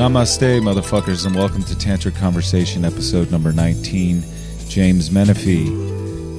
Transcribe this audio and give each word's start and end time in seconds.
Namaste, 0.00 0.62
motherfuckers, 0.62 1.26
and 1.26 1.36
welcome 1.36 1.62
to 1.62 1.74
Tantric 1.74 2.16
Conversation, 2.16 2.86
episode 2.86 3.30
number 3.30 3.52
19. 3.52 4.24
James 4.66 5.10
Menifee. 5.10 5.66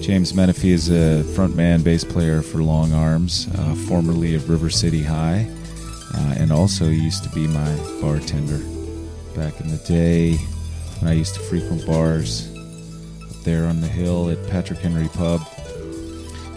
James 0.02 0.34
Menifee 0.34 0.72
is 0.72 0.90
a 0.90 1.24
frontman 1.36 1.84
bass 1.84 2.04
player 2.04 2.42
for 2.42 2.64
Long 2.64 2.92
Arms, 2.92 3.48
uh, 3.54 3.76
formerly 3.88 4.34
of 4.34 4.50
River 4.50 4.72
City 4.72 5.04
High, 5.04 5.48
uh, 6.16 6.34
and 6.40 6.52
also 6.52 6.86
used 6.86 7.24
to 7.24 7.30
be 7.36 7.46
my 7.46 7.76
bartender 8.02 8.58
back 9.36 9.62
in 9.62 9.68
the 9.68 9.80
day 9.88 10.38
when 10.98 11.12
I 11.12 11.14
used 11.14 11.36
to 11.36 11.40
frequent 11.42 11.86
bars 11.86 12.52
up 13.30 13.44
there 13.44 13.68
on 13.68 13.80
the 13.80 13.88
hill 13.88 14.32
at 14.32 14.44
Patrick 14.50 14.80
Henry 14.80 15.08
Pub. 15.09 15.40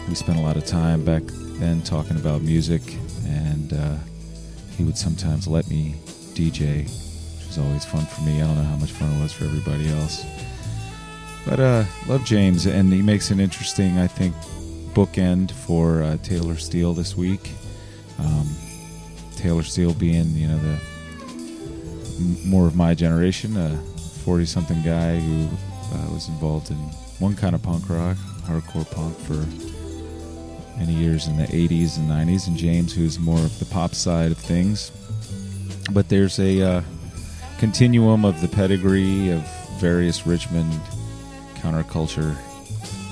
We 0.09 0.15
spent 0.15 0.39
a 0.39 0.41
lot 0.41 0.57
of 0.57 0.65
time 0.65 1.05
back 1.05 1.21
then 1.59 1.83
talking 1.83 2.15
about 2.15 2.41
music, 2.41 2.81
and 3.27 3.73
uh, 3.73 3.97
he 4.75 4.83
would 4.83 4.97
sometimes 4.97 5.47
let 5.47 5.69
me 5.69 5.93
DJ, 6.35 6.83
which 6.83 7.47
was 7.47 7.57
always 7.57 7.85
fun 7.85 8.05
for 8.05 8.21
me. 8.21 8.41
I 8.41 8.45
don't 8.45 8.55
know 8.55 8.63
how 8.63 8.75
much 8.75 8.91
fun 8.91 9.11
it 9.15 9.21
was 9.21 9.31
for 9.31 9.45
everybody 9.45 9.87
else. 9.89 10.25
But 11.47 11.59
uh, 11.59 11.83
love 12.07 12.25
James, 12.25 12.65
and 12.65 12.91
he 12.91 13.01
makes 13.01 13.31
an 13.31 13.39
interesting, 13.39 13.97
I 13.99 14.07
think, 14.07 14.35
bookend 14.93 15.51
for 15.51 16.01
uh, 16.01 16.17
Taylor 16.23 16.55
Steele 16.55 16.93
this 16.93 17.15
week. 17.15 17.51
Um, 18.19 18.49
Taylor 19.35 19.63
Steele 19.63 19.93
being, 19.93 20.29
you 20.35 20.47
know, 20.47 20.57
the 20.59 20.79
more 22.45 22.65
of 22.67 22.75
my 22.75 22.93
generation, 22.93 23.55
a 23.57 23.77
forty-something 24.23 24.81
guy 24.81 25.19
who 25.19 25.45
uh, 25.45 26.13
was 26.13 26.29
involved 26.29 26.71
in 26.71 26.77
one 27.19 27.35
kind 27.35 27.53
of 27.53 27.61
punk 27.61 27.89
rock, 27.89 28.17
hardcore 28.43 28.89
punk, 28.91 29.15
for 29.19 29.45
many 30.79 30.93
years 30.93 31.27
in 31.27 31.37
the 31.37 31.45
'80s 31.45 31.97
and 31.97 32.09
'90s, 32.09 32.47
and 32.47 32.57
James, 32.57 32.93
who's 32.93 33.19
more 33.19 33.37
of 33.37 33.59
the 33.59 33.65
pop 33.65 33.93
side 33.93 34.31
of 34.31 34.37
things. 34.37 34.91
But 35.91 36.09
there's 36.09 36.39
a 36.39 36.61
uh, 36.61 36.81
continuum 37.57 38.25
of 38.25 38.41
the 38.41 38.47
pedigree 38.47 39.29
of 39.29 39.41
various 39.79 40.25
Richmond 40.25 40.73
counterculture 41.55 42.35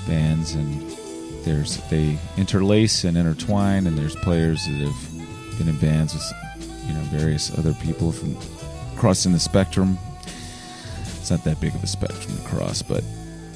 bands, 0.07 0.55
and 0.55 0.81
there's 1.43 1.77
they 1.89 2.17
interlace 2.37 3.03
and 3.03 3.17
intertwine, 3.17 3.87
and 3.87 3.97
there's 3.97 4.15
players 4.17 4.65
that 4.65 4.73
have 4.73 5.57
been 5.57 5.69
in 5.69 5.77
bands 5.79 6.13
with 6.13 6.83
you 6.87 6.93
know 6.93 7.01
various 7.03 7.57
other 7.57 7.73
people 7.75 8.11
from 8.11 8.35
crossing 8.97 9.31
the 9.31 9.39
spectrum. 9.39 9.97
It's 11.19 11.31
not 11.31 11.43
that 11.45 11.61
big 11.61 11.73
of 11.73 11.83
a 11.83 11.87
spectrum 11.87 12.35
to 12.35 12.43
cross, 12.43 12.81
but 12.81 13.03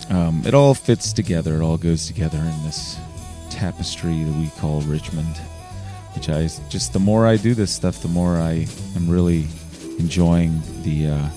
um, 0.09 0.41
it 0.45 0.53
all 0.53 0.73
fits 0.73 1.11
together. 1.11 1.55
It 1.55 1.61
all 1.61 1.77
goes 1.77 2.07
together 2.07 2.37
in 2.37 2.63
this 2.63 2.97
tapestry 3.49 4.23
that 4.23 4.39
we 4.39 4.49
call 4.59 4.81
Richmond. 4.81 5.39
Which 6.17 6.29
I 6.29 6.49
just 6.67 6.93
the 6.93 6.99
more 6.99 7.27
I 7.27 7.37
do 7.37 7.53
this 7.53 7.71
stuff, 7.71 8.01
the 8.01 8.07
more 8.07 8.37
I 8.37 8.65
am 8.95 9.07
really 9.07 9.45
enjoying 9.99 10.63
the 10.81 11.09
uh, 11.09 11.29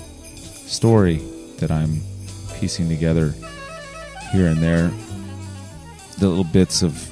story 0.66 1.18
that 1.58 1.70
I'm 1.70 2.00
piecing 2.54 2.88
together 2.88 3.34
here 4.32 4.46
and 4.46 4.56
there. 4.56 4.90
The 6.18 6.28
little 6.28 6.44
bits 6.44 6.82
of 6.82 7.10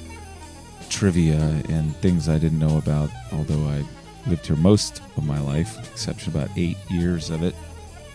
trivia 0.89 1.37
and 1.69 1.95
things 1.97 2.27
I 2.27 2.39
didn't 2.39 2.59
know 2.59 2.79
about, 2.79 3.11
although 3.33 3.69
I 3.69 3.85
lived 4.27 4.47
here 4.47 4.57
most 4.57 5.03
of 5.19 5.27
my 5.27 5.39
life, 5.39 5.79
exception 5.91 6.33
about 6.35 6.49
eight 6.57 6.79
years 6.89 7.29
of 7.29 7.43
it, 7.43 7.55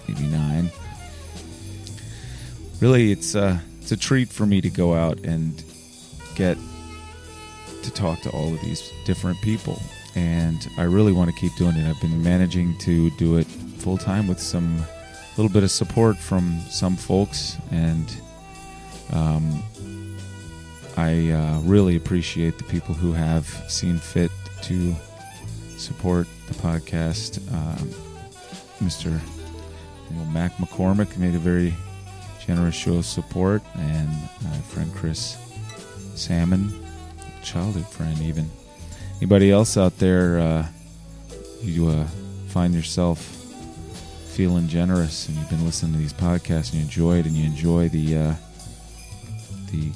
maybe 0.08 0.25
nine. 0.30 0.72
Really, 2.81 3.12
it's 3.12 3.35
uh, 3.35 3.59
it's 3.81 3.91
a 3.91 3.97
treat 3.97 4.30
for 4.30 4.47
me 4.47 4.62
to 4.62 4.72
go 4.72 4.96
out 4.96 5.20
and 5.20 5.64
get 6.34 6.58
to 7.84 7.92
talk 7.92 8.22
to 8.22 8.30
all 8.32 8.54
of 8.54 8.62
these 8.62 8.92
different 9.06 9.40
people, 9.42 9.82
and 10.16 10.68
I 10.78 10.84
really 10.84 11.12
want 11.12 11.30
to 11.30 11.36
keep 11.36 11.56
doing 11.56 11.76
it. 11.76 11.90
I've 11.90 12.00
been 12.02 12.22
managing 12.24 12.78
to 12.80 13.10
do 13.12 13.38
it 13.38 13.46
full 13.46 13.98
time 13.98 14.28
with 14.28 14.40
some 14.40 14.84
little 15.38 15.52
bit 15.52 15.64
of 15.64 15.72
support 15.72 16.18
from 16.18 16.60
some 16.70 16.96
folks, 16.96 17.58
and 17.72 18.16
um, 19.12 19.64
I 20.98 21.32
uh, 21.32 21.60
really 21.62 21.96
appreciate 21.96 22.58
the 22.58 22.64
people 22.66 22.94
who 22.94 23.12
have 23.14 23.46
seen 23.68 23.98
fit 23.98 24.32
to 24.64 24.96
support 25.78 26.28
the 26.48 26.54
podcast. 26.56 27.40
Um, 27.54 27.90
Mr. 28.80 29.20
Mac 30.32 30.54
McCormick 30.58 31.18
made 31.18 31.36
a 31.36 31.40
very 31.40 31.74
generous 32.46 32.76
show 32.76 32.96
of 32.96 33.06
support, 33.06 33.62
and 33.76 34.10
my 34.44 34.58
friend 34.70 34.94
Chris 34.94 35.38
Salmon, 36.16 36.72
childhood 37.44 37.88
friend, 37.88 38.20
even. 38.22 38.50
Anybody 39.18 39.52
else 39.52 39.78
out 39.78 39.98
there, 40.00 40.40
uh, 40.40 40.68
you 41.62 41.88
uh, 41.88 42.06
find 42.48 42.74
yourself 42.74 43.20
feeling 44.34 44.68
generous, 44.68 45.28
and 45.28 45.38
you've 45.38 45.50
been 45.50 45.64
listening 45.66 45.94
to 45.94 46.00
these 46.00 46.14
podcasts, 46.14 46.72
and 46.72 46.76
you 46.76 46.82
enjoy 46.82 47.20
it, 47.20 47.26
and 47.26 47.36
you 47.36 47.46
enjoy 47.46 47.90
the 47.90 48.18
uh, 48.18 48.34
the 49.72 49.92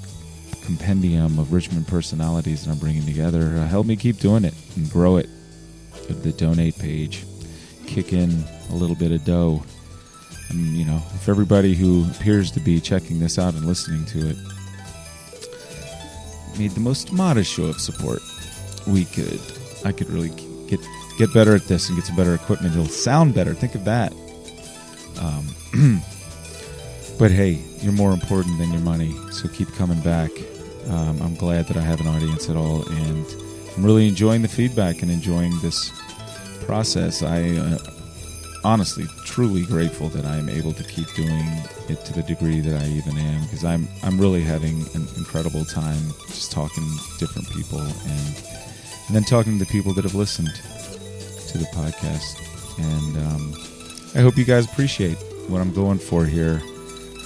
compendium 0.64 1.40
of 1.40 1.54
Richmond 1.54 1.88
personalities 1.88 2.66
that 2.66 2.72
I'm 2.72 2.78
bringing 2.78 3.06
together. 3.06 3.56
Uh, 3.58 3.68
help 3.68 3.88
me 3.88 3.96
keep 3.96 4.18
doing 4.20 4.46
it 4.46 4.54
and 4.76 4.90
grow 4.90 5.18
it. 5.18 5.30
The 6.10 6.32
donate 6.32 6.78
page, 6.78 7.26
kick 7.86 8.14
in 8.14 8.44
a 8.70 8.76
little 8.76 8.96
bit 8.96 9.12
of 9.12 9.26
dough. 9.26 9.64
And, 10.50 10.78
you 10.78 10.86
know, 10.86 11.02
if 11.14 11.28
everybody 11.28 11.74
who 11.74 12.10
appears 12.12 12.52
to 12.52 12.62
be 12.62 12.80
checking 12.80 13.20
this 13.20 13.38
out 13.38 13.54
and 13.54 13.66
listening 13.66 14.06
to 14.06 14.30
it 14.30 14.38
made 16.58 16.72
the 16.72 16.80
most 16.80 17.12
modest 17.12 17.52
show 17.52 17.66
of 17.66 17.80
support, 17.80 18.22
we 18.86 19.06
could, 19.06 19.40
I 19.86 19.92
could 19.92 20.10
really 20.10 20.30
get 20.68 20.80
get 21.18 21.34
better 21.34 21.56
at 21.56 21.64
this 21.64 21.90
and 21.90 21.98
get 21.98 22.06
some 22.06 22.16
better 22.16 22.36
equipment. 22.36 22.74
It'll 22.74 22.86
sound 22.86 23.34
better. 23.34 23.54
Think 23.54 23.76
of 23.76 23.86
that. 23.86 24.14
Um, 25.20 25.48
but 27.20 27.32
hey, 27.32 27.60
you're 27.82 27.94
more 27.94 28.12
important 28.12 28.58
than 28.60 28.72
your 28.72 28.82
money, 28.82 29.16
so 29.32 29.48
keep 29.50 29.72
coming 29.74 30.00
back. 30.02 30.32
Um, 30.90 31.22
I'm 31.22 31.36
glad 31.36 31.68
that 31.68 31.78
I 31.78 31.82
have 31.82 32.00
an 32.00 32.08
audience 32.08 32.50
at 32.50 32.56
all, 32.56 32.88
and 32.90 33.26
I'm 33.76 33.86
really 33.86 34.08
enjoying 34.08 34.42
the 34.42 34.48
feedback 34.48 35.02
and 35.02 35.12
enjoying 35.12 35.58
this 35.60 35.92
process. 36.66 37.24
I 37.24 37.50
uh, 37.58 37.78
honestly, 38.64 39.06
truly 39.26 39.64
grateful 39.64 40.10
that 40.10 40.26
I'm 40.26 40.50
able 40.50 40.74
to 40.74 40.84
keep 40.84 41.12
doing 41.16 41.46
it 41.90 42.04
to 42.06 42.14
the 42.14 42.24
degree 42.24 42.60
that 42.60 42.82
I 42.82 42.86
even 42.88 43.18
am, 43.18 43.44
because 43.44 43.64
I'm 43.64 43.88
I'm 44.04 44.20
really 44.20 44.42
having 44.42 44.82
an 44.94 45.08
incredible 45.18 45.66
time 45.66 46.14
just 46.28 46.52
talking 46.52 46.84
to 46.84 47.26
different 47.26 47.50
people 47.52 47.80
and 47.80 48.44
and 49.08 49.16
then 49.16 49.24
talking 49.24 49.58
to 49.58 49.66
the 49.66 49.72
people 49.72 49.94
that 49.94 50.04
have 50.04 50.16
listened 50.16 50.54
to 51.50 51.58
the 51.58 51.66
podcast. 51.74 52.44
And 52.80 53.18
um, 53.28 53.54
I 54.16 54.22
hope 54.22 54.38
you 54.38 54.46
guys 54.46 54.66
appreciate 54.66 55.18
what 55.48 55.62
I'm 55.62 55.74
going 55.74 55.98
for 55.98 56.26
here. 56.26 56.62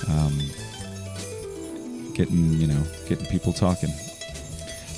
Um, 0.08 0.40
getting 2.14 2.54
you 2.54 2.68
know 2.68 2.84
getting 3.08 3.26
people 3.28 3.54
talking. 3.54 3.90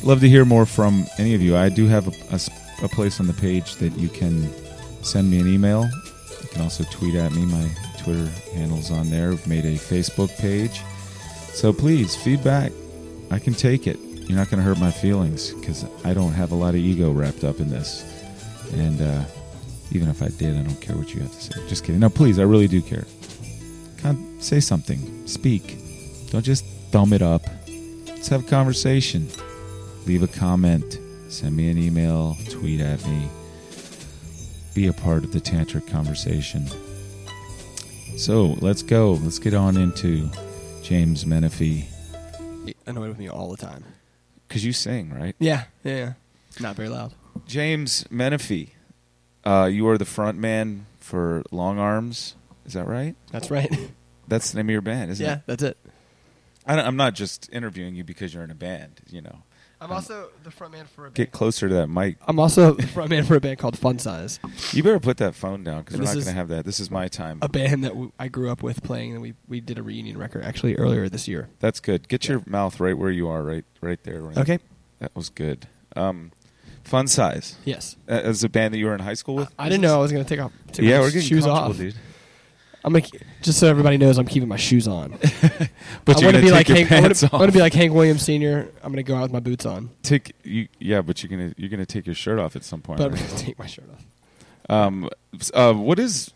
Love 0.04 0.20
to 0.20 0.30
hear 0.30 0.44
more 0.46 0.66
from 0.66 1.06
any 1.18 1.34
of 1.34 1.42
you. 1.42 1.56
I 1.56 1.70
do 1.70 1.88
have 1.88 2.08
a 2.08 2.88
place 2.90 3.20
on 3.20 3.28
the 3.28 3.34
page 3.34 3.76
that 3.76 3.98
you 3.98 4.10
can 4.10 4.50
send 5.04 5.32
me 5.32 5.40
an 5.40 5.48
email. 5.48 5.90
You 6.42 6.48
can 6.50 6.62
also 6.62 6.84
tweet 6.92 7.16
at 7.16 7.32
me. 7.32 7.46
My 7.46 7.70
Twitter 8.04 8.30
handle's 8.54 8.92
on 8.92 9.10
there. 9.10 9.30
We've 9.30 9.48
made 9.48 9.66
a 9.66 9.76
Facebook 9.76 10.36
page. 10.38 10.82
So 11.54 11.72
please, 11.72 12.16
feedback. 12.16 12.72
I 13.32 13.40
can 13.40 13.54
take 13.54 13.88
it. 13.88 13.98
You're 14.00 14.38
not 14.38 14.50
going 14.50 14.58
to 14.62 14.64
hurt 14.64 14.80
my 14.80 14.92
feelings 14.92 15.54
because 15.54 15.86
I 16.04 16.14
don't 16.14 16.34
have 16.34 16.52
a 16.52 16.56
lot 16.56 16.70
of 16.70 16.78
ego 16.78 17.12
wrapped 17.12 17.44
up 17.44 17.60
in 17.60 17.70
this. 17.70 18.04
And 18.74 19.02
uh, 19.02 19.24
even 19.92 20.10
if 20.10 20.22
I 20.22 20.30
did, 20.30 20.58
I 20.58 20.64
don't 20.64 20.82
care 20.82 20.96
what 20.96 21.14
you 21.14 21.22
have 21.22 21.32
to 21.32 21.42
say. 21.42 21.68
Just 21.68 21.84
kidding. 21.84 22.00
No, 22.00 22.10
please, 22.10 22.40
I 22.40 22.44
really 22.44 22.68
do 22.68 22.82
care. 22.82 23.06
Con- 23.98 24.38
say 24.40 24.60
something. 24.60 25.28
Speak. 25.28 25.78
Don't 26.32 26.44
just 26.44 26.66
thumb 26.92 27.14
it 27.14 27.22
up. 27.22 27.44
Let's 28.08 28.28
have 28.30 28.46
a 28.46 28.50
conversation. 28.50 29.28
Leave 30.06 30.24
a 30.24 30.28
comment. 30.28 31.00
Send 31.30 31.56
me 31.56 31.70
an 31.70 31.78
email. 31.78 32.38
Tweet 32.50 32.82
at 32.82 33.06
me. 33.06 33.28
Be 34.74 34.88
a 34.88 34.94
part 34.94 35.24
of 35.24 35.32
the 35.32 35.40
tantric 35.40 35.88
conversation. 35.88 36.68
So 38.18 38.56
let's 38.62 38.84
go. 38.84 39.14
Let's 39.14 39.40
get 39.40 39.54
on 39.54 39.76
into 39.76 40.30
James 40.82 41.26
Menifee. 41.26 41.88
annoyed 42.86 43.10
with 43.10 43.18
me 43.20 43.28
all 43.30 43.50
the 43.50 43.58
time. 43.58 43.84
Because 44.48 44.64
you 44.64 44.72
sing, 44.74 45.14
right? 45.14 45.36
Yeah, 45.40 45.64
yeah, 45.84 45.96
yeah. 45.96 46.14
Not 46.60 46.76
very 46.76 46.90
loud. 46.90 47.14
James 47.48 48.06
Menifee. 48.10 48.74
Uh, 49.44 49.70
you 49.72 49.88
are 49.90 49.98
the 49.98 50.06
front 50.06 50.38
man 50.38 50.86
for 51.00 51.44
Long 51.52 51.80
Arms. 51.80 52.36
Is 52.66 52.74
that 52.74 52.88
right? 52.88 53.16
That's 53.32 53.52
right. 53.52 53.70
That's 54.28 54.52
the 54.52 54.58
name 54.58 54.68
of 54.68 54.72
your 54.72 54.82
band, 54.82 55.12
isn't 55.12 55.26
yeah, 55.26 55.34
it? 55.34 55.36
Yeah, 55.36 55.42
that's 55.48 55.64
it. 55.64 55.78
I 56.66 56.76
don't- 56.78 56.86
I'm 56.86 56.96
not 56.96 57.14
just 57.16 57.50
interviewing 57.52 57.96
you 57.96 58.04
because 58.06 58.34
you're 58.34 58.44
in 58.44 58.52
a 58.52 58.56
band. 58.56 59.02
You 59.10 59.22
know, 59.22 59.40
I'm 59.84 59.90
Um, 59.92 59.96
also 59.98 60.30
the 60.44 60.50
frontman 60.50 60.88
for 60.88 61.02
a 61.02 61.08
band. 61.10 61.16
get 61.16 61.32
closer 61.32 61.68
to 61.68 61.76
that 61.76 61.88
mic. 61.88 62.16
I'm 62.28 62.40
also 62.40 62.74
the 62.74 62.84
frontman 62.84 63.26
for 63.26 63.36
a 63.36 63.42
band 63.42 63.60
called 63.60 63.78
Fun 63.78 64.00
Size, 64.00 64.40
You 64.72 64.82
better 64.82 65.00
put 65.00 65.18
that 65.18 65.36
phone 65.36 65.64
down 65.64 65.80
because 65.82 65.96
And 65.96 66.02
we're 66.04 66.06
this 66.08 66.16
not 66.16 66.20
is 66.20 66.26
going 66.26 66.34
to 66.36 66.38
have 66.40 66.48
that. 66.50 66.66
This 66.66 66.80
is 66.80 66.90
my 66.90 67.08
time. 67.08 67.40
a 67.42 67.50
band 67.50 67.84
that 67.84 67.90
w- 67.90 68.12
I 68.18 68.28
grew 68.30 68.50
up 68.50 68.64
with 68.64 68.82
playing, 68.84 69.12
and 69.14 69.22
we 69.22 69.34
we 69.48 69.60
did 69.60 69.78
a 69.78 69.84
reunion 69.84 70.18
record 70.18 70.44
actually 70.44 70.76
earlier 70.78 71.10
this 71.10 71.28
year. 71.28 71.50
That's 71.60 71.80
good. 71.80 72.08
Get 72.08 72.28
your 72.28 72.42
mouth 72.46 72.80
right 72.80 72.98
where 72.98 73.12
you 73.12 73.28
are, 73.28 73.44
right, 73.44 73.66
right 73.82 74.02
there. 74.04 74.22
Right. 74.22 74.38
Okay. 74.38 74.60
That 75.00 75.14
was 75.16 75.30
good. 75.30 75.68
Um, 75.96 76.32
Fun 76.86 77.08
size. 77.08 77.56
Yes. 77.66 77.96
Uh, 78.10 78.14
As 78.14 78.44
a 78.44 78.50
band 78.50 78.74
that 78.74 78.78
you 78.78 78.86
were 78.88 78.94
in 78.94 79.00
high 79.00 79.14
school 79.14 79.36
with. 79.36 79.50
I 79.58 79.70
didn't 79.70 79.82
know 79.82 79.96
I 79.96 80.00
was 80.00 80.12
going 80.12 80.24
to 80.24 80.28
take 80.30 80.40
off 80.44 80.52
take 80.74 80.86
Yeah, 80.86 80.98
my 80.98 81.04
we're 81.04 81.12
getting 81.12 81.22
shoes 81.30 81.46
comfortable, 81.46 81.72
off. 81.72 81.78
dude. 81.78 81.96
I'm 82.86 82.94
gonna, 82.94 83.06
just 83.42 83.60
so 83.60 83.68
everybody 83.68 83.98
knows, 83.98 84.18
I'm 84.18 84.26
keeping 84.26 84.50
my 84.50 84.58
shoes 84.58 84.88
on. 84.88 85.18
But 86.06 86.18
I 86.18 86.20
you're 86.20 86.28
want 86.28 86.36
gonna 86.36 86.42
be 86.42 86.52
like 86.52 86.68
Hank. 86.68 86.92
I 86.92 87.00
want 87.38 87.50
to 87.50 87.52
be 87.54 87.60
like 87.62 87.74
Hank 87.74 87.94
Williams 87.94 88.24
Sr. 88.24 88.68
I'm 88.84 88.92
gonna 88.92 89.04
go 89.04 89.16
out 89.16 89.22
with 89.22 89.32
my 89.32 89.40
boots 89.40 89.66
on, 89.66 89.90
take 90.02 90.34
you. 90.44 90.68
Yeah, 90.80 91.02
but 91.02 91.24
you're 91.24 91.30
gonna 91.30 91.54
you're 91.58 91.70
gonna 91.70 91.86
take 91.86 92.06
your 92.06 92.16
shirt 92.16 92.40
off 92.40 92.56
at 92.56 92.64
some 92.64 92.82
point. 92.82 92.98
but 93.00 93.12
I'm 93.12 93.16
gonna 93.16 93.38
take 93.38 93.58
my 93.58 93.66
shirt 93.68 93.86
off. 93.90 94.06
Um, 94.70 95.10
uh, 95.54 95.74
what 95.74 96.00
is 96.00 96.32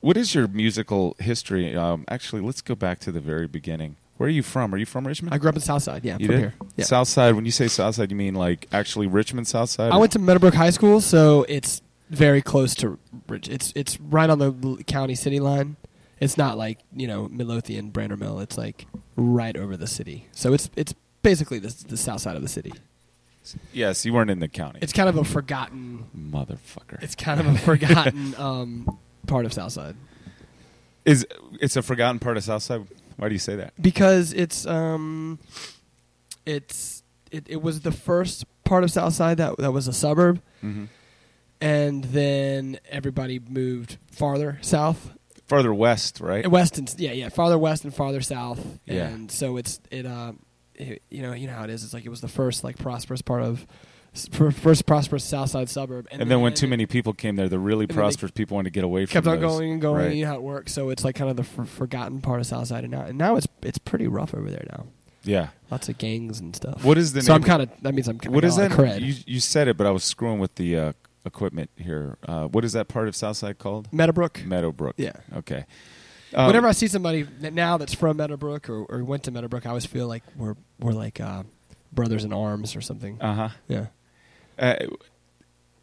what 0.00 0.16
is 0.16 0.34
your 0.34 0.48
musical 0.48 1.16
history? 1.18 1.76
Um, 1.76 2.04
actually, 2.08 2.42
let's 2.42 2.62
go 2.62 2.74
back 2.74 2.98
to 3.00 3.12
the 3.12 3.20
very 3.20 3.46
beginning. 3.46 3.96
Where 4.16 4.28
are 4.28 4.30
you 4.30 4.42
from? 4.42 4.74
Are 4.74 4.78
you 4.78 4.86
from 4.86 5.06
Richmond? 5.06 5.34
I 5.34 5.38
grew 5.38 5.50
up 5.50 5.56
in 5.56 5.60
Southside. 5.60 6.04
Yeah, 6.04 6.16
you 6.18 6.26
from 6.26 6.34
did. 6.34 6.40
here. 6.40 6.54
Yeah. 6.76 6.84
South 6.84 7.08
Side. 7.08 7.34
When 7.34 7.44
you 7.44 7.50
say 7.50 7.68
Southside, 7.68 8.10
you 8.10 8.16
mean 8.16 8.34
like 8.34 8.66
actually 8.72 9.06
Richmond 9.06 9.46
South 9.46 9.68
Side? 9.68 9.92
I 9.92 9.96
went 9.98 10.12
to 10.12 10.18
Meadowbrook 10.18 10.54
High 10.54 10.70
School, 10.70 11.00
so 11.00 11.44
it's 11.48 11.82
very 12.10 12.42
close 12.42 12.74
to 12.76 12.98
Rich. 13.28 13.48
It's 13.48 13.72
it's 13.76 14.00
right 14.00 14.28
on 14.30 14.38
the 14.38 14.82
county 14.86 15.14
city 15.14 15.40
line. 15.40 15.76
It's 16.20 16.36
not 16.38 16.56
like 16.56 16.78
you 16.94 17.06
know 17.06 17.28
Midlothian, 17.28 17.90
Brander 17.90 18.16
Mill. 18.16 18.40
It's 18.40 18.56
like 18.58 18.86
right 19.16 19.56
over 19.56 19.76
the 19.76 19.86
city. 19.86 20.28
So 20.32 20.52
it's 20.52 20.70
it's 20.76 20.94
basically 21.22 21.58
the 21.58 21.74
the 21.88 21.96
south 21.96 22.20
side 22.20 22.36
of 22.36 22.42
the 22.42 22.48
city. 22.48 22.72
Yes, 23.72 24.04
you 24.04 24.12
weren't 24.12 24.30
in 24.30 24.40
the 24.40 24.48
county. 24.48 24.80
It's 24.82 24.92
kind 24.92 25.08
of 25.08 25.16
a 25.16 25.22
forgotten. 25.24 26.06
motherfucker. 26.16 27.00
It's 27.02 27.14
kind 27.14 27.38
of 27.38 27.46
a 27.46 27.56
forgotten 27.58 28.34
um, 28.38 28.98
part 29.28 29.46
of 29.46 29.52
Southside 29.52 29.94
is 31.04 31.24
it's 31.60 31.76
a 31.76 31.82
forgotten 31.82 32.18
part 32.18 32.36
of 32.36 32.42
South 32.44 32.62
Side. 32.62 32.84
Why 33.16 33.28
do 33.28 33.34
you 33.34 33.38
say 33.38 33.56
that? 33.56 33.72
because 33.80 34.32
it's 34.32 34.66
um, 34.66 35.38
it's 36.44 37.02
it, 37.30 37.44
it 37.48 37.62
was 37.62 37.80
the 37.82 37.92
first 37.92 38.44
part 38.64 38.82
of 38.84 38.90
Southside 38.90 39.36
that 39.38 39.56
that 39.58 39.72
was 39.72 39.86
a 39.88 39.92
suburb, 39.92 40.40
Mm-hmm. 40.64 40.86
And 41.60 42.04
then 42.04 42.78
everybody 42.90 43.38
moved 43.38 43.96
farther 44.10 44.58
south 44.62 45.12
Farther 45.46 45.72
west, 45.72 46.20
right? 46.20 46.44
west 46.50 46.76
and 46.76 46.92
yeah 46.98 47.12
yeah 47.12 47.28
farther 47.28 47.56
west 47.58 47.84
and 47.84 47.94
farther 47.94 48.20
south 48.20 48.64
Yeah. 48.84 49.06
and 49.06 49.30
so 49.30 49.56
it's 49.56 49.80
it 49.90 50.04
uh 50.04 50.32
it, 50.74 51.02
you 51.08 51.22
know 51.22 51.32
you 51.32 51.46
know 51.46 51.54
how 51.54 51.64
it 51.64 51.70
is 51.70 51.84
it's 51.84 51.94
like 51.94 52.04
it 52.04 52.08
was 52.10 52.20
the 52.20 52.28
first 52.28 52.64
like 52.64 52.76
prosperous 52.78 53.22
part 53.22 53.42
of 53.42 53.64
first 54.32 54.86
prosperous 54.86 55.24
south 55.24 55.50
side 55.50 55.68
suburb 55.68 56.08
And, 56.10 56.30
then 56.30 56.40
when 56.40 56.54
too 56.54 56.66
many 56.66 56.86
people 56.86 57.12
came 57.12 57.36
there, 57.36 57.48
the 57.50 57.58
really 57.58 57.86
prosperous 57.86 58.32
people 58.32 58.54
wanted 58.56 58.70
to 58.70 58.74
get 58.74 58.82
away 58.84 59.04
from 59.06 59.12
kept 59.12 59.26
on 59.26 59.40
those. 59.40 59.50
going 59.58 59.72
and 59.72 59.80
going 59.80 60.06
Right. 60.06 60.14
you 60.14 60.24
know 60.24 60.30
how 60.32 60.36
it 60.36 60.42
works 60.42 60.72
so 60.72 60.88
it's 60.90 61.04
like 61.04 61.14
kind 61.16 61.30
of 61.30 61.36
the 61.36 61.44
for- 61.44 61.64
forgotten 61.66 62.20
part 62.20 62.40
of 62.40 62.46
south 62.46 62.66
side 62.68 62.84
and 62.84 62.92
now 62.92 63.02
and 63.02 63.18
now 63.18 63.36
it's 63.36 63.46
it's 63.62 63.78
pretty 63.78 64.06
rough 64.08 64.34
over 64.34 64.50
there 64.50 64.64
now 64.70 64.86
Yeah. 65.22 65.48
lots 65.70 65.88
of 65.88 65.98
gangs 65.98 66.40
and 66.40 66.56
stuff 66.56 66.82
What 66.84 66.98
is 66.98 67.12
the 67.12 67.22
so? 67.22 67.34
I'm 67.34 67.42
kind 67.44 67.62
of 67.62 67.70
that 67.82 67.94
means 67.94 68.08
I'm 68.08 68.18
kind 68.18 68.34
what 68.34 68.44
is 68.44 68.56
that? 68.56 68.70
cred 68.70 69.00
You, 69.02 69.14
you 69.26 69.38
said 69.40 69.68
it, 69.68 69.76
but 69.76 69.86
I 69.86 69.90
was 69.90 70.02
screwing 70.02 70.38
with 70.38 70.54
the 70.56 70.76
uh, 70.76 70.92
equipment 71.26 71.70
here. 71.76 72.16
Uh, 72.26 72.46
what 72.46 72.64
is 72.64 72.72
that 72.72 72.88
part 72.88 73.08
of 73.08 73.16
Southside 73.16 73.58
called? 73.58 73.92
Meadowbrook 73.92 74.44
Meadowbrook. 74.44 74.94
yeah 74.98 75.12
Okay. 75.36 75.64
Um, 76.34 76.48
Whenever 76.48 76.66
I 76.66 76.72
see 76.72 76.88
somebody 76.88 77.26
now 77.40 77.76
that's 77.76 77.94
from 77.94 78.16
Meadowbrook 78.16 78.68
or, 78.68 78.84
or 78.84 79.04
went 79.04 79.22
to 79.24 79.30
Meadowbrook, 79.30 79.64
I 79.64 79.68
always 79.70 79.86
feel 79.86 80.08
like 80.08 80.22
we're 80.36 80.56
we're 80.80 80.92
like 80.92 81.20
uh, 81.20 81.44
brothers 81.92 82.24
in 82.24 82.32
arms 82.32 82.74
or 82.76 82.80
something. 82.80 83.20
Uh 83.22 83.34
huh. 83.34 83.48
yeah. 83.68 83.86
Uh, 84.58 84.74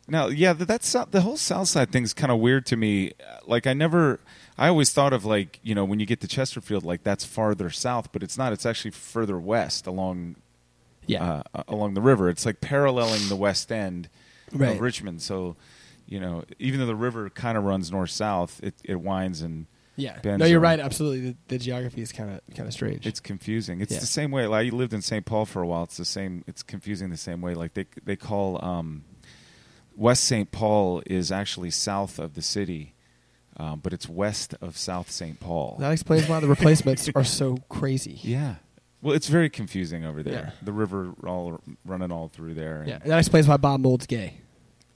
now, 0.07 0.27
yeah, 0.27 0.51
that- 0.53 0.67
that's 0.67 0.91
the 1.11 1.21
whole 1.21 1.37
South 1.37 1.69
Side 1.69 1.91
thing 1.91 2.03
is 2.03 2.13
kind 2.13 2.31
of 2.31 2.39
weird 2.39 2.65
to 2.67 2.75
me. 2.75 3.11
Uh, 3.19 3.37
Like, 3.47 3.65
I 3.67 3.73
never, 3.73 4.19
I 4.57 4.67
always 4.67 4.91
thought 4.91 5.13
of 5.13 5.23
like, 5.25 5.59
you 5.63 5.73
know, 5.73 5.85
when 5.85 5.99
you 6.01 6.05
get 6.05 6.19
to 6.21 6.27
Chesterfield, 6.27 6.83
like 6.83 7.03
that's 7.03 7.23
farther 7.25 7.69
south, 7.69 8.11
but 8.11 8.21
it's 8.21 8.37
not. 8.37 8.51
It's 8.53 8.65
actually 8.65 8.91
further 8.91 9.39
west 9.39 9.87
along, 9.87 10.35
Yeah. 11.07 11.43
uh, 11.53 11.63
along 11.69 11.93
the 11.93 12.01
river. 12.01 12.29
It's 12.29 12.45
like 12.45 12.59
paralleling 12.59 13.29
the 13.29 13.35
west 13.37 13.71
end 13.71 14.09
Right. 14.61 14.71
of 14.75 14.81
Richmond. 14.81 15.21
So, 15.21 15.55
you 16.05 16.19
know, 16.19 16.43
even 16.59 16.79
though 16.79 16.85
the 16.85 16.95
river 16.95 17.29
kind 17.29 17.57
of 17.57 17.63
runs 17.63 17.91
north 17.91 18.09
south, 18.11 18.59
it 18.63 18.75
it 18.83 18.95
winds 19.01 19.41
and 19.41 19.67
yeah. 19.95 20.19
bends 20.21 20.39
No, 20.39 20.45
you're 20.45 20.59
around. 20.59 20.79
right. 20.79 20.85
Absolutely. 20.85 21.19
The, 21.31 21.35
the 21.49 21.57
geography 21.59 22.01
is 22.01 22.11
kind 22.11 22.31
of 22.31 22.55
kind 22.55 22.67
of 22.67 22.73
strange. 22.73 23.05
it's 23.05 23.19
confusing. 23.19 23.81
It's 23.81 23.93
Yeah. 23.93 23.99
the 23.99 24.05
same 24.07 24.31
way. 24.31 24.47
Like 24.47 24.65
you 24.65 24.71
lived 24.71 24.93
in 24.93 25.01
St. 25.01 25.25
Paul 25.25 25.45
for 25.45 25.61
a 25.61 25.67
while. 25.67 25.83
It's 25.83 25.97
the 25.97 26.05
same. 26.05 26.43
It's 26.47 26.63
confusing 26.63 27.09
the 27.09 27.17
same 27.17 27.41
way. 27.41 27.53
Like 27.55 27.73
they 27.73 27.85
they 28.03 28.15
call 28.15 28.63
um, 28.65 29.03
West 29.95 30.23
St. 30.23 30.51
Paul 30.51 31.03
is 31.05 31.31
actually 31.31 31.69
south 31.69 32.17
of 32.19 32.33
the 32.33 32.41
city, 32.41 32.95
um, 33.57 33.79
but 33.81 33.93
it's 33.93 34.09
west 34.09 34.55
of 34.61 34.75
South 34.77 35.11
St. 35.11 35.39
Paul. 35.39 35.77
that 35.79 35.91
explains 35.91 36.27
why 36.27 36.39
the 36.39 36.47
replacements 36.47 37.09
are 37.15 37.23
so 37.23 37.57
crazy. 37.69 38.19
yeah. 38.23 38.55
Well, 39.03 39.13
it's 39.13 39.27
very 39.27 39.49
confusing 39.49 40.05
over 40.05 40.23
there. 40.23 40.33
Yeah. 40.33 40.51
The 40.63 40.71
river 40.71 41.13
all 41.27 41.61
running 41.85 42.11
all 42.11 42.29
through 42.29 42.53
there. 42.55 42.83
Yeah. 42.87 42.99
That 43.05 43.19
explains 43.19 43.47
why 43.47 43.57
Bob 43.57 43.81
Mould's 43.81 44.07
gay 44.07 44.37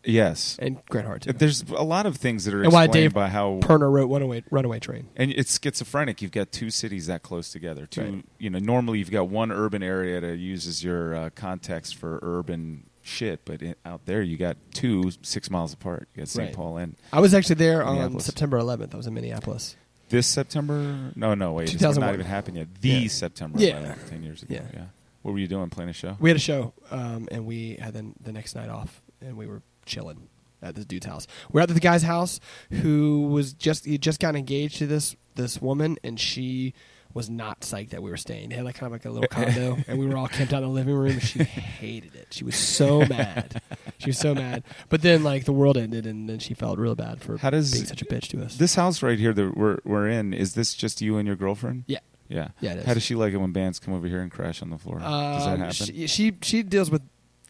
Yes. 0.07 0.55
and 0.59 0.83
Grant 0.89 1.05
Hart 1.07 1.21
too. 1.23 1.33
There's 1.33 1.63
a 1.63 1.83
lot 1.83 2.05
of 2.05 2.17
things 2.17 2.45
that 2.45 2.53
are 2.53 2.63
And 2.63 2.71
why 2.71 2.85
explained 2.85 3.03
Dave 3.05 3.13
by 3.13 3.27
how 3.29 3.59
Pirner 3.61 3.89
wrote 3.91 4.07
Runaway 4.09 4.43
Runaway 4.49 4.79
Train. 4.79 5.07
and 5.15 5.31
it's 5.31 5.59
schizophrenic. 5.61 6.21
You've 6.21 6.31
got 6.31 6.51
two 6.51 6.69
cities 6.69 7.07
that 7.07 7.21
close 7.23 7.51
together. 7.51 7.85
Two, 7.85 8.01
Right. 8.01 8.25
you 8.39 8.49
know, 8.49 8.59
normally 8.59 8.99
you've 8.99 9.11
got 9.11 9.27
one 9.29 9.51
urban 9.51 9.83
area 9.83 10.21
to 10.21 10.35
use 10.35 10.65
as 10.67 10.83
your 10.83 11.15
uh, 11.15 11.29
context 11.35 11.95
for 11.95 12.19
urban 12.21 12.83
shit, 13.03 13.41
but 13.45 13.61
in, 13.61 13.75
out 13.85 14.05
there 14.05 14.21
you 14.21 14.37
got 14.37 14.57
two 14.73 15.11
six 15.21 15.49
miles 15.49 15.73
apart. 15.73 16.07
You 16.15 16.21
got 16.21 16.27
St. 16.29 16.47
Right. 16.47 16.55
Paul 16.55 16.77
and 16.77 16.95
I 17.13 17.19
was 17.19 17.33
actually 17.33 17.55
there 17.55 17.83
on 17.83 18.19
September 18.19 18.57
11th. 18.59 18.93
I 18.93 18.97
was 18.97 19.07
in 19.07 19.13
Minneapolis. 19.13 19.75
this 20.09 20.25
September. 20.27 21.11
No, 21.17 21.33
no, 21.33 21.51
wait, 21.53 21.73
it's 21.73 21.81
not 21.81 22.13
even 22.13 22.25
happened 22.25 22.57
yet. 22.57 22.67
The 22.81 22.89
Yeah. 22.89 23.07
September, 23.09 23.59
Yeah. 23.59 23.79
11th, 23.81 24.09
ten 24.09 24.23
years 24.23 24.41
ago. 24.43 24.53
Yeah. 24.55 24.61
Yeah. 24.73 24.85
What 25.21 25.33
were 25.33 25.39
you 25.39 25.47
doing? 25.47 25.69
Playing 25.69 25.89
a 25.89 25.93
show? 25.93 26.15
We 26.21 26.29
had 26.29 26.37
a 26.37 26.39
show, 26.39 26.71
um, 26.91 27.27
and 27.31 27.45
we 27.45 27.75
had 27.81 27.93
then 27.93 28.13
the 28.23 28.31
next 28.31 28.55
night 28.55 28.69
off, 28.69 29.01
and 29.19 29.35
we 29.35 29.45
were 29.47 29.61
chilling 29.87 30.27
at 30.61 30.75
this 30.75 30.85
dude's 30.85 31.05
house. 31.05 31.25
We're 31.51 31.61
at 31.61 31.69
the 31.69 31.79
guy's 31.79 32.03
house 32.03 32.39
who 32.71 33.27
was 33.31 33.53
just 33.53 33.85
he 33.85 33.97
just 33.97 34.19
got 34.19 34.35
engaged 34.35 34.77
to 34.77 34.87
this 34.87 35.15
this 35.35 35.61
woman, 35.61 35.97
and 36.03 36.19
she 36.19 36.73
was 37.13 37.29
not 37.31 37.61
psyched 37.61 37.89
that 37.91 38.03
we 38.03 38.11
were 38.11 38.17
staying. 38.17 38.49
They 38.49 38.55
had 38.55 38.65
like 38.65 38.75
kind 38.75 38.87
of 38.87 38.91
like 38.91 39.05
a 39.05 39.09
little 39.09 39.27
condo, 39.29 39.77
and 39.87 39.97
we 39.97 40.05
were 40.05 40.17
all 40.17 40.27
camped 40.27 40.53
out 40.53 40.61
in 40.61 40.69
the 40.69 40.73
living 40.73 40.93
room. 40.93 41.13
And 41.13 41.23
she 41.23 41.43
hated 41.43 42.15
it. 42.15 42.27
She 42.31 42.43
was 42.43 42.55
so 42.55 42.99
mad. 43.05 43.61
She 43.97 44.09
was 44.09 44.19
so 44.19 44.35
mad. 44.35 44.63
But 44.89 45.01
then 45.01 45.23
like 45.23 45.45
the 45.45 45.53
world 45.53 45.77
ended, 45.77 46.05
and 46.05 46.29
then 46.29 46.37
she 46.39 46.53
felt 46.53 46.77
real 46.77 46.95
bad 46.95 47.21
for 47.21 47.37
How 47.37 47.49
does 47.49 47.71
being 47.71 47.85
such 47.85 48.01
a 48.01 48.05
bitch 48.05 48.27
to 48.29 48.43
us. 48.43 48.57
This 48.57 48.75
house 48.75 49.01
right 49.01 49.17
here 49.17 49.33
that 49.33 49.55
we're 49.57 49.79
we're 49.85 50.07
in 50.07 50.33
is 50.33 50.53
this 50.53 50.73
just 50.75 51.01
you 51.01 51.17
and 51.17 51.25
your 51.27 51.35
girlfriend? 51.35 51.85
yeah. 51.87 51.99
Yeah. 52.29 52.49
Yeah, 52.59 52.73
it 52.73 52.79
is. 52.79 52.85
How 52.85 52.93
does 52.93 53.03
she 53.03 53.15
like 53.15 53.31
it 53.31 53.37
when 53.37 53.53
bands 53.53 53.79
come 53.79 53.93
over 53.93 54.05
here 54.05 54.19
and 54.19 54.29
crash 54.29 54.61
on 54.61 54.69
the 54.69 54.77
floor? 54.77 54.99
does 54.99 55.45
that 55.45 55.53
Um, 55.53 55.59
happen? 55.59 55.71
She, 55.73 56.07
she 56.07 56.33
she 56.41 56.61
deals 56.61 56.91
with 56.91 57.01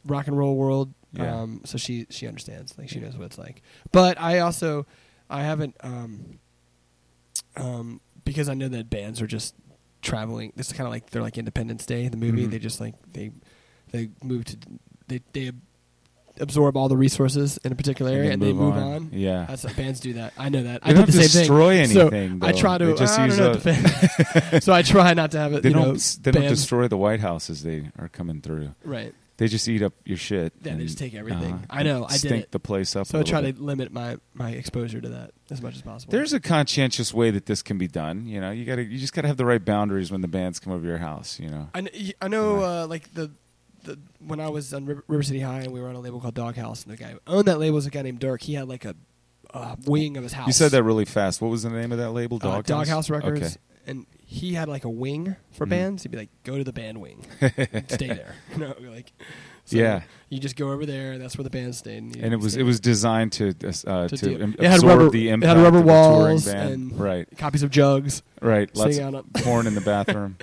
rock 0.06 0.28
and 0.28 0.38
roll 0.38 0.56
world, 0.56 0.94
Yeah. 1.18 1.42
um, 1.42 1.62
so 1.66 1.78
she 1.78 2.06
she 2.10 2.28
understands. 2.28 2.78
Like 2.78 2.90
she 2.90 3.00
knows 3.00 3.18
what 3.18 3.26
it's 3.26 3.38
like. 3.38 3.62
But 3.92 4.20
I 4.20 4.40
also 4.40 4.86
I 5.30 5.44
haven't 5.44 5.76
um, 5.82 6.40
um, 7.56 8.02
because 8.24 8.50
I 8.50 8.54
know 8.54 8.68
that 8.70 8.90
bands 8.90 9.22
are 9.22 9.28
just 9.28 9.56
traveling. 10.02 10.54
This 10.56 10.68
is 10.68 10.74
kind 10.74 10.88
of 10.88 10.92
like 10.92 11.10
they're 11.10 11.22
like 11.22 11.38
Independence 11.38 11.86
Day, 11.86 12.08
the 12.08 12.18
movie. 12.18 12.46
Mhm. 12.48 12.52
They 12.52 12.60
just 12.60 12.80
like 12.80 12.96
they 13.14 13.32
they 13.92 14.10
move 14.24 14.46
to 14.46 14.58
they 15.08 15.22
they 15.34 15.52
absorb 16.40 16.78
all 16.78 16.88
the 16.88 16.98
resources 16.98 17.58
in 17.64 17.72
a 17.72 17.76
particular 17.76 18.12
area 18.12 18.32
and, 18.32 18.40
they 18.42 18.54
move 18.54 18.76
on. 18.76 19.10
Yeah. 19.12 19.46
That's 19.48 19.64
what 19.64 19.76
bands 19.76 20.00
do 20.00 20.14
that. 20.14 20.34
I 20.38 20.50
know 20.50 20.64
that. 20.64 20.84
They 20.84 20.92
I 20.92 20.94
don't 20.94 21.06
did 21.06 21.16
the 21.16 21.24
same 21.24 21.42
destroy 21.42 21.78
thing. 21.78 21.88
So 21.88 22.08
anything, 22.10 22.40
I 22.44 22.52
try 22.52 22.78
to. 22.78 22.86
They 22.86 22.94
just 22.94 23.18
I 23.20 23.26
use 23.26 23.38
don't 23.38 23.66
know. 23.66 23.72
a- 24.54 24.62
so 24.62 24.72
I 24.74 24.84
try 24.84 25.14
not 25.16 25.32
to 25.32 25.40
have 25.40 25.54
it. 25.54 25.64
they 25.64 25.72
don't. 25.72 25.88
know, 25.88 25.94
they 25.96 26.32
don't 26.32 26.44
destroy 26.48 26.88
the 26.88 26.98
White 26.98 27.22
House 27.22 27.50
as 27.50 27.64
they 27.64 27.90
are 27.98 28.08
coming 28.08 28.42
through. 28.42 28.76
Right. 28.84 29.14
They 29.38 29.48
just 29.48 29.68
eat 29.70 29.84
up 29.84 29.94
your 30.04 30.18
shit. 30.18 30.52
Yeah, 30.64 30.76
they 30.76 30.86
just 30.86 30.98
take 30.98 31.14
everything. 31.14 31.54
uh, 31.54 31.60
I 31.70 31.84
know, 31.84 32.06
I 32.06 32.14
did 32.14 32.20
stink 32.20 32.44
it. 32.46 32.52
the 32.52 32.60
place 32.60 32.96
up. 32.96 33.06
So 33.06 33.20
I 33.20 33.24
try 33.24 33.40
little 33.42 33.54
to 33.60 33.64
limit 33.64 33.92
my, 33.94 34.18
my 34.34 34.50
exposure 34.50 35.00
to 35.00 35.10
that 35.10 35.32
as 35.52 35.62
much 35.62 35.76
as 35.76 35.84
possible. 35.84 36.12
There's 36.12 36.34
a 36.34 36.40
conscientious 36.40 37.14
way 37.14 37.30
that 37.30 37.46
this 37.46 37.62
can 37.62 37.78
be 37.78 37.88
done. 37.88 38.26
You 38.26 38.42
know, 38.42 38.50
you 38.50 38.66
got 38.66 38.78
to. 38.78 38.84
You 38.84 38.98
just 38.98 39.14
got 39.14 39.22
to 39.22 39.28
have 39.28 39.38
the 39.38 39.46
right 39.46 39.64
boundaries 39.64 40.12
when 40.12 40.22
the 40.22 40.28
bands 40.28 40.60
come 40.60 40.74
over 40.74 40.86
your 40.88 40.98
house. 40.98 41.40
You 41.40 41.50
know. 41.50 41.70
I, 41.76 41.82
kn- 41.84 42.14
I 42.20 42.28
know, 42.28 42.60
Yeah. 42.62 42.66
uh, 42.84 42.88
like 42.88 43.14
the, 43.14 43.30
the 43.84 44.00
when 44.26 44.40
I 44.40 44.50
was 44.50 44.74
on 44.74 44.86
River, 44.88 45.04
River 45.08 45.22
City 45.24 45.40
High 45.42 45.60
and 45.62 45.72
we 45.72 45.82
were 45.82 45.88
on 45.90 45.96
a 45.96 46.00
label 46.00 46.20
called 46.20 46.34
Doghouse, 46.34 46.84
and 46.84 46.92
the 46.94 46.98
guy 46.98 47.12
who 47.12 47.20
owned 47.28 47.46
that 47.48 47.60
label 47.60 47.76
was 47.76 47.86
a 47.86 47.92
guy 47.92 48.02
named 48.02 48.20
Dirk. 48.20 48.42
He 48.42 48.56
had 48.56 48.68
like 48.68 48.86
a 48.86 48.96
uh, 49.54 49.76
wing 49.86 50.18
of 50.18 50.24
his 50.24 50.34
house. 50.34 50.48
You 50.48 50.54
said 50.54 50.72
that 50.72 50.82
really 50.82 51.06
fast. 51.06 51.42
What 51.42 51.52
was 51.52 51.62
the 51.62 51.70
name 51.70 51.92
of 51.92 52.00
that 52.00 52.10
label? 52.10 52.38
uh, 52.38 52.40
Doghouse. 52.40 52.66
Doghouse 52.66 53.10
Records, 53.12 53.42
Okay. 53.42 53.56
and 53.86 54.06
he 54.30 54.54
had 54.56 54.68
like 54.68 54.84
a 54.84 54.90
wing 54.90 55.38
for 55.52 55.66
Mhm. 55.66 55.70
bands. 55.70 56.04
He'd 56.04 56.12
be 56.12 56.18
like, 56.18 56.30
"Go 56.44 56.58
to 56.58 56.64
the 56.66 56.74
band 56.74 57.00
wing, 57.00 57.26
stay 57.88 58.08
there." 58.08 58.36
You 58.54 58.58
know, 58.60 58.76
like, 58.92 59.14
so 59.64 59.78
Yeah. 59.78 60.02
You 60.30 60.40
just 60.40 60.58
go 60.58 60.72
over 60.72 60.86
there, 60.86 61.14
and 61.14 61.22
that's 61.22 61.38
where 61.38 61.44
the 61.46 61.50
band 61.50 61.76
stayed. 61.76 62.04
And, 62.04 62.16
And 62.18 62.34
it 62.34 62.38
was 62.38 62.58
it 62.58 62.64
was 62.64 62.82
designed 62.82 63.32
to 63.34 63.50
uh, 63.86 64.08
To 64.10 64.18
to, 64.18 64.40
im- 64.42 64.56
it 64.60 64.70
had 64.70 64.84
rubber- 64.84 65.10
the 65.10 65.30
it 65.30 65.42
had 65.44 65.58
rubber 65.58 65.80
walls 65.82 66.46
and- 66.48 66.92
right, 67.00 67.26
copies 67.38 67.64
of 67.64 67.70
Jugs, 67.72 68.22
right. 68.42 68.70
Lots 68.76 68.98
of 68.98 69.04
out 69.06 69.16
on- 69.16 69.24
porn 69.44 69.66
in 69.68 69.76
the 69.76 69.82
bathroom. 69.82 70.36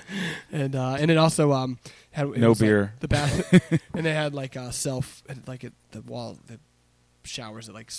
and 0.51 0.75
uh, 0.75 0.97
and 0.99 1.11
it 1.11 1.17
also 1.17 1.51
um 1.51 1.77
had 2.11 2.25
it 2.27 2.37
No 2.37 2.49
was, 2.49 2.61
like, 2.61 2.67
beer. 2.67 2.93
the 3.01 3.07
bath 3.07 3.53
and 3.93 4.03
they 4.05 4.13
had 4.13 4.33
like 4.33 4.55
a 4.55 4.71
self 4.71 5.21
like 5.45 5.63
it, 5.63 5.73
the 5.91 6.01
wall 6.01 6.39
the 6.47 6.59
showers 7.23 7.67
that 7.67 7.73
like 7.73 7.91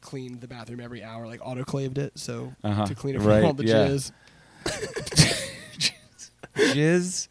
cleaned 0.00 0.40
the 0.40 0.48
bathroom 0.48 0.80
every 0.80 1.02
hour 1.02 1.26
like 1.26 1.40
autoclaved 1.40 1.96
it 1.98 2.18
so 2.18 2.52
Uh-huh. 2.62 2.84
to 2.86 2.94
clean 2.94 3.14
it 3.14 3.18
Right, 3.20 3.38
from 3.40 3.46
all 3.46 3.52
the 3.54 3.64
yeah. 3.66 3.88
jizz 3.88 4.12
Jizz. 6.56 7.28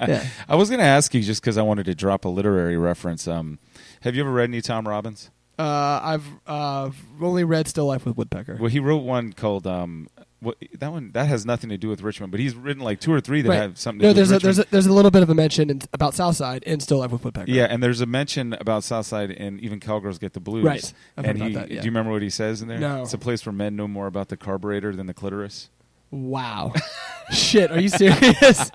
yeah. 0.08 0.26
I 0.48 0.56
was 0.56 0.70
going 0.70 0.80
to 0.80 0.86
ask 0.86 1.12
you 1.14 1.22
just 1.22 1.42
because 1.42 1.58
I 1.58 1.62
wanted 1.62 1.86
to 1.86 1.94
drop 1.94 2.24
a 2.24 2.28
literary 2.28 2.76
reference. 2.76 3.28
Um, 3.28 3.58
have 4.02 4.14
you 4.14 4.22
ever 4.22 4.32
read 4.32 4.48
any 4.50 4.60
Tom 4.60 4.88
Robbins? 4.88 5.30
Uh, 5.58 6.00
I've 6.02 6.26
uh, 6.46 6.90
only 7.20 7.44
read 7.44 7.66
Still 7.66 7.86
Life 7.86 8.06
with 8.06 8.16
Woodpecker. 8.16 8.56
Well, 8.60 8.70
he 8.70 8.78
wrote 8.78 9.02
one 9.02 9.32
called 9.32 9.66
um, 9.66 10.08
what, 10.40 10.56
that 10.78 10.92
one 10.92 11.10
that 11.12 11.26
has 11.26 11.44
nothing 11.44 11.68
to 11.70 11.76
do 11.76 11.88
with 11.88 12.00
Richmond, 12.00 12.30
but 12.30 12.38
he's 12.38 12.54
written 12.54 12.82
like 12.82 13.00
two 13.00 13.12
or 13.12 13.20
three 13.20 13.42
that 13.42 13.48
Right. 13.48 13.56
have 13.56 13.76
something 13.76 14.00
to 14.00 14.06
no, 14.06 14.12
do 14.12 14.14
there's 14.14 14.30
a, 14.30 14.38
there's 14.38 14.58
a, 14.60 14.66
there's 14.70 14.86
a 14.86 14.92
little 14.92 15.10
bit 15.10 15.24
of 15.24 15.30
a 15.30 15.34
mention 15.34 15.68
in, 15.68 15.82
about 15.92 16.14
Southside 16.14 16.62
in 16.62 16.78
Still 16.78 16.98
Life 16.98 17.10
with 17.10 17.24
Woodpecker. 17.24 17.50
yeah, 17.50 17.64
and 17.64 17.82
there's 17.82 18.00
a 18.00 18.06
mention 18.06 18.52
about 18.52 18.84
Southside 18.84 19.32
and 19.32 19.60
even 19.60 19.80
Cowgirls 19.80 20.18
Get 20.18 20.34
the 20.34 20.40
Blues. 20.40 20.64
Right. 20.64 20.92
I've 21.16 21.24
and 21.24 21.42
he, 21.42 21.54
that, 21.54 21.70
yeah. 21.70 21.80
do 21.80 21.86
you 21.86 21.90
remember 21.90 22.12
what 22.12 22.22
he 22.22 22.30
says 22.30 22.62
in 22.62 22.68
there? 22.68 22.78
No. 22.78 23.02
It's 23.02 23.14
a 23.14 23.18
place 23.18 23.44
where 23.44 23.52
men 23.52 23.74
know 23.74 23.88
more 23.88 24.06
about 24.06 24.28
the 24.28 24.36
carburetor 24.36 24.94
than 24.94 25.06
the 25.06 25.14
clitoris. 25.14 25.70
Wow. 26.10 26.72
Shit, 27.30 27.70
are 27.70 27.80
you 27.80 27.88
serious? 27.88 28.70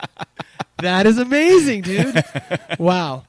that 0.82 1.06
is 1.08 1.18
amazing, 1.18 1.82
dude. 1.82 2.24
Wow. 2.80 3.24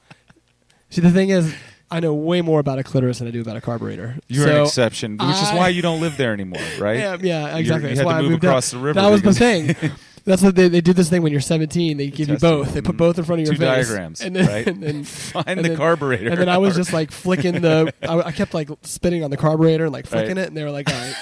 See, 0.89 1.01
the 1.01 1.11
thing 1.11 1.29
is, 1.29 1.53
I 1.89 1.99
know 1.99 2.13
way 2.13 2.41
more 2.41 2.59
about 2.59 2.79
a 2.79 2.83
clitoris 2.83 3.19
than 3.19 3.27
I 3.27 3.31
do 3.31 3.41
about 3.41 3.57
a 3.57 3.61
carburetor. 3.61 4.17
You're 4.27 4.45
so 4.47 4.55
an 4.57 4.61
exception, 4.63 5.17
which 5.17 5.27
is 5.37 5.51
why 5.51 5.69
you 5.69 5.81
don't 5.81 6.01
live 6.01 6.17
there 6.17 6.33
anymore, 6.33 6.61
right? 6.79 6.99
Yeah, 6.99 7.17
yeah, 7.21 7.47
You're- 7.49 7.59
exactly. 7.61 7.89
You 7.89 7.95
That's 7.95 7.99
had 7.99 8.05
why 8.05 8.21
to 8.21 8.27
I 8.27 8.29
moved 8.29 8.43
across 8.43 8.73
out. 8.73 8.77
the 8.77 8.83
river. 8.83 9.01
That 9.01 9.09
was 9.09 9.21
the 9.21 9.33
thing. 9.33 9.75
That's 10.25 10.41
what 10.41 10.55
they, 10.55 10.67
they 10.69 10.81
do 10.81 10.91
this 10.93 11.07
thing 11.07 11.21
when 11.21 11.31
you're 11.31 11.39
17. 11.41 11.97
They 11.97 12.07
give 12.09 12.29
you 12.29 12.37
both. 12.37 12.73
They 12.73 12.81
put 12.81 12.97
both 12.97 13.19
in 13.19 13.25
front 13.25 13.41
of 13.41 13.47
your 13.47 13.53
Two 13.55 13.59
face. 13.61 13.87
diagrams, 13.87 14.21
and 14.21 14.35
then, 14.35 14.47
right? 14.47 14.65
And, 14.67 14.81
then- 14.81 15.03
Find 15.03 15.47
and 15.47 15.59
the 15.59 15.69
then- 15.69 15.77
carburetor. 15.77 16.29
and 16.29 16.37
then 16.39 16.49
I 16.49 16.57
was 16.57 16.75
just 16.75 16.93
like 16.93 17.11
flicking 17.11 17.61
the. 17.61 17.93
I, 18.01 18.17
I 18.19 18.31
kept 18.31 18.53
like 18.55 18.69
spinning 18.81 19.23
on 19.23 19.29
the 19.29 19.37
carburetor 19.37 19.83
and 19.85 19.93
like 19.93 20.07
flicking 20.07 20.37
Right. 20.37 20.45
it, 20.45 20.47
and 20.47 20.57
they 20.57 20.63
were 20.63 20.71
like, 20.71 20.89
"All 20.91 20.95
right, 20.99 21.15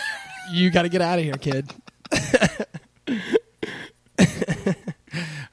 you 0.51 0.69
got 0.71 0.83
to 0.83 0.89
get 0.89 1.01
out 1.01 1.19
of 1.19 1.25
here, 1.25 1.33
kid." 1.33 1.69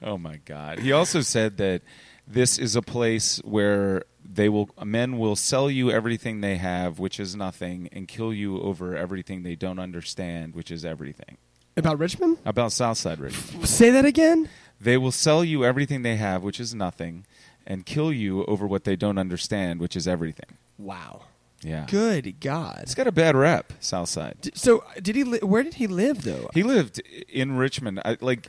Oh 0.02 0.16
my 0.16 0.38
God! 0.46 0.78
He 0.78 0.92
also 0.92 1.20
said 1.20 1.58
that 1.58 1.82
this 2.26 2.58
is 2.58 2.74
a 2.74 2.80
place 2.80 3.36
where 3.44 4.04
they 4.24 4.48
will 4.48 4.70
men 4.82 5.18
will 5.18 5.36
sell 5.36 5.70
you 5.70 5.90
everything 5.90 6.40
they 6.40 6.56
have, 6.56 6.98
which 6.98 7.20
is 7.20 7.36
nothing, 7.36 7.88
and 7.92 8.08
kill 8.08 8.32
you 8.32 8.58
over 8.62 8.96
everything 8.96 9.42
they 9.42 9.56
don't 9.56 9.78
understand, 9.78 10.54
which 10.54 10.70
is 10.70 10.86
everything. 10.86 11.36
About 11.76 11.98
Richmond? 11.98 12.38
About 12.46 12.72
Southside 12.72 13.20
Richmond, 13.20 13.68
Say 13.68 13.90
that 13.90 14.06
again. 14.06 14.48
they 14.80 14.96
will 14.96 15.12
sell 15.12 15.44
you 15.44 15.64
everything 15.66 16.00
they 16.02 16.16
have, 16.16 16.42
which 16.42 16.58
is 16.60 16.74
nothing, 16.74 17.26
and 17.66 17.84
kill 17.84 18.10
you 18.10 18.44
over 18.46 18.66
what 18.66 18.84
they 18.84 18.96
don't 18.96 19.18
understand, 19.18 19.80
which 19.80 19.94
is 19.96 20.08
everything. 20.08 20.56
Wow. 20.78 21.24
Yeah, 21.62 21.86
Good 21.88 22.40
God. 22.40 22.78
It's 22.82 22.94
got 22.94 23.06
a 23.06 23.12
bad 23.12 23.36
rep, 23.36 23.72
Southside. 23.80 24.36
D- 24.40 24.50
So 24.54 24.82
did 25.02 25.14
he? 25.16 25.24
Li- 25.24 25.40
where 25.42 25.62
did 25.62 25.74
he 25.74 25.86
live 25.86 26.22
though? 26.22 26.48
He 26.54 26.62
lived 26.62 27.00
in 27.28 27.56
Richmond. 27.56 28.00
I, 28.04 28.16
like, 28.20 28.48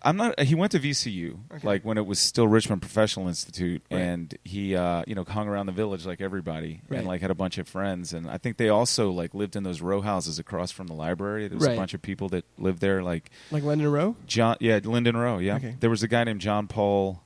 I'm 0.00 0.16
not. 0.16 0.38
He 0.40 0.54
went 0.54 0.72
to 0.72 0.78
VCU, 0.78 1.38
Okay. 1.52 1.66
like 1.66 1.84
when 1.84 1.98
it 1.98 2.06
was 2.06 2.18
still 2.20 2.46
Richmond 2.48 2.80
Professional 2.80 3.26
Institute, 3.28 3.82
Right. 3.90 3.98
and 4.00 4.34
he, 4.44 4.74
uh, 4.76 5.02
you 5.06 5.14
know, 5.16 5.24
hung 5.24 5.48
around 5.48 5.66
the 5.66 5.72
village 5.72 6.06
like 6.06 6.20
everybody, 6.20 6.80
Right. 6.88 6.98
and 6.98 7.06
like 7.06 7.20
had 7.20 7.30
a 7.32 7.34
bunch 7.34 7.58
of 7.58 7.66
friends. 7.68 8.12
And 8.14 8.30
I 8.30 8.38
think 8.38 8.56
they 8.58 8.68
also 8.68 9.10
like 9.10 9.34
lived 9.34 9.56
in 9.56 9.64
those 9.64 9.80
row 9.82 10.00
houses 10.00 10.38
across 10.38 10.70
from 10.70 10.86
the 10.86 10.94
library. 10.94 11.48
There 11.48 11.58
was 11.58 11.66
Right. 11.66 11.74
a 11.74 11.76
bunch 11.76 11.94
of 11.94 12.00
people 12.00 12.28
that 12.30 12.44
lived 12.58 12.80
there, 12.80 13.02
like 13.02 13.28
like 13.50 13.64
London 13.64 13.90
Row? 13.90 14.14
John. 14.26 14.56
Yeah, 14.60 14.78
Linden 14.82 15.16
Row. 15.16 15.38
Yeah, 15.38 15.56
Okay. 15.56 15.74
there 15.80 15.90
was 15.90 16.02
a 16.04 16.08
guy 16.08 16.24
named 16.24 16.40
John 16.40 16.68
Paul. 16.68 17.22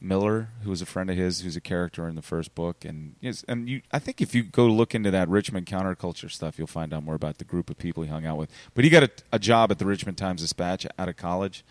Miller, 0.00 0.50
who 0.62 0.70
was 0.70 0.80
a 0.80 0.86
friend 0.86 1.10
of 1.10 1.16
his, 1.16 1.40
who's 1.40 1.56
a 1.56 1.60
character 1.60 2.06
in 2.06 2.14
the 2.14 2.22
first 2.22 2.54
book, 2.54 2.84
and 2.84 3.16
yes, 3.20 3.44
and 3.48 3.68
you, 3.68 3.82
I 3.90 3.98
think 3.98 4.20
if 4.20 4.34
you 4.34 4.44
go 4.44 4.66
look 4.66 4.94
into 4.94 5.10
that 5.10 5.28
Richmond 5.28 5.66
counterculture 5.66 6.30
stuff, 6.30 6.56
you'll 6.58 6.66
find 6.68 6.94
out 6.94 7.02
more 7.02 7.16
about 7.16 7.38
the 7.38 7.44
group 7.44 7.68
of 7.68 7.78
people 7.78 8.04
he 8.04 8.08
hung 8.08 8.24
out 8.24 8.36
with. 8.38 8.50
But 8.74 8.84
he 8.84 8.90
got 8.90 9.02
a, 9.02 9.10
a 9.32 9.38
job 9.38 9.70
at 9.72 9.78
the 9.78 9.86
Richmond 9.86 10.16
Times 10.16 10.40
Dispatch 10.40 10.86
out 10.98 11.08
of 11.08 11.16
college, 11.16 11.64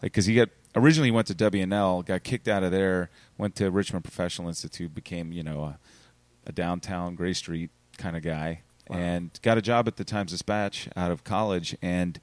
like 0.00 0.12
because 0.12 0.26
he 0.26 0.36
got 0.36 0.48
originally 0.76 1.08
he 1.08 1.12
went 1.12 1.26
to 1.26 1.34
W&L, 1.34 2.02
got 2.02 2.22
kicked 2.22 2.46
out 2.46 2.62
of 2.62 2.70
there, 2.70 3.10
went 3.36 3.56
to 3.56 3.70
Richmond 3.70 4.04
Professional 4.04 4.46
Institute, 4.48 4.94
became 4.94 5.32
you 5.32 5.42
know 5.42 5.62
a, 5.64 5.78
a 6.46 6.52
downtown 6.52 7.14
Grace 7.16 7.38
Street 7.38 7.70
kind 7.98 8.16
of 8.16 8.22
guy, 8.22 8.60
Wow. 8.88 8.96
and 8.98 9.30
got 9.42 9.58
a 9.58 9.62
job 9.62 9.88
at 9.88 9.96
the 9.96 10.04
Times 10.04 10.30
Dispatch 10.30 10.88
out 10.96 11.10
of 11.10 11.24
college, 11.24 11.76
and 11.82 12.20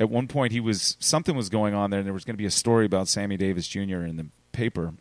at 0.00 0.10
one 0.10 0.26
point 0.26 0.52
he 0.52 0.58
was 0.60 0.96
something 0.98 1.36
was 1.36 1.48
going 1.48 1.72
on 1.74 1.90
there 1.90 2.00
and 2.00 2.06
there 2.06 2.12
was 2.14 2.24
going 2.24 2.34
to 2.34 2.38
be 2.38 2.46
a 2.46 2.50
story 2.50 2.84
about 2.86 3.06
Sammy 3.06 3.36
Davis 3.36 3.68
Jr. 3.68 4.02
in 4.02 4.16
the 4.16 4.26
paper 4.52 4.94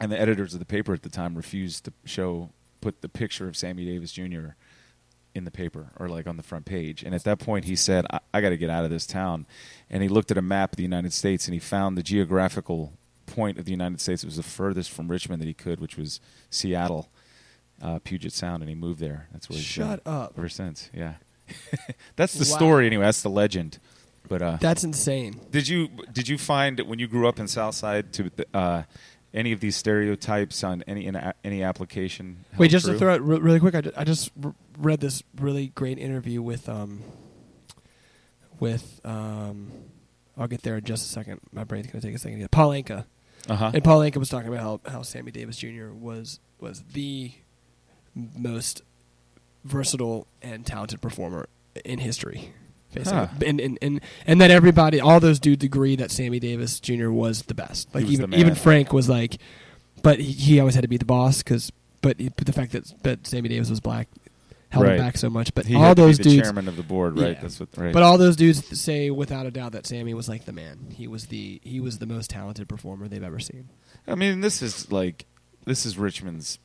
and 0.00 0.10
the 0.12 0.18
editors 0.20 0.52
of 0.54 0.60
the 0.60 0.66
paper 0.66 0.92
at 0.94 1.02
the 1.02 1.08
time 1.08 1.34
refused 1.34 1.84
to 1.84 1.92
show 2.04 2.50
put 2.80 3.02
the 3.02 3.08
picture 3.08 3.46
of 3.48 3.56
Sammy 3.56 3.84
Davis 3.84 4.12
Jr. 4.12 4.50
in 5.34 5.44
the 5.44 5.50
paper 5.50 5.90
or 5.98 6.08
like 6.08 6.26
on 6.26 6.36
the 6.36 6.42
front 6.42 6.64
page 6.64 7.02
and 7.02 7.14
at 7.14 7.24
that 7.24 7.38
point 7.38 7.64
he 7.66 7.76
said 7.76 8.06
I, 8.10 8.20
I 8.32 8.40
got 8.40 8.50
to 8.50 8.56
get 8.56 8.70
out 8.70 8.84
of 8.84 8.90
this 8.90 9.06
town 9.06 9.46
and 9.90 10.02
he 10.02 10.08
looked 10.08 10.30
at 10.30 10.38
a 10.38 10.42
map 10.42 10.72
of 10.72 10.76
the 10.76 10.82
United 10.82 11.12
States 11.12 11.46
and 11.46 11.54
he 11.54 11.60
found 11.60 11.96
the 11.98 12.02
geographical 12.02 12.92
point 13.26 13.58
of 13.58 13.64
the 13.64 13.70
United 13.70 14.00
States 14.00 14.22
that 14.22 14.26
was 14.26 14.36
the 14.36 14.42
furthest 14.42 14.90
from 14.90 15.08
Richmond 15.08 15.40
that 15.42 15.46
he 15.46 15.54
could 15.54 15.80
which 15.80 15.96
was 15.96 16.20
Seattle 16.50 17.08
uh, 17.82 17.98
Puget 18.02 18.32
Sound 18.32 18.62
and 18.62 18.68
he 18.68 18.74
moved 18.74 19.00
there 19.00 19.28
that's 19.32 19.48
where 19.48 19.56
he's 19.56 19.64
Shut 19.66 20.02
been 20.04 20.12
up. 20.12 20.34
ever 20.36 20.48
since 20.48 20.90
yeah 20.94 21.14
that's 22.16 22.34
the 22.34 22.50
Wow. 22.50 22.56
story 22.56 22.86
anyway 22.86 23.04
that's 23.04 23.22
the 23.22 23.30
legend 23.30 23.78
but 24.30 24.40
uh 24.40 24.56
That's 24.60 24.82
insane. 24.84 25.38
did 25.50 25.68
you 25.68 25.88
did 26.12 26.26
you 26.28 26.38
find 26.38 26.80
when 26.80 26.98
you 26.98 27.06
grew 27.08 27.28
up 27.28 27.38
in 27.38 27.46
Southside 27.48 28.12
to 28.14 28.30
uh, 28.54 28.82
any 29.34 29.52
of 29.52 29.60
these 29.60 29.76
stereotypes 29.76 30.64
on 30.64 30.82
any 30.86 31.04
in 31.04 31.16
a, 31.16 31.34
any 31.44 31.62
application? 31.62 32.44
Wait, 32.56 32.70
just 32.70 32.86
true? 32.86 32.94
to 32.94 32.98
throw 32.98 33.14
it 33.14 33.20
re- 33.22 33.38
really 33.38 33.60
quick, 33.60 33.74
I 33.74 33.82
I 33.96 34.04
just 34.04 34.30
r- 34.42 34.54
read 34.78 35.00
this 35.00 35.22
really 35.38 35.66
great 35.74 35.98
interview 35.98 36.40
with 36.40 36.68
um 36.68 37.02
with 38.58 39.00
um 39.04 39.70
I'll 40.38 40.46
get 40.48 40.62
there 40.62 40.76
in 40.78 40.84
just 40.84 41.04
a 41.04 41.08
second. 41.08 41.40
My 41.52 41.64
brain's 41.64 41.88
gonna 41.88 42.00
take 42.00 42.14
a 42.14 42.18
second. 42.18 42.38
to 42.38 42.44
get 42.44 42.50
Paul 42.50 42.70
Anka, 42.70 43.04
Uh-huh. 43.48 43.70
and 43.74 43.84
Paul 43.84 44.00
Anka 44.00 44.16
was 44.16 44.28
talking 44.30 44.48
about 44.48 44.60
how, 44.86 44.90
how 44.92 45.02
Sammy 45.02 45.30
Davis 45.32 45.56
Jr. 45.58 45.90
was 45.92 46.40
was 46.58 46.82
the 46.92 47.32
most 48.14 48.82
versatile 49.64 50.26
and 50.42 50.64
talented 50.64 51.00
performer 51.02 51.48
in 51.84 51.98
history. 51.98 52.52
Basically. 52.92 53.18
Huh. 53.18 53.28
And, 53.46 53.60
and, 53.60 53.78
and, 53.80 54.00
and 54.26 54.40
that 54.40 54.50
everybody, 54.50 55.00
all 55.00 55.20
those 55.20 55.38
dudes 55.38 55.64
agree 55.64 55.96
that 55.96 56.10
Sammy 56.10 56.40
Davis 56.40 56.80
Jr. 56.80 57.10
was 57.10 57.42
the 57.42 57.54
best. 57.54 57.94
Like 57.94 58.04
was 58.04 58.12
even 58.12 58.34
even 58.34 58.54
Frank 58.54 58.92
was 58.92 59.08
like, 59.08 59.38
but 60.02 60.18
he, 60.18 60.32
he 60.32 60.60
always 60.60 60.74
had 60.74 60.82
to 60.82 60.88
be 60.88 60.96
the 60.96 61.04
boss 61.04 61.42
because, 61.42 61.70
but, 62.02 62.16
but 62.18 62.46
the 62.46 62.52
fact 62.52 62.72
that 62.72 62.92
that 63.02 63.26
Sammy 63.26 63.48
Davis 63.48 63.70
was 63.70 63.80
black 63.80 64.08
held 64.70 64.86
Right. 64.86 64.94
him 64.98 65.04
back 65.04 65.16
so 65.18 65.28
much. 65.30 65.54
But 65.54 65.66
he 65.66 65.74
all 65.74 65.82
had 65.82 65.96
to 65.96 66.02
be 66.02 66.06
those 66.06 66.16
the 66.18 66.22
dudes, 66.24 66.42
chairman 66.42 66.68
of 66.68 66.76
the 66.76 66.82
board, 66.82 67.18
right? 67.18 67.34
Yeah. 67.36 67.40
That's 67.42 67.60
what. 67.60 67.68
Right. 67.76 67.92
but 67.92 68.02
all 68.02 68.18
those 68.18 68.36
dudes 68.36 68.78
say 68.80 69.10
without 69.10 69.46
a 69.46 69.50
doubt 69.50 69.72
that 69.72 69.86
Sammy 69.86 70.14
was 70.14 70.28
like 70.28 70.44
the 70.44 70.52
man. 70.52 70.92
He 70.94 71.06
was 71.06 71.26
the 71.26 71.60
he 71.62 71.80
was 71.80 71.98
the 71.98 72.06
most 72.06 72.30
talented 72.30 72.68
performer 72.68 73.06
they've 73.08 73.22
ever 73.22 73.38
seen. 73.40 73.68
I 74.06 74.14
mean, 74.14 74.40
this 74.40 74.62
is 74.62 74.90
like 74.90 75.26
this 75.64 75.84
is 75.86 75.98
Richmond's, 75.98 76.58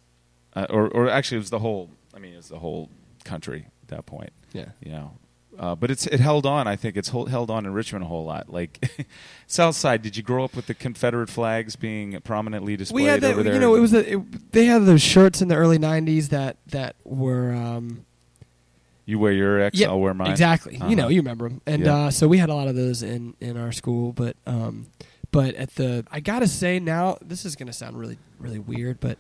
uh, 0.56 0.68
or 0.70 0.88
or 0.88 1.10
actually, 1.10 1.38
it 1.38 1.42
was 1.42 1.50
the 1.50 1.60
whole. 1.60 1.90
I 2.16 2.20
mean, 2.20 2.34
it's 2.36 2.50
the 2.50 2.60
whole 2.60 2.90
country 3.26 3.68
at 3.84 3.90
that 3.90 4.06
point. 4.06 4.32
Yeah. 4.54 4.70
You 4.82 4.92
know. 4.94 5.12
Uh, 5.58 5.76
but 5.76 5.90
it's 5.92 6.06
it 6.08 6.20
held 6.20 6.46
on. 6.46 6.68
I 6.68 6.76
think 6.76 6.98
it's 6.98 7.10
hold, 7.10 7.30
held 7.30 7.50
on 7.50 7.66
in 7.66 7.74
Richmond 7.74 8.04
a 8.04 8.08
whole 8.08 8.26
lot. 8.26 8.50
Like 8.52 9.06
South 9.48 9.76
Side, 9.76 10.02
did 10.02 10.18
you 10.18 10.24
grow 10.24 10.44
up 10.44 10.56
with 10.56 10.68
the 10.68 10.74
Confederate 10.74 11.30
flags 11.30 11.76
being 11.76 12.20
prominently 12.22 12.76
displayed 12.78 13.02
we 13.04 13.08
had 13.08 13.22
that. 13.22 13.32
over 13.34 13.44
there? 13.44 13.54
You 13.54 13.60
know, 13.60 13.76
it 13.76 13.80
was 13.80 13.94
a, 13.94 14.14
it, 14.14 14.52
they 14.52 14.66
had 14.66 14.86
those 14.86 15.02
shirts 15.02 15.42
in 15.42 15.48
the 15.48 15.56
early 15.56 15.78
'90s 15.80 16.30
that 16.30 16.58
that 16.68 16.96
were. 17.04 17.54
Um, 17.54 18.06
You 19.06 19.20
wear 19.20 19.32
your 19.34 19.60
X, 19.62 19.78
Yeah, 19.80 19.90
I'll 19.90 20.00
wear 20.00 20.14
mine. 20.14 20.32
Exactly. 20.32 20.78
Uh-huh. 20.78 20.90
You 20.90 20.96
know, 20.96 21.08
you 21.10 21.22
remember 21.22 21.48
them, 21.50 21.62
and 21.66 21.86
Yeah. 21.86 21.96
uh, 21.96 22.12
so 22.12 22.28
we 22.28 22.38
had 22.40 22.50
a 22.50 22.56
lot 22.56 22.68
of 22.68 22.76
those 22.76 23.04
in 23.04 23.36
in 23.40 23.56
our 23.58 23.72
school. 23.72 24.14
But 24.14 24.36
um, 24.48 24.88
but 25.32 25.54
at 25.56 25.76
the, 25.76 26.06
I 26.12 26.20
gotta 26.22 26.48
say 26.48 26.80
now, 26.80 27.18
this 27.22 27.46
is 27.46 27.56
gonna 27.56 27.74
sound 27.74 27.98
really 28.00 28.18
really 28.40 28.60
weird, 28.60 29.00
but 29.00 29.18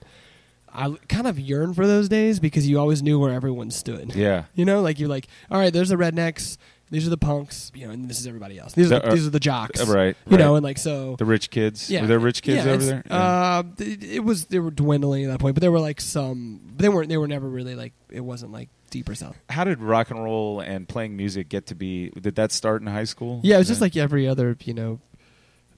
I 0.75 0.95
kind 1.07 1.27
of 1.27 1.39
yearn 1.39 1.73
for 1.73 1.87
those 1.87 2.09
days 2.09 2.39
because 2.39 2.67
you 2.67 2.79
always 2.79 3.01
knew 3.01 3.19
where 3.19 3.31
everyone 3.33 3.71
stood. 3.71 4.13
Yeah. 4.15 4.45
You 4.55 4.65
know, 4.65 4.81
like 4.81 4.99
you're 4.99 5.09
like, 5.09 5.27
all 5.51 5.59
right, 5.59 5.71
there's 5.73 5.89
the 5.89 5.95
rednecks, 5.95 6.57
these 6.91 7.05
are 7.07 7.09
the 7.09 7.17
punks, 7.17 7.71
you 7.75 7.85
know, 7.87 7.91
and 7.93 8.07
this 8.09 8.19
is 8.19 8.27
everybody 8.27 8.59
else. 8.59 8.73
These 8.73 8.91
are 8.91 8.99
The- 8.99 9.09
the, 9.09 9.15
these 9.15 9.27
are 9.27 9.31
the 9.31 9.39
jocks, 9.39 9.81
Uh, 9.81 9.91
right. 9.91 10.15
You 10.29 10.37
know, 10.37 10.55
and 10.55 10.63
like 10.63 10.77
so. 10.77 11.15
the 11.17 11.25
rich 11.25 11.49
kids. 11.49 11.89
Yeah, 11.89 12.01
Were 12.01 12.07
there 12.07 12.19
rich 12.19 12.41
kids 12.41 12.65
yeah, 12.65 12.71
over 12.71 12.83
there? 12.85 13.03
Uh, 13.09 13.63
it, 13.79 14.03
it 14.03 14.19
was 14.23 14.45
they 14.45 14.59
were 14.59 14.71
dwindling 14.71 15.25
at 15.25 15.31
that 15.31 15.39
point, 15.39 15.55
but 15.55 15.61
there 15.61 15.71
were 15.71 15.79
like 15.79 15.99
some. 15.99 16.61
They 16.77 16.87
weren't. 16.89 17.09
They 17.09 17.17
were 17.17 17.27
never 17.27 17.49
really 17.49 17.75
like. 17.75 17.93
It 18.11 18.21
wasn't 18.21 18.51
like 18.51 18.69
deeper 18.91 19.15
south. 19.15 19.35
How 19.49 19.63
did 19.63 19.81
rock 19.81 20.11
and 20.11 20.23
roll 20.23 20.59
and 20.59 20.87
playing 20.87 21.17
music 21.17 21.49
get 21.49 21.65
to 21.67 21.75
be? 21.75 22.09
Did 22.11 22.35
that 22.35 22.51
start 22.51 22.81
in 22.81 22.87
high 22.87 23.03
school? 23.05 23.41
Yeah, 23.43 23.55
it 23.55 23.59
was 23.59 23.67
just 23.67 23.81
like 23.81 23.97
every 23.97 24.27
other, 24.27 24.55
you 24.63 24.73
know, 24.75 24.99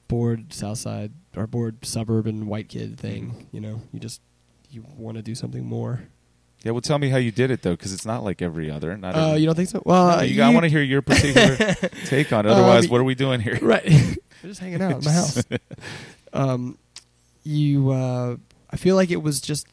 bored 0.07 0.53
South 0.53 0.77
Side 0.77 1.11
or 1.35 1.47
bored 1.47 1.85
suburban 1.85 2.47
white 2.47 2.69
kid 2.69 2.99
thing. 2.99 3.31
Mhm. 3.31 3.45
You 3.51 3.61
know, 3.61 3.81
you 3.93 3.99
just 3.99 4.21
you 4.77 4.85
want 4.97 5.17
to 5.17 5.23
do 5.23 5.33
something 5.35 5.65
more. 5.65 6.01
Yeah. 6.63 6.71
Well, 6.71 6.81
tell 6.81 6.97
me 6.99 7.09
how 7.09 7.17
you 7.17 7.31
did 7.31 7.51
it 7.51 7.61
though, 7.61 7.71
because 7.71 7.93
it's 7.93 8.05
not 8.05 8.23
like 8.23 8.41
every 8.41 8.69
other. 8.69 8.95
Not 8.97 9.15
Uh, 9.15 9.19
every, 9.29 9.41
you 9.41 9.45
don't 9.45 9.55
think 9.55 9.69
so? 9.69 9.81
Well, 9.85 10.07
No, 10.07 10.17
uh, 10.19 10.21
you, 10.21 10.41
I 10.43 10.49
want 10.49 10.63
to 10.63 10.69
hear 10.69 10.81
your 10.81 11.01
particular 11.01 11.55
take 12.05 12.31
on 12.33 12.45
it. 12.45 12.51
Otherwise, 12.51 12.85
Uh, 12.85 12.89
what 12.89 13.01
are 13.01 13.03
we 13.03 13.15
doing 13.15 13.39
here? 13.41 13.57
right. 13.61 13.85
We're 14.43 14.49
just 14.49 14.59
hanging 14.59 14.81
out 14.81 14.91
at 14.91 15.03
my 15.03 15.11
house. 15.11 15.43
Um, 16.33 16.77
you, 17.43 17.91
uh, 17.91 18.37
I 18.69 18.75
feel 18.77 18.95
like 18.95 19.09
it 19.11 19.21
was 19.23 19.41
just. 19.41 19.67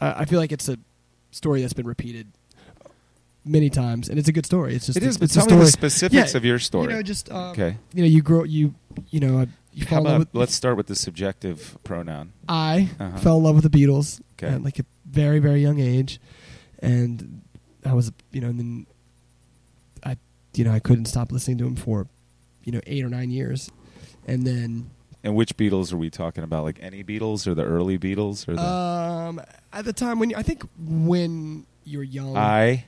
I 0.00 0.22
I 0.22 0.24
feel 0.24 0.38
like 0.40 0.52
it's 0.52 0.68
a 0.68 0.78
story 1.30 1.60
that's 1.60 1.72
been 1.74 1.86
repeated 1.86 2.28
many 3.44 3.68
times, 3.70 4.08
and 4.08 4.18
it's 4.18 4.28
a 4.28 4.32
good 4.32 4.46
story. 4.46 4.74
It's 4.74 4.86
just 4.86 4.96
It 4.96 5.02
is, 5.02 5.18
but 5.18 5.24
it's 5.24 5.36
a 5.36 5.40
tell 5.40 5.58
me 5.58 5.64
the 5.64 5.70
specifics 5.70 6.32
Yeah, 6.32 6.36
of 6.38 6.44
your 6.44 6.58
story. 6.58 6.84
You 6.88 6.96
know, 6.96 7.02
just 7.02 7.30
um, 7.30 7.50
okay. 7.52 7.76
You 7.94 8.02
know, 8.02 8.08
you 8.08 8.22
grow 8.22 8.44
you 8.44 8.74
you 9.10 9.20
know 9.20 9.40
uh, 9.40 9.46
you 9.76 9.86
How 9.86 9.98
in 9.98 10.04
love 10.04 10.14
about 10.16 10.18
with. 10.32 10.40
let's 10.40 10.54
start 10.54 10.76
with 10.76 10.86
the 10.86 10.94
subjective 10.96 11.76
pronoun. 11.84 12.32
I 12.48 12.90
Uh-huh. 12.98 13.18
fell 13.18 13.36
in 13.38 13.44
love 13.44 13.54
with 13.62 13.70
the 13.70 13.78
Beatles 13.86 14.20
Okay. 14.34 14.48
at 14.54 14.62
like 14.64 14.78
a 14.78 14.84
very 15.08 15.38
very 15.38 15.60
young 15.62 15.78
age, 15.78 16.18
and 16.80 17.42
I 17.84 17.92
was 17.94 18.10
you 18.32 18.40
know 18.40 18.48
and 18.48 18.58
then 18.58 18.86
I 20.04 20.16
you 20.54 20.64
know 20.64 20.72
I 20.72 20.80
couldn't 20.80 21.04
stop 21.06 21.30
listening 21.30 21.58
to 21.58 21.64
them 21.64 21.76
for 21.76 22.06
you 22.64 22.72
know 22.72 22.80
eight 22.86 23.04
or 23.04 23.08
nine 23.10 23.30
years, 23.30 23.70
and 24.26 24.46
then 24.46 24.90
And 25.22 25.34
which 25.36 25.56
Beatles 25.56 25.92
are 25.92 25.96
we 25.96 26.08
talking 26.10 26.42
about? 26.44 26.64
Like 26.64 26.78
any 26.80 27.02
Beatles 27.04 27.46
or 27.46 27.54
the 27.54 27.64
early 27.64 27.98
Beatles 27.98 28.48
or 28.48 28.54
the 28.56 28.62
um 28.62 29.40
at 29.72 29.84
the 29.84 29.92
time 29.92 30.18
when 30.18 30.30
you, 30.30 30.36
I 30.36 30.42
think 30.42 30.64
when 30.78 31.66
you're 31.84 32.02
young 32.02 32.36
I? 32.36 32.86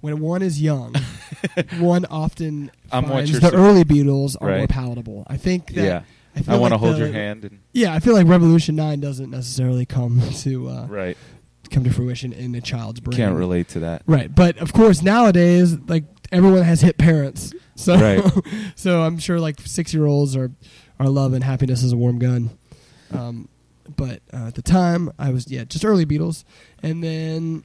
When 0.00 0.20
one 0.20 0.42
is 0.42 0.60
young, 0.60 0.94
one 1.78 2.04
often 2.06 2.70
I'm 2.92 3.04
finds 3.06 3.38
the 3.38 3.54
early 3.54 3.84
Beatles 3.84 4.36
are 4.40 4.56
more 4.58 4.66
palatable. 4.66 5.24
I 5.26 5.36
think 5.36 5.74
that 5.74 5.84
Yeah. 5.84 6.02
I, 6.48 6.54
I 6.54 6.58
want 6.58 6.70
to 6.72 6.76
like 6.76 6.80
hold 6.80 6.94
the- 6.94 6.98
your 7.00 7.12
hand 7.12 7.44
and 7.44 7.58
Yeah, 7.72 7.92
I 7.94 7.98
feel 8.00 8.14
like 8.14 8.26
Revolution 8.26 8.76
Nine 8.76 9.00
doesn't 9.00 9.30
necessarily 9.30 9.84
come 9.86 10.20
to 10.38 10.68
uh, 10.68 10.86
right. 10.86 11.16
come 11.70 11.84
to 11.84 11.90
fruition 11.90 12.32
in 12.32 12.54
a 12.54 12.60
child's 12.60 13.00
brain. 13.00 13.16
Can't 13.16 13.36
relate 13.36 13.68
to 13.70 13.80
that. 13.80 14.02
Right, 14.06 14.32
but 14.34 14.56
of 14.58 14.72
course 14.72 15.02
nowadays, 15.02 15.76
like 15.88 16.04
everyone 16.32 16.62
has 16.62 16.80
hit 16.80 16.98
parents, 16.98 17.52
so 17.74 17.96
Right. 17.96 18.24
so 18.76 19.02
I'm 19.02 19.18
sure 19.18 19.40
like 19.40 19.60
six 19.60 19.92
year 19.92 20.06
olds 20.06 20.36
are 20.36 20.50
are 21.00 21.08
loving 21.08 21.42
"Happiness 21.42 21.82
Is 21.82 21.92
a 21.92 21.96
Warm 21.96 22.18
Gun," 22.20 22.50
um, 23.12 23.48
but 23.96 24.20
uh, 24.32 24.46
at 24.48 24.54
the 24.54 24.62
time 24.62 25.10
I 25.18 25.30
was 25.30 25.50
yeah 25.50 25.64
just 25.64 25.84
early 25.84 26.06
Beatles, 26.06 26.44
and 26.82 27.02
then 27.02 27.64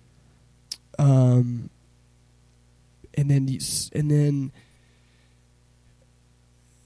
um, 0.97 1.69
and 3.17 3.29
then 3.29 3.47
you 3.47 3.59
and 3.93 4.09
then 4.11 4.51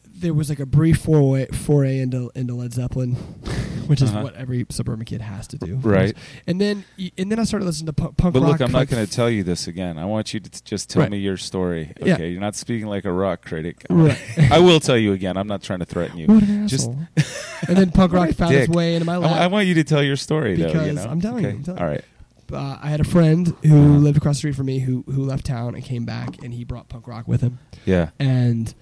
there 0.05 0.33
was 0.33 0.50
like 0.50 0.59
a 0.59 0.65
brief 0.65 1.00
foray 1.00 1.45
foray 1.48 2.00
into 2.00 2.29
into 2.36 2.53
Led 2.53 2.74
Zeppelin, 2.74 3.13
which 3.88 4.01
is 4.01 4.09
Uh-huh. 4.09 4.24
what 4.24 4.36
every 4.36 4.65
suburban 4.69 5.05
kid 5.05 5.21
has 5.21 5.48
to 5.48 5.57
do, 5.57 5.75
Right. 5.77 6.15
And 6.45 6.59
then 6.59 6.83
and 7.17 7.31
then 7.31 7.39
I 7.39 7.43
started 7.45 7.65
listening 7.65 7.86
to 7.88 7.93
punk, 7.93 8.17
punk 8.17 8.33
But 8.33 8.41
rock. 8.41 8.51
look, 8.51 8.62
I'm 8.62 8.71
not 8.74 8.88
going 8.89 9.05
to 9.05 9.09
tell 9.12 9.29
you 9.29 9.43
this 9.43 9.67
again. 9.67 9.98
I 9.98 10.03
want 10.05 10.33
you 10.33 10.41
to 10.41 10.63
just 10.63 10.89
tell 10.89 11.03
Right. 11.03 11.12
me 11.12 11.19
your 11.19 11.38
story. 11.38 11.93
Yeah. 12.03 12.15
Okay, 12.15 12.31
you're 12.31 12.41
not 12.41 12.55
speaking 12.55 12.88
like 12.88 13.05
a 13.05 13.12
rock 13.13 13.45
critic. 13.45 13.86
Right. 13.89 14.17
I 14.51 14.59
will 14.59 14.79
tell 14.81 14.98
you 14.98 15.13
again. 15.13 15.38
I'm 15.38 15.48
not 15.48 15.62
trying 15.63 15.79
to 15.79 15.86
threaten 15.86 16.17
you. 16.17 16.27
What 16.27 16.43
an 16.43 16.67
Just- 16.67 16.89
asshole! 16.89 17.69
and 17.69 17.77
then 17.77 17.91
punk 17.91 18.12
rock 18.19 18.29
found 18.31 18.53
its 18.55 18.69
way 18.69 18.95
into 18.95 19.05
my 19.05 19.15
life. 19.17 19.31
I 19.31 19.48
want 19.48 19.67
you 19.67 19.75
to 19.75 19.83
tell 19.86 20.03
your 20.03 20.15
story, 20.17 20.55
though. 20.57 20.67
You 20.67 20.74
Because 20.74 20.95
know? 20.95 21.09
I'm 21.12 21.21
telling 21.21 21.43
you, 21.45 21.50
I'm 21.51 21.63
telling 21.63 21.81
All 21.81 21.88
right. 21.88 22.03
Uh, 22.51 22.77
I 22.81 22.89
had 22.89 22.99
a 22.99 23.03
friend 23.03 23.55
who 23.63 23.97
lived 23.97 24.17
across 24.17 24.35
the 24.35 24.39
street 24.39 24.55
from 24.55 24.65
me 24.67 24.79
who 24.79 25.03
who 25.07 25.23
left 25.23 25.45
town 25.45 25.75
and 25.75 25.83
came 25.83 26.05
back, 26.05 26.41
and 26.43 26.53
he 26.53 26.63
brought 26.63 26.89
punk 26.89 27.07
rock 27.07 27.27
with 27.27 27.41
him. 27.41 27.59
Yeah. 27.85 28.09
And 28.19 28.73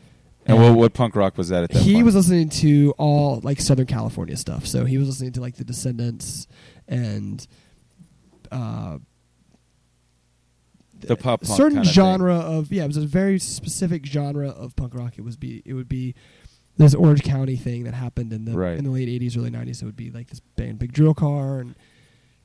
And 0.45 0.57
what, 0.59 0.75
what 0.75 0.93
punk 0.93 1.15
rock 1.15 1.37
was 1.37 1.49
that 1.49 1.63
at 1.63 1.71
that 1.71 1.81
he 1.83 1.93
point? 1.95 2.05
was 2.05 2.15
listening 2.15 2.49
to 2.49 2.93
all 2.97 3.39
like 3.43 3.59
Southern 3.59 3.85
California 3.87 4.37
stuff. 4.37 4.65
So 4.65 4.85
he 4.85 4.97
was 4.97 5.07
listening 5.07 5.33
to 5.33 5.41
like 5.41 5.55
the 5.55 5.63
Descendents 5.65 6.47
and 6.87 7.45
uh, 8.51 8.97
The 10.99 11.15
pop 11.15 11.41
punk 11.41 11.57
certain 11.57 11.77
kinda 11.79 11.89
genre 11.91 12.35
of 12.35 12.71
yeah. 12.71 12.83
It 12.83 12.87
was 12.87 12.97
a 12.97 13.01
very 13.01 13.39
specific 13.39 14.05
genre 14.05 14.49
of 14.49 14.75
punk 14.75 14.95
rock. 14.95 15.17
It 15.17 15.21
was 15.23 15.35
be 15.35 15.61
it 15.65 15.73
would 15.73 15.89
be 15.89 16.15
this 16.77 16.93
Orange 16.95 17.23
County 17.23 17.55
thing 17.55 17.83
that 17.83 17.93
happened 17.93 18.31
in 18.33 18.45
the 18.45 18.53
Right. 18.57 18.77
in 18.77 18.83
the 18.83 18.91
late 18.91 19.09
'80s, 19.09 19.37
early 19.37 19.49
'90s. 19.51 19.81
It 19.81 19.85
would 19.85 19.95
be 19.97 20.11
like 20.11 20.27
this 20.29 20.39
band, 20.39 20.79
Big 20.79 20.93
Drill 20.93 21.13
Car 21.13 21.59
and 21.59 21.75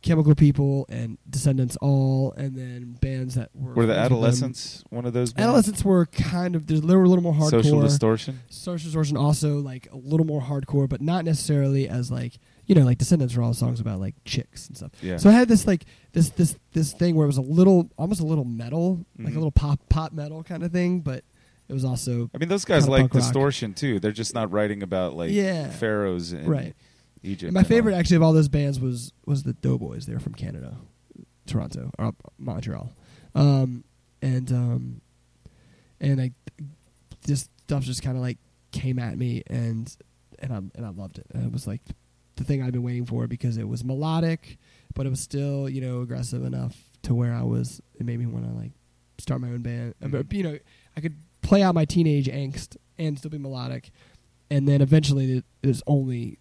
Chemical 0.02 0.34
People 0.34 0.84
and 0.88 1.16
Descendents 1.30 1.76
all, 1.80 2.32
and 2.36 2.56
then 2.56 2.96
bands 3.00 3.36
that 3.36 3.50
were 3.54 3.72
Were 3.74 3.86
the 3.86 3.94
friends 3.94 4.10
with 4.10 4.10
them. 4.10 4.18
Adolescents 4.18 4.84
one 4.90 5.06
of 5.06 5.12
those? 5.12 5.32
bands? 5.32 5.46
Adolescents 5.48 5.84
were 5.84 6.06
kind 6.06 6.56
of 6.56 6.66
they 6.66 6.74
were 6.96 7.04
a 7.04 7.08
little 7.08 7.22
more 7.22 7.32
hardcore. 7.34 7.50
Social 7.50 7.80
Distortion. 7.80 8.40
Social 8.50 8.86
Distortion 8.86 9.16
also 9.16 9.58
like 9.58 9.88
a 9.92 9.96
little 9.96 10.26
more 10.26 10.40
hardcore, 10.42 10.88
but 10.88 11.00
not 11.00 11.24
necessarily 11.24 11.88
as 11.88 12.10
like 12.10 12.34
you 12.66 12.74
know 12.74 12.82
like 12.82 12.98
Descendents 12.98 13.36
were 13.36 13.42
all 13.42 13.54
songs 13.54 13.80
about 13.80 14.00
like 14.00 14.14
chicks 14.24 14.66
and 14.68 14.76
stuff. 14.76 14.90
Yeah. 15.00 15.16
So 15.18 15.30
I 15.30 15.32
had 15.32 15.48
this 15.48 15.66
like 15.66 15.84
this 16.12 16.30
this 16.30 16.56
this 16.72 16.92
thing 16.92 17.14
where 17.14 17.24
it 17.24 17.28
was 17.28 17.38
a 17.38 17.42
little 17.42 17.88
almost 17.96 18.20
a 18.20 18.26
little 18.26 18.44
metal, 18.44 19.04
like 19.18 19.28
Mhm. 19.28 19.36
a 19.36 19.38
little 19.38 19.50
pop 19.52 19.80
pop 19.88 20.12
metal 20.12 20.42
kind 20.42 20.62
of 20.62 20.72
thing, 20.72 21.00
but 21.00 21.24
it 21.68 21.72
was 21.72 21.84
also 21.84 22.28
I 22.34 22.38
mean, 22.38 22.48
those 22.48 22.64
guys 22.64 22.88
like 22.88 23.02
punk 23.02 23.14
rock. 23.14 23.22
distortion 23.22 23.72
too. 23.72 23.98
They're 24.00 24.10
just 24.12 24.34
not 24.34 24.50
writing 24.52 24.82
about 24.82 25.14
like 25.16 25.30
Yeah. 25.30 25.70
pharaohs 25.70 26.32
and. 26.32 26.46
Right. 26.48 26.74
Egypt. 27.22 27.44
And 27.44 27.54
my 27.54 27.60
and 27.60 27.66
all. 27.66 27.68
favorite 27.68 27.94
actually 27.94 28.16
of 28.16 28.22
all 28.22 28.32
those 28.32 28.48
bands 28.48 28.78
was 28.80 29.12
was 29.26 29.42
the 29.44 29.52
Doughboys. 29.54 30.06
They're 30.06 30.18
from 30.20 30.34
Canada, 30.34 30.76
Toronto 31.46 31.90
or 31.98 32.12
Montreal, 32.38 32.92
um, 33.34 33.84
and 34.20 34.50
um, 34.52 35.00
and 36.00 36.20
I 36.20 36.30
this 37.26 37.48
stuff 37.66 37.84
just 37.84 38.02
kind 38.02 38.16
of 38.16 38.22
like 38.22 38.38
came 38.72 38.98
at 38.98 39.16
me 39.16 39.42
and 39.48 39.94
and 40.38 40.52
I 40.52 40.56
and 40.56 40.84
I 40.86 40.88
loved 40.90 41.18
it. 41.18 41.26
And 41.32 41.44
it 41.46 41.52
was 41.52 41.66
like 41.66 41.80
the 42.36 42.44
thing 42.44 42.62
I'd 42.62 42.72
been 42.72 42.82
waiting 42.82 43.06
for 43.06 43.26
because 43.26 43.56
it 43.56 43.68
was 43.68 43.84
melodic, 43.84 44.58
but 44.94 45.06
it 45.06 45.10
was 45.10 45.20
still 45.20 45.68
you 45.68 45.80
know 45.80 46.00
aggressive 46.00 46.44
enough 46.44 46.76
to 47.02 47.14
where 47.14 47.32
I 47.34 47.42
was. 47.42 47.80
It 47.98 48.06
made 48.06 48.18
me 48.18 48.26
want 48.26 48.46
to 48.46 48.52
like 48.52 48.72
start 49.18 49.40
my 49.40 49.48
own 49.48 49.60
band. 49.62 49.94
But, 50.00 50.28
Mhm. 50.28 50.32
you 50.32 50.42
know, 50.42 50.58
I 50.96 51.00
could 51.00 51.14
play 51.42 51.62
out 51.62 51.74
my 51.74 51.84
teenage 51.84 52.26
angst 52.26 52.76
and 52.98 53.16
still 53.18 53.30
be 53.30 53.38
melodic, 53.38 53.90
and 54.50 54.66
then 54.66 54.80
eventually 54.80 55.30
it- 55.38 55.44
there's 55.60 55.82
only 55.86 56.38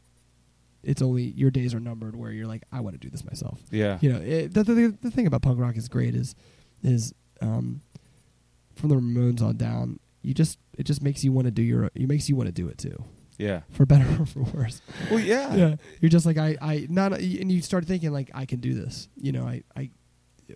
it's 0.83 1.01
only 1.01 1.23
your 1.23 1.51
days 1.51 1.73
are 1.73 1.79
numbered 1.79 2.15
where 2.15 2.31
you're 2.31 2.47
like 2.47 2.63
I 2.71 2.79
want 2.79 2.93
to 2.95 2.99
do 2.99 3.09
this 3.09 3.23
myself. 3.23 3.59
Yeah. 3.71 3.97
You 4.01 4.13
know, 4.13 4.19
it, 4.19 4.53
the, 4.53 4.63
the 4.63 4.97
the 5.01 5.11
thing 5.11 5.27
about 5.27 5.41
punk 5.41 5.59
rock 5.59 5.77
is 5.77 5.87
great 5.87 6.15
is 6.15 6.35
is 6.83 7.13
um, 7.41 7.81
from 8.75 8.89
the 8.89 8.95
Ramones 8.95 9.41
on 9.41 9.57
down, 9.57 9.99
you 10.21 10.33
just 10.33 10.57
it 10.77 10.83
just 10.83 11.01
makes 11.01 11.23
you 11.23 11.31
want 11.31 11.45
to 11.45 11.51
do 11.51 11.61
your 11.61 11.85
it 11.85 12.07
makes 12.07 12.29
you 12.29 12.35
want 12.35 12.47
to 12.47 12.51
do 12.53 12.67
it 12.67 12.77
too, 12.77 13.03
Yeah. 13.37 13.61
for 13.71 13.85
better 13.85 14.07
or 14.21 14.25
for 14.25 14.43
worse. 14.43 14.81
Well, 15.09 15.19
yeah. 15.19 15.53
Yeah, 15.55 15.75
you're 15.99 16.09
just 16.09 16.25
like 16.25 16.37
I 16.37 16.57
I 16.61 16.87
not 16.89 17.13
and 17.13 17.51
you 17.51 17.61
start 17.61 17.85
thinking 17.85 18.11
like 18.11 18.31
I 18.33 18.45
can 18.45 18.59
do 18.59 18.73
this. 18.73 19.07
You 19.15 19.31
know, 19.31 19.45
I 19.45 19.63
I 19.75 19.89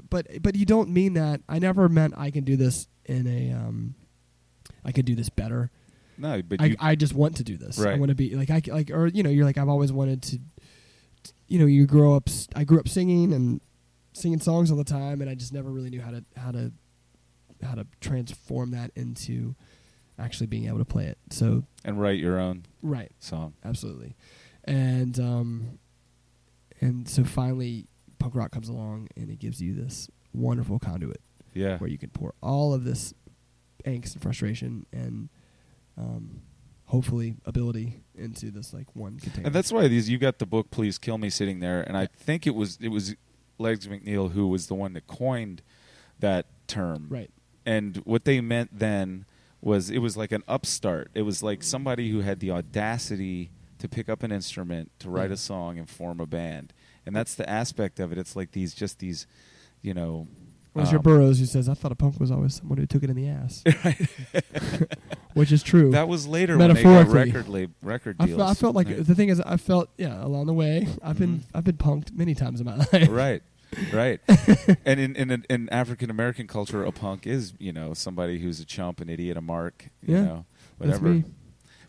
but 0.10 0.28
but 0.42 0.56
you 0.56 0.66
don't 0.66 0.90
mean 0.90 1.14
that. 1.14 1.42
I 1.48 1.60
never 1.60 1.88
meant 1.90 2.14
I 2.18 2.32
can 2.32 2.44
do 2.44 2.56
this 2.58 2.88
in 3.06 3.28
a 3.28 3.54
um 3.54 3.96
I 4.84 4.92
could 4.92 5.06
do 5.06 5.16
this 5.16 5.30
better. 5.30 5.70
No, 6.18 6.42
but 6.42 6.62
I, 6.62 6.66
you, 6.68 6.76
I 6.80 6.96
just 6.96 7.14
want 7.14 7.38
to 7.38 7.44
do 7.44 7.58
this. 7.58 7.80
I 7.80 7.96
want 7.96 8.10
to 8.10 8.16
be 8.16 8.36
like 8.36 8.50
I 8.50 8.62
like 8.68 8.90
or 8.92 9.08
you 9.08 9.24
know 9.24 9.30
you're 9.30 9.46
like 9.46 9.58
I've 9.58 9.70
always 9.70 9.92
wanted 9.92 10.22
to. 10.24 10.40
You 11.48 11.60
know, 11.60 11.66
you 11.66 11.86
grow 11.86 12.16
up. 12.16 12.30
I 12.56 12.64
grew 12.64 12.80
up 12.80 12.88
singing 12.88 13.32
and 13.34 13.62
singing 14.14 14.40
songs 14.40 14.72
all 14.72 14.78
the 14.78 14.84
time, 14.84 15.22
and 15.22 15.30
I 15.30 15.36
just 15.36 15.54
never 15.54 15.70
really 15.72 15.90
knew 15.90 16.02
how 16.02 16.12
to 16.12 16.24
how 16.36 16.52
to 16.52 16.72
how 17.64 17.76
to 17.76 17.86
transform 18.02 18.72
that 18.72 18.92
into 18.96 19.56
actually 20.18 20.48
being 20.48 20.68
able 20.68 20.80
to 20.80 20.86
play 20.86 21.06
it. 21.06 21.18
So 21.30 21.64
and 21.84 22.00
write 22.02 22.20
your 22.20 22.40
own 22.40 22.66
right, 22.82 23.12
song. 23.20 23.54
absolutely, 23.64 24.16
and 24.64 25.20
um, 25.20 25.80
and 26.82 27.08
so 27.08 27.24
finally, 27.24 27.88
punk 28.20 28.36
rock 28.36 28.52
comes 28.52 28.70
along 28.70 29.08
and 29.16 29.30
it 29.30 29.40
gives 29.40 29.62
you 29.62 29.74
this 29.76 30.10
wonderful 30.34 30.80
conduit 30.80 31.22
Yeah. 31.54 31.78
where 31.78 31.90
you 31.90 31.98
can 31.98 32.10
pour 32.10 32.34
all 32.42 32.74
of 32.74 32.84
this 32.84 33.14
angst 33.86 34.14
and 34.14 34.22
frustration 34.22 34.86
and 34.92 35.30
um, 35.98 36.42
hopefully 36.86 37.36
ability 37.46 38.02
into 38.16 38.52
this 38.52 38.74
like 38.74 38.96
one 38.96 39.20
container. 39.20 39.48
And 39.48 39.56
that's 39.56 39.72
why 39.72 39.88
these 39.88 40.10
you 40.10 40.18
got 40.18 40.40
the 40.40 40.46
book 40.46 40.70
Please 40.72 40.98
Kill 40.98 41.18
Me 41.18 41.30
sitting 41.30 41.60
there 41.60 41.82
and 41.82 41.98
I 41.98 42.06
think 42.08 42.46
it 42.48 42.56
was 42.56 42.78
it 42.82 42.90
was 42.90 43.16
Legs 43.58 43.88
McNeil 43.88 44.32
who 44.32 44.48
was 44.48 44.68
the 44.68 44.76
one 44.76 44.94
that 44.94 45.08
coined 45.08 45.62
that 46.20 46.46
term. 46.68 47.08
right. 47.10 47.30
And 47.66 47.98
what 48.06 48.26
they 48.26 48.42
meant 48.42 48.78
then 48.78 49.26
was 49.62 49.90
it 49.90 49.98
was 49.98 50.16
like 50.16 50.32
an 50.32 50.44
upstart. 50.48 51.10
It 51.16 51.24
was 51.24 51.42
like 51.42 51.64
somebody 51.64 52.12
who 52.12 52.22
had 52.22 52.40
the 52.40 52.52
audacity 52.52 53.50
to 53.80 53.90
pick 53.90 54.08
up 54.08 54.22
an 54.22 54.32
instrument, 54.32 54.92
to 55.00 55.10
write 55.10 55.30
Yeah. 55.30 55.34
a 55.34 55.38
song 55.38 55.78
and 55.80 55.90
form 55.90 56.20
a 56.20 56.28
band. 56.28 56.74
And 57.06 57.16
that's 57.16 57.34
the 57.36 57.50
aspect 57.50 58.00
of 58.00 58.12
it. 58.12 58.18
It's 58.20 58.36
like 58.36 58.52
these 58.52 58.74
just 58.76 59.00
these, 59.00 59.26
you 59.82 59.94
know, 59.96 60.28
Where's 60.74 60.92
your 60.92 61.00
um, 61.00 61.04
Burroughs 61.04 61.40
who 61.40 61.46
says, 61.46 61.70
"I 61.70 61.74
thought 61.74 61.92
a 61.94 61.96
punk 61.96 62.20
was 62.20 62.32
always 62.32 62.54
someone 62.56 62.78
who 62.78 62.86
took 62.86 63.02
it 63.04 63.10
in 63.10 63.16
the 63.16 63.30
ass," 63.30 63.64
which 65.36 65.52
is 65.52 65.62
true. 65.62 65.92
That 65.92 66.08
was 66.08 66.26
later 66.28 66.58
when 66.58 66.74
they 66.74 66.82
got 66.82 66.90
Metaphorically. 66.90 67.32
record 67.32 67.48
lab, 67.50 67.72
record 67.84 68.16
I 68.20 68.26
deals. 68.26 68.38
felt, 68.40 68.50
I 68.50 68.54
felt 68.56 68.76
like 68.76 68.88
the 69.06 69.14
thing 69.16 69.30
is, 69.30 69.40
I 69.42 69.58
felt 69.58 69.90
yeah 69.98 70.26
along 70.26 70.48
the 70.48 70.54
way. 70.54 70.88
I've 71.04 71.20
been 71.20 71.40
Mhm. 71.40 71.44
I've 71.54 71.64
been 71.64 71.78
punked 71.78 72.14
many 72.14 72.34
times 72.34 72.60
in 72.60 72.66
my 72.66 72.76
life. 72.92 73.08
right 73.10 73.44
right 73.94 74.22
and 74.86 75.00
in 75.00 75.16
in, 75.18 75.44
in 75.50 75.68
african 75.70 76.10
american 76.10 76.48
culture 76.48 76.86
a 76.86 76.92
punk 76.92 77.28
is 77.28 77.54
you 77.60 77.74
know 77.74 77.94
somebody 77.94 78.40
who's 78.40 78.60
a 78.62 78.66
chump 78.66 79.02
an 79.02 79.10
idiot 79.10 79.36
a 79.36 79.42
mark 79.42 79.90
you 80.02 80.16
Yeah, 80.16 80.24
know 80.24 80.46
whatever 80.78 81.24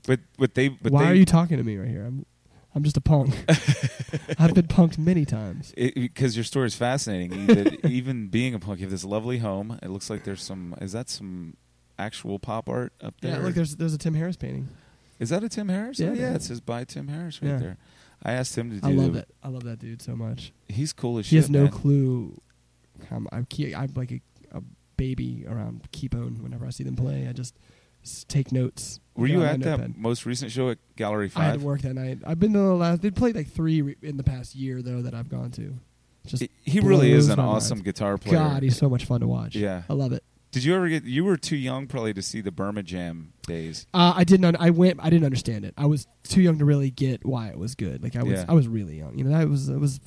but 0.06 0.20
but 0.36 0.54
they 0.54 0.68
but 0.68 0.90
Why 0.90 1.04
they, 1.04 1.10
are 1.10 1.14
you 1.14 1.24
talking 1.26 1.58
to 1.58 1.62
me 1.64 1.76
right 1.76 1.88
here? 1.88 2.04
I'm 2.04 2.26
I'm 2.74 2.82
just 2.82 2.96
a 2.98 3.00
punk. 3.00 3.34
I've 4.38 4.52
been 4.54 4.66
punked 4.66 4.98
many 4.98 5.24
times. 5.24 5.72
because 5.76 6.36
your 6.36 6.44
story 6.44 6.66
is 6.66 6.74
fascinating 6.74 7.32
even 7.84 8.28
being 8.28 8.54
a 8.54 8.58
punk 8.58 8.80
you 8.80 8.84
have 8.86 8.90
this 8.90 9.04
lovely 9.04 9.38
home 9.38 9.78
it 9.82 9.88
looks 9.90 10.10
like 10.10 10.24
there's 10.24 10.42
some 10.42 10.74
is 10.80 10.92
that 10.92 11.08
some 11.08 11.56
actual 11.98 12.38
pop 12.38 12.68
art 12.68 12.92
up 13.02 13.14
there 13.20 13.32
Yeah, 13.38 13.44
look, 13.44 13.54
there's 13.54 13.76
there's 13.76 13.94
a 13.94 13.98
Tim 13.98 14.14
Harris 14.14 14.36
painting. 14.36 14.68
is 15.18 15.30
that 15.30 15.42
a 15.42 15.48
tim 15.48 15.68
harris 15.68 15.98
Yeah, 15.98 16.08
oh, 16.10 16.14
yeah 16.14 16.34
it 16.34 16.42
says 16.42 16.60
by 16.60 16.84
tim 16.84 17.08
harris 17.08 17.40
right 17.42 17.52
Yeah. 17.52 17.56
there 17.58 17.76
i 18.22 18.32
asked 18.32 18.56
him 18.56 18.70
to 18.70 18.76
do 18.80 18.86
I 18.86 18.90
love 18.92 19.14
that. 19.14 19.28
I 19.42 19.48
love 19.48 19.64
that 19.64 19.78
dude 19.78 20.02
so 20.02 20.14
much. 20.14 20.52
he's 20.68 20.92
cool 20.92 21.18
as 21.18 21.26
He 21.26 21.28
shit 21.28 21.30
He 21.30 21.36
has 21.36 21.50
no 21.50 21.62
man. 21.64 21.72
clue. 21.72 22.40
I'm, 23.10 23.28
I'm, 23.32 23.44
key- 23.46 23.74
I'm 23.74 23.92
like 23.94 24.10
a, 24.12 24.20
a 24.52 24.62
baby 24.96 25.44
around 25.48 25.86
Keybone 25.92 26.42
whenever 26.42 26.64
I 26.66 26.70
see 26.70 26.82
them 26.84 26.96
play. 26.96 27.26
I 27.28 27.32
just 27.32 27.54
take 28.28 28.52
notes. 28.52 29.00
Were 29.16 29.26
you 29.26 29.42
at 29.44 29.60
that 29.60 29.78
notepad. 29.80 29.96
most 29.98 30.24
recent 30.24 30.50
show 30.50 30.70
at 30.70 30.78
Gallery 30.96 31.28
Five? 31.28 31.42
I 31.42 31.46
had 31.48 31.60
to 31.60 31.66
work 31.66 31.82
that 31.82 31.92
night. 31.94 32.18
I've 32.26 32.38
been 32.40 32.52
to 32.54 32.58
the 32.58 32.64
last. 32.74 33.02
They 33.02 33.10
played 33.10 33.34
like 33.36 33.48
three 33.48 33.82
re- 33.82 33.96
in 34.02 34.16
the 34.16 34.22
past 34.24 34.54
year 34.54 34.80
though 34.82 35.02
that 35.02 35.14
I've 35.14 35.28
gone 35.28 35.50
to. 35.52 35.74
Just 36.26 36.42
He- 36.42 36.50
he 36.64 36.80
really 36.80 37.12
is 37.12 37.28
an 37.28 37.36
my 37.36 37.44
mind. 37.44 37.56
awesome 37.56 37.82
guitar 37.82 38.16
player. 38.16 38.36
God, 38.38 38.62
he's 38.62 38.76
so 38.78 38.88
much 38.88 39.04
fun 39.04 39.20
to 39.20 39.26
watch. 39.28 39.54
Yeah. 39.56 39.82
I 39.90 39.92
love 39.92 40.12
it. 40.12 40.24
Did 40.52 40.64
you 40.64 40.74
ever 40.74 40.88
get? 40.88 41.04
You 41.04 41.24
were 41.24 41.36
too 41.36 41.56
young 41.56 41.86
probably 41.86 42.14
to 42.14 42.22
see 42.22 42.40
the 42.40 42.50
Burma 42.52 42.82
Jam 42.82 43.32
days. 43.46 43.86
Uh, 43.92 44.14
I 44.16 44.24
didn't. 44.24 44.44
Un- 44.46 44.56
I 44.58 44.70
went. 44.70 45.00
I 45.02 45.10
didn't 45.10 45.24
understand 45.26 45.64
it. 45.64 45.74
I 45.76 45.86
was 45.86 46.06
too 46.22 46.40
young 46.40 46.58
to 46.60 46.64
really 46.64 46.90
get 46.90 47.26
why 47.26 47.48
it 47.48 47.58
was 47.58 47.74
good. 47.74 48.02
Like 48.02 48.16
I 48.16 48.22
was. 48.22 48.32
Yeah. 48.40 48.44
I 48.48 48.54
was 48.54 48.66
really 48.66 48.96
young. 48.96 49.18
You 49.18 49.24
know, 49.24 49.36
I 49.38 49.44
was. 49.44 49.68
I 49.68 49.76
was 49.76 50.00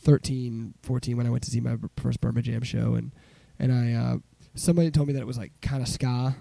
13, 0.00 0.74
14 0.82 1.16
when 1.16 1.26
I 1.26 1.30
went 1.30 1.44
to 1.44 1.50
see 1.50 1.60
my 1.60 1.76
first 1.96 2.20
Burma 2.20 2.42
Jam 2.42 2.62
show, 2.62 2.94
and 2.94 3.12
and 3.58 3.72
I. 3.72 3.92
Uh, 3.92 4.16
somebody 4.54 4.90
told 4.90 5.06
me 5.08 5.14
that 5.14 5.20
it 5.20 5.26
was 5.26 5.38
like 5.38 5.52
kind 5.62 5.82
of 5.82 5.88
ska, 5.88 6.36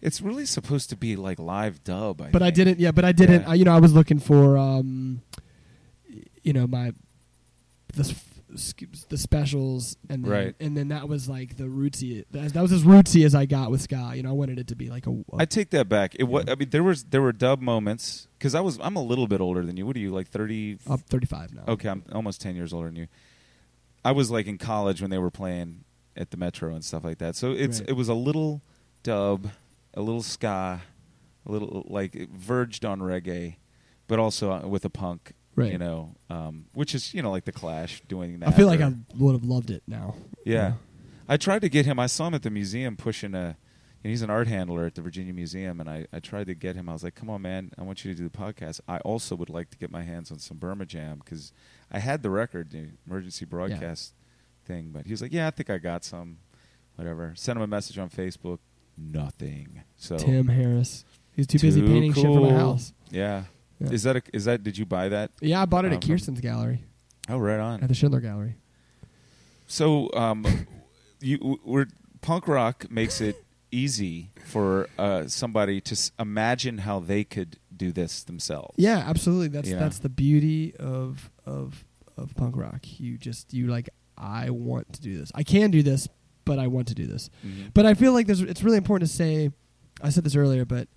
It's 0.00 0.20
really 0.22 0.46
supposed 0.46 0.90
to 0.90 0.96
be 0.96 1.16
like 1.16 1.38
live 1.38 1.82
dub. 1.82 2.22
I 2.22 2.30
but 2.30 2.42
I 2.42 2.50
didn't. 2.50 2.78
Yeah, 2.78 2.92
but 2.92 3.04
I 3.04 3.12
didn't. 3.12 3.42
Yeah. 3.42 3.50
I, 3.50 3.54
you 3.54 3.64
know, 3.64 3.74
I 3.74 3.80
was 3.80 3.92
looking 3.92 4.18
for. 4.20 4.56
Um, 4.56 5.22
you 6.42 6.52
know 6.52 6.66
my. 6.66 6.92
The 7.94 8.00
s- 8.00 8.08
sk- 8.08 8.33
the 9.08 9.18
specials 9.18 9.96
and 10.08 10.24
then, 10.24 10.30
Right. 10.30 10.54
and 10.60 10.76
then 10.76 10.88
that 10.88 11.08
was 11.08 11.28
like 11.28 11.56
the 11.56 11.64
rootsy 11.64 12.24
that, 12.30 12.54
was 12.54 12.72
as 12.72 12.82
rootsy 12.84 13.24
as 13.24 13.34
I 13.34 13.46
got 13.46 13.70
with 13.70 13.82
ska 13.82 14.12
you 14.14 14.22
know 14.22 14.30
I 14.30 14.32
wanted 14.32 14.58
it 14.58 14.68
to 14.68 14.76
be 14.76 14.88
like 14.90 15.06
a, 15.06 15.10
a 15.10 15.36
I 15.38 15.44
take 15.44 15.70
that 15.70 15.88
back. 15.88 16.14
It 16.16 16.24
was. 16.24 16.44
I 16.48 16.54
mean, 16.54 16.70
there 16.70 16.82
was 16.82 17.04
there 17.04 17.20
were 17.22 17.32
dub 17.32 17.60
moments 17.60 18.28
because 18.38 18.54
I 18.54 18.60
was. 18.60 18.78
I'm 18.80 18.96
a 18.96 19.02
little 19.02 19.26
bit 19.26 19.40
older 19.40 19.64
than 19.66 19.76
you. 19.76 19.86
What 19.86 19.96
are 19.96 20.00
you 20.00 20.10
like? 20.12 20.28
Thirty. 20.28 20.78
I'm 20.88 20.98
35 20.98 21.54
now 21.54 21.62
Okay, 21.68 21.88
I'm 21.88 22.04
almost 22.12 22.40
ten 22.40 22.54
years 22.56 22.72
older 22.72 22.88
than 22.88 22.96
you. 22.96 23.06
I 24.04 24.12
was 24.12 24.30
like 24.30 24.46
in 24.46 24.58
college 24.58 25.00
when 25.00 25.10
they 25.10 25.18
were 25.18 25.30
playing 25.30 25.84
at 26.16 26.30
the 26.30 26.36
Metro 26.36 26.74
and 26.74 26.84
stuff 26.84 27.04
like 27.04 27.18
that. 27.18 27.34
So 27.36 27.52
it's 27.52 27.80
Right. 27.80 27.88
it 27.90 27.92
was 27.94 28.08
a 28.08 28.14
little 28.14 28.62
dub, 29.02 29.48
a 29.94 30.00
little 30.02 30.22
ska, 30.22 30.82
a 31.46 31.50
little 31.52 31.84
like 31.88 32.14
it 32.14 32.30
verged 32.30 32.84
on 32.84 33.00
reggae, 33.00 33.56
but 34.06 34.18
also 34.18 34.52
uh, 34.52 34.66
with 34.68 34.84
a 34.84 34.90
punk. 34.90 35.32
Right. 35.56 35.72
You 35.72 35.78
know, 35.78 36.14
um, 36.30 36.66
which 36.74 36.94
is 36.94 37.14
you 37.14 37.22
know 37.22 37.30
like 37.30 37.44
the 37.44 37.52
Clash 37.52 38.02
doing 38.08 38.40
that. 38.40 38.48
I 38.48 38.52
feel 38.52 38.66
like 38.66 38.80
or- 38.80 38.84
I 38.84 38.94
would 39.16 39.32
have 39.32 39.44
loved 39.44 39.70
it 39.70 39.82
now. 39.86 40.14
Yeah. 40.44 40.74
I 41.28 41.36
tried 41.36 41.62
to 41.62 41.68
get 41.68 41.86
him. 41.86 41.98
I 41.98 42.06
saw 42.06 42.26
him 42.26 42.34
at 42.34 42.42
the 42.42 42.50
museum 42.50 42.96
pushing 42.96 43.34
a. 43.34 43.56
And 44.02 44.10
he's 44.10 44.20
an 44.20 44.28
art 44.28 44.48
handler 44.48 44.84
at 44.84 44.96
the 44.96 45.00
Virginia 45.00 45.32
Museum, 45.32 45.80
and 45.80 45.88
I, 45.88 46.06
I 46.12 46.20
tried 46.20 46.48
to 46.48 46.54
get 46.54 46.76
him. 46.76 46.90
I 46.90 46.92
was 46.92 47.02
like, 47.02 47.14
"Come 47.14 47.30
on, 47.30 47.40
man! 47.40 47.70
I 47.78 47.82
want 47.84 48.04
you 48.04 48.12
to 48.12 48.14
do 48.14 48.28
the 48.28 48.36
podcast. 48.38 48.82
I 48.86 48.98
also 48.98 49.34
would 49.34 49.48
like 49.48 49.70
to 49.70 49.78
get 49.78 49.90
my 49.90 50.02
hands 50.02 50.30
on 50.30 50.38
some 50.38 50.58
Burma 50.58 50.84
Jam 50.84 51.22
because 51.24 51.52
I 51.90 52.00
had 52.00 52.22
the 52.22 52.28
record, 52.28 52.70
the 52.70 52.88
emergency 53.06 53.46
broadcast 53.46 54.12
thing." 54.66 54.90
But 54.92 55.06
he 55.06 55.12
was 55.14 55.22
like, 55.22 55.32
"Yeah, 55.32 55.46
I 55.46 55.50
think 55.52 55.70
I 55.70 55.78
got 55.78 56.04
some, 56.04 56.36
whatever." 56.96 57.32
Sent 57.34 57.56
him 57.56 57.62
a 57.62 57.66
message 57.66 57.96
on 57.96 58.10
Facebook. 58.10 58.58
Nothing. 58.98 59.84
So 59.96 60.18
Tim 60.18 60.48
Harris. 60.48 61.06
He's 61.34 61.46
too 61.46 61.58
busy 61.58 61.80
Too 61.80 61.86
painting 61.86 62.12
shit 62.12 62.24
for 62.24 62.40
my 62.42 62.50
house. 62.52 62.92
yeah. 63.10 63.44
Yeah. 63.86 63.92
Is 63.92 64.02
that 64.04 64.16
a, 64.16 64.22
is 64.32 64.44
that? 64.46 64.62
Did 64.62 64.76
you 64.78 64.86
buy 64.86 65.08
that? 65.08 65.30
Yeah, 65.40 65.62
I 65.62 65.66
bought 65.66 65.84
it 65.84 65.88
Um, 65.88 65.94
at 65.94 66.06
Kirsten's 66.06 66.40
gallery 66.40 66.82
Oh, 67.28 67.38
right 67.38 67.60
on. 67.60 67.82
at 67.82 67.88
the 67.88 67.94
Schindler 67.94 68.20
Gallery. 68.20 68.56
So, 69.66 70.10
um, 70.14 70.44
you 71.20 71.58
we're 71.64 71.86
punk 72.20 72.48
rock 72.48 72.90
makes 72.90 73.20
it 73.20 73.44
easy 73.70 74.30
for 74.46 74.88
uh, 74.98 75.26
somebody 75.26 75.80
to 75.80 75.92
s- 75.94 76.12
imagine 76.18 76.78
how 76.78 77.00
they 77.00 77.24
could 77.24 77.58
do 77.76 77.90
this 77.92 78.22
themselves. 78.22 78.74
Yeah, 78.76 78.98
absolutely. 78.98 79.48
That's 79.48 79.68
Yeah. 79.68 79.78
that's 79.78 79.98
the 79.98 80.08
beauty 80.08 80.74
of 80.76 81.30
of 81.46 81.84
of 82.16 82.34
punk 82.36 82.56
rock. 82.56 82.80
You 83.00 83.18
just 83.18 83.52
you 83.52 83.66
like 83.68 83.88
I 84.16 84.50
want 84.50 84.92
to 84.92 85.00
do 85.02 85.18
this. 85.18 85.32
I 85.34 85.42
can 85.42 85.70
do 85.70 85.82
this, 85.82 86.08
but 86.44 86.58
I 86.58 86.66
want 86.68 86.86
to 86.88 86.94
do 86.94 87.06
this. 87.06 87.30
Mhm. 87.44 87.72
But 87.74 87.84
I 87.86 87.94
feel 87.94 88.12
like 88.12 88.26
there's 88.26 88.40
it's 88.42 88.62
really 88.62 88.76
important 88.78 89.10
to 89.10 89.16
say. 89.16 89.50
I 90.02 90.10
said 90.10 90.24
this 90.24 90.36
earlier, 90.36 90.64
but 90.64 90.88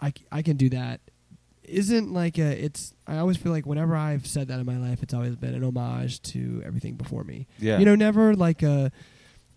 I 0.00 0.12
I 0.32 0.42
can 0.42 0.56
do 0.56 0.68
that. 0.70 1.00
Isn't 1.66 2.12
like 2.12 2.38
a 2.38 2.64
it's. 2.64 2.92
I 3.06 3.18
always 3.18 3.36
feel 3.36 3.52
like 3.52 3.66
whenever 3.66 3.96
I've 3.96 4.26
said 4.26 4.48
that 4.48 4.60
in 4.60 4.66
my 4.66 4.76
life, 4.76 5.02
it's 5.02 5.14
always 5.14 5.34
been 5.36 5.54
an 5.54 5.64
homage 5.64 6.20
to 6.22 6.62
everything 6.64 6.94
before 6.94 7.24
me. 7.24 7.46
yeah, 7.58 7.78
You 7.78 7.84
know, 7.84 7.94
never 7.94 8.34
like 8.34 8.62
a 8.62 8.92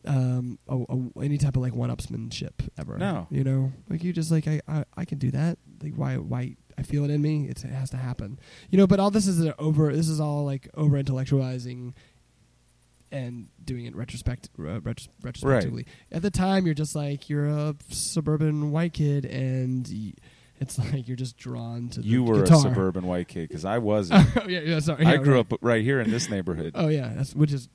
um 0.05 0.57
a, 0.69 0.77
a, 0.77 1.23
any 1.23 1.37
type 1.37 1.55
of 1.57 1.61
like 1.61 1.75
one 1.75 1.89
upsmanship 1.89 2.53
ever. 2.77 2.97
No. 2.97 3.27
you 3.29 3.43
know, 3.43 3.73
like 3.89 4.03
you 4.03 4.13
just 4.13 4.31
like 4.31 4.47
I, 4.47 4.61
I 4.67 4.85
I 4.95 5.05
can 5.05 5.17
do 5.17 5.31
that. 5.31 5.57
Like 5.83 5.95
why 5.95 6.15
why 6.15 6.55
I 6.77 6.83
feel 6.83 7.03
it 7.03 7.09
in 7.09 7.21
me. 7.21 7.47
It's, 7.49 7.63
it 7.63 7.71
has 7.71 7.89
to 7.89 7.97
happen. 7.97 8.39
You 8.69 8.77
know, 8.77 8.87
but 8.87 8.99
all 8.99 9.11
this 9.11 9.27
is 9.27 9.43
a 9.45 9.59
over. 9.59 9.91
This 9.93 10.07
is 10.07 10.19
all 10.21 10.45
like 10.45 10.69
over 10.75 11.01
intellectualizing 11.01 11.93
and 13.11 13.47
doing 13.63 13.85
it 13.85 13.95
retrospect 13.95 14.49
uh, 14.59 14.79
retros- 14.79 15.07
retrospectively. 15.23 15.85
At 16.11 16.21
the 16.21 16.29
time, 16.31 16.65
you're 16.65 16.75
just 16.75 16.95
like 16.95 17.29
you're 17.29 17.47
a 17.47 17.75
suburban 17.89 18.71
white 18.71 18.93
kid, 18.93 19.25
and 19.25 19.87
y- 19.91 20.13
it's 20.59 20.77
like 20.79 21.07
you're 21.07 21.17
just 21.17 21.37
drawn 21.37 21.89
to 21.89 22.01
the 22.01 22.07
you 22.07 22.23
were 22.23 22.41
guitar. 22.41 22.57
a 22.57 22.61
suburban 22.61 23.05
white 23.05 23.27
kid 23.27 23.47
because 23.49 23.65
I 23.65 23.77
wasn't. 23.77 24.27
oh 24.37 24.47
yeah, 24.47 24.59
yeah. 24.61 24.79
Sorry, 24.79 25.05
I 25.05 25.17
grew 25.17 25.35
right. 25.35 25.51
up 25.51 25.59
right 25.61 25.83
here 25.83 25.99
in 25.99 26.09
this 26.11 26.29
neighborhood. 26.29 26.71
Oh 26.75 26.87
yeah, 26.87 27.13
that's 27.15 27.35
which 27.35 27.51
is 27.53 27.69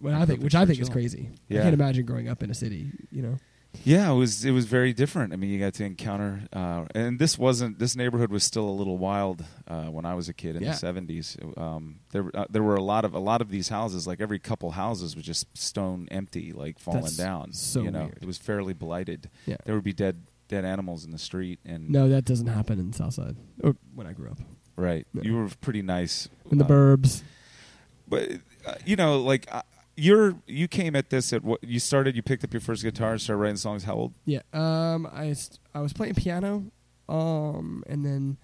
what 0.00 0.14
I 0.14 0.22
I 0.22 0.26
think, 0.26 0.42
which 0.42 0.54
I 0.54 0.64
think 0.66 0.80
is 0.80 0.88
crazy. 0.88 1.30
Yeah. 1.48 1.60
I 1.60 1.62
can't 1.64 1.74
imagine 1.74 2.04
growing 2.06 2.28
up 2.28 2.42
in 2.42 2.50
a 2.50 2.54
city. 2.54 2.90
You 3.10 3.22
know, 3.22 3.36
Yeah, 3.84 4.10
it 4.10 4.14
was 4.14 4.44
it 4.44 4.52
was 4.52 4.66
very 4.66 4.92
different. 4.92 5.32
I 5.32 5.36
mean, 5.36 5.50
you 5.50 5.58
got 5.58 5.74
to 5.74 5.84
encounter, 5.84 6.42
uh, 6.52 6.84
and 6.94 7.18
this 7.18 7.36
wasn't 7.38 7.78
this 7.78 7.94
neighborhood 7.96 8.30
was 8.30 8.44
still 8.44 8.68
a 8.68 8.76
little 8.80 8.98
wild 8.98 9.44
uh, 9.66 9.84
when 9.86 10.04
I 10.06 10.14
was 10.14 10.28
a 10.28 10.32
kid 10.32 10.56
in 10.56 10.62
Yeah. 10.62 10.70
the 10.72 10.76
seventies. 10.76 11.36
Um, 11.56 12.00
there 12.12 12.30
uh, 12.34 12.46
there 12.48 12.62
were 12.62 12.76
a 12.76 12.82
lot 12.82 13.04
of 13.04 13.14
a 13.14 13.18
lot 13.18 13.40
of 13.40 13.50
these 13.50 13.68
houses, 13.68 14.06
like 14.06 14.20
every 14.20 14.38
couple 14.38 14.70
houses, 14.70 15.14
was 15.16 15.24
just 15.24 15.46
stone 15.58 16.08
empty, 16.10 16.52
like 16.52 16.78
falling 16.78 17.02
That's 17.02 17.16
down. 17.16 17.52
so 17.52 17.82
you 17.82 17.90
know, 17.90 18.04
weird. 18.04 18.18
it 18.22 18.26
was 18.26 18.38
fairly 18.38 18.74
blighted. 18.74 19.28
yeah. 19.46 19.56
There 19.64 19.74
would 19.74 19.84
be 19.84 19.92
dead 19.92 20.22
dead 20.48 20.64
animals 20.64 21.04
in 21.04 21.10
the 21.10 21.18
street, 21.18 21.58
and 21.64 21.88
No, 21.90 22.08
that 22.08 22.24
doesn't 22.24 22.46
happen 22.48 22.78
in 22.80 22.92
Southside 22.92 23.36
or 23.62 23.76
when 23.94 24.06
I 24.06 24.12
grew 24.12 24.30
up. 24.30 24.38
right, 24.76 25.06
No. 25.14 25.22
you 25.22 25.36
were 25.36 25.48
pretty 25.60 25.82
nice 25.82 26.28
In 26.50 26.58
the 26.58 26.64
uh, 26.64 26.68
burbs. 26.68 27.22
But 28.08 28.30
uh, 28.66 28.74
you 28.84 28.96
know, 28.96 29.20
like. 29.20 29.46
Uh, 29.52 29.62
you're 30.00 30.36
you 30.46 30.68
came 30.68 30.94
at 30.94 31.10
this 31.10 31.32
at 31.32 31.42
what 31.42 31.58
you 31.64 31.80
started. 31.80 32.14
You 32.14 32.22
picked 32.22 32.44
up 32.44 32.52
your 32.54 32.60
first 32.60 32.84
guitar 32.84 33.10
and 33.10 33.20
started 33.20 33.40
writing 33.42 33.56
songs. 33.56 33.82
How 33.82 33.94
old? 33.94 34.14
Yeah. 34.26 34.42
Um, 34.52 35.08
I 35.12 35.32
st- 35.32 35.58
I 35.74 35.80
was 35.80 35.92
playing 35.92 36.14
piano, 36.14 36.70
um, 37.08 37.82
and 37.88 38.04
then 38.06 38.36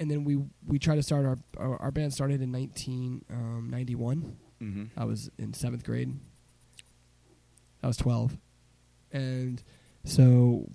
and 0.00 0.10
then 0.10 0.24
we 0.24 0.36
we 0.66 0.80
tried 0.80 0.96
to 0.96 1.02
start 1.04 1.24
our 1.26 1.38
our, 1.58 1.80
our 1.80 1.90
band 1.92 2.12
started 2.12 2.42
in 2.42 2.50
1991. 2.50 4.36
Mm-hmm. 4.60 4.84
I 5.00 5.04
was 5.04 5.30
in 5.38 5.54
seventh 5.54 5.84
grade. 5.84 6.12
I 7.82 7.86
was 7.86 7.96
twelve, 7.96 8.36
and 9.12 9.62
so 10.04 10.68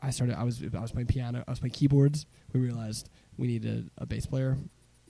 I 0.00 0.10
started. 0.10 0.38
I 0.38 0.44
was 0.44 0.62
I 0.74 0.80
was 0.80 0.92
playing 0.92 1.06
piano. 1.08 1.44
I 1.46 1.50
was 1.50 1.60
playing 1.60 1.72
keyboards. 1.72 2.26
We 2.52 2.60
realized 2.60 3.08
we 3.36 3.46
needed 3.46 3.90
a 3.98 4.06
bass 4.06 4.26
player, 4.26 4.56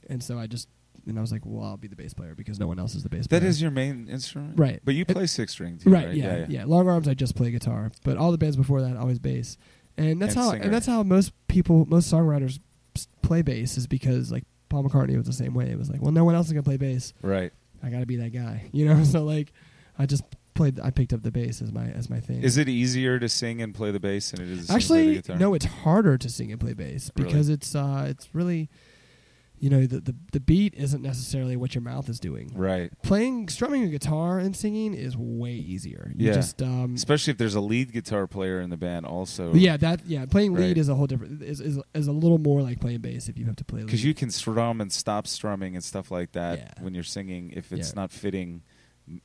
and 0.08 0.22
so 0.22 0.38
I 0.38 0.46
just 0.46 0.68
and 1.06 1.18
I 1.18 1.20
was 1.20 1.32
like, 1.32 1.42
well, 1.44 1.62
I'll 1.64 1.76
be 1.76 1.88
the 1.88 1.96
bass 1.96 2.14
player 2.14 2.34
because 2.34 2.58
no 2.58 2.66
one 2.66 2.78
else 2.78 2.94
is 2.94 3.02
the 3.02 3.08
bass 3.10 3.26
player. 3.26 3.40
That 3.40 3.46
is 3.46 3.60
your 3.60 3.70
main 3.70 4.08
instrument, 4.08 4.58
Right. 4.58 4.80
But 4.84 4.94
you 4.94 5.04
play 5.04 5.26
six 5.26 5.52
string, 5.52 5.76
too, 5.76 5.90
right, 5.90 6.06
right? 6.06 6.16
yeah, 6.16 6.46
yeah, 6.48 6.64
Long 6.64 6.88
arms, 6.88 7.06
I 7.08 7.12
just 7.14 7.36
play 7.36 7.50
guitar, 7.50 7.92
but 8.04 8.16
all 8.16 8.32
the 8.32 8.38
bands 8.38 8.56
before 8.56 8.80
that 8.80 8.96
always 8.96 9.18
bass, 9.18 9.58
and 9.98 10.22
that's 10.22 10.34
And 10.34 10.44
how 10.44 10.50
singer. 10.52 10.62
and 10.64 10.72
that's 10.72 10.86
how 10.86 11.02
most 11.02 11.32
people, 11.48 11.84
most 11.86 12.10
songwriters 12.10 12.58
play 13.22 13.42
bass 13.42 13.76
is 13.76 13.86
because 13.86 14.32
like 14.32 14.44
Paul 14.70 14.84
McCartney 14.84 15.16
was 15.16 15.26
the 15.26 15.32
same 15.34 15.52
way. 15.52 15.68
It 15.70 15.78
was 15.78 15.90
like, 15.90 16.00
well, 16.00 16.12
no 16.12 16.24
one 16.24 16.34
else 16.34 16.46
is 16.46 16.52
gonna 16.54 16.62
play 16.62 16.78
bass. 16.78 17.12
Right. 17.20 17.52
I 17.82 17.90
got 17.90 18.00
to 18.00 18.06
be 18.06 18.16
that 18.16 18.32
guy, 18.32 18.70
you 18.72 18.86
know. 18.86 19.04
So 19.04 19.24
like, 19.24 19.52
I 19.98 20.06
just 20.06 20.24
played. 20.54 20.80
I 20.80 20.90
picked 20.90 21.12
up 21.12 21.22
the 21.22 21.30
bass 21.32 21.60
as 21.62 21.72
my 21.72 21.86
as 21.90 22.08
my 22.08 22.20
thing. 22.20 22.42
Is 22.42 22.56
it 22.56 22.68
easier 22.68 23.18
to 23.18 23.28
sing 23.28 23.60
and 23.60 23.74
play 23.74 23.90
the 23.90 24.00
bass 24.00 24.30
than 24.30 24.40
it 24.42 24.48
is 24.50 24.66
to 24.66 24.66
sing 24.66 24.74
and 24.76 24.84
play 24.86 25.18
actually 25.18 25.36
no? 25.38 25.54
It's 25.54 25.66
harder 25.66 26.16
to 26.18 26.28
sing 26.28 26.50
and 26.52 26.60
play 26.60 26.72
bass 26.74 27.10
Really? 27.16 27.28
because 27.28 27.48
it's 27.48 27.74
uh 27.74 28.06
it's 28.08 28.28
really, 28.34 28.68
you 29.58 29.70
know, 29.70 29.86
the, 29.86 30.00
the 30.00 30.14
the 30.32 30.40
beat 30.40 30.74
isn't 30.74 31.00
necessarily 31.02 31.56
what 31.56 31.74
your 31.74 31.82
mouth 31.82 32.08
is 32.08 32.20
doing. 32.20 32.50
Right. 32.54 32.90
Playing 33.02 33.48
strumming 33.48 33.84
a 33.84 33.88
guitar 33.88 34.38
and 34.38 34.54
singing 34.54 34.92
is 34.94 35.16
way 35.16 35.52
easier. 35.52 36.12
You 36.16 36.28
Yeah. 36.28 36.34
just 36.34 36.60
um 36.62 36.94
Especially 36.94 37.30
if 37.30 37.38
there's 37.38 37.54
a 37.54 37.60
lead 37.60 37.92
guitar 37.92 38.26
player 38.26 38.60
in 38.60 38.70
the 38.70 38.76
band, 38.76 39.06
also. 39.06 39.54
yeah 39.54 39.76
that 39.78 40.06
yeah 40.06 40.26
playing 40.26 40.52
lead 40.54 40.68
Right. 40.68 40.78
is 40.78 40.88
a 40.88 40.94
whole 40.94 41.06
different 41.06 41.42
is, 41.42 41.60
is 41.60 41.80
is 41.94 42.06
a 42.08 42.12
little 42.12 42.38
more 42.38 42.60
like 42.62 42.80
playing 42.80 43.00
bass 43.00 43.28
if 43.28 43.38
you 43.38 43.46
have 43.46 43.56
to 43.56 43.64
play. 43.64 43.82
Because 43.84 44.04
you 44.04 44.12
can 44.12 44.30
strum 44.30 44.80
and 44.80 44.92
stop 44.92 45.26
strumming 45.26 45.74
and 45.76 45.82
stuff 45.84 46.10
like 46.10 46.32
that 46.32 46.58
Yeah. 46.58 46.82
when 46.84 46.92
you're 46.94 47.02
singing 47.04 47.50
if 47.56 47.72
it's 47.72 47.90
Yeah. 47.90 48.00
not 48.02 48.10
fitting, 48.12 48.62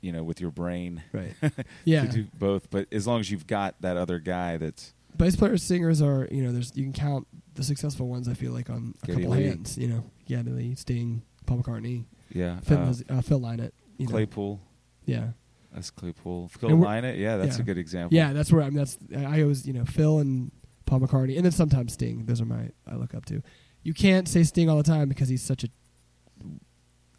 you 0.01 0.11
know, 0.11 0.23
with 0.23 0.41
your 0.41 0.51
brain 0.51 1.01
right 1.13 1.33
yeah 1.85 2.05
to 2.05 2.11
do 2.11 2.27
both. 2.37 2.69
But 2.69 2.87
as 2.91 3.07
long 3.07 3.19
as 3.19 3.31
you've 3.31 3.47
got 3.47 3.75
that 3.81 3.97
other 3.97 4.19
guy 4.19 4.57
that's 4.57 4.93
bass 5.17 5.35
players 5.35 5.63
singers 5.63 6.01
are 6.01 6.27
you 6.31 6.43
know 6.43 6.51
there's 6.51 6.71
you 6.75 6.83
can 6.83 6.93
count 6.93 7.27
the 7.55 7.63
successful 7.63 8.07
ones 8.07 8.27
I 8.27 8.33
feel 8.33 8.51
like 8.51 8.69
on 8.69 8.93
a 9.03 9.05
Geddy 9.07 9.21
couple 9.23 9.37
Lee. 9.37 9.45
hands 9.47 9.77
you 9.77 9.87
know 9.87 10.03
Geddy 10.27 10.51
Lee, 10.51 10.75
Sting 10.75 11.23
Paul 11.45 11.63
McCartney 11.63 12.05
yeah, 12.31 12.59
Phil, 12.61 12.77
uh, 12.77 12.93
uh, 13.09 13.21
Phil 13.21 13.39
Lynott 13.39 13.71
you 13.97 14.05
know 14.05 14.11
Claypool. 14.11 14.61
yeah 15.05 15.29
That's 15.73 15.89
Claypool. 15.89 16.49
Phil 16.49 16.69
Lynott. 16.69 17.17
Yeah, 17.17 17.37
that's 17.37 17.57
yeah. 17.57 17.61
a 17.63 17.65
good 17.65 17.77
example. 17.77 18.15
yeah 18.15 18.33
that's 18.33 18.51
where 18.51 18.61
I 18.61 18.69
mean 18.69 18.77
that's 18.77 18.97
I 19.17 19.41
always 19.41 19.65
you 19.65 19.73
know 19.73 19.85
Phil 19.85 20.19
and 20.19 20.51
Paul 20.85 20.99
McCartney 21.01 21.35
and 21.37 21.43
then 21.45 21.51
sometimes 21.51 21.93
Sting 21.93 22.25
those 22.25 22.39
are 22.41 22.45
my 22.45 22.69
I 22.87 22.95
look 22.95 23.13
up 23.15 23.25
to 23.25 23.41
you 23.83 23.93
can't 23.93 24.27
say 24.27 24.43
Sting 24.43 24.69
all 24.69 24.77
the 24.77 24.83
time 24.83 25.09
because 25.09 25.27
he's 25.29 25.41
such 25.41 25.63
a 25.63 25.69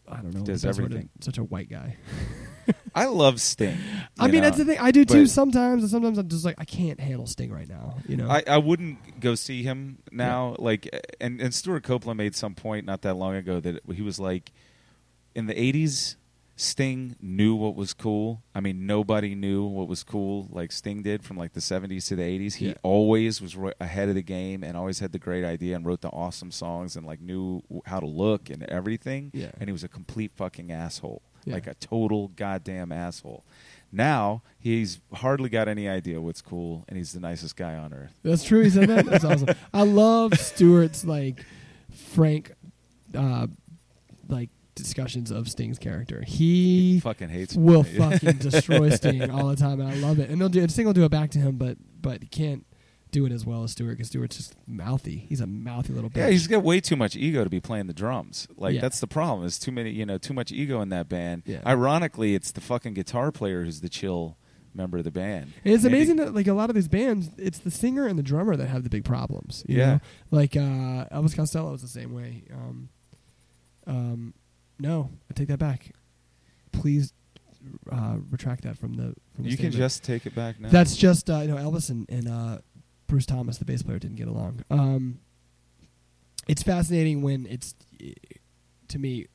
I 0.09 0.17
don't 0.23 0.35
know 0.35 0.43
Does 0.45 0.63
the 0.63 0.69
best 0.69 0.81
word 0.81 0.91
to- 0.91 0.97
everything. 0.97 1.11
such 1.21 1.39
a 1.39 1.45
white 1.45 1.69
guy 1.71 1.97
I 2.95 3.07
love 3.07 3.41
Sting. 3.41 3.77
I 4.19 4.27
mean, 4.27 4.37
know? 4.37 4.41
that's 4.43 4.59
the 4.59 4.65
thing. 4.65 4.79
I 4.81 4.91
do 4.91 5.05
too 5.05 5.27
sometimes, 5.27 5.83
and 5.83 5.91
sometimes 5.91 6.19
I'm 6.19 6.29
just 6.29 6.45
like, 6.45 6.57
I 6.59 6.65
can't 6.65 6.99
handle 7.01 7.27
Sting 7.27 7.53
right 7.53 7.69
now. 7.69 7.97
You 8.09 8.17
know, 8.17 8.29
I, 8.29 8.43
I 8.47 8.59
wouldn't 8.59 9.21
go 9.21 9.35
see 9.35 9.63
him 9.63 9.99
now. 10.11 10.57
Like, 10.59 10.89
and 11.21 11.41
and 11.41 11.55
Stewart 11.55 11.83
Copeland 11.85 12.19
made 12.19 12.35
some 12.35 12.55
point 12.55 12.87
not 12.87 13.03
that 13.03 13.15
long 13.15 13.35
ago 13.37 13.61
that 13.61 13.81
he 13.95 14.03
was 14.03 14.19
like, 14.19 14.53
in 15.35 15.47
the 15.47 15.55
'80s, 15.55 16.17
Sting 16.57 17.17
knew 17.23 17.55
what 17.55 17.75
was 17.75 17.95
cool. 17.95 18.43
I 18.55 18.61
mean, 18.61 18.85
nobody 18.87 19.35
knew 19.35 19.65
what 19.65 19.89
was 19.89 20.03
cool 20.05 20.47
like 20.51 20.73
Sting 20.73 21.03
did 21.03 21.23
from 21.25 21.37
like 21.39 21.53
the 21.55 21.61
'70s 21.61 22.09
to 22.09 22.17
the 22.17 22.23
'80s. 22.23 22.55
He 22.55 22.67
Yeah. 22.69 22.75
always 22.83 23.41
was 23.41 23.57
ro- 23.57 23.73
ahead 23.81 24.09
of 24.11 24.15
the 24.15 24.23
game 24.23 24.63
and 24.63 24.77
always 24.77 24.99
had 24.99 25.13
the 25.13 25.19
great 25.19 25.45
idea 25.45 25.75
and 25.77 25.87
wrote 25.87 26.01
the 26.03 26.11
awesome 26.11 26.51
songs 26.51 26.97
and 26.97 27.07
like 27.07 27.21
knew 27.21 27.63
how 27.87 27.99
to 28.01 28.07
look 28.07 28.51
and 28.51 28.63
everything. 28.65 29.31
Yeah. 29.33 29.53
And 29.59 29.69
he 29.69 29.73
was 29.73 29.85
a 29.85 29.89
complete 29.89 30.33
fucking 30.33 30.71
asshole, 30.71 31.23
Yeah. 31.45 31.55
like 31.55 31.67
a 31.67 31.75
total 31.75 32.29
goddamn 32.29 32.93
asshole. 32.93 33.45
Now 33.93 34.43
he's 34.59 35.01
hardly 35.15 35.49
got 35.49 35.67
any 35.69 35.89
idea 35.89 36.21
what's 36.21 36.41
cool, 36.43 36.85
and 36.89 36.97
he's 36.97 37.13
the 37.13 37.21
nicest 37.21 37.57
guy 37.57 37.75
on 37.77 37.93
earth. 37.93 38.15
that's 38.23 38.45
true. 38.45 38.63
He 38.63 38.71
said 38.71 38.89
that. 38.89 39.07
That's 39.07 39.25
awesome. 39.25 39.49
I 39.75 39.83
love 39.83 40.35
Stewart's 40.39 41.05
like 41.05 41.45
frank, 41.93 42.53
uh, 43.15 43.47
like 44.29 44.51
discussions 44.77 45.31
of 45.33 45.49
Sting's 45.49 45.79
character. 45.79 46.23
He 46.27 47.01
fucking 47.01 47.29
hates 47.31 47.55
will 47.57 47.83
me. 47.83 47.99
fucking 47.99 48.37
destroy 48.39 48.91
Sting 48.97 49.29
all 49.31 49.49
the 49.49 49.57
time, 49.57 49.81
and 49.81 49.89
I 49.91 49.95
love 49.97 50.19
it. 50.21 50.31
And 50.31 50.41
they'll 50.41 50.49
do 50.49 50.67
Sting 50.69 50.87
will 50.87 50.93
do 50.93 51.05
it 51.05 51.11
back 51.11 51.31
to 51.33 51.39
him, 51.39 51.57
but 51.57 51.77
but 52.01 52.23
he 52.23 52.29
can't 52.29 52.65
do 53.11 53.27
it 53.27 53.33
as 53.33 53.45
well 53.45 53.65
as 53.65 53.73
Stewart 53.73 53.97
because 53.97 54.09
Stewart's 54.09 54.37
just 54.37 54.55
mouthy. 54.67 55.27
He's 55.29 55.41
a 55.41 55.47
mouthy 55.47 55.93
little 55.93 56.11
bitch. 56.11 56.17
Yeah, 56.19 56.31
he's 56.31 56.47
got 56.47 56.63
way 56.63 56.81
too 56.81 56.97
much 56.97 57.17
ego 57.17 57.43
to 57.45 57.51
be 57.51 57.61
playing 57.61 57.87
the 57.87 57.93
drums. 57.93 58.47
Like 58.57 58.75
Yeah. 58.75 58.81
that's 58.83 59.01
the 59.01 59.07
problem. 59.07 59.47
Is 59.47 59.59
too 59.59 59.73
many, 59.73 59.91
you 59.91 60.07
know, 60.07 60.19
too 60.19 60.35
much 60.35 60.53
ego 60.53 60.81
in 60.81 60.89
that 60.91 61.09
band. 61.09 61.43
Yeah. 61.47 61.61
Ironically, 61.67 62.35
it's 62.35 62.53
the 62.53 62.61
fucking 62.61 62.95
guitar 62.95 63.33
player 63.33 63.65
who's 63.65 63.81
the 63.81 63.89
chill 63.89 64.37
member 64.75 64.99
of 64.99 65.05
the 65.05 65.11
band. 65.11 65.53
And 65.65 65.75
it's 65.75 65.85
amazing 65.85 66.17
that 66.17 66.33
like 66.35 66.47
a 66.47 66.53
lot 66.55 66.71
of 66.71 66.75
these 66.77 66.87
bands, 66.89 67.31
it's 67.37 67.59
the 67.59 67.71
singer 67.73 68.07
and 68.07 68.17
the 68.19 68.23
drummer 68.23 68.55
that 68.55 68.67
have 68.69 68.85
the 68.85 68.91
big 68.91 69.05
problems. 69.05 69.65
you 69.69 69.79
Yeah. 69.79 69.95
know? 69.95 70.01
like 70.31 70.57
uh, 70.57 71.07
Elvis 71.13 71.35
Costello 71.35 71.73
was 71.73 71.83
the 71.83 71.89
same 71.89 72.13
way. 72.15 72.45
Um, 72.53 72.89
um, 73.87 74.35
no, 74.79 75.11
I 75.31 75.35
take 75.35 75.49
that 75.49 75.59
back. 75.59 75.93
Please 76.73 77.13
uh, 77.91 78.17
retract 78.31 78.63
that 78.63 78.79
from 78.79 78.95
the 78.95 79.15
from 79.35 79.45
the 79.45 79.51
you 79.51 79.57
can 79.57 79.71
statement. 79.71 79.75
just 79.77 80.05
take 80.05 80.25
it 80.25 80.35
back 80.35 80.59
now. 80.61 80.69
That's 80.71 80.97
just 80.97 81.29
uh, 81.29 81.39
you 81.41 81.49
know 81.49 81.57
Elvis 81.57 81.91
and, 81.91 82.09
and 82.09 82.29
uh, 82.29 82.59
Bruce 83.11 83.27
Thomas, 83.27 83.59
the 83.59 83.65
bass 83.65 83.83
player, 83.83 83.99
didn't 83.99 84.17
get 84.17 84.29
along. 84.29 84.65
Um, 84.71 85.19
it's 86.47 86.63
fascinating 86.63 87.23
when 87.23 87.47
it's 87.51 87.75
to 88.89 88.99
me 88.99 89.27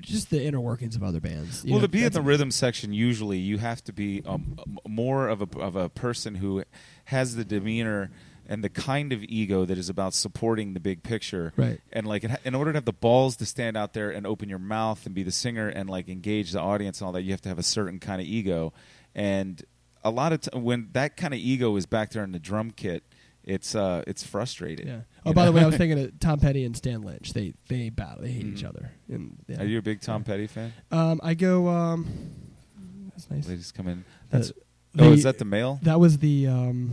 just 0.00 0.30
the 0.30 0.44
inner 0.44 0.60
workings 0.60 0.96
of 0.96 1.04
other 1.04 1.20
bands. 1.20 1.64
you 1.64 1.70
well, 1.70 1.80
know, 1.80 1.86
to 1.86 1.88
be 1.88 2.02
in 2.02 2.12
the 2.12 2.20
rhythm 2.20 2.50
section, 2.50 2.92
usually 2.92 3.38
you 3.38 3.58
have 3.58 3.82
to 3.84 3.92
be 3.92 4.22
um, 4.26 4.58
more 4.86 5.28
of 5.28 5.42
a 5.42 5.58
of 5.58 5.76
a 5.76 5.88
person 5.88 6.34
who 6.34 6.64
has 7.06 7.36
the 7.36 7.44
demeanor 7.44 8.10
and 8.48 8.62
the 8.62 8.68
kind 8.68 9.12
of 9.12 9.22
ego 9.22 9.64
that 9.64 9.78
is 9.78 9.88
about 9.88 10.12
supporting 10.12 10.74
the 10.74 10.80
big 10.80 11.02
picture. 11.02 11.52
Right. 11.56 11.80
And 11.92 12.06
like, 12.06 12.24
in 12.44 12.54
order 12.54 12.72
to 12.72 12.76
have 12.76 12.84
the 12.84 12.92
balls 12.92 13.36
to 13.36 13.46
stand 13.46 13.76
out 13.76 13.94
there 13.94 14.10
and 14.10 14.26
open 14.26 14.48
your 14.48 14.58
mouth 14.58 15.06
and 15.06 15.14
be 15.14 15.22
the 15.22 15.32
singer 15.32 15.68
and 15.68 15.88
like 15.88 16.08
engage 16.08 16.52
the 16.52 16.60
audience 16.60 17.00
and 17.00 17.06
all 17.06 17.12
that, 17.12 17.22
you 17.22 17.30
have 17.30 17.40
to 17.42 17.48
have 17.48 17.58
a 17.58 17.62
certain 17.62 18.00
kind 18.00 18.20
of 18.20 18.26
ego. 18.26 18.74
And 19.14 19.64
a 20.04 20.10
lot 20.10 20.32
of 20.32 20.40
t- 20.42 20.58
when 20.58 20.88
that 20.92 21.16
kind 21.16 21.32
of 21.34 21.40
ego 21.40 21.74
is 21.76 21.86
back 21.86 22.10
there 22.10 22.22
in 22.24 22.32
the 22.32 22.38
drum 22.38 22.70
kit, 22.70 23.02
it's 23.42 23.74
uh, 23.74 24.02
it's 24.06 24.22
frustrating. 24.22 24.86
Yeah. 24.88 25.00
Oh, 25.26 25.32
by 25.32 25.44
the 25.46 25.52
way, 25.52 25.62
I 25.62 25.66
was 25.66 25.76
thinking 25.78 25.98
of 25.98 26.18
Tom 26.20 26.38
Petty 26.40 26.64
and 26.64 26.76
Stan 26.76 27.02
Lynch. 27.02 27.32
They 27.32 27.54
they 27.68 27.88
battle. 27.90 28.22
They 28.22 28.30
hate 28.32 28.46
each 28.46 28.62
Mhm. 28.62 28.68
other. 28.68 28.92
And 29.08 29.36
yeah. 29.48 29.60
Are 29.62 29.66
you 29.66 29.78
a 29.78 29.82
big 29.82 30.00
Tom 30.00 30.24
Petty 30.24 30.46
fan? 30.46 30.72
Um, 30.90 31.20
I 31.22 31.34
go. 31.34 31.68
Um, 31.68 32.06
that's 33.10 33.30
nice. 33.30 33.48
Ladies 33.48 33.72
come 33.72 33.88
in. 33.88 34.04
That's 34.30 34.52
the- 34.94 35.04
oh, 35.04 35.12
is 35.12 35.22
that 35.24 35.38
the 35.38 35.44
mail? 35.44 35.78
That 35.82 36.00
was 36.00 36.18
the 36.18 36.46
um, 36.46 36.92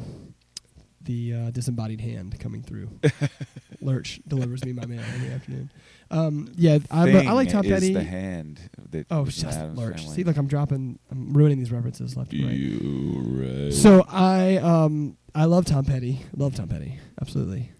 the 1.04 1.34
uh, 1.34 1.52
disembodied 1.52 2.02
hand 2.02 2.39
coming 2.39 2.62
through. 2.63 2.89
Lurch 3.82 4.19
delivers 4.28 4.63
me 4.65 4.74
my 4.74 4.86
mail 4.86 5.02
in 5.15 5.21
the 5.28 5.34
afternoon. 5.34 5.71
Um, 6.12 6.52
yeah, 6.58 6.78
I'm, 6.91 7.15
I 7.15 7.32
like 7.32 7.50
Tom 7.50 7.63
Petty. 7.63 7.93
The 7.93 8.04
hand 8.04 8.60
that 8.89 9.08
Oh, 9.10 9.26
just 9.26 9.60
Lurch. 9.76 10.06
See, 10.08 10.24
like 10.26 10.38
I'm 10.38 10.47
dropping. 10.47 11.00
I'm 11.10 11.34
ruining 11.34 11.60
these 11.60 11.71
references 11.71 12.17
left 12.17 12.34
and 12.34 12.45
right. 12.45 12.54
You 12.54 13.21
right. 13.26 13.74
So 13.74 14.06
I 14.10 14.58
um 14.58 15.17
I 15.34 15.45
love 15.45 15.65
Tom 15.65 15.86
Petty. 15.86 16.19
Love 16.36 16.56
Tom 16.56 16.67
Petty. 16.67 17.00
Absolutely. 17.21 17.71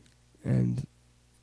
And 0.46 0.86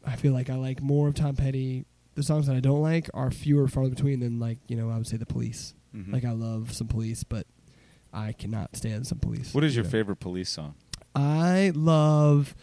I 0.04 0.16
feel 0.16 0.32
like 0.32 0.48
I 0.48 0.54
like 0.56 0.80
more 0.80 1.08
of 1.08 1.14
Tom 1.14 1.36
Petty. 1.36 1.84
The 2.14 2.22
songs 2.22 2.46
that 2.46 2.56
I 2.56 2.60
don't 2.60 2.80
like 2.82 3.10
are 3.14 3.30
fewer 3.30 3.68
farther 3.68 3.90
between 3.90 4.20
than 4.20 4.40
like, 4.40 4.58
you 4.66 4.76
know, 4.76 4.90
I 4.90 4.96
would 4.96 5.06
say 5.06 5.18
the 5.18 5.26
police. 5.26 5.74
Mhm. 5.94 6.12
Like 6.12 6.24
I 6.24 6.32
love 6.32 6.72
some 6.72 6.88
police, 6.88 7.22
but 7.22 7.46
I 8.12 8.32
cannot 8.32 8.74
stand 8.76 9.06
some 9.06 9.18
police. 9.18 9.52
what 9.54 9.62
is 9.62 9.76
your 9.76 9.84
know. 9.84 9.90
favorite 9.90 10.16
police 10.20 10.48
song? 10.48 10.74
I 11.14 11.72
love 11.74 12.54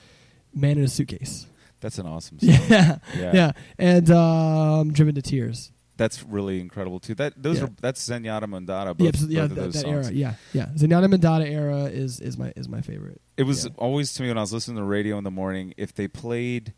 Man 0.54 0.78
in 0.80 0.84
a 0.86 0.88
Suitcase. 0.88 1.46
That's 1.82 1.98
an 2.00 2.06
awesome 2.08 2.40
song. 2.42 2.50
Yeah. 2.70 2.98
Yeah. 3.18 3.32
Yeah. 3.34 3.52
And 3.78 4.10
um 4.12 4.94
Driven 4.94 5.16
to 5.16 5.22
Tears. 5.22 5.72
That's 5.98 6.24
really 6.24 6.60
incredible 6.60 7.00
too. 7.00 7.16
That 7.16 7.42
those 7.42 7.60
Yeah. 7.60 7.66
are 7.66 7.70
that's 7.80 8.08
Zenyatta 8.10 8.44
Mondatta. 8.44 8.88
Yeah, 9.00 9.12
Both, 9.12 9.14
abso- 9.14 9.32
yeah, 9.32 9.42
both 9.42 9.50
of 9.52 9.56
that, 9.56 9.62
those 9.62 9.74
that 9.76 9.82
songs. 9.84 10.08
era. 10.08 10.14
Yeah. 10.16 10.34
Yeah. 10.54 10.66
Zenyatta 10.76 11.14
Mondatta 11.14 11.48
era 11.50 11.84
is 11.86 12.20
is 12.20 12.38
my 12.38 12.52
is 12.56 12.68
my 12.68 12.82
favorite. 12.82 13.22
It 13.38 13.44
was 13.44 13.66
Yeah. 13.66 13.72
always 13.78 14.14
to 14.16 14.22
me 14.24 14.28
when 14.30 14.38
I 14.38 14.42
was 14.42 14.52
listening 14.54 14.76
to 14.78 14.82
the 14.82 14.88
radio 14.88 15.18
in 15.18 15.24
the 15.24 15.32
morning. 15.32 15.74
If 15.78 15.94
they 15.94 16.08
played 16.10 16.74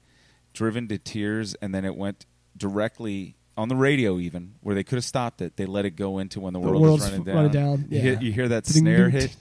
"Driven 0.54 0.88
to 0.90 0.98
Tears" 0.98 1.56
and 1.62 1.74
then 1.74 1.84
it 1.86 1.96
went 1.96 2.26
directly 2.56 3.36
on 3.56 3.70
the 3.70 3.76
radio, 3.76 4.20
even 4.20 4.54
where 4.62 4.76
they 4.76 4.84
could 4.84 4.98
have 4.98 5.04
stopped 5.06 5.42
it, 5.42 5.58
they 5.58 5.66
let 5.66 5.84
it 5.86 5.92
go 5.96 6.20
into 6.20 6.40
when 6.40 6.54
the, 6.54 6.60
The 6.60 6.68
world 6.68 6.82
world's 6.82 7.06
is 7.06 7.10
running 7.10 7.24
down. 7.26 7.36
running 7.36 7.52
down, 7.52 7.86
You, 7.90 8.00
hear, 8.00 8.20
you 8.22 8.32
hear 8.32 8.48
that 8.50 8.68
snare 8.68 9.10
hit. 9.10 9.36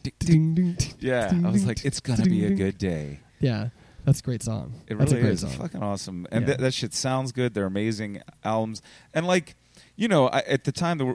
Yeah, 1.00 1.32
I 1.44 1.50
was 1.50 1.66
like, 1.66 1.84
it's 1.84 2.00
gonna 2.00 2.24
be 2.24 2.46
a 2.46 2.54
good 2.54 2.78
day. 2.78 3.20
Yeah, 3.40 3.68
that's 4.06 4.20
a 4.20 4.22
great 4.22 4.42
song. 4.42 4.72
It 4.86 4.96
that's 4.96 5.10
really 5.12 5.20
a 5.20 5.24
great 5.24 5.34
is 5.34 5.40
song. 5.40 5.50
fucking 5.50 5.82
awesome, 5.82 6.26
and 6.30 6.42
Yeah. 6.42 6.52
that 6.54 6.60
that 6.60 6.72
shit 6.74 6.94
sounds 6.94 7.32
good. 7.32 7.52
They're 7.52 7.66
amazing 7.66 8.22
albums, 8.42 8.80
and 9.12 9.26
like 9.26 9.56
you 9.96 10.08
know, 10.08 10.28
I, 10.28 10.38
at 10.40 10.64
the 10.64 10.72
time 10.72 10.96
that 10.98 11.14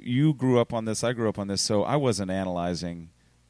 you 0.00 0.34
grew 0.34 0.58
up 0.60 0.72
on 0.74 0.84
this, 0.84 1.02
I 1.02 1.12
grew 1.14 1.28
up 1.28 1.38
on 1.38 1.46
this, 1.48 1.62
so 1.62 1.82
I 1.84 1.96
wasn't 1.96 2.30
analyzing 2.30 3.08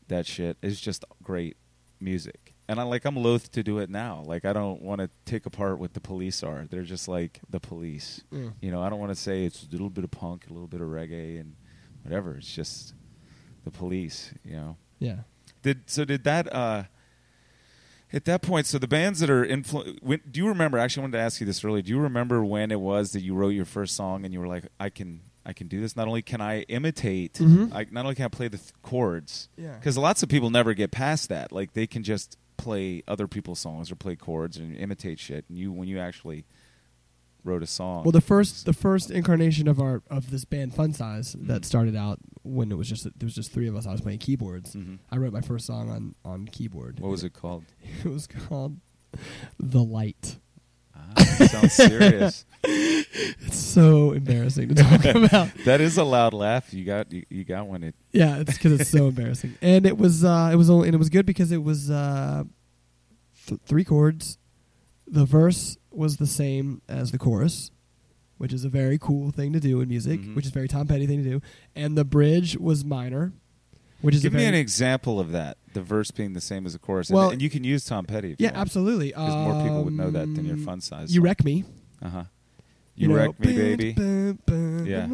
that 0.08 0.26
shit. 0.26 0.56
It's 0.62 0.80
just 0.80 1.04
great 1.22 1.56
music, 2.00 2.54
and 2.68 2.78
I 2.78 2.82
like 2.84 3.04
I'm 3.04 3.16
loath 3.16 3.50
to 3.52 3.62
do 3.62 3.78
it 3.78 3.88
now. 3.90 4.22
Like 4.24 4.44
I 4.44 4.52
don't 4.52 4.82
want 4.82 5.00
to 5.00 5.10
take 5.24 5.46
apart 5.46 5.78
what 5.78 5.94
the 5.94 6.00
police 6.00 6.42
are. 6.42 6.66
They're 6.70 6.82
just 6.82 7.08
like 7.08 7.40
the 7.50 7.60
police. 7.60 8.22
Mm. 8.32 8.52
You 8.60 8.70
know, 8.70 8.82
I 8.82 8.88
don't 8.90 8.98
want 9.00 9.10
to 9.12 9.20
say 9.20 9.44
it's 9.44 9.64
a 9.64 9.70
little 9.72 9.90
bit 9.90 10.04
of 10.04 10.10
punk, 10.10 10.46
a 10.48 10.52
little 10.52 10.68
bit 10.68 10.80
of 10.80 10.88
reggae, 10.88 11.40
and 11.40 11.54
whatever. 12.02 12.36
It's 12.36 12.52
just 12.54 12.94
the 13.64 13.70
police. 13.70 14.32
You 14.44 14.56
know. 14.56 14.76
Yeah. 14.98 15.18
Did 15.62 15.88
so? 15.90 16.04
Did 16.04 16.24
that? 16.24 16.52
uh 16.54 16.84
At 18.14 18.24
that 18.26 18.42
point, 18.42 18.66
so 18.66 18.78
the 18.78 18.86
bands 18.88 19.18
that 19.20 19.28
are 19.28 19.44
influ- 19.44 19.98
when, 20.00 20.20
Do 20.30 20.38
you 20.40 20.46
remember? 20.48 20.78
Actually, 20.78 21.00
I 21.00 21.04
wanted 21.04 21.16
to 21.18 21.22
ask 21.24 21.40
you 21.40 21.46
this 21.46 21.64
earlier. 21.64 21.82
Do 21.82 21.90
you 21.90 21.98
remember 21.98 22.44
when 22.44 22.70
it 22.70 22.80
was 22.80 23.10
that 23.12 23.20
you 23.22 23.34
wrote 23.34 23.48
your 23.50 23.64
first 23.64 23.96
song 23.96 24.24
and 24.24 24.32
you 24.32 24.38
were 24.40 24.46
like, 24.46 24.64
"I 24.78 24.88
can, 24.88 25.20
I 25.44 25.52
can 25.52 25.66
do 25.66 25.80
this. 25.80 25.96
Not 25.96 26.06
only 26.06 26.22
can 26.22 26.40
I 26.40 26.60
imitate, 26.62 27.34
Mhm. 27.34 27.74
I 27.74 27.86
not 27.90 28.04
only 28.04 28.14
can 28.14 28.24
I 28.26 28.28
play 28.28 28.46
the 28.48 28.58
th- 28.58 28.72
chords, 28.82 29.48
Yeah. 29.58 29.74
because 29.74 29.98
lots 29.98 30.22
of 30.22 30.28
people 30.28 30.48
never 30.50 30.74
get 30.74 30.92
past 30.92 31.28
that. 31.28 31.50
Like 31.50 31.72
they 31.72 31.86
can 31.88 32.02
just 32.04 32.38
play 32.56 33.02
other 33.08 33.26
people's 33.26 33.58
songs 33.58 33.90
or 33.90 33.96
play 33.96 34.14
chords 34.14 34.56
and 34.58 34.76
imitate 34.76 35.18
shit. 35.18 35.44
And 35.48 35.58
you, 35.58 35.72
when 35.72 35.88
you 35.88 35.98
actually 35.98 36.44
wrote 37.44 37.62
a 37.62 37.66
song, 37.66 38.04
Well, 38.04 38.12
the 38.12 38.20
first 38.20 38.64
the 38.66 38.72
first 38.72 39.10
incarnation 39.10 39.68
of 39.68 39.78
our 39.80 40.02
of 40.10 40.30
this 40.30 40.44
band 40.44 40.74
Fun 40.74 40.92
Size 40.92 41.34
Mhm. 41.34 41.46
that 41.48 41.64
started 41.64 41.94
out 41.94 42.18
when 42.42 42.72
it 42.72 42.76
was 42.76 42.88
just 42.88 43.04
there 43.04 43.26
was 43.26 43.34
just 43.34 43.52
three 43.52 43.68
of 43.68 43.76
us. 43.76 43.86
I 43.86 43.92
was 43.92 44.00
playing 44.00 44.18
keyboards. 44.18 44.74
Mhm. 44.74 44.98
I 45.10 45.16
wrote 45.18 45.32
my 45.32 45.40
first 45.42 45.66
song 45.66 45.90
on 45.90 46.14
on 46.24 46.46
keyboard. 46.46 47.00
what 47.00 47.10
was 47.10 47.22
it 47.24 47.32
called? 47.34 47.64
It 48.04 48.08
was 48.08 48.26
called 48.26 48.78
"The 49.58 49.82
Light." 49.84 50.38
Ah, 50.96 51.22
sounds 51.48 51.72
serious. 51.74 52.44
It's 52.66 53.58
so 53.58 54.12
embarrassing 54.12 54.68
to 54.70 54.74
talk 54.74 55.04
about. 55.04 55.48
that 55.66 55.80
is 55.80 55.98
a 55.98 56.04
loud 56.04 56.32
laugh. 56.34 56.72
You 56.72 56.84
got, 56.84 57.12
you, 57.12 57.24
you 57.28 57.44
got 57.44 57.66
one. 57.68 57.84
It 57.84 57.94
Yeah, 58.12 58.38
it's 58.38 58.54
because 58.54 58.72
it's 58.80 58.90
so 58.90 59.06
embarrassing, 59.08 59.54
and 59.60 59.86
it 59.86 59.98
was 59.98 60.24
uh, 60.24 60.50
it 60.52 60.56
was 60.56 60.70
only 60.70 60.88
and 60.88 60.94
it 60.94 60.98
was 60.98 61.10
good 61.10 61.26
because 61.26 61.52
it 61.52 61.62
was 61.62 61.90
uh, 61.90 62.44
th- 63.46 63.60
three 63.66 63.84
chords. 63.84 64.38
The 65.06 65.24
verse 65.26 65.76
was 65.96 66.16
the 66.18 66.26
same 66.26 66.82
as 66.88 67.10
the 67.12 67.18
chorus, 67.18 67.70
which 68.38 68.52
is 68.52 68.64
a 68.64 68.68
very 68.68 68.98
cool 68.98 69.30
thing 69.30 69.52
to 69.52 69.60
do 69.60 69.80
in 69.80 69.88
music, 69.88 70.20
Mhm. 70.20 70.34
which 70.34 70.44
is 70.46 70.50
a 70.50 70.54
very 70.54 70.68
Tom 70.68 70.86
Petty 70.86 71.06
thing 71.06 71.22
to 71.22 71.28
do, 71.30 71.40
and 71.76 71.96
the 71.96 72.04
bridge 72.04 72.56
was 72.58 72.84
minor, 72.84 73.32
which 74.00 74.14
is 74.14 74.22
Give 74.22 74.32
me 74.32 74.44
an 74.44 74.54
example 74.54 75.18
of 75.20 75.32
that. 75.32 75.56
The 75.72 75.82
verse 75.82 76.10
being 76.10 76.32
the 76.34 76.40
same 76.40 76.66
as 76.66 76.72
the 76.72 76.78
chorus. 76.78 77.08
And- 77.10 77.16
Well- 77.16 77.30
and, 77.30 77.40
you 77.42 77.50
can 77.50 77.64
use 77.64 77.84
Tom 77.84 78.04
Petty. 78.06 78.32
If 78.32 78.40
yeah, 78.40 78.52
absolutely. 78.54 79.08
Because 79.08 79.34
more 79.34 79.62
people 79.62 79.84
would 79.84 79.92
know 79.94 80.10
that 80.10 80.34
than 80.34 80.44
your 80.44 80.54
Um, 80.56 80.64
fun 80.64 80.80
size. 80.80 81.14
You 81.14 81.20
wreck 81.20 81.44
me. 81.44 81.64
Uh 82.02 82.08
huh. 82.10 82.24
You, 82.96 83.08
know, 83.08 83.34
me, 83.40 83.54
baby. 83.56 83.94
Yeah. 84.86 85.06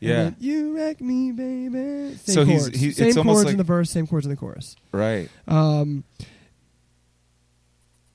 Yeah. 0.00 0.30
You 0.38 0.76
wreck 0.76 1.00
me, 1.00 1.32
baby. 1.32 2.14
Same 2.16 2.34
So 2.34 2.44
he's- 2.44 2.62
chords. 2.62 2.78
he- 2.78 2.88
it's 2.88 2.96
same 2.98 3.14
chords 3.14 3.44
like- 3.44 3.52
in 3.52 3.56
the 3.58 3.64
verse, 3.64 3.90
same 3.90 4.06
chords 4.06 4.26
in 4.26 4.30
the 4.30 4.36
chorus. 4.36 4.76
Right. 4.92 5.28
Um, 5.48 6.04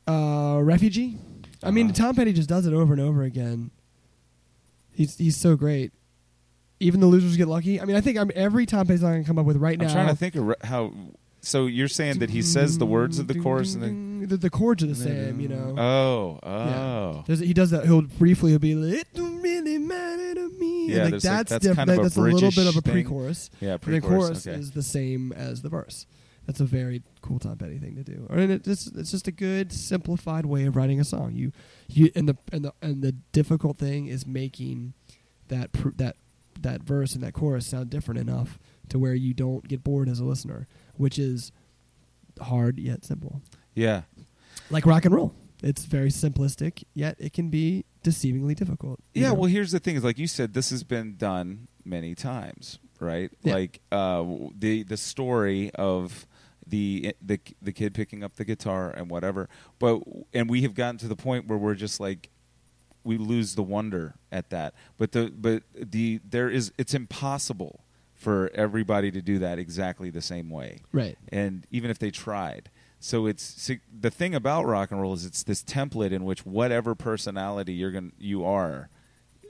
uh, 0.08 0.60
refugee. 0.62 1.18
I 1.62 1.72
mean, 1.72 1.88
Uh-huh. 1.88 1.96
Tom 1.96 2.16
Petty 2.16 2.34
just 2.34 2.50
does 2.50 2.66
it 2.66 2.74
over 2.74 2.94
and 2.94 3.02
over 3.02 3.24
again. 3.24 3.72
He's 4.92 5.18
he's 5.18 5.38
so 5.38 5.56
great. 5.56 5.92
Even 6.80 7.00
the 7.00 7.08
losers 7.08 7.38
get 7.38 7.48
lucky. 7.48 7.80
I 7.80 7.86
mean, 7.86 7.96
I 7.96 8.02
think 8.02 8.18
I'm 8.18 8.32
every 8.36 8.66
Tom 8.66 8.86
Petty 8.86 9.00
song 9.00 9.12
I 9.12 9.16
can 9.16 9.24
come 9.26 9.40
up 9.40 9.46
with 9.46 9.58
right 9.58 9.78
now. 9.80 9.86
I'm 9.88 9.92
trying 9.92 10.08
to 10.10 10.16
think 10.16 10.36
of 10.36 10.48
re- 10.48 10.56
how. 10.64 10.94
So 11.42 11.66
you're 11.66 11.88
saying 11.90 12.20
that 12.20 12.30
he 12.30 12.42
says 12.42 12.78
the 12.78 12.86
words 12.86 13.20
of 13.20 13.28
the 13.28 13.38
chorus 13.38 13.74
and 13.74 13.84
then. 13.84 14.28
the, 14.30 14.38
the 14.38 14.50
chords 14.50 14.82
are 14.84 14.88
the 14.88 14.96
same. 14.96 15.40
You 15.42 15.50
know. 15.50 15.76
Oh, 15.78 16.40
Yeah. 16.44 16.50
oh. 16.80 17.24
There's, 17.28 17.40
he 17.40 17.54
does 17.54 17.72
that. 17.72 17.86
He'll 17.86 18.02
briefly 18.04 18.52
he'll 18.52 18.60
be 18.60 18.76
like, 18.76 19.02
"It 19.02 19.08
don't 19.14 19.42
really 19.42 19.78
matter 19.78 20.36
to 20.36 20.50
me." 20.60 20.88
Yeah, 20.90 20.96
And, 20.96 21.04
like, 21.04 21.12
there's, 21.12 21.26
like, 21.26 21.34
that's 21.34 21.50
that's 21.50 21.66
diff- 21.66 21.76
kind 21.76 21.90
of 21.90 22.00
a 22.00 22.02
that's 22.04 22.16
a 22.18 22.22
little 22.22 22.50
bit 22.52 22.68
of 22.68 22.78
a 22.78 22.82
British 22.82 22.84
thing. 22.84 22.94
pre-chorus. 22.94 23.50
Yeah, 23.60 23.72
And 23.74 23.80
the 23.82 23.86
pre-chorus. 23.86 24.26
chorus 24.26 24.48
okay. 24.48 24.58
is 24.60 24.72
the 24.72 24.84
same 24.84 25.32
as 25.34 25.62
the 25.62 25.70
verse. 25.70 26.06
That's 26.46 26.60
a 26.60 26.66
very 26.66 27.02
cool 27.22 27.40
Tom 27.40 27.58
Petty 27.58 27.78
thing 27.78 27.96
to 27.96 28.04
do. 28.04 28.28
And 28.30 28.52
it, 28.52 28.68
it's, 28.68 28.88
it's 28.88 29.12
just 29.12 29.28
a 29.28 29.32
good 29.32 29.72
simplified 29.72 30.46
way 30.46 30.66
of 30.66 30.76
writing 30.76 31.00
a 31.00 31.06
song. 31.06 31.34
You 31.34 31.52
you 31.88 32.12
and 32.16 32.28
the 32.28 32.38
and 32.52 32.66
the 32.66 32.74
and 32.82 33.02
the 33.02 33.14
difficult 33.32 33.78
thing 33.78 34.08
is 34.08 34.28
making 34.28 34.94
that 35.48 35.72
pr- 35.72 35.90
that 35.98 36.18
that 36.62 36.84
verse 36.84 37.14
and 37.14 37.24
that 37.24 37.34
chorus 37.34 37.68
sound 37.68 37.90
different 37.90 38.20
enough 38.20 38.60
to 38.90 39.00
where 39.00 39.14
you 39.14 39.34
don't 39.34 39.68
get 39.68 39.84
bored 39.84 40.10
as 40.10 40.20
a 40.20 40.26
listener, 40.26 40.68
which 40.98 41.18
is 41.18 41.52
hard 42.42 42.78
yet 42.78 43.06
simple. 43.06 43.42
Yeah. 43.74 44.02
Like 44.70 44.86
rock 44.86 45.06
and 45.06 45.14
roll. 45.14 45.34
It's 45.62 45.86
very 45.86 46.10
simplistic, 46.10 46.84
yet 46.94 47.16
it 47.20 47.32
can 47.32 47.50
be 47.50 47.86
deceivingly 48.04 48.56
difficult. 48.56 49.00
Yeah, 49.14 49.30
know? 49.30 49.36
well, 49.36 49.46
here's 49.46 49.72
the 49.72 49.80
thing: 49.80 49.96
is 49.96 50.04
like 50.04 50.18
you 50.18 50.28
said, 50.28 50.54
this 50.54 50.72
has 50.72 50.84
been 50.84 51.16
done 51.16 51.70
many 51.86 52.16
times, 52.16 52.80
right? 53.00 53.32
Yeah. 53.44 53.54
Like 53.54 53.80
uh, 53.90 54.26
the 54.58 54.84
the 54.84 54.98
story 54.98 55.72
of 55.76 56.28
the 56.74 57.16
the 57.22 57.40
the 57.62 57.72
kid 57.72 57.94
picking 57.94 58.24
up 58.24 58.36
the 58.36 58.44
guitar 58.44 58.90
and 58.90 59.08
whatever. 59.08 59.48
But 59.78 60.02
and 60.34 60.50
we 60.50 60.64
have 60.64 60.74
gotten 60.74 60.98
to 61.00 61.08
the 61.08 61.16
point 61.16 61.48
where 61.48 61.58
we're 61.58 61.76
just 61.76 62.00
like 62.00 62.32
we 63.04 63.16
lose 63.18 63.54
the 63.54 63.62
wonder 63.62 64.16
at 64.32 64.50
that. 64.50 64.74
But 64.98 65.12
the 65.12 65.32
but 65.36 65.62
the 65.76 66.20
there 66.28 66.50
is 66.50 66.72
it's 66.80 66.96
impossible 66.96 67.82
for 68.16 68.50
everybody 68.56 69.12
to 69.12 69.22
do 69.22 69.38
that 69.38 69.60
exactly 69.60 70.10
the 70.10 70.22
same 70.22 70.50
way 70.50 70.80
right. 70.94 71.18
and 71.30 71.68
even 71.70 71.92
if 71.92 72.00
they 72.00 72.10
tried. 72.10 72.72
So 73.00 73.28
it's 73.28 73.70
the 74.00 74.10
thing 74.10 74.34
about 74.34 74.66
rock 74.66 74.90
and 74.90 75.00
roll 75.00 75.14
is 75.14 75.26
it's 75.26 75.44
this 75.44 75.62
template 75.62 76.12
in 76.12 76.24
which 76.24 76.46
whatever 76.46 76.96
personality 76.96 77.74
you're 77.74 77.92
going 77.92 78.14
you 78.18 78.46
are 78.46 78.90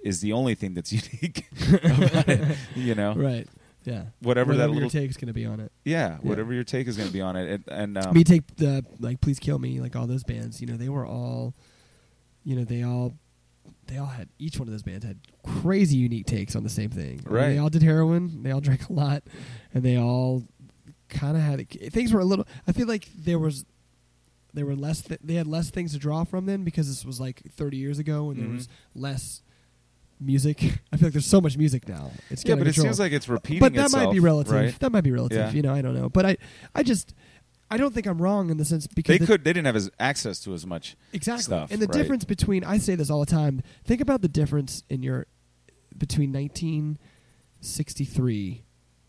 is 0.04 0.20
the 0.20 0.34
only 0.34 0.56
thing 0.56 0.74
that's 0.74 0.92
unique 1.14 1.46
about 1.62 2.28
it. 2.28 2.58
You 2.76 2.96
know, 2.96 3.14
Right. 3.14 3.48
Yeah. 3.86 4.06
Whatever 4.22 4.54
that 4.54 4.58
Whatever 4.70 4.74
little- 4.74 4.82
your 4.84 4.90
take's 4.90 5.18
going 5.18 5.28
to 5.28 5.34
be 5.34 5.46
on 5.46 5.60
it. 5.60 5.72
yeah, 5.86 6.10
Yeah. 6.10 6.18
whatever 6.22 6.54
your 6.54 6.64
take 6.64 6.88
is 6.88 6.96
going 6.98 7.08
to 7.08 7.14
be 7.14 7.22
on 7.22 7.36
it, 7.36 7.50
and, 7.68 7.96
and 7.98 7.98
um, 8.06 8.14
me 8.14 8.24
take 8.24 8.56
the 8.56 8.86
like 9.00 9.20
please 9.22 9.40
kill 9.40 9.60
me 9.60 9.80
like 9.82 9.96
all 9.96 10.08
those 10.08 10.24
bands 10.24 10.62
you 10.62 10.68
know 10.68 10.78
they 10.78 10.90
were 10.90 11.06
all 11.06 11.54
you 12.44 12.56
know 12.56 12.64
they 12.64 12.84
all 12.84 13.14
they 13.88 13.98
all 13.98 14.06
had 14.08 14.30
each 14.40 14.58
one 14.60 14.68
of 14.68 14.72
those 14.74 14.84
bands 14.84 15.06
had 15.06 15.18
crazy 15.46 15.98
unique 15.98 16.26
takes 16.26 16.56
on 16.56 16.64
the 16.64 16.70
same 16.70 16.90
thing 16.90 17.20
Right. 17.26 17.50
they 17.50 17.58
all 17.58 17.70
did 17.70 17.84
heroin 17.84 18.44
they 18.44 18.52
all 18.52 18.62
drank 18.70 18.88
a 18.90 18.94
lot 18.94 19.24
and 19.74 19.84
they 19.84 19.98
all 19.98 20.44
kind 21.10 21.36
of 21.38 21.44
had 21.44 21.70
things 21.92 22.12
were 22.14 22.20
a 22.22 22.26
little 22.26 22.48
i 22.68 22.72
feel 22.72 22.88
like 22.88 23.08
there 23.18 23.38
was 23.40 23.66
there 24.54 24.66
were 24.66 24.76
less 24.76 25.02
th- 25.02 25.20
they 25.24 25.34
had 25.36 25.48
less 25.48 25.70
things 25.70 25.92
to 25.94 26.00
draw 26.00 26.24
from 26.24 26.46
then 26.46 26.64
because 26.64 26.88
this 26.88 27.04
was 27.06 27.20
like 27.20 27.42
30 27.52 27.78
years 27.78 28.00
ago 28.00 28.30
and 28.30 28.38
Mhm. 28.38 28.42
there 28.44 28.54
was 28.54 28.68
less 28.96 29.42
music 30.20 30.64
i 30.92 30.98
feel 30.98 31.08
like 31.08 31.14
there's 31.14 31.26
so 31.26 31.42
much 31.42 31.58
music 31.58 31.88
now 31.90 32.12
it's 32.30 32.46
yeah, 32.46 32.56
but 32.56 32.62
it 32.68 32.74
control 32.74 32.86
seems 32.86 33.00
like 33.00 33.12
it's 33.12 33.28
repeating. 33.28 33.60
but 33.60 33.74
that 33.74 33.86
itself, 33.86 34.06
might 34.06 34.14
be 34.14 34.20
relative. 34.20 34.54
right? 34.54 34.80
That 34.80 34.92
might 34.92 35.04
be 35.04 35.12
relative. 35.12 35.38
Yeah. 35.38 35.52
You 35.52 35.62
know, 35.62 35.74
I 35.74 35.82
don't 35.82 35.94
know. 35.96 36.10
But 36.10 36.26
I, 36.26 36.38
I 36.74 36.84
just, 36.84 37.14
I 37.70 37.78
don't 37.78 37.94
think 37.94 38.08
I'm 38.08 38.22
wrong 38.22 38.50
in 38.50 38.58
the 38.58 38.66
sense 38.66 38.88
because 38.88 39.14
They 39.14 39.18
the- 39.18 39.26
could. 39.26 39.44
They 39.44 39.52
didn't 39.54 39.66
have 39.66 39.76
as 39.76 39.90
access 40.00 40.40
to 40.42 40.54
as 40.54 40.66
much. 40.66 40.96
exactly. 41.12 41.44
stuff, 41.44 41.72
and 41.72 41.82
the 41.82 41.88
right. 41.88 41.94
difference 41.94 42.24
between 42.26 42.64
I 42.64 42.78
say 42.78 42.96
this 42.96 43.10
all 43.10 43.20
the 43.20 43.26
time. 43.26 43.62
Think 43.84 44.02
about 44.02 44.22
the 44.22 44.28
difference 44.28 44.84
in 44.90 45.04
your 45.04 45.26
between 45.98 46.32
1963 46.34 48.64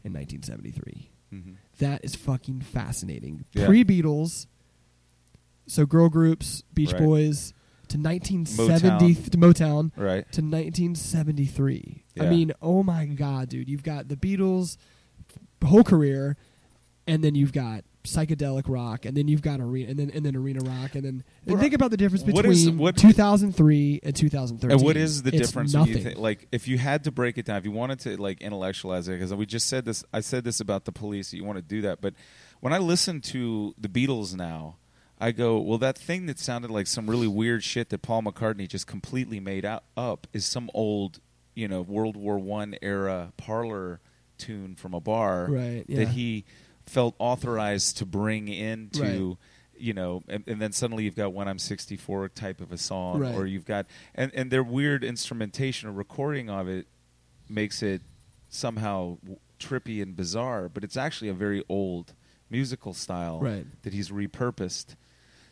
and 0.05 0.15
1973. 0.15 1.11
Mhm. 1.33 1.55
That 1.79 2.05
is 2.05 2.15
fucking 2.15 2.61
fascinating. 2.63 3.45
Yeah. 3.53 3.67
Pre 3.67 3.85
Beatles, 3.85 4.47
so 5.67 5.87
girl 5.87 6.09
groups, 6.09 6.63
Beach 6.73 6.93
Right. 6.93 7.03
Boys, 7.03 7.53
to 7.95 8.01
1970 8.01 9.15
Motown. 9.15 9.31
to 9.31 9.39
Motown 9.39 9.91
Right. 9.97 10.31
to 10.33 10.43
1973. 10.43 12.05
I 12.21 12.27
mean, 12.27 12.53
oh 12.63 12.83
my 12.83 13.07
god, 13.07 13.49
dude! 13.49 13.69
You've 13.69 13.83
got 13.83 14.09
the 14.09 14.17
Beatles' 14.17 14.77
whole 15.65 15.85
career, 15.85 16.37
and 17.07 17.23
then 17.25 17.35
you've 17.35 17.53
got 17.53 17.85
psychedelic 18.05 18.65
rock, 18.69 19.05
and 19.07 19.17
then 19.17 19.29
you've 19.29 19.41
got 19.43 19.61
arena, 19.61 19.91
and 19.91 19.99
then 19.99 20.11
and 20.11 20.25
then 20.25 20.37
arena 20.37 20.61
rock, 20.61 20.95
and 20.95 21.05
then 21.05 21.25
and 21.47 21.59
think 21.59 21.73
about 21.75 21.91
the 21.91 21.97
difference 21.97 22.23
between 22.23 22.53
is- 22.53 22.71
what- 22.71 22.97
2003 22.97 24.01
and 24.03 24.15
2013. 24.15 24.77
And 24.77 24.85
what 24.85 24.97
is 24.97 25.23
the 25.23 25.35
It's 25.35 25.49
difference? 25.49 25.73
Nothing. 25.73 26.03
think, 26.03 26.19
like, 26.19 26.47
if 26.53 26.69
you 26.69 26.79
had 26.79 27.05
to 27.05 27.11
break 27.11 27.39
it 27.39 27.47
down, 27.47 27.57
if 27.57 27.65
you 27.65 27.73
wanted 27.73 28.01
to 28.01 28.21
like 28.21 28.41
intellectualize 28.43 29.09
it, 29.09 29.13
because 29.13 29.33
we 29.35 29.47
just 29.47 29.67
said 29.67 29.85
this, 29.87 30.05
I 30.13 30.21
said 30.21 30.45
this 30.45 30.61
about 30.61 30.85
the 30.85 30.93
police. 30.93 31.33
You 31.33 31.45
want 31.45 31.57
to 31.59 31.63
do 31.63 31.81
that, 31.83 32.01
but 32.01 32.15
when 32.61 32.73
I 32.73 32.79
listen 32.79 33.21
to 33.23 33.75
the 33.79 33.89
Beatles 33.89 34.35
now, 34.37 34.77
I 35.27 35.33
go, 35.33 35.59
well, 35.59 35.79
that 35.79 35.97
thing 35.97 36.27
that 36.27 36.39
sounded 36.39 36.71
like 36.71 36.87
some 36.87 37.09
really 37.09 37.27
weird 37.29 37.63
shit 37.65 37.89
that 37.91 38.03
Paul 38.03 38.23
McCartney 38.23 38.69
just 38.69 38.87
completely 38.87 39.41
made 39.41 39.65
out, 39.65 39.85
up 39.97 40.27
is 40.33 40.45
some 40.45 40.71
old, 40.75 41.19
you 41.55 41.67
know, 41.69 41.81
World 41.83 42.17
War 42.17 42.39
One 42.39 42.75
era 42.83 43.33
parlor 43.37 44.01
tune 44.39 44.75
from 44.75 44.93
a 44.95 45.01
bar 45.01 45.47
Right, 45.49 45.85
yeah. 45.89 46.01
that 46.01 46.09
he 46.09 46.45
felt 46.87 47.15
authorized 47.19 47.97
to 47.99 48.07
bring 48.07 48.49
into 48.49 49.03
Right. 49.03 49.37
you 49.79 49.95
know 49.95 50.23
and, 50.29 50.45
and 50.47 50.61
then 50.61 50.73
suddenly 50.73 51.05
you've 51.05 51.15
got 51.17 51.33
when 51.33 51.49
i'm 51.49 51.59
64 51.59 52.29
type 52.31 52.61
of 52.61 52.71
a 52.73 52.77
song 52.77 53.21
Right. 53.21 53.35
or 53.35 53.47
you've 53.47 53.65
got 53.65 53.87
and 54.15 54.31
and 54.35 54.51
their 54.51 54.63
weird 54.65 55.03
instrumentation 55.05 55.89
or 55.89 55.93
recording 55.93 56.51
of 56.51 56.69
it 56.69 56.87
makes 57.49 57.83
it 57.83 58.03
somehow 58.51 59.17
w- 59.23 59.39
trippy 59.59 60.03
and 60.03 60.15
bizarre 60.17 60.69
but 60.69 60.85
it's 60.85 60.97
actually 60.97 61.29
a 61.29 61.35
very 61.35 61.63
old 61.69 62.13
musical 62.51 62.93
style 62.93 63.41
Right. 63.41 63.65
that 63.85 63.93
he's 63.95 64.11
repurposed 64.11 64.95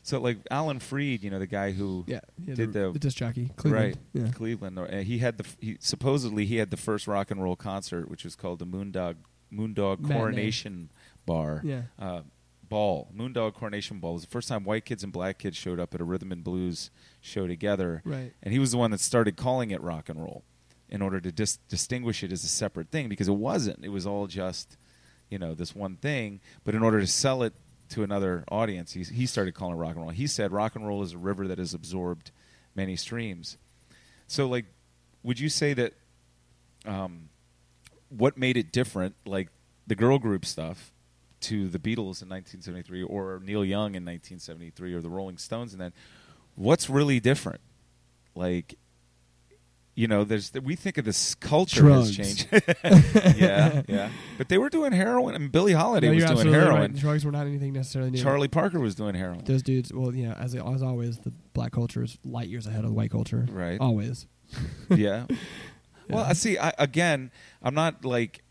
so 0.03 0.21
like 0.21 0.39
alan 0.51 0.79
freed 0.81 1.23
you 1.23 1.31
know 1.31 1.39
the 1.39 1.47
guy 1.47 1.71
who 1.73 2.05
Yeah, 2.07 2.21
yeah 2.45 2.55
did 2.55 2.73
the, 2.73 2.81
the- 2.87 2.93
the 2.93 2.99
disc 2.99 3.17
jockey, 3.17 3.51
Cleveland. 3.57 3.85
Right, 4.15 4.23
Yeah. 4.25 4.31
Cleveland. 4.33 4.79
or- 4.79 4.93
uh, 4.93 5.03
He 5.03 5.19
had 5.19 5.39
the 5.39 5.47
he, 5.61 5.77
supposedly 5.81 6.45
he 6.47 6.57
had 6.57 6.71
the 6.71 6.77
first 6.77 7.07
rock 7.07 7.31
and 7.31 7.43
roll 7.43 7.57
concert, 7.57 8.09
which 8.11 8.25
was 8.25 8.35
called 8.37 8.59
the 8.59 8.67
Moondog 8.67 9.17
Moondog 9.53 10.01
Matinee. 10.01 10.15
Coronation 10.15 10.91
Bar. 11.27 11.61
Yeah. 11.65 11.83
Uh, 11.99 12.23
ball 12.69 13.11
Moondog 13.15 13.53
Coronation 13.55 14.01
Ball 14.01 14.13
it 14.13 14.15
was 14.15 14.23
the 14.23 14.29
first 14.31 14.49
time 14.49 14.65
white 14.65 14.85
kids 14.87 15.05
and 15.05 15.13
black 15.13 15.39
kids 15.39 15.57
showed 15.57 15.79
up 15.79 15.95
at 15.95 16.01
a 16.01 16.05
rhythm 16.05 16.33
and 16.33 16.43
blues 16.43 16.91
show 17.21 17.47
together. 17.47 18.01
Right. 18.05 18.33
And 18.43 18.53
he 18.53 18.59
was 18.59 18.71
the 18.73 18.79
one 18.79 18.91
that 18.93 19.01
started 19.01 19.37
calling 19.37 19.71
it 19.71 19.81
rock 19.83 20.09
and 20.09 20.19
roll, 20.21 20.43
in 20.89 21.03
order 21.03 21.21
to 21.21 21.31
dis- 21.31 21.59
distinguish 21.69 22.25
it 22.25 22.33
as 22.33 22.45
a 22.45 22.49
separate 22.49 22.91
thing 22.91 23.09
because 23.09 23.29
it 23.29 23.33
wasn't. 23.35 23.85
It 23.85 23.91
was 23.91 24.07
all 24.07 24.27
just, 24.27 24.77
you 25.31 25.39
know, 25.39 25.55
this 25.55 25.75
one 25.75 25.97
thing. 25.97 26.41
But 26.65 26.75
in 26.75 26.83
order 26.83 26.99
to 27.01 27.07
sell 27.07 27.43
it 27.43 27.53
to 27.93 28.03
another 28.03 28.45
audience, 28.51 28.93
he 28.93 29.03
he 29.03 29.27
started 29.27 29.55
calling 29.55 29.77
rock 29.77 29.95
and 29.95 30.01
roll. 30.01 30.11
He 30.11 30.27
said 30.27 30.53
rock 30.53 30.75
and 30.75 30.87
roll 30.87 31.03
is 31.03 31.13
a 31.13 31.19
river 31.19 31.47
that 31.49 31.59
has 31.59 31.75
absorbed 31.75 32.31
many 32.75 32.97
streams. 32.97 33.59
So, 34.27 34.49
like, 34.49 34.65
would 35.23 35.39
you 35.39 35.49
say 35.49 35.75
that 35.75 35.93
um, 36.87 37.29
what 38.09 38.39
made 38.39 38.57
it 38.57 38.73
different, 38.73 39.15
like 39.27 39.49
the 39.87 39.95
girl 39.95 40.19
group 40.19 40.47
stuff, 40.47 40.93
to 41.43 41.69
the 41.69 41.79
Beatles 41.79 42.23
in 42.23 42.29
1973, 42.29 43.03
or 43.03 43.41
Neil 43.45 43.65
Young 43.65 43.95
in 43.95 44.05
1973, 44.05 44.95
or 44.95 45.01
the 45.01 45.11
Rolling 45.11 45.39
Stones, 45.39 45.73
and 45.73 45.81
then 45.81 45.93
what's 46.55 46.89
really 46.89 47.21
different? 47.21 47.61
Like, 48.35 48.79
you 49.95 50.09
know, 50.09 50.25
there's 50.25 50.53
we 50.55 50.75
think 50.75 50.97
of 50.99 51.05
this 51.05 51.35
culture 51.35 51.81
Drugs. 51.81 52.17
has 52.17 52.45
changed. 52.47 52.49
yeah, 53.39 53.83
yeah, 53.87 54.11
but 54.39 54.49
they 54.49 54.57
were 54.59 54.71
doing 54.71 54.93
heroin. 54.93 55.35
I 55.35 55.39
mean, 55.39 55.49
Billie 55.49 55.75
Holiday 55.75 56.09
No, 56.09 56.15
was 56.33 56.43
doing 56.43 56.55
heroin. 56.55 56.93
Right. 56.93 56.95
Drugs 56.95 57.25
were 57.25 57.33
not 57.33 57.47
anything 57.47 57.73
necessarily 57.75 58.11
new. 58.11 58.19
Charlie 58.23 58.49
Parker 58.49 58.81
was 58.81 58.95
doing 58.95 59.15
heroin. 59.15 59.45
Those 59.45 59.63
dudes, 59.63 59.93
well, 59.93 60.15
yeah, 60.15 60.35
as 60.39 60.55
as 60.55 60.83
always, 60.83 61.19
the 61.19 61.33
black 61.53 61.73
culture 61.73 62.03
is 62.03 62.19
light 62.25 62.49
years 62.49 62.67
ahead 62.67 62.85
of 62.85 62.91
the 62.91 62.97
white 62.97 63.11
culture. 63.11 63.47
Right. 63.51 63.81
Always. 63.81 64.27
yeah. 64.89 65.27
Well, 66.11 66.25
I 66.25 66.35
see. 66.35 66.59
I, 66.59 66.75
again, 66.79 67.31
I'm 67.63 67.75
not 67.75 68.05
like 68.05 68.43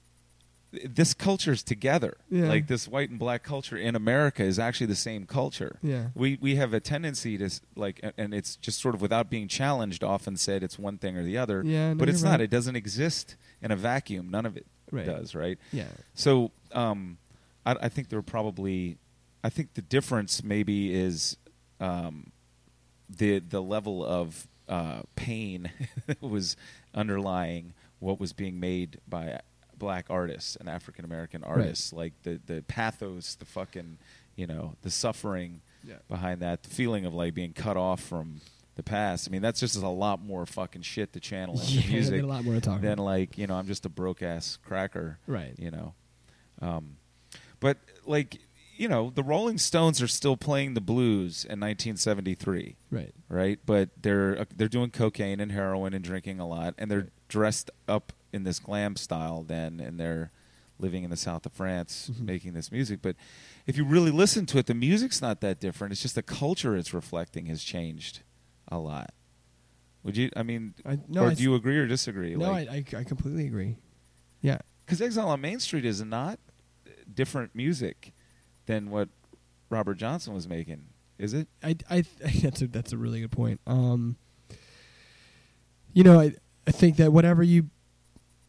this 0.71 1.13
culture 1.13 1.51
is 1.51 1.63
together. 1.63 2.15
Yeah. 2.29 2.45
Like 2.47 2.67
this 2.67 2.87
white 2.87 3.09
and 3.09 3.19
black 3.19 3.43
culture 3.43 3.75
in 3.77 3.95
America 3.95 4.43
is 4.43 4.57
actually 4.57 4.87
the 4.87 4.95
same 4.95 5.25
culture. 5.25 5.77
Yeah. 5.83 6.07
We 6.15 6.37
we 6.41 6.55
have 6.55 6.73
a 6.73 6.79
tendency 6.79 7.37
to 7.37 7.49
like, 7.75 7.99
and 8.17 8.33
it's 8.33 8.55
just 8.55 8.79
sort 8.79 8.95
of 8.95 9.01
without 9.01 9.29
being 9.29 9.47
challenged, 9.47 10.03
often 10.03 10.37
said 10.37 10.63
it's 10.63 10.79
one 10.79 10.97
thing 10.97 11.17
or 11.17 11.23
the 11.23 11.37
other. 11.37 11.61
Yeah, 11.65 11.89
no, 11.89 11.95
but 11.95 12.07
it's 12.09 12.21
you're 12.21 12.29
not. 12.31 12.35
right. 12.39 12.41
It 12.41 12.49
doesn't 12.49 12.75
exist 12.75 13.35
in 13.61 13.71
a 13.71 13.75
vacuum. 13.75 14.29
None 14.29 14.45
of 14.45 14.55
it 14.57 14.65
Right. 14.91 15.05
does. 15.05 15.35
Right. 15.35 15.57
Yeah. 15.73 15.87
So 16.13 16.51
um, 16.73 17.17
I, 17.65 17.75
I 17.83 17.89
think 17.89 18.09
there 18.09 18.19
are 18.19 18.23
probably, 18.23 18.97
I 19.43 19.49
think 19.49 19.73
the 19.73 19.81
difference 19.81 20.43
maybe 20.43 20.93
is 20.93 21.35
um, 21.81 22.31
the 23.09 23.39
the 23.39 23.61
level 23.61 24.05
of 24.05 24.47
uh, 24.69 25.01
pain 25.17 25.69
that 26.07 26.21
was 26.21 26.55
underlying 26.93 27.73
what 27.99 28.19
was 28.19 28.33
being 28.33 28.59
made 28.59 28.99
by 29.07 29.39
black 29.81 30.05
artists 30.09 30.55
and 30.55 30.69
African 30.69 31.03
American 31.03 31.43
artists, 31.43 31.91
like 31.91 32.13
the 32.23 32.39
the 32.45 32.61
pathos, 32.61 33.35
the 33.35 33.45
fucking, 33.45 33.97
you 34.37 34.47
know, 34.47 34.75
the 34.83 34.89
suffering 34.91 35.61
Yeah. 35.83 35.95
behind 36.07 36.39
that, 36.41 36.63
the 36.63 36.69
feeling 36.69 37.05
of 37.05 37.13
like 37.13 37.33
being 37.33 37.51
cut 37.53 37.75
off 37.75 37.99
from 38.01 38.39
the 38.75 38.83
past. 38.83 39.27
I 39.27 39.31
mean, 39.31 39.41
that's 39.41 39.59
just 39.59 39.75
a 39.75 39.87
lot 39.89 40.23
more 40.23 40.45
fucking 40.45 40.83
shit 40.83 41.11
to 41.13 41.19
channel 41.19 41.59
into 41.59 41.73
yeah, 41.81 41.91
music 41.91 42.23
a 42.23 42.25
lot 42.25 42.45
more 42.45 42.53
to 42.53 42.61
talk 42.61 42.79
than 42.81 42.93
about. 42.93 43.03
like 43.05 43.37
you 43.37 43.47
know 43.47 43.55
I'm 43.55 43.67
just 43.67 43.85
a 43.85 43.89
broke 43.89 44.21
ass 44.21 44.57
cracker. 44.63 45.17
Right. 45.27 45.55
You 45.57 45.71
know, 45.71 45.93
um, 46.61 46.97
but 47.59 47.77
like 48.05 48.37
you 48.77 48.87
know 48.87 49.11
the 49.13 49.23
Rolling 49.23 49.57
Stones 49.57 50.01
are 50.01 50.07
still 50.07 50.37
playing 50.37 50.73
the 50.75 50.81
blues 50.81 51.43
in 51.43 51.59
1973 51.59 52.75
Right. 52.89 53.11
right? 53.29 53.59
But 53.65 53.89
they're 54.01 54.39
uh, 54.41 54.45
they're 54.55 54.67
doing 54.69 54.89
cocaine 54.91 55.39
and 55.39 55.51
heroin 55.51 55.93
and 55.93 56.03
drinking 56.03 56.39
a 56.39 56.47
lot, 56.47 56.73
and 56.77 56.89
they're 56.89 57.09
dressed 57.27 57.69
up 57.87 58.13
in 58.33 58.43
this 58.43 58.59
glam 58.59 58.95
style 58.95 59.43
then, 59.43 59.79
and 59.79 59.99
they're 59.99 60.31
living 60.79 61.03
in 61.03 61.09
the 61.11 61.17
south 61.17 61.45
of 61.45 61.51
France 61.53 62.09
Mhm. 62.11 62.21
making 62.21 62.53
this 62.53 62.71
music. 62.71 63.01
But 63.01 63.15
if 63.67 63.77
you 63.77 63.83
really 63.85 64.09
listen 64.11 64.45
to 64.47 64.57
it, 64.57 64.65
the 64.65 64.73
music's 64.73 65.21
not 65.21 65.41
that 65.41 65.59
different. 65.59 65.91
It's 65.91 66.01
just 66.01 66.15
the 66.15 66.23
culture 66.23 66.75
it's 66.75 66.93
reflecting 66.93 67.45
has 67.47 67.63
changed 67.63 68.21
a 68.67 68.79
lot. 68.79 69.13
Would 70.03 70.17
you? 70.17 70.31
I 70.35 70.41
mean, 70.41 70.73
I, 70.83 70.97
no, 71.07 71.23
or 71.25 71.27
I, 71.29 71.33
do 71.35 71.43
you 71.43 71.53
agree 71.53 71.77
or 71.77 71.85
disagree? 71.85 72.35
no, 72.35 72.51
I, 72.51 72.61
I, 72.61 72.85
I 72.97 73.03
completely 73.03 73.45
agree. 73.45 73.77
Yeah. 74.41 74.57
because 74.85 74.99
Exile 75.01 75.29
on 75.29 75.39
Main 75.41 75.59
Street 75.59 75.85
is 75.85 76.01
not 76.01 76.39
different 77.13 77.53
music 77.53 78.11
than 78.65 78.89
what 78.89 79.09
Robert 79.69 79.95
Johnson 79.99 80.33
was 80.33 80.47
making, 80.47 80.85
is 81.19 81.33
it? 81.35 81.47
I, 81.61 81.75
I 81.89 82.01
that's 82.41 82.63
a 82.63 82.67
that's 82.67 82.91
a 82.91 82.97
really 82.97 83.21
good 83.21 83.31
point. 83.31 83.61
Um, 83.67 84.15
you 85.93 86.03
know, 86.03 86.19
I 86.19 86.33
I 86.65 86.71
think 86.71 86.97
that 86.97 87.13
whatever 87.13 87.43
you 87.43 87.69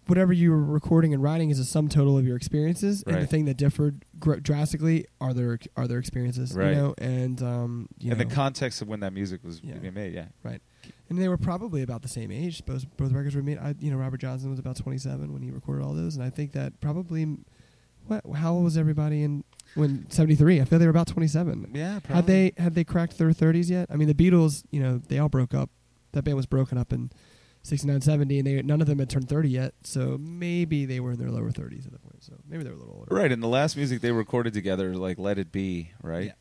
whatever 0.06 0.32
you 0.32 0.50
were 0.50 0.62
recording 0.62 1.14
and 1.14 1.22
writing 1.22 1.50
is 1.50 1.58
a 1.58 1.64
sum 1.64 1.88
total 1.88 2.18
of 2.18 2.26
your 2.26 2.36
experiences, 2.36 3.02
and 3.06 3.16
the 3.16 3.26
thing 3.26 3.44
that 3.46 3.56
differed 3.56 4.04
gr- 4.18 4.36
drastically 4.36 5.06
are 5.20 5.32
their 5.34 5.58
are 5.76 5.86
their 5.86 5.98
experiences. 5.98 6.54
Right. 6.54 6.70
You 6.70 6.74
know, 6.74 6.94
and 6.98 7.42
um, 7.42 7.88
you 7.98 8.10
and 8.10 8.18
know, 8.18 8.24
the 8.26 8.34
context 8.34 8.82
of 8.82 8.88
when 8.88 9.00
that 9.00 9.12
music 9.12 9.40
was 9.44 9.60
Yeah. 9.62 9.74
being 9.74 9.94
made, 9.94 10.12
yeah. 10.14 10.26
Right. 10.42 10.60
And 11.08 11.20
they 11.20 11.28
were 11.28 11.36
probably 11.36 11.82
about 11.82 12.02
the 12.02 12.08
same 12.08 12.30
age. 12.32 12.64
Both 12.64 12.86
both 12.96 13.12
records 13.12 13.34
were 13.36 13.42
made. 13.42 13.58
I, 13.58 13.74
you 13.78 13.90
know, 13.90 13.96
Robert 13.98 14.18
Johnson 14.20 14.50
was 14.50 14.58
about 14.58 14.76
twenty 14.76 14.98
seven 14.98 15.32
when 15.32 15.42
he 15.42 15.50
recorded 15.50 15.84
all 15.84 15.92
those, 15.94 16.16
and 16.16 16.24
I 16.24 16.30
think 16.30 16.52
that 16.52 16.80
probably. 16.80 17.38
What? 18.08 18.24
How 18.34 18.54
old 18.54 18.64
was 18.64 18.76
everybody 18.76 19.22
in 19.22 19.44
when 19.76 20.10
seventy 20.10 20.34
three? 20.34 20.60
I 20.60 20.64
feel 20.64 20.80
they 20.80 20.86
were 20.86 20.90
about 20.90 21.06
twenty 21.06 21.28
seven. 21.28 21.70
Yeah, 21.72 22.00
probably. 22.00 22.14
Had 22.16 22.26
they 22.26 22.52
had 22.60 22.74
they 22.74 22.82
cracked 22.82 23.16
their 23.16 23.32
thirties 23.32 23.70
yet? 23.70 23.88
I 23.92 23.96
mean, 23.96 24.08
the 24.08 24.14
Beatles, 24.14 24.64
you 24.72 24.82
know, 24.82 24.98
they 25.06 25.20
all 25.20 25.28
broke 25.28 25.54
up. 25.54 25.70
That 26.10 26.24
band 26.24 26.36
was 26.36 26.46
broken 26.46 26.76
up 26.78 26.92
in 26.92 27.12
69, 27.62 28.00
70, 28.00 28.38
and 28.38 28.46
they 28.46 28.62
none 28.62 28.80
of 28.80 28.86
them 28.86 28.98
had 28.98 29.08
turned 29.08 29.28
thirty 29.28 29.48
yet. 29.50 29.74
So 29.84 30.18
maybe 30.18 30.84
they 30.84 31.00
were 31.00 31.12
in 31.12 31.18
their 31.18 31.30
lower 31.30 31.50
thirties 31.50 31.86
at 31.86 31.92
that 31.92 32.02
point. 32.02 32.22
So 32.24 32.34
maybe 32.48 32.64
they 32.64 32.70
were 32.70 32.76
a 32.76 32.80
little 32.80 32.94
older. 32.96 33.14
Right, 33.14 33.30
and 33.30 33.42
the 33.42 33.48
last 33.48 33.76
music 33.76 34.00
they 34.00 34.12
recorded 34.12 34.52
together, 34.52 34.94
like 34.96 35.18
"Let 35.18 35.38
It 35.38 35.52
Be," 35.52 35.92
right? 36.02 36.26
Yeah. 36.26 36.32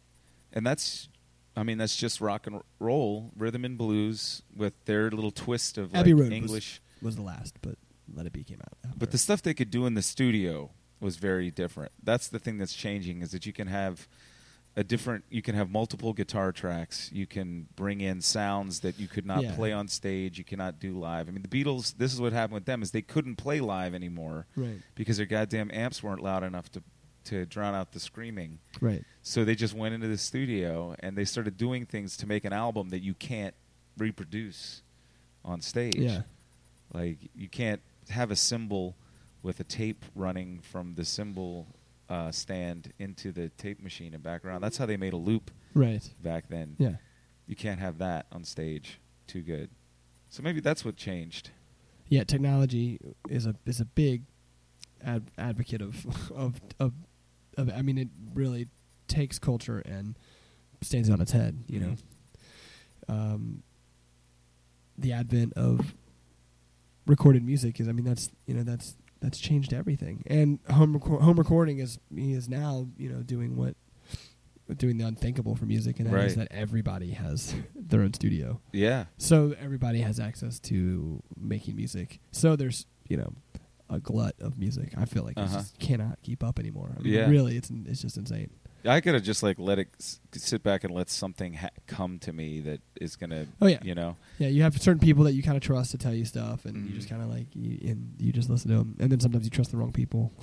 And 0.53 0.65
that's, 0.65 1.07
I 1.55 1.63
mean, 1.63 1.77
that's 1.77 1.95
just 1.95 2.19
rock 2.19 2.45
and 2.47 2.61
roll, 2.79 3.31
rhythm 3.37 3.63
and 3.63 3.77
blues 3.77 4.41
with 4.55 4.73
their 4.85 5.09
little 5.11 5.31
twist 5.31 5.77
of 5.77 5.95
Abbey 5.95 6.13
like 6.13 6.23
Road 6.23 6.31
was- 6.31 6.37
English. 6.37 6.81
Was 7.01 7.15
the 7.15 7.21
last, 7.23 7.55
but 7.61 7.75
Let 8.13 8.25
It 8.25 8.33
Be 8.33 8.43
came 8.43 8.59
out. 8.61 8.77
After. 8.85 8.97
But 8.99 9.11
the 9.11 9.17
stuff 9.17 9.41
they 9.41 9.53
could 9.53 9.71
do 9.71 9.85
in 9.85 9.93
the 9.95 10.01
studio 10.03 10.71
was 10.99 11.15
very 11.17 11.49
different. 11.49 11.91
That's 12.03 12.27
the 12.27 12.37
thing 12.37 12.57
that's 12.59 12.73
changing 12.75 13.21
is 13.21 13.31
that 13.31 13.45
you 13.45 13.53
can 13.53 13.67
have 13.67 14.07
a 14.77 14.83
different, 14.83 15.25
you 15.29 15.41
can 15.41 15.53
have 15.55 15.69
multiple 15.69 16.13
guitar 16.13 16.51
tracks. 16.53 17.09
You 17.11 17.27
can 17.27 17.67
bring 17.75 17.99
in 17.99 18.21
sounds 18.21 18.79
that 18.81 18.97
you 18.99 19.07
could 19.09 19.25
not 19.25 19.43
Yeah. 19.43 19.53
play 19.55 19.73
on 19.73 19.87
stage. 19.89 20.37
You 20.37 20.45
cannot 20.45 20.79
do 20.79 20.97
live. 20.97 21.27
I 21.27 21.31
mean, 21.31 21.41
the 21.41 21.49
Beatles. 21.49 21.97
This 21.97 22.13
is 22.13 22.21
what 22.21 22.31
happened 22.31 22.53
with 22.55 22.65
them 22.65 22.81
is 22.81 22.91
they 22.91 23.01
couldn't 23.01 23.35
play 23.35 23.59
live 23.59 23.93
anymore 23.93 24.47
right, 24.55 24.79
because 24.95 25.17
their 25.17 25.25
goddamn 25.25 25.71
amps 25.71 26.01
weren't 26.01 26.21
loud 26.23 26.43
enough 26.43 26.71
to 26.71 26.83
to 27.25 27.45
drown 27.45 27.75
out 27.75 27.91
the 27.91 27.99
screaming. 27.99 28.57
right, 28.79 29.03
So 29.21 29.45
they 29.45 29.53
just 29.53 29.75
went 29.75 29.93
into 29.93 30.07
the 30.07 30.17
studio 30.17 30.95
and 31.01 31.15
they 31.15 31.23
started 31.23 31.55
doing 31.55 31.85
things 31.85 32.17
to 32.17 32.25
make 32.25 32.45
an 32.45 32.51
album 32.53 32.89
that 32.89 33.03
you 33.03 33.13
can't 33.13 33.53
reproduce 33.95 34.81
on 35.45 35.61
stage. 35.61 35.95
yeah, 35.97 36.23
Like 36.93 37.17
you 37.35 37.47
can't 37.47 37.81
have 38.09 38.31
a 38.31 38.35
cymbal 38.35 38.95
with 39.43 39.59
a 39.59 39.63
tape 39.63 40.03
running 40.15 40.61
from 40.61 40.95
the 40.95 41.05
cymbal 41.05 41.67
uh, 42.11 42.31
stand 42.31 42.91
into 42.99 43.31
the 43.31 43.47
tape 43.49 43.81
machine 43.81 44.13
and 44.13 44.21
back 44.21 44.43
around. 44.43 44.59
That's 44.61 44.77
how 44.77 44.85
they 44.85 44.97
made 44.97 45.13
a 45.13 45.17
loop 45.17 45.49
right, 45.73 46.01
back 46.21 46.49
then. 46.49 46.75
yeah, 46.77 46.95
You 47.47 47.55
can't 47.55 47.79
have 47.79 47.97
that 47.99 48.25
on 48.31 48.43
stage. 48.43 48.99
Too 49.27 49.41
good. 49.41 49.69
So 50.29 50.43
maybe 50.43 50.59
that's 50.59 50.83
what 50.83 50.97
changed. 50.97 51.51
yeah. 52.09 52.23
Technology 52.25 52.99
is 53.29 53.45
a 53.45 53.55
is 53.65 53.79
a 53.79 53.85
big 53.85 54.23
ad- 55.03 55.31
advocate 55.37 55.81
of 55.81 56.05
of 56.35 56.59
of 56.79 56.93
of. 57.57 57.69
I 57.73 57.81
mean, 57.81 57.97
it 57.97 58.09
really 58.33 58.67
takes 59.07 59.39
culture 59.39 59.79
and 59.79 60.17
stands 60.81 61.07
it 61.09 61.13
on 61.13 61.21
its 61.21 61.31
head. 61.31 61.63
You 61.67 61.79
know. 61.79 61.95
Mhm. 63.09 63.13
um, 63.13 63.63
the 64.97 65.13
advent 65.13 65.53
of 65.53 65.95
recorded 67.07 67.43
music 67.43 67.79
is 67.79 67.87
I 67.87 67.91
mean 67.93 68.05
that's 68.05 68.29
you 68.45 68.53
know 68.53 68.63
that's 68.63 68.95
that's 69.21 69.39
changed 69.39 69.71
everything 69.73 70.23
and 70.27 70.59
home 70.71 70.99
reco- 70.99 71.21
home 71.21 71.37
recording 71.37 71.77
is 71.79 71.99
he 72.13 72.33
is 72.33 72.49
now 72.49 72.87
you 72.97 73.07
know 73.09 73.21
doing 73.21 73.55
what 73.55 73.75
doing 74.77 74.97
the 74.97 75.05
unthinkable 75.05 75.53
for 75.55 75.65
music 75.65 75.99
and 75.99 76.07
that 76.09 76.17
is 76.25 76.37
Right. 76.37 76.47
that 76.49 76.55
everybody 76.57 77.11
has 77.11 77.53
their 77.75 78.01
own 78.01 78.13
studio 78.13 78.61
Yeah. 78.71 79.05
so 79.17 79.53
everybody 79.59 79.99
has 80.01 80.19
access 80.19 80.59
to 80.61 81.21
making 81.37 81.75
music 81.75 82.19
so 82.31 82.55
there's 82.55 82.85
you 83.07 83.17
know 83.17 83.33
a 83.89 83.99
glut 83.99 84.35
of 84.39 84.57
music 84.57 84.93
I 84.97 85.03
feel 85.05 85.23
like 85.23 85.37
it 85.37 85.41
Uh-huh. 85.41 85.57
just 85.57 85.77
cannot 85.79 86.21
keep 86.23 86.41
up 86.43 86.57
anymore 86.57 86.95
I 86.97 87.01
mean 87.01 87.13
Yeah. 87.13 87.29
really 87.29 87.57
it's 87.57 87.69
it's 87.85 88.01
just 88.01 88.15
insane 88.17 88.49
I 88.85 88.99
could 89.01 89.13
have 89.13 89.23
just 89.23 89.43
like 89.43 89.59
let 89.59 89.79
it 89.79 89.89
s- 89.99 90.19
sit 90.33 90.63
back 90.63 90.83
and 90.83 90.93
let 90.93 91.09
something 91.09 91.53
ha- 91.53 91.69
come 91.87 92.17
to 92.19 92.33
me 92.33 92.59
that 92.61 92.81
is 92.99 93.15
gonna, 93.15 93.45
Oh, 93.61 93.67
yeah. 93.67 93.79
you 93.83 93.93
know, 93.95 94.15
Yeah, 94.39 94.47
you 94.49 94.63
have 94.63 94.79
certain 94.81 94.99
people 94.99 95.23
that 95.25 95.33
you 95.33 95.43
kind 95.43 95.55
of 95.57 95.63
trust 95.63 95.91
to 95.91 95.97
tell 95.97 96.13
you 96.13 96.25
stuff, 96.25 96.65
and 96.65 96.89
you 96.89 96.95
just 96.95 97.09
kind 97.09 97.21
of 97.21 97.29
like 97.29 97.47
you, 97.55 97.77
and 97.89 98.15
you 98.19 98.31
just 98.31 98.49
listen 98.49 98.71
to 98.71 98.77
them, 98.77 98.95
and 98.99 99.11
then 99.11 99.19
sometimes 99.19 99.43
you 99.45 99.49
trust 99.51 99.71
the 99.71 99.77
wrong 99.77 99.91
people. 99.91 100.31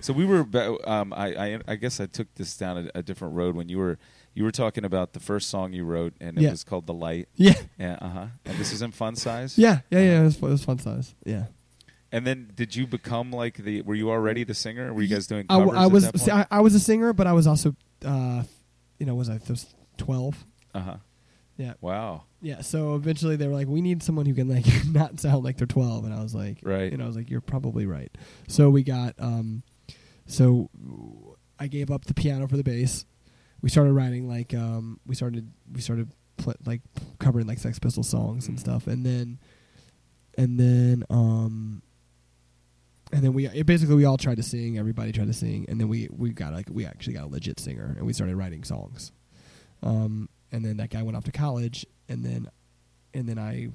So 0.00 0.12
we 0.12 0.24
were. 0.26 0.42
ba- 0.42 0.78
Um, 0.90 1.12
I, 1.12 1.28
I 1.54 1.60
I 1.68 1.76
guess 1.76 2.00
I 2.00 2.06
took 2.06 2.26
this 2.34 2.56
down 2.56 2.76
a, 2.92 2.98
a 2.98 3.02
different 3.04 3.34
road 3.36 3.54
when 3.54 3.68
you 3.68 3.78
were 3.78 3.98
you 4.34 4.42
were 4.42 4.50
talking 4.50 4.84
about 4.84 5.12
the 5.12 5.20
first 5.20 5.48
song 5.48 5.72
you 5.72 5.84
wrote, 5.84 6.14
and 6.20 6.36
it 6.36 6.42
Yeah. 6.42 6.50
was 6.50 6.64
called 6.64 6.88
"The 6.88 6.92
Light." 6.92 7.28
yeah, 7.36 7.52
Yeah, 7.78 7.98
uh 8.02 8.08
huh. 8.08 8.26
And 8.44 8.58
this 8.58 8.72
is 8.72 8.82
in 8.82 8.90
fun 8.90 9.14
size. 9.14 9.56
yeah, 9.56 9.82
yeah, 9.92 10.00
yeah. 10.00 10.20
It 10.22 10.24
was, 10.24 10.36
it 10.38 10.42
was 10.42 10.64
fun 10.64 10.80
size. 10.80 11.14
Yeah, 11.24 11.44
And 12.12 12.26
then, 12.26 12.50
did 12.54 12.76
you 12.76 12.86
become 12.86 13.30
like 13.32 13.56
the? 13.56 13.80
Were 13.82 13.94
you 13.94 14.10
already 14.10 14.44
the 14.44 14.54
singer? 14.54 14.92
Were 14.92 15.00
you 15.02 15.08
guys 15.08 15.26
doing 15.26 15.46
I, 15.48 15.54
covers 15.54 15.66
w- 15.72 15.82
I 15.82 15.86
was 15.86 16.10
see, 16.22 16.30
I, 16.30 16.46
I 16.50 16.60
was 16.60 16.74
a 16.74 16.80
singer, 16.80 17.12
but 17.14 17.26
I 17.26 17.32
was 17.32 17.46
also, 17.46 17.74
uh, 18.04 18.42
you 18.98 19.06
know, 19.06 19.14
was 19.14 19.30
I 19.30 19.40
was 19.48 19.74
twelve? 19.96 20.44
uh 20.74 20.80
huh. 20.80 20.96
Yeah, 21.58 21.74
Wow. 21.82 22.24
yeah. 22.40 22.62
So 22.62 22.94
eventually 22.96 23.36
they 23.36 23.46
were 23.46 23.52
like, 23.54 23.68
we 23.68 23.80
need 23.82 24.02
someone 24.02 24.24
who 24.26 24.34
can 24.34 24.48
like 24.48 24.66
not 24.86 25.20
sound 25.20 25.44
like 25.44 25.56
they're 25.56 25.66
twelve, 25.66 26.04
and 26.04 26.12
I 26.12 26.22
was 26.22 26.34
like, 26.34 26.58
Right. 26.62 26.92
and 26.92 27.02
I 27.02 27.06
was 27.06 27.16
like, 27.16 27.30
you're 27.30 27.40
probably 27.40 27.86
right. 27.86 28.10
So 28.48 28.68
we 28.70 28.82
got, 28.82 29.14
um, 29.18 29.62
so 30.26 30.68
I 31.58 31.66
gave 31.68 31.90
up 31.90 32.04
the 32.06 32.14
piano 32.14 32.46
for 32.48 32.56
the 32.56 32.64
bass. 32.64 33.04
We 33.60 33.68
started 33.70 33.92
writing 33.92 34.28
like, 34.28 34.52
um, 34.54 34.98
we 35.06 35.14
started 35.14 35.50
we 35.72 35.80
started 35.80 36.10
pl- 36.36 36.54
like 36.66 36.80
covering 37.18 37.46
like 37.46 37.58
Sex 37.58 37.78
Pistols 37.78 38.08
songs 38.08 38.48
and 38.48 38.56
Mm. 38.56 38.60
stuff, 38.60 38.86
and 38.86 39.04
then, 39.06 39.38
and 40.36 40.58
then, 40.58 41.04
um, 41.10 41.82
and 43.12 43.22
then 43.22 43.32
we 43.32 43.46
it 43.46 43.66
basically 43.66 43.94
we 43.94 44.04
all 44.04 44.16
tried 44.16 44.36
to 44.38 44.42
sing. 44.42 44.78
Everybody 44.78 45.12
tried 45.12 45.26
to 45.28 45.32
sing, 45.34 45.66
and 45.68 45.80
then 45.80 45.88
we 45.88 46.08
we 46.10 46.30
got 46.30 46.52
like 46.52 46.66
we 46.70 46.86
actually 46.86 47.14
got 47.14 47.24
a 47.24 47.28
legit 47.28 47.60
singer, 47.60 47.94
and 47.96 48.06
we 48.06 48.12
started 48.12 48.36
writing 48.36 48.64
songs. 48.64 49.12
Um, 49.82 50.28
and 50.50 50.64
then 50.64 50.76
that 50.78 50.90
guy 50.90 51.02
went 51.02 51.16
off 51.16 51.24
to 51.24 51.32
college, 51.32 51.84
and 52.08 52.24
then, 52.24 52.48
and 53.14 53.28
then 53.28 53.38
I 53.38 53.68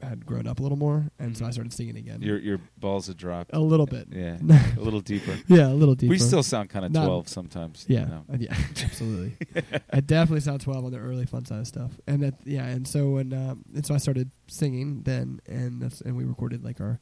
had 0.00 0.26
grown 0.26 0.46
up 0.46 0.58
a 0.58 0.62
little 0.62 0.76
more, 0.78 1.10
and 1.18 1.36
so 1.36 1.44
I 1.46 1.50
started 1.50 1.72
singing 1.72 1.96
again. 1.96 2.22
Your 2.22 2.38
your 2.38 2.58
balls 2.78 3.06
had 3.06 3.16
dropped. 3.16 3.50
a 3.52 3.58
little 3.60 3.86
bit, 3.86 4.08
Yeah. 4.10 4.36
a 4.76 4.80
little 4.80 5.00
deeper. 5.00 5.36
yeah, 5.48 5.68
a 5.68 5.74
little 5.74 5.94
deeper. 5.94 6.10
We 6.10 6.18
still 6.18 6.42
sound 6.42 6.70
kind 6.70 6.84
of 6.84 6.92
twelve 6.92 7.28
sometimes. 7.28 7.84
yeah, 7.88 8.00
you 8.00 8.06
know. 8.06 8.24
uh, 8.32 8.36
yeah, 8.38 8.56
absolutely. 8.84 9.36
I 9.92 10.00
definitely 10.00 10.40
sound 10.40 10.60
twelve 10.60 10.84
on 10.84 10.92
the 10.92 10.98
early 10.98 11.26
fun 11.26 11.44
size 11.44 11.68
stuff, 11.68 11.92
and 12.06 12.22
that 12.22 12.34
yeah, 12.44 12.66
and 12.66 12.86
so 12.86 13.10
when 13.10 13.32
um, 13.32 13.64
and 13.74 13.84
so 13.86 13.94
I 13.94 13.98
started 13.98 14.30
singing 14.48 15.02
then, 15.02 15.40
and 15.46 15.80
that's 15.80 16.00
and 16.00 16.16
we 16.16 16.24
recorded 16.24 16.64
like 16.64 16.80
our 16.80 16.98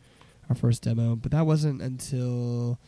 our 0.51 0.57
first 0.57 0.83
demo, 0.83 1.17
but 1.17 1.31
that 1.31 1.47
wasn't 1.47 1.81
until 1.81 2.79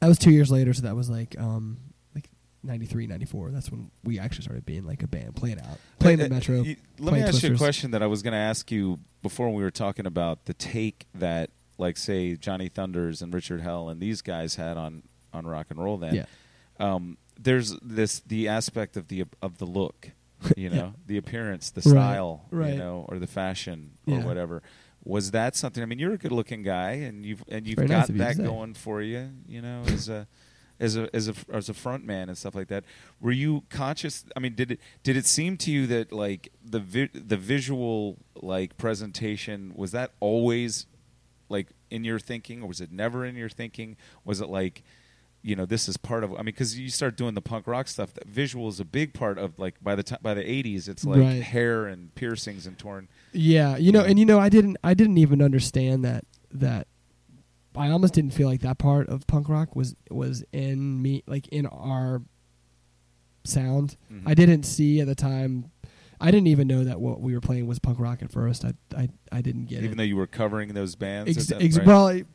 that 0.00 0.08
was 0.08 0.18
two 0.18 0.32
years 0.32 0.50
later, 0.50 0.74
so 0.74 0.82
that 0.82 0.96
was 0.96 1.08
like 1.08 1.38
um 1.40 1.78
like 2.14 2.28
93, 2.64 3.06
94. 3.06 3.50
That's 3.52 3.70
when 3.70 3.90
we 4.04 4.18
actually 4.18 4.42
started 4.42 4.66
being 4.66 4.84
like 4.84 5.02
a 5.02 5.06
band, 5.06 5.36
playing 5.36 5.60
out, 5.60 5.78
playing 6.00 6.20
Uh, 6.20 6.24
the 6.24 6.30
Metro. 6.30 6.62
you- 6.62 6.76
let 6.98 7.14
me 7.14 7.20
ask 7.22 7.42
you 7.42 7.54
a 7.54 7.56
question 7.56 7.92
that 7.92 8.02
I 8.02 8.06
was 8.06 8.22
going 8.22 8.32
to 8.32 8.38
ask 8.38 8.70
you 8.70 8.98
before 9.22 9.50
we 9.54 9.62
were 9.62 9.70
talking 9.70 10.04
about 10.04 10.44
the 10.46 10.54
take 10.54 11.06
that, 11.14 11.50
like, 11.78 11.96
say 11.96 12.34
Johnny 12.36 12.68
Thunders 12.68 13.22
and 13.22 13.32
Richard 13.32 13.60
Hell 13.60 13.88
and 13.88 14.00
these 14.00 14.20
guys 14.20 14.56
had 14.56 14.76
on 14.76 15.04
on 15.32 15.46
rock 15.46 15.68
and 15.70 15.82
roll. 15.82 15.96
Then, 15.96 16.14
Yeah. 16.14 16.24
um, 16.78 17.16
there's 17.40 17.76
this 17.80 18.20
the 18.26 18.48
aspect 18.48 18.96
of 18.96 19.06
the 19.08 19.24
of 19.40 19.58
the 19.58 19.64
look, 19.66 20.10
you 20.56 20.68
know, 20.68 20.76
Yeah. 20.76 20.90
the 21.06 21.16
appearance, 21.18 21.70
the 21.70 21.80
Right, 21.82 21.90
style, 21.92 22.44
right. 22.50 22.72
you 22.72 22.78
know, 22.78 23.06
or 23.08 23.18
the 23.20 23.26
fashion 23.28 23.92
or 24.08 24.18
Yeah. 24.18 24.24
whatever. 24.24 24.62
Was 25.04 25.32
that 25.32 25.56
something? 25.56 25.82
I 25.82 25.86
mean, 25.86 25.98
you're 25.98 26.14
a 26.14 26.18
good-looking 26.18 26.62
guy, 26.62 26.92
and 26.92 27.24
you've 27.26 27.42
and 27.48 27.66
you've 27.66 27.76
Very 27.76 27.88
got 27.88 28.08
nice 28.08 28.08
you 28.10 28.18
that 28.18 28.36
going 28.38 28.74
for 28.74 29.02
you. 29.02 29.30
You 29.48 29.60
know, 29.62 29.82
as 29.86 30.08
a 30.08 30.28
as 30.78 30.96
a 30.96 31.08
as 31.14 31.28
a 31.28 31.34
as 31.52 31.68
a 31.68 31.74
front 31.74 32.04
man 32.04 32.28
and 32.28 32.38
stuff 32.38 32.54
like 32.54 32.68
that. 32.68 32.84
Were 33.20 33.32
you 33.32 33.64
conscious? 33.68 34.24
I 34.36 34.40
mean, 34.40 34.54
did 34.54 34.70
it 34.70 34.80
did 35.02 35.16
it 35.16 35.26
seem 35.26 35.56
to 35.58 35.70
you 35.72 35.86
that 35.88 36.12
like 36.12 36.52
the 36.64 36.78
vi- 36.80 37.10
the 37.12 37.36
visual 37.36 38.18
like 38.40 38.76
presentation 38.76 39.72
was 39.74 39.90
that 39.92 40.12
always 40.20 40.86
like 41.48 41.68
in 41.90 42.04
your 42.04 42.18
thinking, 42.20 42.62
or 42.62 42.68
was 42.68 42.80
it 42.80 42.92
never 42.92 43.24
in 43.24 43.34
your 43.36 43.48
thinking? 43.48 43.96
Was 44.24 44.40
it 44.40 44.48
like 44.48 44.82
you 45.44 45.56
know 45.56 45.66
this 45.66 45.88
is 45.88 45.96
part 45.96 46.22
of 46.22 46.30
i 46.34 46.36
mean 46.36 46.44
because 46.44 46.78
you 46.78 46.88
start 46.88 47.16
doing 47.16 47.34
the 47.34 47.40
punk 47.42 47.66
rock 47.66 47.88
stuff 47.88 48.14
that 48.14 48.28
visual 48.28 48.68
is 48.68 48.78
a 48.78 48.84
big 48.84 49.12
part 49.12 49.38
of 49.38 49.58
like 49.58 49.74
by 49.82 49.96
the 49.96 50.02
time 50.04 50.20
by 50.22 50.34
the 50.34 50.42
80s 50.44 50.88
it's 50.88 51.04
like 51.04 51.18
Right. 51.18 51.42
hair 51.42 51.86
and 51.86 52.14
piercings 52.14 52.64
and 52.64 52.78
torn 52.78 53.08
Yeah, 53.32 53.76
you 53.76 53.92
know, 53.92 54.02
and 54.02 54.18
you 54.18 54.24
know, 54.26 54.38
I 54.38 54.48
didn't, 54.48 54.76
I 54.84 54.94
didn't 54.94 55.18
even 55.18 55.40
understand 55.42 56.04
that 56.04 56.24
that. 56.52 56.86
I 57.74 57.88
almost 57.88 58.12
didn't 58.12 58.34
feel 58.34 58.48
like 58.48 58.60
that 58.60 58.76
part 58.76 59.08
of 59.08 59.26
punk 59.26 59.48
rock 59.48 59.74
was 59.74 59.96
was 60.10 60.44
in 60.52 61.00
me, 61.00 61.22
like 61.26 61.48
in 61.48 61.64
our 61.66 62.20
sound. 63.44 63.96
Mhm. 64.12 64.22
I 64.26 64.34
didn't 64.34 64.64
see 64.64 65.00
at 65.00 65.06
the 65.06 65.14
time. 65.14 65.70
I 66.20 66.30
didn't 66.30 66.46
even 66.48 66.68
know 66.68 66.84
that 66.84 67.00
what 67.00 67.20
we 67.20 67.34
were 67.34 67.40
playing 67.40 67.66
was 67.66 67.80
punk 67.80 67.98
rock 67.98 68.22
at 68.22 68.30
first. 68.30 68.64
I 68.64 68.74
I, 68.96 69.08
I 69.32 69.40
didn't 69.40 69.64
get 69.64 69.76
even 69.78 69.84
it. 69.84 69.86
Even 69.86 69.98
though 69.98 70.04
you 70.04 70.16
were 70.16 70.26
covering 70.28 70.74
those 70.74 70.94
bands 70.94 71.34
Ex- 71.36 71.46
that- 71.48 71.62
ex- 71.62 71.78
right? 71.78 71.86
Well, 71.86 72.08
it- 72.08 72.26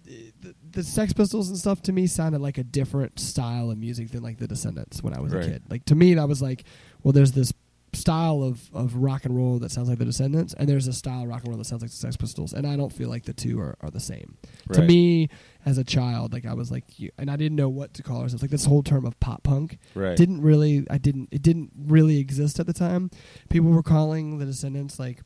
the, 0.42 0.56
the 0.72 0.84
Sex 0.84 1.14
Pistols 1.14 1.50
and 1.50 1.58
stuff 1.58 1.82
to 1.84 1.92
me 1.94 2.06
sounded 2.08 2.42
like 2.42 2.58
a 2.58 2.64
different 2.64 3.20
style 3.20 3.72
of 3.72 3.78
music 3.78 4.10
than 4.12 4.24
like 4.24 4.38
the 4.40 4.48
Descendents 4.48 5.02
when 5.02 5.14
I 5.14 5.20
was 5.22 5.34
Right. 5.34 5.46
a 5.46 5.48
kid. 5.50 5.64
Like 5.70 5.86
to 5.86 5.96
me, 5.96 6.16
that 6.16 6.28
was 6.28 6.42
like, 6.42 6.64
well, 7.04 7.12
there's 7.14 7.32
this 7.32 7.54
style 7.98 8.44
of, 8.44 8.70
of 8.74 8.96
rock 8.96 9.26
and 9.26 9.36
roll 9.36 9.60
that 9.60 9.72
sounds 9.72 9.90
like 9.90 9.98
the 9.98 10.06
Descendents, 10.06 10.54
and 10.54 10.70
there's 10.70 10.88
a 10.88 10.94
style 10.94 11.24
of 11.24 11.30
rock 11.30 11.42
and 11.42 11.50
roll 11.50 11.58
that 11.58 11.66
sounds 11.66 11.82
like 11.82 11.92
the 11.92 11.98
Sex 11.98 12.16
Pistols, 12.16 12.54
and 12.54 12.66
I 12.66 12.78
don't 12.78 12.94
feel 12.94 13.10
like 13.10 13.26
the 13.26 13.34
two 13.34 13.60
are, 13.60 13.76
are 13.82 13.90
the 13.90 14.00
same. 14.00 14.38
To 14.74 14.82
me, 14.82 15.30
as 15.66 15.78
a 15.78 15.84
child, 15.84 16.32
like 16.32 16.46
I 16.46 16.54
was 16.54 16.72
like, 16.72 17.00
you, 17.00 17.12
and 17.18 17.30
I 17.30 17.36
didn't 17.36 17.58
know 17.58 17.70
what 17.70 17.94
to 17.96 18.04
call 18.04 18.22
ourselves. 18.22 18.42
Like 18.42 18.52
this 18.52 18.66
whole 18.66 18.84
term 18.84 19.06
of 19.06 19.20
pop 19.20 19.44
punk 19.44 19.80
right 19.96 20.16
didn't 20.16 20.42
really, 20.42 20.86
I 20.90 20.98
didn't, 20.98 21.30
it 21.32 21.42
didn't 21.42 21.72
really 21.78 22.20
exist 22.20 22.60
at 22.60 22.68
the 22.68 22.74
time. 22.74 23.12
People 23.50 23.72
were 23.72 23.84
calling 23.84 24.38
the 24.38 24.46
Descendents 24.46 25.00
like, 25.00 25.22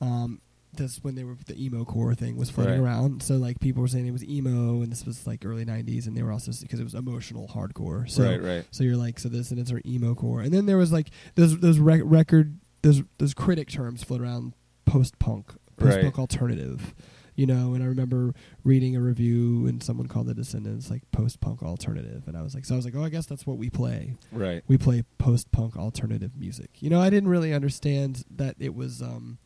um, 0.00 0.40
that's 0.80 1.04
when 1.04 1.14
they 1.14 1.24
were 1.24 1.36
the 1.46 1.62
emo 1.62 1.84
core 1.84 2.14
thing 2.14 2.36
was 2.36 2.50
floating 2.50 2.80
Right. 2.82 2.90
around. 2.90 3.22
So 3.22 3.36
like 3.36 3.60
people 3.60 3.80
were 3.82 3.88
saying 3.88 4.06
it 4.06 4.12
was 4.12 4.24
emo, 4.24 4.82
and 4.82 4.90
this 4.90 5.06
was 5.06 5.26
like 5.26 5.44
early 5.46 5.64
'90s, 5.64 6.06
and 6.06 6.16
they 6.16 6.22
were 6.22 6.32
also 6.32 6.50
because 6.60 6.80
it 6.80 6.84
was 6.84 6.94
emotional 6.94 7.46
hardcore. 7.48 8.08
So 8.10 8.24
right 8.24 8.42
right 8.42 8.64
so 8.70 8.82
you're 8.84 8.96
like, 8.96 9.18
so 9.18 9.28
the 9.28 9.38
Descendents 9.38 9.70
our 9.70 9.80
emo 9.86 10.14
core, 10.14 10.40
and 10.40 10.52
then 10.52 10.66
there 10.66 10.76
was 10.78 10.92
like 10.92 11.10
those 11.36 11.58
those 11.60 11.78
rec- 11.78 12.02
record 12.04 12.58
those 12.82 13.02
those 13.18 13.34
critic 13.34 13.68
terms 13.68 14.02
float 14.02 14.20
around 14.22 14.54
post 14.86 15.18
punk, 15.18 15.52
post 15.76 16.00
punk 16.00 16.16
Right. 16.16 16.18
alternative. 16.18 16.94
You 17.36 17.46
know, 17.46 17.72
and 17.72 17.82
I 17.82 17.86
remember 17.86 18.34
reading 18.64 18.96
a 18.96 19.00
review 19.00 19.66
and 19.66 19.82
someone 19.82 20.08
called 20.08 20.26
the 20.26 20.34
Descendents 20.34 20.90
like 20.90 21.02
post 21.10 21.40
punk 21.40 21.62
alternative, 21.62 22.24
and 22.26 22.36
I 22.36 22.42
was 22.42 22.54
like, 22.54 22.66
so 22.66 22.74
I 22.74 22.76
was 22.76 22.84
like, 22.84 22.94
oh, 22.94 23.02
I 23.04 23.08
guess 23.08 23.24
that's 23.24 23.46
what 23.46 23.56
we 23.56 23.70
play. 23.70 24.14
right 24.30 24.62
We 24.68 24.76
play 24.76 25.04
post 25.16 25.50
punk 25.50 25.74
alternative 25.76 26.32
music. 26.36 26.68
You 26.80 26.90
know, 26.90 27.00
I 27.00 27.08
didn't 27.08 27.30
really 27.30 27.54
understand 27.54 28.24
that 28.30 28.56
it 28.58 28.74
was. 28.74 29.00
um 29.00 29.38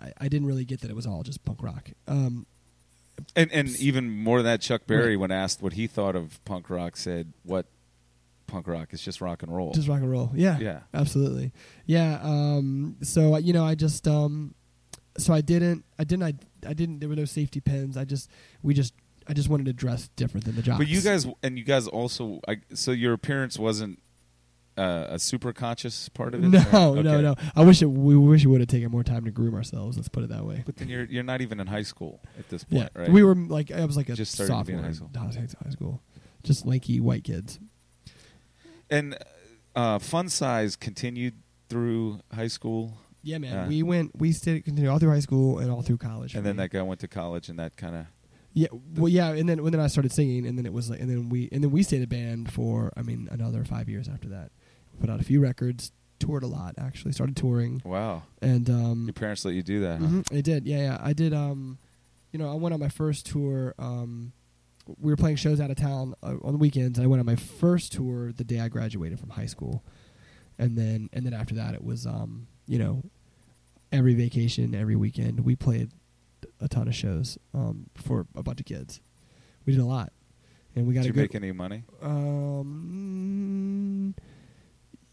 I, 0.00 0.12
I 0.20 0.28
didn't 0.28 0.46
really 0.46 0.64
get 0.64 0.80
that 0.82 0.90
it 0.90 0.96
was 0.96 1.06
all 1.06 1.22
just 1.22 1.44
punk 1.44 1.62
rock. 1.62 1.90
Um, 2.06 2.46
and 3.34 3.50
and 3.52 3.68
even 3.80 4.10
more 4.10 4.38
than 4.38 4.46
that 4.46 4.60
chuck 4.60 4.86
berry 4.86 5.10
Right. 5.16 5.20
when 5.20 5.30
asked 5.32 5.60
what 5.62 5.72
he 5.72 5.86
thought 5.86 6.14
of 6.14 6.42
punk 6.44 6.70
rock 6.70 6.96
said 6.96 7.32
what 7.42 7.66
punk 8.46 8.66
rock 8.68 8.92
is 8.94 9.02
just 9.02 9.20
rock 9.20 9.42
and 9.42 9.54
roll 9.54 9.72
just 9.72 9.88
rock 9.88 10.00
and 10.00 10.10
roll. 10.10 10.30
Yeah, 10.34 10.56
yeah 10.60 10.80
absolutely 10.94 11.52
yeah 11.84 12.18
um 12.22 12.96
so 13.02 13.34
uh, 13.34 13.38
you 13.38 13.52
know 13.52 13.64
i 13.64 13.74
just 13.74 14.06
um 14.08 14.54
so 15.18 15.34
i 15.34 15.40
didn't 15.40 15.84
i 15.98 16.04
didn't 16.04 16.22
i, 16.22 16.32
I 16.68 16.72
didn't 16.74 17.00
there 17.00 17.08
were 17.08 17.16
no 17.16 17.24
safety 17.24 17.60
pins 17.60 17.96
i 17.96 18.04
just 18.04 18.30
we 18.62 18.72
just 18.72 18.94
i 19.26 19.32
just 19.34 19.48
wanted 19.48 19.66
to 19.66 19.72
dress 19.72 20.08
different 20.16 20.46
than 20.46 20.54
the 20.54 20.62
jocks 20.62 20.78
but 20.78 20.86
you 20.88 21.00
guys 21.02 21.26
and 21.42 21.58
you 21.58 21.64
guys 21.64 21.88
also 21.88 22.40
I, 22.48 22.58
so 22.72 22.92
your 22.92 23.12
appearance 23.14 23.58
wasn't 23.58 23.98
uh, 24.78 25.06
a 25.10 25.18
super 25.18 25.52
conscious 25.52 26.08
part 26.08 26.34
of 26.34 26.44
it? 26.44 26.48
No 26.48 26.96
or- 26.96 27.02
no 27.02 27.20
no. 27.20 27.34
I 27.56 27.64
wish 27.64 27.82
it, 27.82 27.86
we 27.86 28.16
wish 28.16 28.44
we 28.44 28.52
would 28.52 28.60
have 28.60 28.68
taken 28.68 28.90
more 28.90 29.04
time 29.04 29.24
to 29.24 29.30
groom 29.30 29.54
ourselves 29.54 29.96
let's 29.96 30.08
put 30.08 30.22
it 30.22 30.30
that 30.30 30.44
way. 30.44 30.62
But 30.64 30.76
then 30.76 30.88
you're 30.88 31.04
you're 31.04 31.22
not 31.24 31.40
even 31.40 31.60
in 31.60 31.66
high 31.66 31.82
school 31.82 32.20
at 32.38 32.48
this 32.48 32.64
yeah. 32.68 32.82
point 32.82 32.92
right? 32.94 33.08
We 33.10 33.22
were 33.22 33.34
like 33.34 33.70
i 33.70 33.84
was 33.84 33.96
like 33.96 34.08
a 34.08 34.14
Just 34.14 34.32
started 34.32 34.52
to 34.52 34.58
be 34.58 34.72
sophomore 34.72 34.78
in 34.78 34.84
high 34.84 34.92
school. 34.92 35.10
high 35.16 35.64
high 35.64 35.70
school. 35.70 36.02
Just 36.44 36.64
lanky 36.66 37.00
white 37.00 37.24
kids. 37.24 37.58
And 38.90 39.18
uh, 39.74 39.98
fun 39.98 40.28
size 40.28 40.76
continued 40.76 41.34
through 41.68 42.20
high 42.34 42.48
school? 42.48 42.98
Yeah 43.22 43.38
man. 43.38 43.52
Yeah. 43.52 43.68
we 43.68 43.82
went 43.82 44.12
we 44.18 44.32
stayed 44.32 44.64
continued 44.64 44.90
all 44.90 44.98
through 44.98 45.10
high 45.10 45.20
school 45.20 45.58
and 45.58 45.70
all 45.70 45.82
through 45.82 45.98
college 45.98 46.34
and 46.34 46.46
then 46.46 46.56
me. 46.56 46.62
that 46.62 46.70
guy 46.70 46.82
went 46.82 47.00
to 47.00 47.08
college 47.08 47.48
and 47.48 47.58
that 47.58 47.76
kind 47.76 47.96
of 47.96 48.06
Yeah, 48.54 48.68
well, 48.96 49.08
yeah, 49.08 49.30
and 49.30 49.48
then 49.48 49.58
and 49.58 49.68
then 49.74 49.80
I 49.80 49.86
started 49.88 50.10
singing, 50.10 50.46
and 50.46 50.56
then 50.58 50.66
it 50.66 50.72
was 50.72 50.88
like, 50.90 51.00
and 51.00 51.08
then 51.08 51.28
we 51.28 51.48
and 51.52 51.62
then 51.62 51.70
we 51.70 51.82
stayed 51.82 52.02
a 52.02 52.06
band 52.06 52.50
for, 52.50 52.92
I 52.96 53.02
mean, 53.02 53.28
another 53.30 53.64
five 53.64 53.88
years 53.88 54.08
after 54.08 54.28
that. 54.30 54.50
Put 55.00 55.10
out 55.10 55.20
a 55.20 55.24
few 55.24 55.40
records, 55.40 55.92
toured 56.18 56.42
a 56.42 56.46
lot, 56.48 56.74
actually, 56.78 57.12
started 57.12 57.36
touring, 57.36 57.80
wow 57.84 58.22
and 58.42 58.68
um, 58.70 59.04
your 59.06 59.12
parents 59.14 59.44
let 59.44 59.54
you 59.54 59.62
do 59.62 59.80
that 59.80 60.00
huh? 60.00 60.06
mhm, 60.06 60.36
I 60.36 60.40
did, 60.40 60.66
yeah, 60.66 60.78
yeah, 60.78 60.98
I 61.00 61.12
did. 61.12 61.32
Um, 61.32 61.78
you 62.32 62.38
know, 62.38 62.50
I 62.50 62.54
went 62.54 62.74
on 62.74 62.80
my 62.80 62.88
first 62.88 63.26
tour. 63.26 63.74
Um, 63.78 64.32
we 65.00 65.12
were 65.12 65.16
playing 65.16 65.36
shows 65.36 65.60
out 65.60 65.70
of 65.70 65.76
town 65.76 66.14
uh, 66.22 66.34
on 66.42 66.52
the 66.52 66.58
weekends. 66.58 66.98
I 66.98 67.06
went 67.06 67.20
on 67.20 67.26
my 67.26 67.36
first 67.36 67.92
tour 67.92 68.32
the 68.32 68.44
day 68.44 68.60
I 68.60 68.68
graduated 68.68 69.20
from 69.20 69.30
high 69.30 69.46
school, 69.46 69.84
and 70.58 70.76
then 70.76 71.08
and 71.12 71.24
then 71.24 71.32
after 71.34 71.54
that, 71.54 71.74
it 71.74 71.84
was, 71.84 72.06
um, 72.06 72.48
you 72.66 72.78
know, 72.78 73.02
every 73.92 74.14
vacation, 74.14 74.74
every 74.74 74.96
weekend, 74.96 75.40
we 75.44 75.54
played 75.56 75.90
a 76.60 76.68
ton 76.68 76.88
of 76.88 76.94
shows 76.94 77.38
um, 77.54 77.86
for 77.94 78.26
a 78.34 78.42
bunch 78.42 78.60
of 78.60 78.66
kids. 78.66 79.00
We 79.64 79.72
did 79.74 79.82
a 79.82 79.86
lot, 79.86 80.12
and 80.74 80.86
we 80.86 80.94
got 80.94 81.02
did 81.02 81.06
a 81.06 81.08
you 81.08 81.12
good. 81.14 81.20
make 81.22 81.34
any 81.34 81.52
money 81.52 81.84
Um, 82.02 84.14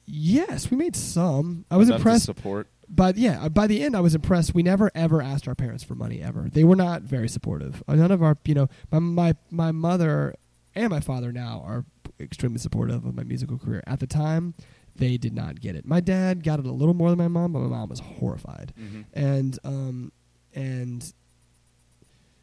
yes, 0.06 0.72
we 0.72 0.78
made 0.78 0.96
some. 0.96 1.66
I 1.70 1.78
was 1.78 1.90
Enough 1.90 2.00
impressed, 2.00 2.26
support 2.26 2.68
but 2.88 3.18
yeah, 3.18 3.48
by 3.50 3.68
the 3.68 3.82
end, 3.82 3.96
I 3.96 4.00
was 4.00 4.16
impressed. 4.16 4.54
We 4.54 4.64
never 4.64 4.92
ever 4.96 5.22
asked 5.22 5.48
our 5.48 5.56
parents 5.56 5.84
for 5.84 5.96
money 5.96 6.22
ever. 6.22 6.50
They 6.52 6.64
were 6.64 6.76
not 6.76 7.02
very 7.02 7.28
supportive. 7.28 7.84
Uh, 7.88 7.96
None 7.96 8.12
of 8.12 8.22
our, 8.22 8.38
you 8.46 8.54
know, 8.54 8.68
my 8.92 9.00
my 9.00 9.36
my 9.50 9.72
mother 9.72 10.36
and 10.76 10.90
my 10.90 11.00
father 11.00 11.32
now 11.32 11.64
are 11.66 11.86
extremely 12.20 12.60
supportive 12.60 13.06
of 13.06 13.16
my 13.16 13.24
musical 13.24 13.58
career. 13.58 13.84
At 13.88 14.00
the 14.00 14.08
time, 14.08 14.54
they 14.96 15.18
did 15.18 15.34
not 15.34 15.60
get 15.62 15.76
it. 15.76 15.86
My 15.86 16.00
dad 16.00 16.44
got 16.44 16.60
it 16.60 16.66
a 16.66 16.72
little 16.72 16.94
more 16.94 17.10
than 17.10 17.18
my 17.18 17.28
mom, 17.28 17.54
but 17.54 17.60
my 17.60 17.68
mom 17.68 17.90
was 17.90 18.00
horrified. 18.00 18.74
mm-hmm. 18.80 19.02
And 19.14 19.58
um, 19.64 20.12
and 20.54 21.14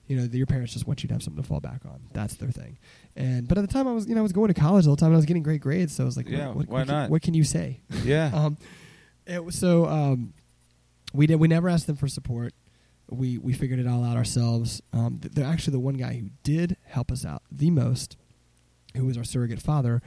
you 0.07 0.17
know, 0.17 0.25
your 0.25 0.47
parents 0.47 0.73
just 0.73 0.87
want 0.87 1.03
you 1.03 1.09
to 1.09 1.15
have 1.15 1.23
something 1.23 1.43
to 1.43 1.49
fall 1.49 1.61
back 1.61 1.83
on. 1.87 2.01
That's 2.13 2.35
their 2.35 2.51
thing. 2.51 2.79
And 3.17 3.47
but 3.49 3.57
at 3.59 3.61
the 3.63 3.73
time, 3.73 3.87
I 3.89 3.93
was 3.93 4.07
you 4.09 4.15
know 4.15 4.21
I 4.21 4.23
was 4.23 4.33
going 4.33 4.49
to 4.49 4.55
college 4.61 4.87
all 4.87 4.97
the 4.97 5.01
time. 5.01 5.09
and 5.09 5.15
I 5.17 5.19
was 5.19 5.27
getting 5.27 5.43
great 5.43 5.61
grades, 5.61 5.95
so 5.95 6.05
I 6.05 6.07
was 6.07 6.17
like, 6.17 6.29
Yeah, 6.29 6.49
what, 6.49 6.57
what, 6.57 6.69
why 6.69 6.79
what 6.81 6.87
can- 6.89 6.97
not? 6.97 7.11
what 7.11 7.23
can 7.23 7.35
you 7.35 7.45
say? 7.45 7.81
yeah 8.05 8.31
um, 8.35 8.59
it 9.27 9.45
was 9.45 9.55
so 9.57 9.87
um, 9.87 10.35
we 11.13 11.27
did. 11.27 11.37
We 11.37 11.49
never 11.49 11.69
asked 11.69 11.87
them 11.87 11.97
for 11.97 12.09
support. 12.09 12.53
We 13.11 13.39
we 13.39 13.53
figured 13.53 13.79
it 13.79 13.87
all 13.87 14.03
out 14.05 14.17
ourselves. 14.17 14.81
Um, 14.93 15.19
th- 15.21 15.35
they're 15.35 15.47
actually 15.47 15.73
the 15.73 15.81
one 15.81 15.95
guy 15.95 16.15
who 16.15 16.31
did 16.43 16.77
help 16.85 17.13
us 17.13 17.25
out 17.25 17.43
the 17.51 17.71
most, 17.71 18.17
who 18.97 19.05
was 19.07 19.17
our 19.19 19.25
surrogate 19.25 19.61
father, 19.63 20.03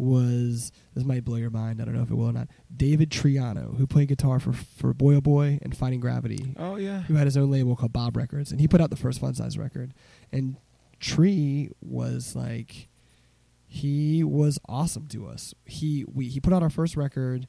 was 0.00 0.72
this 0.94 1.04
might 1.04 1.24
blow 1.24 1.36
your 1.36 1.50
mind. 1.50 1.80
I 1.80 1.84
don't 1.84 1.94
know 1.94 2.02
if 2.02 2.10
it 2.10 2.14
will 2.14 2.30
or 2.30 2.32
not. 2.32 2.48
David 2.74 3.10
Triano, 3.10 3.76
who 3.76 3.86
played 3.86 4.08
guitar 4.08 4.38
for 4.40 4.52
for 4.52 4.92
Boy 4.94 5.14
Oh 5.16 5.20
Boy 5.20 5.58
and 5.62 5.76
Finding 5.76 6.00
Gravity, 6.00 6.54
oh 6.58 6.76
yeah 6.76 7.02
who 7.02 7.14
had 7.14 7.26
his 7.26 7.36
own 7.36 7.50
label 7.50 7.76
called 7.76 7.92
Bob 7.92 8.16
Records, 8.16 8.50
and 8.50 8.60
he 8.60 8.66
put 8.68 8.80
out 8.80 8.90
the 8.90 8.96
first 8.96 9.20
Fun 9.20 9.34
Size 9.34 9.58
record. 9.58 9.92
And 10.32 10.56
Tree 10.98 11.70
was 11.80 12.34
like, 12.36 12.88
he 13.66 14.24
was 14.24 14.58
awesome 14.68 15.06
to 15.08 15.26
us. 15.26 15.54
He 15.64 16.04
we 16.12 16.26
he 16.28 16.40
put 16.40 16.52
out 16.52 16.62
our 16.62 16.70
first 16.70 16.96
record. 16.96 17.46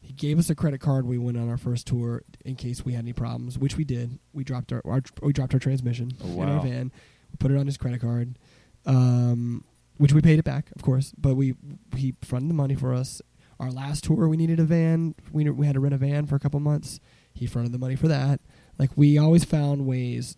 He 0.00 0.12
gave 0.12 0.38
us 0.38 0.48
a 0.48 0.54
credit 0.54 0.80
card. 0.80 1.04
We 1.04 1.18
went 1.18 1.36
on 1.36 1.48
our 1.48 1.56
first 1.56 1.86
tour 1.88 2.22
in 2.44 2.54
case 2.54 2.84
we 2.84 2.92
had 2.92 3.00
any 3.04 3.12
problems, 3.12 3.58
which 3.58 3.76
we 3.76 3.84
did. 3.84 4.20
We 4.32 4.44
dropped 4.44 4.72
our, 4.72 4.80
our 4.84 5.02
we 5.20 5.32
dropped 5.32 5.52
our 5.52 5.58
transmission 5.60 6.12
Oh, 6.22 6.42
in 6.42 6.48
our 6.48 6.60
van. 6.62 6.92
We 7.32 7.36
put 7.38 7.50
it 7.50 7.56
on 7.58 7.66
his 7.66 7.76
credit 7.76 8.00
card, 8.00 8.38
um, 8.86 9.64
which 9.98 10.12
we 10.12 10.20
paid 10.20 10.38
it 10.38 10.44
back, 10.44 10.70
of 10.76 10.82
course. 10.82 11.12
But 11.18 11.34
we 11.36 11.54
he 11.96 12.14
fronted 12.22 12.50
the 12.50 12.54
money 12.54 12.74
for 12.74 12.92
us. 12.94 13.20
Our 13.58 13.70
last 13.70 14.04
tour, 14.04 14.28
we 14.28 14.36
needed 14.36 14.60
a 14.60 14.64
van. 14.64 15.14
We 15.32 15.48
we 15.50 15.66
had 15.66 15.74
to 15.74 15.80
rent 15.80 15.94
a 15.94 15.98
van 15.98 16.26
for 16.26 16.36
a 16.36 16.40
couple 16.40 16.60
months. 16.60 17.00
He 17.32 17.46
fronted 17.46 17.72
the 17.72 17.78
money 17.78 17.96
for 17.96 18.08
that. 18.08 18.40
Like 18.78 18.90
we 18.96 19.18
always 19.18 19.44
found 19.44 19.86
ways 19.86 20.36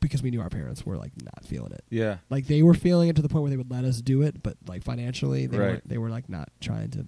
because 0.00 0.22
we 0.22 0.30
knew 0.30 0.40
our 0.40 0.50
parents 0.50 0.84
were 0.84 0.96
like 0.96 1.12
not 1.22 1.44
feeling 1.44 1.72
it. 1.72 1.82
yeah 1.90 2.18
Like 2.30 2.46
they 2.46 2.62
were 2.62 2.74
feeling 2.74 3.08
it 3.08 3.16
to 3.16 3.22
the 3.22 3.28
point 3.28 3.42
where 3.42 3.50
they 3.50 3.56
would 3.56 3.70
let 3.70 3.84
us 3.84 4.00
do 4.02 4.22
it, 4.22 4.42
but 4.42 4.56
like 4.68 4.84
financially, 4.84 5.46
they 5.46 5.58
Right. 5.58 5.70
were 5.76 5.82
they 5.86 5.98
were 5.98 6.10
like 6.10 6.28
not 6.28 6.48
trying 6.60 6.90
to 6.90 7.06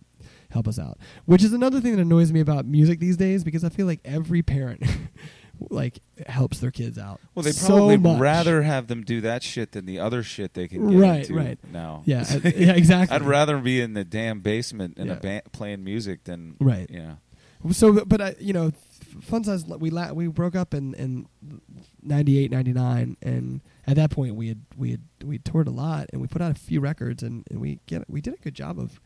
help 0.50 0.66
us 0.66 0.78
out. 0.78 0.98
Which 1.26 1.44
is 1.44 1.52
another 1.52 1.80
thing 1.80 1.94
that 1.96 2.02
annoys 2.02 2.32
me 2.32 2.40
about 2.40 2.64
music 2.64 2.98
these 2.98 3.16
days 3.16 3.44
because 3.44 3.62
I 3.62 3.68
feel 3.68 3.86
like 3.86 4.00
every 4.04 4.42
parent 4.42 4.82
like 5.70 6.00
helps 6.26 6.58
their 6.60 6.70
kids 6.70 6.98
out. 6.98 7.20
well 7.34 7.42
they 7.42 7.52
so 7.52 7.68
probably 7.68 7.96
much. 7.96 8.20
rather 8.20 8.62
have 8.62 8.86
them 8.86 9.02
do 9.04 9.20
that 9.20 9.42
shit 9.42 9.72
than 9.72 9.86
the 9.86 9.98
other 9.98 10.22
shit 10.22 10.54
they 10.54 10.68
can 10.68 10.90
get 10.90 10.98
Right, 10.98 11.20
into 11.20 11.34
right. 11.34 11.58
now 11.72 12.02
Yeah, 12.06 12.24
uh, 12.28 12.40
yeah, 12.56 12.72
exactly. 12.72 13.14
I'd 13.14 13.22
rather 13.22 13.58
be 13.58 13.80
in 13.80 13.94
the 13.94 14.04
damn 14.04 14.40
basement 14.40 14.98
in 14.98 15.06
Yeah. 15.08 15.14
a 15.14 15.16
band 15.20 15.42
playing 15.52 15.84
music 15.84 16.24
than 16.24 16.56
Right. 16.60 16.88
Yeah, 16.90 17.16
So, 17.72 18.04
but 18.04 18.20
uh, 18.20 18.32
you 18.38 18.52
know, 18.52 18.72
Fun 19.22 19.42
Size 19.44 19.64
we 19.66 19.90
la- 19.90 20.12
we 20.12 20.26
broke 20.28 20.54
up 20.54 20.74
in 20.74 20.94
in 20.94 21.26
98, 22.02 22.50
99, 22.50 23.16
and 23.22 23.60
at 23.86 23.96
that 23.96 24.10
point 24.10 24.34
we 24.36 24.48
had 24.48 24.60
we 24.76 24.90
had 24.92 25.00
we 25.24 25.38
toured 25.38 25.66
a 25.66 25.70
lot 25.72 26.08
and 26.12 26.20
we 26.20 26.28
put 26.28 26.40
out 26.42 26.50
a 26.52 26.54
few 26.54 26.80
records 26.80 27.22
and, 27.22 27.44
and 27.50 27.60
we 27.60 27.80
get 27.86 28.08
we 28.08 28.20
did 28.20 28.34
a 28.34 28.38
good 28.38 28.54
job 28.54 28.78
of. 28.78 29.00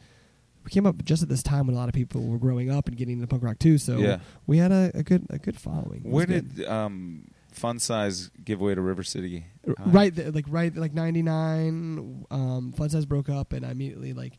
We 0.65 0.71
came 0.71 0.87
up 0.87 1.05
just 1.05 1.23
at 1.23 1.29
this 1.29 1.43
time 1.43 1.67
when 1.67 1.75
a 1.75 1.79
lot 1.79 1.89
of 1.89 1.95
people 1.95 2.23
were 2.23 2.39
growing 2.39 2.71
up 2.71 2.87
and 2.89 2.97
getting 2.97 3.15
into 3.17 3.27
punk 3.27 3.43
rock 3.43 3.59
too. 3.59 3.79
So 3.79 3.99
Yeah. 3.99 4.19
we 4.47 4.59
had 4.59 4.71
a, 4.73 4.91
a 4.95 5.03
good 5.03 5.27
a 5.31 5.39
good 5.39 5.59
following. 5.59 6.03
It 6.05 6.11
Where 6.11 6.27
good. 6.27 6.55
did 6.57 6.67
um, 6.69 7.29
Fun 7.53 7.79
Size 7.79 8.31
give 8.45 8.61
away 8.61 8.75
to 8.75 8.81
River 8.81 9.03
City? 9.03 9.47
High? 9.67 9.75
right 9.87 10.15
th- 10.17 10.35
like 10.35 10.47
right 10.49 10.75
like 10.75 10.93
99 10.93 12.25
um 12.33 12.73
fun 12.77 12.89
size 12.91 13.07
broke 13.07 13.29
up 13.29 13.53
and 13.53 13.65
i 13.65 13.71
immediately 13.71 14.13
like 14.13 14.33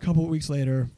a 0.00 0.04
couple 0.04 0.24
of 0.24 0.30
weeks 0.30 0.48
later 0.48 0.88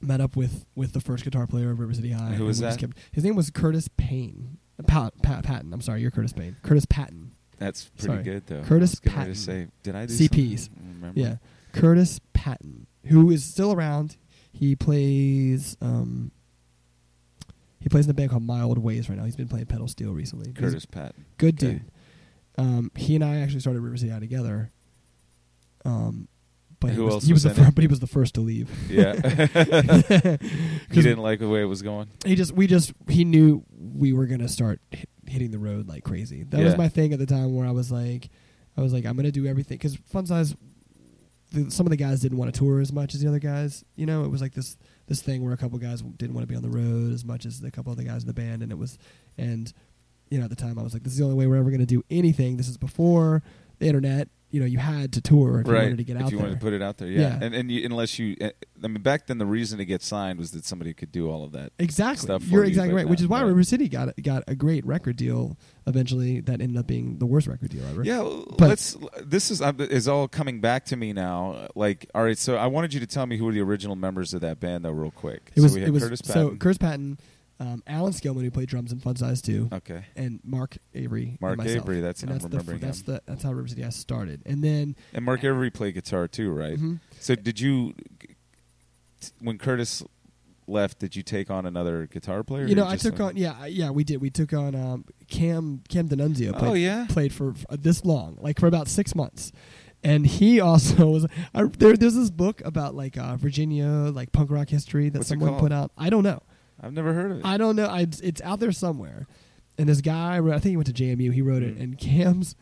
met 0.00 0.20
up 0.20 0.36
with 0.36 0.64
with 0.76 0.92
the 0.92 1.00
first 1.00 1.24
guitar 1.24 1.48
player 1.48 1.70
of 1.72 1.80
river 1.80 1.92
city 1.94 2.10
high 2.12 2.32
who 2.34 2.44
was 2.44 2.60
that? 2.60 2.78
kept- 2.78 2.96
his 3.10 3.24
name 3.24 3.34
was 3.34 3.50
curtis 3.50 3.88
payne 3.96 4.58
Pat, 4.86 5.12
Pat, 5.22 5.42
patton 5.42 5.72
i'm 5.72 5.80
sorry 5.80 6.00
you're 6.00 6.12
curtis 6.12 6.32
payne 6.32 6.54
curtis 6.62 6.86
patton 6.86 7.32
That's 7.58 7.86
pretty 7.86 8.06
Sorry. 8.06 8.22
good 8.22 8.46
though. 8.46 8.62
Curtis 8.62 8.96
Patton. 9.00 9.34
say, 9.34 9.66
did 9.82 9.94
I 9.96 10.06
do 10.06 10.14
CPs. 10.14 10.68
I 11.04 11.10
yeah 11.14 11.36
curtis 11.72 12.20
patton 12.32 12.86
who 13.06 13.30
is 13.30 13.44
still 13.44 13.72
around 13.72 14.16
he 14.52 14.74
plays 14.76 15.76
um 15.80 16.30
he 17.80 17.88
plays 17.88 18.04
in 18.06 18.10
a 18.10 18.14
band 18.14 18.30
called 18.30 18.42
mild 18.44 18.78
ways 18.78 19.08
right 19.08 19.18
now 19.18 19.24
he's 19.24 19.36
been 19.36 19.48
playing 19.48 19.66
pedal 19.66 19.88
steel 19.88 20.12
recently 20.12 20.52
Curtis 20.52 20.86
Patton. 20.86 21.24
good 21.38 21.62
Okay. 21.62 21.72
dude 21.74 21.82
um, 22.58 22.90
he 22.94 23.14
and 23.14 23.24
I 23.24 23.36
actually 23.40 23.60
started 23.60 23.80
River 23.80 23.96
City 23.96 24.10
High 24.12 24.18
together. 24.20 24.70
Um, 25.86 26.28
but 26.80 26.90
Who 26.90 26.94
he 27.00 27.04
was, 27.06 27.14
else 27.14 27.24
he 27.24 27.32
was, 27.32 27.44
was 27.44 27.54
the 27.54 27.60
in 27.60 27.66
fir- 27.66 27.72
but 27.72 27.80
he 27.82 27.88
was 27.88 28.00
the 28.00 28.06
first 28.06 28.34
to 28.34 28.42
leave. 28.42 28.68
Yeah. 28.90 29.14
he 30.90 31.00
didn't 31.00 31.20
like 31.22 31.38
the 31.38 31.48
way 31.48 31.62
it 31.62 31.66
was 31.66 31.80
going. 31.80 32.08
he 32.26 32.34
just 32.34 32.52
we 32.52 32.66
just 32.66 32.92
he 33.08 33.24
knew 33.24 33.64
we 33.78 34.12
were 34.12 34.26
gonna 34.26 34.48
start 34.48 34.80
hit, 34.90 35.08
hitting 35.26 35.50
the 35.50 35.58
road 35.58 35.88
like 35.88 36.04
crazy. 36.04 36.42
That 36.42 36.62
was 36.62 36.76
my 36.76 36.88
thing 36.88 37.14
at 37.14 37.18
the 37.18 37.24
time 37.26 37.54
where 37.54 37.66
I 37.66 37.70
was 37.70 37.90
like, 37.90 38.28
I 38.76 38.82
was 38.82 38.92
like, 38.92 39.06
I'm 39.06 39.16
gonna 39.16 39.32
do 39.32 39.46
everything 39.46 39.78
because 39.78 39.96
Fun 39.96 40.26
Size. 40.26 40.54
The, 41.52 41.70
some 41.70 41.86
of 41.86 41.90
the 41.90 41.96
guys 41.96 42.20
didn't 42.20 42.38
want 42.38 42.52
to 42.52 42.58
tour 42.58 42.80
as 42.80 42.92
much 42.92 43.14
as 43.14 43.20
the 43.20 43.28
other 43.28 43.38
guys. 43.38 43.84
You 43.96 44.06
know, 44.06 44.24
it 44.24 44.28
was 44.28 44.40
like 44.40 44.54
this 44.54 44.76
this 45.06 45.22
thing 45.22 45.44
where 45.44 45.52
a 45.52 45.56
couple 45.56 45.78
guys 45.78 46.02
didn't 46.02 46.34
want 46.34 46.46
to 46.46 46.50
be 46.50 46.56
on 46.56 46.62
the 46.62 46.70
road 46.70 47.12
as 47.12 47.24
much 47.24 47.44
as 47.46 47.62
a 47.62 47.70
couple 47.70 47.92
of 47.92 47.98
other 47.98 48.06
guys 48.06 48.22
in 48.22 48.26
the 48.26 48.34
band, 48.34 48.62
and 48.62 48.72
it 48.72 48.78
was 48.78 48.98
and 49.38 49.72
you 50.30 50.38
know 50.38 50.44
at 50.44 50.50
the 50.50 50.56
time 50.56 50.78
I 50.78 50.82
was 50.82 50.92
like, 50.94 51.02
this 51.02 51.12
is 51.12 51.18
the 51.18 51.24
only 51.24 51.36
way 51.36 51.46
we're 51.46 51.56
ever 51.56 51.70
gonna 51.70 51.86
do 51.86 52.02
anything. 52.10 52.56
This 52.56 52.68
is 52.68 52.76
before 52.76 53.42
the 53.78 53.86
internet. 53.86 54.28
You 54.52 54.60
know, 54.60 54.66
you 54.66 54.78
had 54.78 55.14
to 55.14 55.20
tour 55.20 55.60
if 55.60 55.66
you 55.66 55.72
right. 55.72 55.82
wanted 55.84 55.98
to 55.98 56.04
get 56.04 56.16
if 56.16 56.22
out 56.24 56.30
you 56.30 56.36
there. 56.36 56.46
wanted 56.46 56.60
to 56.60 56.64
put 56.64 56.72
it 56.74 56.82
out 56.82 56.98
there, 56.98 57.08
yeah. 57.08 57.20
Yeah. 57.20 57.38
And 57.40 57.54
and 57.54 57.70
you, 57.72 57.84
unless 57.86 58.18
you, 58.18 58.36
uh, 58.40 58.50
I 58.84 58.86
mean, 58.86 59.02
back 59.02 59.26
then 59.26 59.38
the 59.38 59.46
reason 59.46 59.78
to 59.78 59.84
get 59.86 60.02
signed 60.02 60.38
was 60.38 60.50
that 60.52 60.64
somebody 60.66 60.92
could 60.92 61.10
do 61.10 61.30
all 61.30 61.42
of 61.42 61.52
that. 61.52 61.72
Exactly. 61.78 62.24
stuff 62.24 62.44
You're 62.44 62.64
you, 62.64 62.68
exactly 62.68 62.92
but 62.92 62.96
right. 62.96 63.08
Which 63.08 63.20
is 63.22 63.28
why 63.28 63.40
right. 63.40 63.48
River 63.48 63.62
City 63.62 63.88
got 63.88 64.14
got 64.22 64.44
a 64.46 64.54
great 64.54 64.84
record 64.84 65.16
deal 65.16 65.56
eventually. 65.86 66.40
That 66.40 66.60
ended 66.60 66.76
up 66.76 66.86
being 66.86 67.18
the 67.18 67.26
worst 67.26 67.46
record 67.46 67.70
deal 67.70 67.84
ever. 67.88 68.04
Yeah, 68.04 68.22
But- 68.58 68.68
let's. 68.68 68.96
This 69.24 69.50
is 69.50 69.62
is 69.62 70.06
all 70.06 70.28
coming 70.28 70.60
back 70.60 70.84
to 70.86 70.96
me 70.96 71.12
now. 71.12 71.68
Like, 71.74 72.06
all 72.14 72.22
right, 72.22 72.36
so 72.36 72.56
I 72.56 72.66
wanted 72.66 72.92
you 72.92 73.00
to 73.00 73.06
tell 73.06 73.24
me 73.26 73.38
who 73.38 73.46
were 73.46 73.52
the 73.52 73.62
original 73.62 73.96
members 73.96 74.34
of 74.34 74.42
that 74.42 74.60
band, 74.60 74.84
though, 74.84 74.90
real 74.90 75.10
quick. 75.10 75.50
It 75.56 75.60
was 75.62 75.72
so 75.72 75.76
we 75.76 75.80
had 75.80 75.88
it 75.88 75.92
was 75.92 76.02
Curtis 76.02 76.20
so 76.24 76.56
Curtis 76.56 76.78
Patton, 76.78 77.18
um, 77.62 77.82
Alan 77.86 78.12
Skillman 78.12 78.42
who 78.42 78.50
played 78.50 78.68
drums 78.68 78.92
in 78.92 78.98
Fun 79.00 79.16
Size 79.16 79.40
too, 79.40 79.68
okay, 79.72 80.04
and 80.16 80.40
Mark 80.44 80.76
Avery. 80.94 81.38
Mark 81.40 81.52
and 81.52 81.58
myself. 81.66 81.84
Avery, 81.84 82.00
that's- 82.00 82.22
and 82.22 82.30
I'm 82.30 82.38
that's 82.38 82.44
the 82.44 82.50
remembering 82.50 82.80
that's 82.80 83.00
him. 83.00 83.06
the 83.14 83.22
that's 83.26 83.42
how 83.44 83.52
River 83.52 83.68
City 83.68 83.82
High 83.82 83.90
started. 83.90 84.42
And 84.46 84.62
then 84.64 84.96
and 85.12 85.24
Mark 85.24 85.44
Avery 85.44 85.70
played 85.70 85.94
guitar 85.94 86.26
too, 86.28 86.50
right? 86.50 86.78
Mhm. 86.78 87.00
So 87.20 87.34
did 87.34 87.60
you, 87.60 87.94
when 89.40 89.58
Curtis 89.58 90.02
left, 90.66 90.98
did 91.00 91.14
you 91.16 91.22
take 91.22 91.50
on 91.50 91.66
another 91.66 92.06
guitar 92.06 92.42
player? 92.42 92.66
you 92.66 92.74
know 92.74 92.86
I 92.86 92.96
took 92.96 93.18
on 93.20 93.36
yeah 93.36 93.66
yeah 93.66 93.90
we 93.90 94.04
did 94.04 94.20
we 94.20 94.30
took 94.30 94.52
on 94.52 94.74
um, 94.74 95.04
Cam 95.28 95.82
Cam 95.88 96.08
Denunzio. 96.08 96.56
Played, 96.58 96.70
Oh 96.70 96.74
yeah, 96.74 97.06
played 97.08 97.32
for 97.32 97.50
f- 97.50 97.64
this 97.80 98.04
long, 98.04 98.38
like 98.40 98.58
for 98.60 98.66
about 98.66 98.88
six 98.88 99.14
months. 99.14 99.52
And 100.04 100.26
he 100.26 100.60
also 100.68 101.06
was. 101.10 101.26
I, 101.54 101.64
there, 101.64 101.96
there's 101.96 102.14
this 102.14 102.30
book 102.30 102.60
about 102.64 102.94
like 102.96 103.16
uh, 103.16 103.36
Virginia, 103.36 103.86
like 103.86 104.32
punk 104.32 104.50
rock 104.50 104.68
history 104.68 105.08
that 105.10 105.18
What's 105.18 105.28
someone 105.28 105.58
put 105.60 105.70
out. 105.72 105.92
I 105.96 106.10
don't 106.10 106.24
know. 106.24 106.42
I've 106.82 106.92
never 106.92 107.12
heard 107.12 107.30
of 107.30 107.38
it. 107.38 107.44
I 107.44 107.56
don't 107.56 107.76
know. 107.76 107.86
I, 107.86 108.06
it's 108.22 108.40
out 108.42 108.60
there 108.60 108.72
somewhere. 108.72 109.26
And 109.78 109.88
this 109.88 110.00
guy, 110.00 110.38
wrote- 110.38 110.54
I 110.54 110.58
think 110.58 110.70
he 110.70 110.76
went 110.76 110.88
to 110.88 110.92
JMU. 110.92 111.32
He 111.32 111.42
wrote 111.42 111.62
it. 111.62 111.78
Mm. 111.78 111.82
And 111.82 111.98
Cam's, 111.98 112.56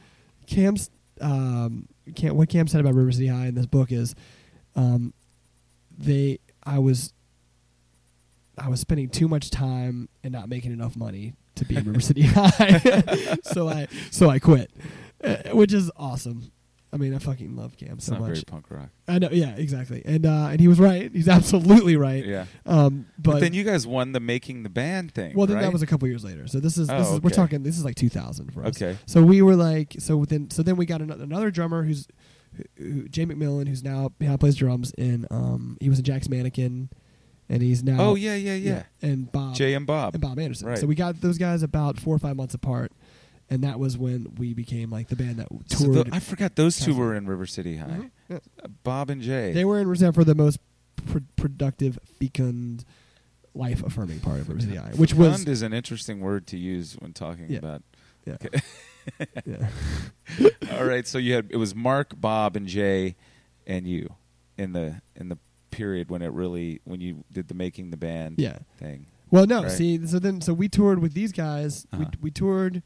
Cam's, 0.46 0.90
um, 1.20 1.88
Cam, 2.14 2.36
what 2.36 2.48
Cam 2.48 2.66
said 2.66 2.80
about 2.80 2.94
River 2.94 3.12
City 3.12 3.26
High 3.28 3.46
in 3.46 3.54
this 3.54 3.66
book 3.66 3.90
is, 3.92 4.14
um, 4.76 5.12
they, 5.98 6.38
I 6.64 6.78
was, 6.78 7.12
I 8.58 8.68
was 8.68 8.80
spending 8.80 9.08
too 9.08 9.26
much 9.28 9.50
time 9.50 10.08
and 10.22 10.32
not 10.32 10.48
making 10.48 10.72
enough 10.72 10.96
money 10.96 11.34
to 11.56 11.64
be 11.64 11.76
in 11.76 11.84
River 11.84 12.00
City 12.00 12.22
High. 12.26 13.38
so 13.42 13.68
I, 13.68 13.88
so 14.10 14.28
I 14.28 14.38
quit, 14.38 14.70
uh, 15.24 15.36
which 15.52 15.72
is 15.72 15.90
awesome. 15.96 16.52
I 16.92 16.96
mean, 16.96 17.14
I 17.14 17.18
fucking 17.18 17.54
love 17.54 17.76
Cam 17.76 17.94
it's 17.98 18.06
so 18.06 18.12
not 18.12 18.22
much. 18.22 18.30
very 18.30 18.42
punk 18.46 18.70
rock. 18.70 18.88
I 19.06 19.18
know, 19.20 19.28
yeah, 19.30 19.54
exactly, 19.56 20.02
and 20.04 20.26
uh, 20.26 20.48
and 20.50 20.60
he 20.60 20.66
was 20.66 20.80
right. 20.80 21.10
He's 21.12 21.28
absolutely 21.38 21.96
right. 21.96 22.24
Yeah, 22.24 22.46
Um, 22.66 23.06
but, 23.18 23.32
but, 23.32 23.40
then 23.40 23.54
you 23.54 23.62
guys 23.62 23.86
won 23.86 24.12
the 24.12 24.20
making 24.20 24.64
the 24.64 24.70
band 24.70 25.12
thing. 25.12 25.34
well, 25.36 25.46
then 25.46 25.56
right? 25.56 25.62
that 25.62 25.72
was 25.72 25.82
a 25.82 25.86
couple 25.86 26.08
years 26.08 26.24
later. 26.24 26.48
So 26.48 26.58
this 26.58 26.76
is, 26.78 26.88
this 26.88 27.06
Oh, 27.08 27.16
is 27.16 27.22
we're 27.22 27.30
talking. 27.30 27.62
This 27.62 27.78
is 27.78 27.84
like 27.84 27.94
2000 27.94 28.52
for 28.52 28.64
us. 28.64 28.76
okay. 28.82 28.98
So 29.06 29.22
we 29.22 29.40
were 29.42 29.54
like, 29.56 29.96
so 30.00 30.24
then, 30.24 30.50
so 30.50 30.62
then 30.64 30.76
we 30.76 30.84
got 30.86 31.00
another, 31.00 31.22
another 31.24 31.50
drummer 31.50 31.84
who's 31.84 32.08
who, 32.56 32.64
who, 32.82 33.08
Jay 33.08 33.24
McMillan, 33.24 33.68
who's 33.68 33.84
now 33.84 34.10
now 34.18 34.36
plays 34.36 34.56
drums 34.56 34.92
in. 34.98 35.26
Um, 35.30 35.78
he 35.80 35.88
was 35.88 35.98
in 35.98 36.04
Jack's 36.04 36.28
Mannequin, 36.28 36.90
and 37.48 37.62
he's 37.62 37.84
now. 37.84 37.96
Oh 38.00 38.14
yeah, 38.16 38.34
yeah, 38.34 38.54
yeah. 38.54 38.82
And 39.02 39.30
Bob 39.30 39.54
Jay 39.54 39.74
and 39.74 39.86
Bob. 39.86 40.14
and 40.14 40.20
Bob 40.20 40.38
Anderson. 40.38 40.66
Right. 40.68 40.78
So 40.78 40.86
we 40.86 40.94
got 40.96 41.20
those 41.20 41.38
guys 41.38 41.62
about 41.62 41.98
four 42.00 42.14
or 42.14 42.18
five 42.18 42.36
months 42.36 42.54
apart, 42.54 42.90
and 43.50 43.64
that 43.64 43.78
was 43.78 43.98
when 43.98 44.34
we 44.38 44.54
became 44.54 44.90
like 44.90 45.08
the 45.08 45.16
band 45.16 45.36
that 45.38 45.48
So 45.66 45.92
toured. 45.92 46.08
I 46.12 46.20
forgot 46.20 46.54
those 46.56 46.78
two 46.78 46.94
were 46.94 47.14
in 47.14 47.26
River 47.26 47.46
City 47.46 47.76
High. 47.76 47.86
Mhm. 47.88 48.10
Yeah. 48.28 48.38
Bob 48.84 49.10
and 49.10 49.20
Jay. 49.20 49.52
They 49.52 49.64
were 49.64 49.78
in 49.80 49.88
reserve 49.88 50.14
for 50.14 50.24
the 50.24 50.34
most 50.36 50.58
pr- 51.06 51.18
productive, 51.36 51.98
fecund, 52.18 52.84
life 53.54 53.82
affirming 53.82 54.20
part 54.20 54.38
of 54.40 54.48
River 54.48 54.60
City 54.60 54.76
High, 54.76 54.92
which 54.94 55.12
was 55.14 55.32
Fecund 55.40 55.48
is 55.48 55.62
an 55.62 55.72
interesting 55.72 56.20
word 56.20 56.46
to 56.48 56.56
use 56.56 56.94
when 57.00 57.12
talking 57.12 57.46
Yeah. 57.50 57.58
about. 57.58 57.82
yeah, 58.24 58.34
Okay. 58.34 58.60
yeah. 59.46 59.68
All 60.78 60.84
right, 60.84 61.06
so 61.06 61.18
you 61.18 61.34
had 61.34 61.48
it 61.50 61.56
was 61.56 61.74
Mark, 61.74 62.20
Bob, 62.20 62.54
and 62.56 62.66
Jay, 62.68 63.16
and 63.66 63.86
you 63.86 64.14
in 64.56 64.72
the 64.72 65.00
in 65.16 65.28
the 65.28 65.38
period 65.70 66.10
when 66.10 66.20
it 66.22 66.32
really 66.32 66.80
when 66.84 67.00
you 67.00 67.24
did 67.32 67.48
the 67.48 67.54
making 67.54 67.90
the 67.90 67.96
band 67.96 68.36
yeah. 68.38 68.58
thing. 68.78 69.06
Well, 69.30 69.46
no. 69.46 69.62
Right. 69.62 69.70
See, 69.72 70.06
so 70.06 70.18
then, 70.18 70.40
so 70.40 70.52
we 70.52 70.68
toured 70.68 70.98
with 70.98 71.14
these 71.14 71.30
guys. 71.32 71.86
Uh-huh. 71.92 72.04
We, 72.14 72.18
we 72.22 72.30
toured 72.30 72.82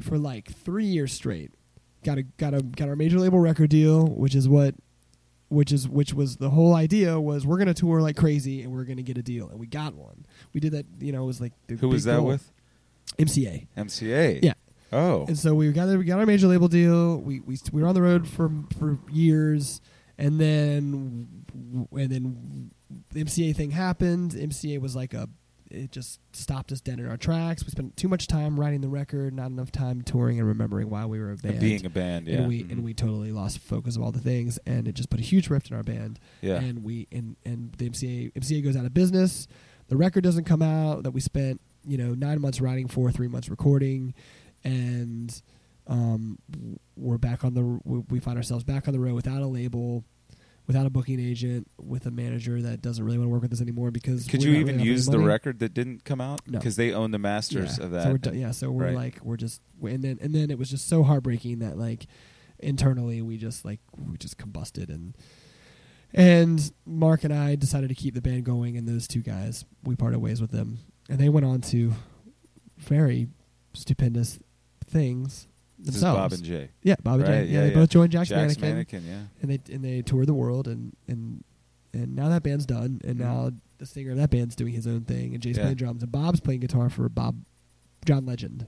for 0.00 0.18
like 0.18 0.52
three 0.52 0.84
years 0.86 1.12
straight. 1.12 1.52
Got 2.04 2.18
a 2.18 2.22
got 2.22 2.54
a 2.54 2.62
got 2.62 2.88
our 2.88 2.96
major 2.96 3.18
label 3.18 3.38
record 3.38 3.70
deal, 3.70 4.06
which 4.06 4.34
is 4.34 4.48
what, 4.48 4.74
which 5.48 5.70
is 5.70 5.86
which 5.88 6.14
was 6.14 6.36
the 6.36 6.50
whole 6.50 6.74
idea 6.74 7.20
was 7.20 7.46
we're 7.46 7.58
gonna 7.58 7.74
tour 7.74 8.00
like 8.00 8.16
crazy 8.16 8.62
and 8.62 8.72
we're 8.72 8.84
gonna 8.84 9.02
get 9.02 9.18
a 9.18 9.22
deal, 9.22 9.48
and 9.48 9.58
we 9.60 9.66
got 9.66 9.94
one. 9.94 10.24
We 10.54 10.60
did 10.60 10.72
that. 10.72 10.86
You 10.98 11.12
know, 11.12 11.24
it 11.24 11.26
was 11.26 11.40
like 11.40 11.52
the 11.66 11.76
Who 11.76 11.88
was 11.88 12.04
that 12.04 12.16
goal. 12.16 12.26
with? 12.26 12.50
MCA. 13.18 13.66
MCA. 13.76 14.40
Yeah. 14.42 14.54
Oh. 14.92 15.24
And 15.26 15.38
so 15.38 15.54
we 15.54 15.70
got 15.72 15.88
we 15.88 16.04
got 16.04 16.18
our 16.18 16.26
major 16.26 16.46
label 16.46 16.68
deal. 16.68 17.18
We 17.18 17.40
we 17.40 17.58
we 17.72 17.82
were 17.82 17.88
on 17.88 17.94
the 17.94 18.02
road 18.02 18.26
for 18.26 18.50
for 18.78 18.98
years, 19.10 19.80
and 20.18 20.40
then 20.40 21.44
and 21.92 22.10
then 22.10 22.70
the 23.12 23.24
MCA 23.24 23.54
thing 23.54 23.72
happened. 23.72 24.32
MCA 24.32 24.80
was 24.80 24.96
like 24.96 25.12
a 25.14 25.28
it 25.70 25.92
just 25.92 26.20
stopped 26.32 26.72
us 26.72 26.80
dead 26.80 26.98
in 26.98 27.06
our 27.08 27.16
tracks. 27.16 27.64
We 27.64 27.70
spent 27.70 27.96
too 27.96 28.08
much 28.08 28.26
time 28.26 28.58
writing 28.58 28.80
the 28.80 28.88
record, 28.88 29.34
not 29.34 29.46
enough 29.50 29.70
time 29.70 30.02
touring 30.02 30.38
and 30.38 30.46
remembering 30.48 30.90
why 30.90 31.06
we 31.06 31.18
were 31.20 31.32
a 31.32 31.36
band. 31.36 31.54
And 31.54 31.60
being 31.60 31.86
a 31.86 31.90
band, 31.90 32.26
yeah. 32.26 32.38
and 32.38 32.48
we 32.48 32.64
Mhm. 32.64 32.72
and 32.72 32.84
we 32.84 32.94
totally 32.94 33.32
lost 33.32 33.58
focus 33.58 33.96
of 33.96 34.02
all 34.02 34.12
the 34.12 34.20
things, 34.20 34.58
and 34.66 34.86
it 34.88 34.94
just 34.94 35.10
put 35.10 35.20
a 35.20 35.22
huge 35.22 35.48
rift 35.48 35.70
in 35.70 35.76
our 35.76 35.82
band. 35.82 36.18
yeah. 36.42 36.60
And 36.60 36.82
we 36.84 37.06
and 37.12 37.36
and 37.44 37.72
the 37.78 37.86
MCA 37.88 38.32
MCA 38.34 38.62
goes 38.62 38.76
out 38.76 38.84
of 38.84 38.92
business. 38.94 39.46
The 39.88 39.96
record 39.96 40.22
doesn't 40.24 40.44
come 40.44 40.62
out 40.62 41.02
that 41.04 41.12
we 41.12 41.20
spent 41.20 41.60
you 41.86 41.96
know 41.96 42.14
nine 42.14 42.40
months 42.40 42.60
writing 42.60 42.88
for, 42.88 43.10
three 43.10 43.28
months 43.28 43.48
recording, 43.48 44.14
and 44.64 45.40
um, 45.86 46.38
we're 46.96 47.18
back 47.18 47.44
on 47.44 47.54
the 47.54 47.62
we 47.84 48.20
find 48.20 48.36
ourselves 48.36 48.64
back 48.64 48.86
on 48.86 48.92
the 48.94 49.00
road 49.00 49.14
without 49.14 49.42
a 49.42 49.46
label, 49.46 50.04
without 50.70 50.86
a 50.86 50.90
booking 50.90 51.18
agent, 51.18 51.66
with 51.80 52.06
a 52.06 52.12
manager 52.12 52.62
that 52.62 52.80
doesn't 52.80 53.04
really 53.04 53.18
want 53.18 53.26
to 53.26 53.32
work 53.32 53.42
with 53.42 53.52
us 53.52 53.60
anymore 53.60 53.90
because 53.90 54.26
Could 54.26 54.42
you 54.42 54.54
even 54.54 54.76
really 54.76 54.88
use 54.88 55.06
the 55.06 55.18
record 55.18 55.58
that 55.58 55.74
didn't 55.74 56.04
come 56.04 56.20
out? 56.20 56.40
No. 56.46 56.58
Because 56.58 56.76
they 56.76 56.92
own 56.92 57.10
the 57.10 57.18
masters 57.18 57.78
yeah. 57.78 57.84
of 57.84 57.90
that. 57.90 58.04
So 58.04 58.10
we're 58.10 58.18
done, 58.18 58.38
yeah, 58.38 58.50
so 58.52 58.70
we're 58.70 58.84
Right. 58.84 58.94
like 58.94 59.18
we're 59.24 59.36
just 59.36 59.60
and 59.82 60.04
then 60.04 60.18
and 60.20 60.32
then 60.32 60.48
it 60.48 60.58
was 60.58 60.70
just 60.70 60.88
so 60.88 61.02
heartbreaking 61.02 61.58
that 61.58 61.76
like 61.76 62.06
internally 62.60 63.20
we 63.20 63.36
just 63.36 63.64
like 63.64 63.80
we 63.98 64.16
just 64.16 64.38
combusted 64.38 64.90
and 64.90 65.16
and 66.12 66.72
Mark 66.86 67.24
and 67.24 67.32
I 67.32 67.56
decided 67.56 67.88
to 67.88 67.94
keep 67.94 68.14
the 68.14 68.22
band 68.22 68.44
going 68.44 68.76
and 68.76 68.86
those 68.86 69.08
two 69.08 69.22
guys 69.22 69.64
we 69.82 69.96
parted 69.96 70.20
ways 70.20 70.40
with 70.40 70.52
them 70.52 70.78
and 71.08 71.18
they 71.18 71.28
went 71.28 71.46
on 71.46 71.60
to 71.62 71.94
very 72.78 73.28
stupendous 73.72 74.38
things 74.86 75.48
themselves. 75.84 76.18
Bob 76.18 76.32
and 76.32 76.42
Jay. 76.44 76.70
yeah, 76.82 76.96
Bob 77.02 77.14
and 77.20 77.22
Right, 77.22 77.28
Jay. 77.28 77.44
Yeah, 77.46 77.52
yeah, 77.52 77.60
they 77.64 77.68
yeah. 77.70 77.74
both 77.74 77.88
joined 77.90 78.12
Jack's, 78.12 78.28
Jack's 78.28 78.58
Mannequin, 78.58 78.70
Mannequin, 78.74 79.04
yeah. 79.06 79.22
and 79.42 79.50
they 79.50 79.74
and 79.74 79.84
they 79.84 80.02
toured 80.02 80.26
the 80.26 80.34
world 80.34 80.68
and 80.68 80.94
and 81.08 81.42
and 81.92 82.14
now 82.14 82.28
that 82.28 82.42
band's 82.42 82.66
done, 82.66 83.00
and 83.04 83.18
now 83.18 83.50
the 83.78 83.86
singer 83.86 84.12
of 84.12 84.16
that 84.18 84.30
band's 84.30 84.54
doing 84.54 84.72
his 84.72 84.86
own 84.86 85.00
thing, 85.02 85.34
and 85.34 85.42
Jay's 85.42 85.56
Yeah. 85.56 85.62
playing 85.64 85.76
drums, 85.76 86.02
and 86.02 86.12
Bob's 86.12 86.40
playing 86.40 86.60
guitar 86.60 86.88
for 86.90 87.08
Bob 87.08 87.36
John 88.04 88.26
Legend. 88.26 88.66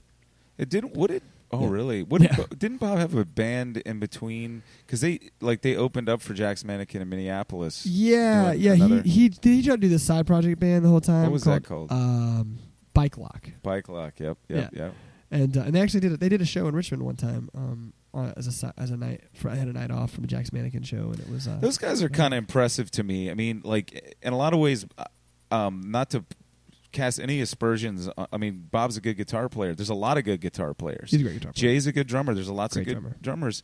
It 0.57 0.69
didn't. 0.69 0.93
What 0.95 1.09
did? 1.09 1.23
Oh, 1.51 1.61
Yeah. 1.61 1.69
really? 1.69 2.03
What 2.03 2.21
Yeah. 2.21 2.35
did, 2.35 2.57
didn't 2.59 2.77
Bob 2.79 2.97
have 2.97 3.13
a 3.13 3.23
band 3.25 3.77
in 3.77 3.99
between? 3.99 4.63
Because 4.85 5.01
they 5.01 5.19
like 5.39 5.61
they 5.61 5.75
opened 5.75 6.09
up 6.09 6.19
for 6.21 6.33
Jack's 6.33 6.65
Mannequin 6.65 7.01
in 7.01 7.09
Minneapolis. 7.09 7.85
Yeah, 7.85 8.53
yeah. 8.53 8.73
another- 8.73 9.01
He 9.03 9.09
he 9.11 9.29
did 9.29 9.45
he 9.55 9.61
try 9.63 9.75
to 9.75 9.81
do 9.81 9.87
this 9.87 10.03
side 10.03 10.25
project 10.27 10.59
band 10.59 10.83
the 10.83 10.89
whole 10.89 10.99
time? 11.01 11.23
What 11.23 11.31
was 11.31 11.43
that 11.43 11.63
called? 11.63 11.91
Um, 11.91 12.57
Bike 12.93 13.17
Lock. 13.17 13.49
Bike 13.61 13.87
Lock. 13.87 14.19
Yep. 14.19 14.37
Yep. 14.49 14.73
Yep. 14.75 14.93
And 15.33 15.57
uh, 15.57 15.61
and 15.61 15.73
they 15.75 15.81
actually 15.81 15.99
did 15.99 16.11
it. 16.13 16.19
They 16.21 16.29
did 16.29 16.41
a 16.41 16.45
show 16.45 16.67
in 16.67 16.75
Richmond 16.75 17.03
one 17.03 17.15
time 17.17 17.49
um, 17.55 17.93
on, 18.13 18.33
as 18.37 18.63
a 18.63 18.73
as 18.77 18.91
a 18.91 18.95
night. 18.97 19.21
For, 19.33 19.49
I 19.49 19.55
had 19.55 19.67
a 19.67 19.73
night 19.73 19.91
off 19.91 20.11
from 20.11 20.23
a 20.23 20.27
Jack's 20.27 20.53
Mannequin 20.53 20.83
show, 20.83 21.09
and 21.11 21.19
it 21.19 21.29
was 21.29 21.47
uh, 21.47 21.57
Those 21.59 21.77
guys 21.77 22.01
are 22.03 22.09
kind 22.09 22.33
of 22.33 22.37
impressive 22.37 22.89
to 22.91 23.03
me. 23.03 23.29
I 23.29 23.33
mean, 23.33 23.61
like 23.65 24.15
in 24.21 24.31
a 24.31 24.37
lot 24.37 24.53
of 24.53 24.59
ways, 24.59 24.85
uh, 24.97 25.03
um, 25.51 25.91
not 25.91 26.11
to 26.11 26.23
cast 26.91 27.19
any 27.19 27.41
aspersions. 27.41 28.07
uh, 28.15 28.27
I 28.31 28.37
mean, 28.37 28.67
Bob's 28.71 28.95
a 28.97 29.01
good 29.01 29.17
guitar 29.17 29.49
player. 29.49 29.73
There's 29.73 29.89
a 29.89 29.95
lot 29.95 30.17
of 30.19 30.23
good 30.23 30.39
guitar 30.39 30.73
players. 30.75 31.09
he's 31.11 31.21
a 31.21 31.23
great 31.23 31.33
guitar 31.39 31.51
player. 31.51 31.73
Jay's 31.73 31.87
a 31.87 31.91
good 31.91 32.07
drummer. 32.07 32.33
There's 32.35 32.47
a 32.47 32.53
lots 32.53 32.75
Great 32.75 32.81
of 32.87 32.93
good 32.93 33.01
drummer. 33.01 33.17
drummers, 33.21 33.63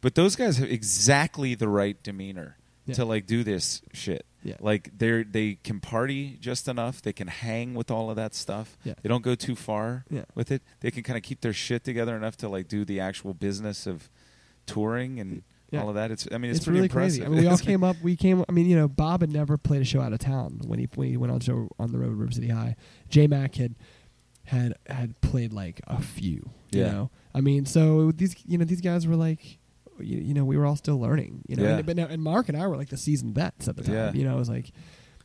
but 0.00 0.14
those 0.14 0.36
guys 0.36 0.58
have 0.58 0.70
exactly 0.70 1.56
the 1.56 1.68
right 1.68 2.00
demeanor 2.04 2.56
Yeah. 2.86 2.94
to 2.94 3.04
like 3.04 3.26
do 3.26 3.42
this 3.42 3.82
shit. 3.92 4.24
Yeah. 4.44 4.54
Like 4.60 4.90
they're 4.96 5.24
they 5.24 5.58
can 5.64 5.80
party 5.80 6.38
just 6.40 6.68
enough. 6.68 7.02
They 7.02 7.12
can 7.12 7.26
hang 7.28 7.74
with 7.74 7.90
all 7.90 8.08
of 8.10 8.16
that 8.16 8.34
stuff. 8.34 8.78
Yeah. 8.84 8.94
They 9.02 9.08
don't 9.08 9.22
go 9.24 9.34
too 9.34 9.56
far 9.56 10.04
Yeah. 10.10 10.24
with 10.34 10.50
it. 10.52 10.62
They 10.80 10.90
can 10.90 11.02
kind 11.02 11.16
of 11.16 11.22
keep 11.22 11.40
their 11.40 11.52
shit 11.52 11.82
together 11.84 12.16
enough 12.16 12.36
to 12.38 12.48
like 12.48 12.68
do 12.68 12.84
the 12.84 13.00
actual 13.00 13.34
business 13.34 13.86
of 13.86 14.08
touring 14.66 15.18
and 15.20 15.42
Yeah. 15.70 15.82
all 15.82 15.88
of 15.88 15.96
that. 15.96 16.10
It's 16.10 16.26
I 16.32 16.38
mean 16.38 16.50
it's, 16.50 16.58
It's, 16.58 16.64
pretty 16.66 16.78
really 16.78 16.86
impressive. 16.86 17.20
crazy. 17.20 17.26
I 17.26 17.28
mean, 17.28 17.40
we 17.40 17.46
all 17.48 17.58
came 17.72 17.82
up. 17.84 17.96
We 18.02 18.16
came. 18.16 18.44
I 18.48 18.52
mean, 18.52 18.66
you 18.66 18.76
know, 18.76 18.88
Bob 18.88 19.20
had 19.22 19.30
never 19.32 19.58
played 19.58 19.82
a 19.82 19.84
show 19.84 20.00
out 20.00 20.12
of 20.12 20.18
town 20.20 20.60
when 20.66 20.78
he 20.78 20.88
when 20.94 21.08
he 21.08 21.16
went 21.16 21.32
on 21.32 21.40
show 21.40 21.68
on 21.78 21.92
the 21.92 21.98
road 21.98 22.10
with 22.10 22.18
River 22.20 22.32
City 22.32 22.48
High. 22.48 22.76
J 23.08 23.26
Mac 23.26 23.56
had 23.56 23.74
had 24.44 24.74
had 24.88 25.20
played 25.20 25.52
like 25.52 25.80
a 25.86 26.00
few. 26.00 26.50
You 26.70 26.80
Yeah. 26.82 26.90
know, 26.92 27.10
I 27.34 27.40
mean, 27.40 27.66
so 27.66 28.12
these 28.12 28.36
you 28.46 28.56
know 28.56 28.64
these 28.64 28.80
guys 28.80 29.06
were 29.06 29.16
like. 29.16 29.57
You, 30.00 30.18
you 30.18 30.34
know, 30.34 30.44
we 30.44 30.56
were 30.56 30.66
all 30.66 30.76
still 30.76 30.98
learning. 31.00 31.42
You 31.48 31.56
know, 31.56 31.62
Yeah. 31.64 31.76
and, 31.78 31.86
but 31.86 31.96
now, 31.96 32.06
and 32.06 32.22
Mark 32.22 32.48
and 32.48 32.56
I 32.56 32.66
were 32.66 32.76
like 32.76 32.88
the 32.88 32.96
seasoned 32.96 33.34
vets 33.34 33.68
at 33.68 33.76
the 33.76 33.82
time. 33.82 33.94
Yeah. 33.94 34.12
You 34.12 34.24
know, 34.24 34.34
it 34.36 34.38
was 34.38 34.48
like, 34.48 34.70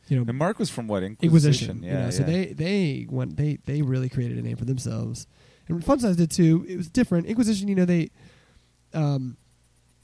you 0.08 0.16
know, 0.18 0.24
And 0.28 0.36
Mark 0.38 0.58
was 0.58 0.70
from 0.70 0.86
what 0.88 1.02
Inquisition? 1.02 1.26
Inquisition. 1.26 1.82
Yeah, 1.82 1.92
you 1.92 2.04
know, 2.04 2.10
so 2.10 2.22
they 2.24 2.46
they 2.52 3.06
went 3.08 3.36
they 3.36 3.58
they 3.64 3.82
really 3.82 4.08
created 4.08 4.36
a 4.38 4.42
name 4.42 4.56
for 4.56 4.64
themselves, 4.66 5.26
and 5.68 5.82
Fun 5.84 5.98
Size 6.00 6.16
did 6.16 6.30
too. 6.30 6.64
It 6.68 6.76
was 6.76 6.90
different. 6.90 7.26
Inquisition, 7.26 7.68
you 7.68 7.74
know, 7.74 7.84
they, 7.86 8.10
um, 8.92 9.36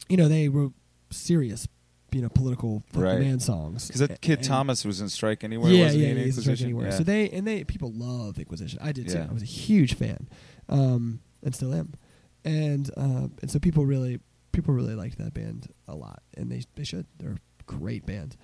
you 0.08 0.16
know, 0.16 0.28
they 0.28 0.48
were 0.48 0.68
serious, 1.10 1.68
you 2.12 2.22
know, 2.22 2.28
political 2.30 2.82
Right. 2.94 3.20
man 3.20 3.40
songs. 3.40 3.86
because 3.88 4.00
that 4.08 4.20
kid 4.22 4.38
And- 4.38 4.46
Thomas 4.48 4.84
was 4.84 5.00
in 5.00 5.08
Strike 5.10 5.44
Anywhere. 5.44 5.70
yeah, 5.72 5.84
wasn't 5.84 6.00
yeah, 6.02 6.06
he, 6.14 6.18
in 6.18 6.24
he's 6.24 6.40
Strike 6.40 6.60
anywhere. 6.62 6.86
Yeah. 6.88 6.96
So 6.98 7.04
they 7.04 7.28
and 7.30 7.46
they 7.46 7.64
people 7.64 7.92
love 7.92 8.38
Inquisition. 8.38 8.78
I 8.82 8.92
did 8.92 9.08
too. 9.08 9.18
I 9.28 9.32
was 9.32 9.42
a 9.42 9.46
huge 9.46 9.94
fan, 9.94 10.28
um, 10.68 11.20
and 11.42 11.54
still 11.54 11.74
am. 11.74 11.92
And 12.44 12.90
uh, 12.96 13.28
and 13.42 13.50
so 13.50 13.58
people 13.58 13.84
really 13.84 14.18
people 14.52 14.74
really 14.74 14.94
liked 14.94 15.18
that 15.18 15.34
band 15.34 15.68
a 15.88 15.94
lot, 15.94 16.22
and 16.36 16.50
they 16.50 16.62
they 16.76 16.84
should. 16.84 17.06
They're 17.18 17.32
a 17.32 17.62
great 17.66 18.06
band. 18.06 18.36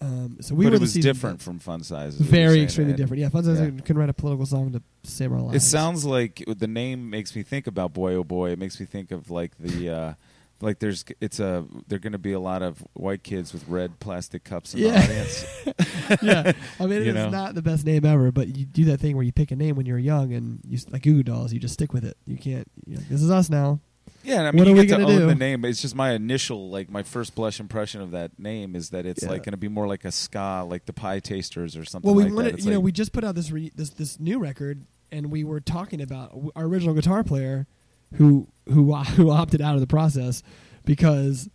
Um, 0.00 0.36
so 0.42 0.54
we 0.54 0.66
but 0.66 0.72
were 0.72 0.76
it 0.76 0.80
was 0.82 0.92
different 0.92 1.40
from 1.40 1.58
Fun 1.58 1.82
Size. 1.82 2.14
is 2.14 2.20
what 2.20 2.26
you're 2.26 2.48
Very 2.48 2.62
extremely 2.62 2.92
and 2.92 2.98
different. 2.98 3.20
Yeah, 3.22 3.30
Fun 3.30 3.44
Size 3.44 3.58
Yeah. 3.60 3.70
couldn't 3.80 3.96
write 3.96 4.10
a 4.10 4.14
political 4.14 4.44
song 4.44 4.72
to 4.72 4.82
save 5.04 5.32
our 5.32 5.40
lives. 5.40 5.64
It 5.64 5.66
sounds 5.66 6.04
like 6.04 6.44
the 6.46 6.66
name 6.66 7.08
makes 7.08 7.34
me 7.34 7.42
think 7.42 7.66
about 7.66 7.94
Boy 7.94 8.12
Oh 8.14 8.24
Boy. 8.24 8.50
It 8.50 8.58
makes 8.58 8.78
me 8.78 8.86
think 8.86 9.10
of 9.10 9.30
like 9.30 9.56
the. 9.58 9.90
Uh, 9.90 10.14
like 10.62 10.78
there's, 10.78 11.04
it's 11.20 11.38
a. 11.38 11.66
they're 11.86 11.98
going 11.98 12.14
to 12.14 12.18
be 12.18 12.32
a 12.32 12.40
lot 12.40 12.62
of 12.62 12.82
white 12.94 13.22
kids 13.22 13.52
with 13.52 13.68
red 13.68 13.98
plastic 14.00 14.42
cups 14.42 14.72
in 14.72 14.80
Yeah. 14.80 14.92
the 14.92 15.02
audience. 15.02 15.46
yeah. 16.22 16.52
I 16.80 16.86
mean, 16.86 17.02
it's 17.06 17.14
know? 17.14 17.28
not 17.28 17.54
the 17.54 17.60
best 17.62 17.84
name 17.84 18.06
ever, 18.06 18.32
but 18.32 18.56
you 18.56 18.64
do 18.64 18.86
that 18.86 18.98
thing 19.00 19.16
where 19.16 19.24
you 19.24 19.32
pick 19.32 19.50
a 19.50 19.56
name 19.56 19.76
when 19.76 19.84
you're 19.84 19.98
young 19.98 20.32
and 20.32 20.60
you 20.66 20.78
like 20.90 21.02
Goo 21.02 21.12
Goo 21.16 21.22
Dolls, 21.22 21.52
you 21.52 21.60
just 21.60 21.74
stick 21.74 21.92
with 21.92 22.04
it. 22.06 22.16
You 22.26 22.38
can't. 22.38 22.70
Like, 22.86 23.06
this 23.08 23.22
is 23.22 23.30
us 23.30 23.50
now. 23.50 23.80
Yeah, 24.26 24.38
and 24.40 24.48
I 24.48 24.50
mean, 24.50 24.58
What 24.60 24.68
you 24.68 24.74
we 24.74 24.86
get 24.86 24.96
to 24.98 25.04
own 25.04 25.18
do? 25.20 25.26
the 25.26 25.34
name. 25.34 25.64
It's 25.64 25.80
just 25.80 25.94
my 25.94 26.12
initial, 26.12 26.68
like 26.68 26.90
my 26.90 27.02
first 27.02 27.34
blush 27.34 27.60
impression 27.60 28.00
of 28.00 28.10
that 28.10 28.38
name 28.38 28.74
is 28.74 28.90
that 28.90 29.06
it's 29.06 29.22
Yeah. 29.22 29.30
like 29.30 29.44
going 29.44 29.52
to 29.52 29.56
be 29.56 29.68
more 29.68 29.86
like 29.86 30.04
a 30.04 30.10
ska, 30.12 30.66
like 30.68 30.84
the 30.86 30.92
Pietasters 30.92 31.80
or 31.80 31.84
something. 31.84 32.06
Well, 32.08 32.14
we 32.16 32.24
like 32.24 32.32
wanted, 32.34 32.52
that. 32.52 32.54
It's 32.58 32.64
you 32.64 32.72
know, 32.72 32.78
like- 32.78 32.84
we 32.86 32.92
just 32.92 33.12
put 33.12 33.22
out 33.24 33.34
this 33.36 33.50
re- 33.52 33.72
this 33.74 33.90
this 33.90 34.18
new 34.18 34.38
record, 34.38 34.84
and 35.12 35.30
we 35.30 35.44
were 35.44 35.60
talking 35.60 36.00
about 36.02 36.30
w- 36.30 36.50
our 36.56 36.64
original 36.64 36.94
guitar 36.94 37.22
player, 37.24 37.66
who 38.14 38.48
who 38.68 38.92
who 39.16 39.30
opted 39.30 39.60
out 39.62 39.74
of 39.74 39.80
the 39.80 39.86
process 39.86 40.42
because 40.84 41.48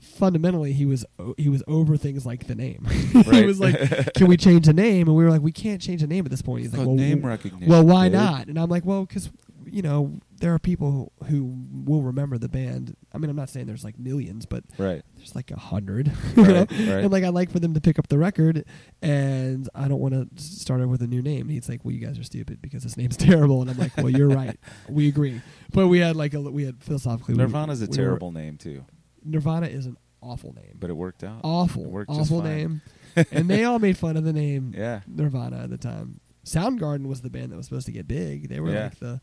fundamentally 0.00 0.72
he 0.72 0.84
was 0.86 1.04
o- 1.18 1.34
he 1.38 1.48
was 1.48 1.62
over 1.66 1.96
things 1.96 2.26
like 2.26 2.46
the 2.46 2.54
name. 2.54 2.84
he 3.12 3.22
Right. 3.22 3.46
was 3.46 3.58
like, 3.60 4.12
"Can 4.14 4.26
we 4.28 4.36
change 4.36 4.66
the 4.66 4.72
name?" 4.72 5.08
And 5.08 5.16
we 5.16 5.24
were 5.24 5.30
like, 5.30 5.42
"We 5.42 5.52
can't 5.52 5.80
change 5.80 6.00
the 6.02 6.06
name 6.06 6.24
at 6.24 6.30
this 6.30 6.42
point." 6.42 6.62
He's 6.62 6.72
like, 6.72 6.78
Called 6.84 6.88
"Well, 6.88 6.96
name 6.96 7.18
w- 7.18 7.28
recognition. 7.28 7.68
well, 7.68 7.84
why 7.84 8.04
dude. 8.08 8.12
not?" 8.18 8.48
And 8.48 8.58
I'm 8.58 8.68
like, 8.68 8.84
"Well, 8.84 9.04
because 9.06 9.30
you 9.76 9.82
know 9.82 10.18
there 10.40 10.52
are 10.54 10.58
people 10.58 11.12
who, 11.28 11.54
will 11.84 12.02
remember 12.02 12.36
the 12.38 12.48
band. 12.48 12.96
I 13.12 13.18
mean, 13.18 13.28
I'm 13.30 13.36
not 13.36 13.48
saying 13.50 13.66
there's 13.66 13.84
like 13.84 13.98
millions, 13.98 14.44
but 14.46 14.64
Right. 14.78 15.02
there's 15.16 15.34
like 15.34 15.50
a 15.50 15.58
hundred. 15.58 16.10
Right, 16.36 16.48
right. 16.48 16.70
and 17.04 17.10
like 17.10 17.24
I'd 17.24 17.34
like 17.40 17.50
for 17.50 17.60
them 17.60 17.74
to 17.74 17.80
pick 17.80 17.98
up 17.98 18.08
the 18.08 18.18
record, 18.18 18.64
and 19.02 19.68
I 19.74 19.88
don't 19.88 20.00
want 20.00 20.14
to 20.14 20.42
start 20.42 20.80
it 20.80 20.86
with 20.86 21.02
a 21.02 21.06
new 21.06 21.22
name. 21.22 21.42
And 21.42 21.50
he's 21.50 21.68
like, 21.68 21.84
"Well, 21.84 21.92
you 21.94 22.04
guys 22.06 22.18
are 22.18 22.24
stupid 22.24 22.60
because 22.62 22.82
this 22.82 22.96
name's 22.96 23.16
terrible," 23.28 23.60
and 23.62 23.70
I'm 23.70 23.78
like, 23.78 23.96
"Well, 23.96 24.10
you're 24.10 24.28
right. 24.28 24.58
We 24.88 25.08
agree." 25.08 25.40
But 25.72 25.88
we 25.88 25.98
had 26.00 26.16
like 26.16 26.34
a 26.34 26.40
we 26.40 26.64
had 26.64 26.82
philosophically 26.82 27.34
we- 27.34 27.38
Nirvana's 27.38 27.82
a 27.82 27.84
we 27.84 27.88
were- 27.88 27.94
terrible 27.94 28.32
name 28.32 28.56
too, 28.56 28.84
Nirvana 29.24 29.66
is 29.66 29.86
an 29.86 29.96
awful 30.22 30.52
name, 30.54 30.76
but 30.80 30.90
it 30.90 30.94
worked 30.96 31.22
out. 31.24 31.40
awful, 31.44 31.84
It 31.84 31.90
worked 31.90 32.10
awful 32.10 32.42
name, 32.42 32.80
and 33.30 33.48
they 33.48 33.64
all 33.64 33.78
made 33.78 33.96
fun 33.96 34.16
of 34.16 34.24
the 34.24 34.32
name 34.32 34.72
Yeah. 34.76 35.00
Nirvana 35.06 35.64
at 35.64 35.70
the 35.70 35.78
time. 35.78 36.20
Soundgarden 36.44 37.06
was 37.06 37.22
the 37.22 37.30
band 37.30 37.50
that 37.52 37.56
was 37.56 37.66
supposed 37.66 37.86
to 37.86 37.92
get 37.92 38.06
big. 38.06 38.48
They 38.48 38.60
were 38.60 38.70
Yeah. 38.72 38.84
like 38.84 38.98
the 39.00 39.20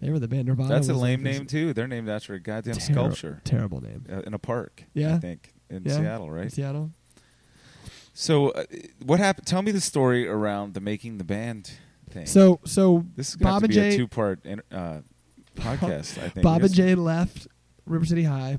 they 0.00 0.10
were 0.10 0.18
the 0.18 0.28
band. 0.28 0.46
Nirvana. 0.46 0.68
That's 0.68 0.88
a 0.88 0.92
was 0.92 1.02
lame 1.02 1.20
like 1.22 1.32
this 1.32 1.38
name 1.38 1.46
too. 1.46 1.72
They're 1.72 1.88
named 1.88 2.08
after 2.08 2.34
a 2.34 2.40
goddamn 2.40 2.74
terri- 2.76 2.92
sculpture 2.92 3.40
Terrible 3.44 3.80
name. 3.80 4.04
uh, 4.10 4.20
in 4.20 4.34
a 4.34 4.38
park. 4.38 4.84
Yeah. 4.94 5.14
I 5.14 5.18
think 5.18 5.52
in 5.70 5.84
Yeah. 5.84 5.96
Seattle, 5.96 6.26
In 6.26 6.32
right? 6.32 6.52
Seattle. 6.52 6.90
So, 8.12 8.48
uh, 8.50 8.64
what 9.04 9.18
happened? 9.20 9.46
Tell 9.46 9.60
me 9.62 9.72
the 9.72 9.80
story 9.80 10.26
around 10.26 10.74
the 10.74 10.80
making 10.80 11.18
the 11.18 11.24
band 11.24 11.72
thing. 12.10 12.26
So 12.26 12.60
so 12.64 13.04
this 13.16 13.30
is 13.30 13.36
going 13.36 13.52
Bob 13.52 13.60
to 13.60 13.64
and 13.64 13.70
be 13.70 13.74
Jay 13.74 13.94
a 13.94 13.96
two-part 13.96 14.44
in, 14.46 14.62
uh, 14.72 15.00
podcast. 15.56 16.18
I 16.22 16.28
think 16.30 16.42
Bob 16.42 16.62
and 16.62 16.72
Jay 16.72 16.94
left 16.94 17.46
River 17.84 18.04
City 18.06 18.24
High. 18.24 18.58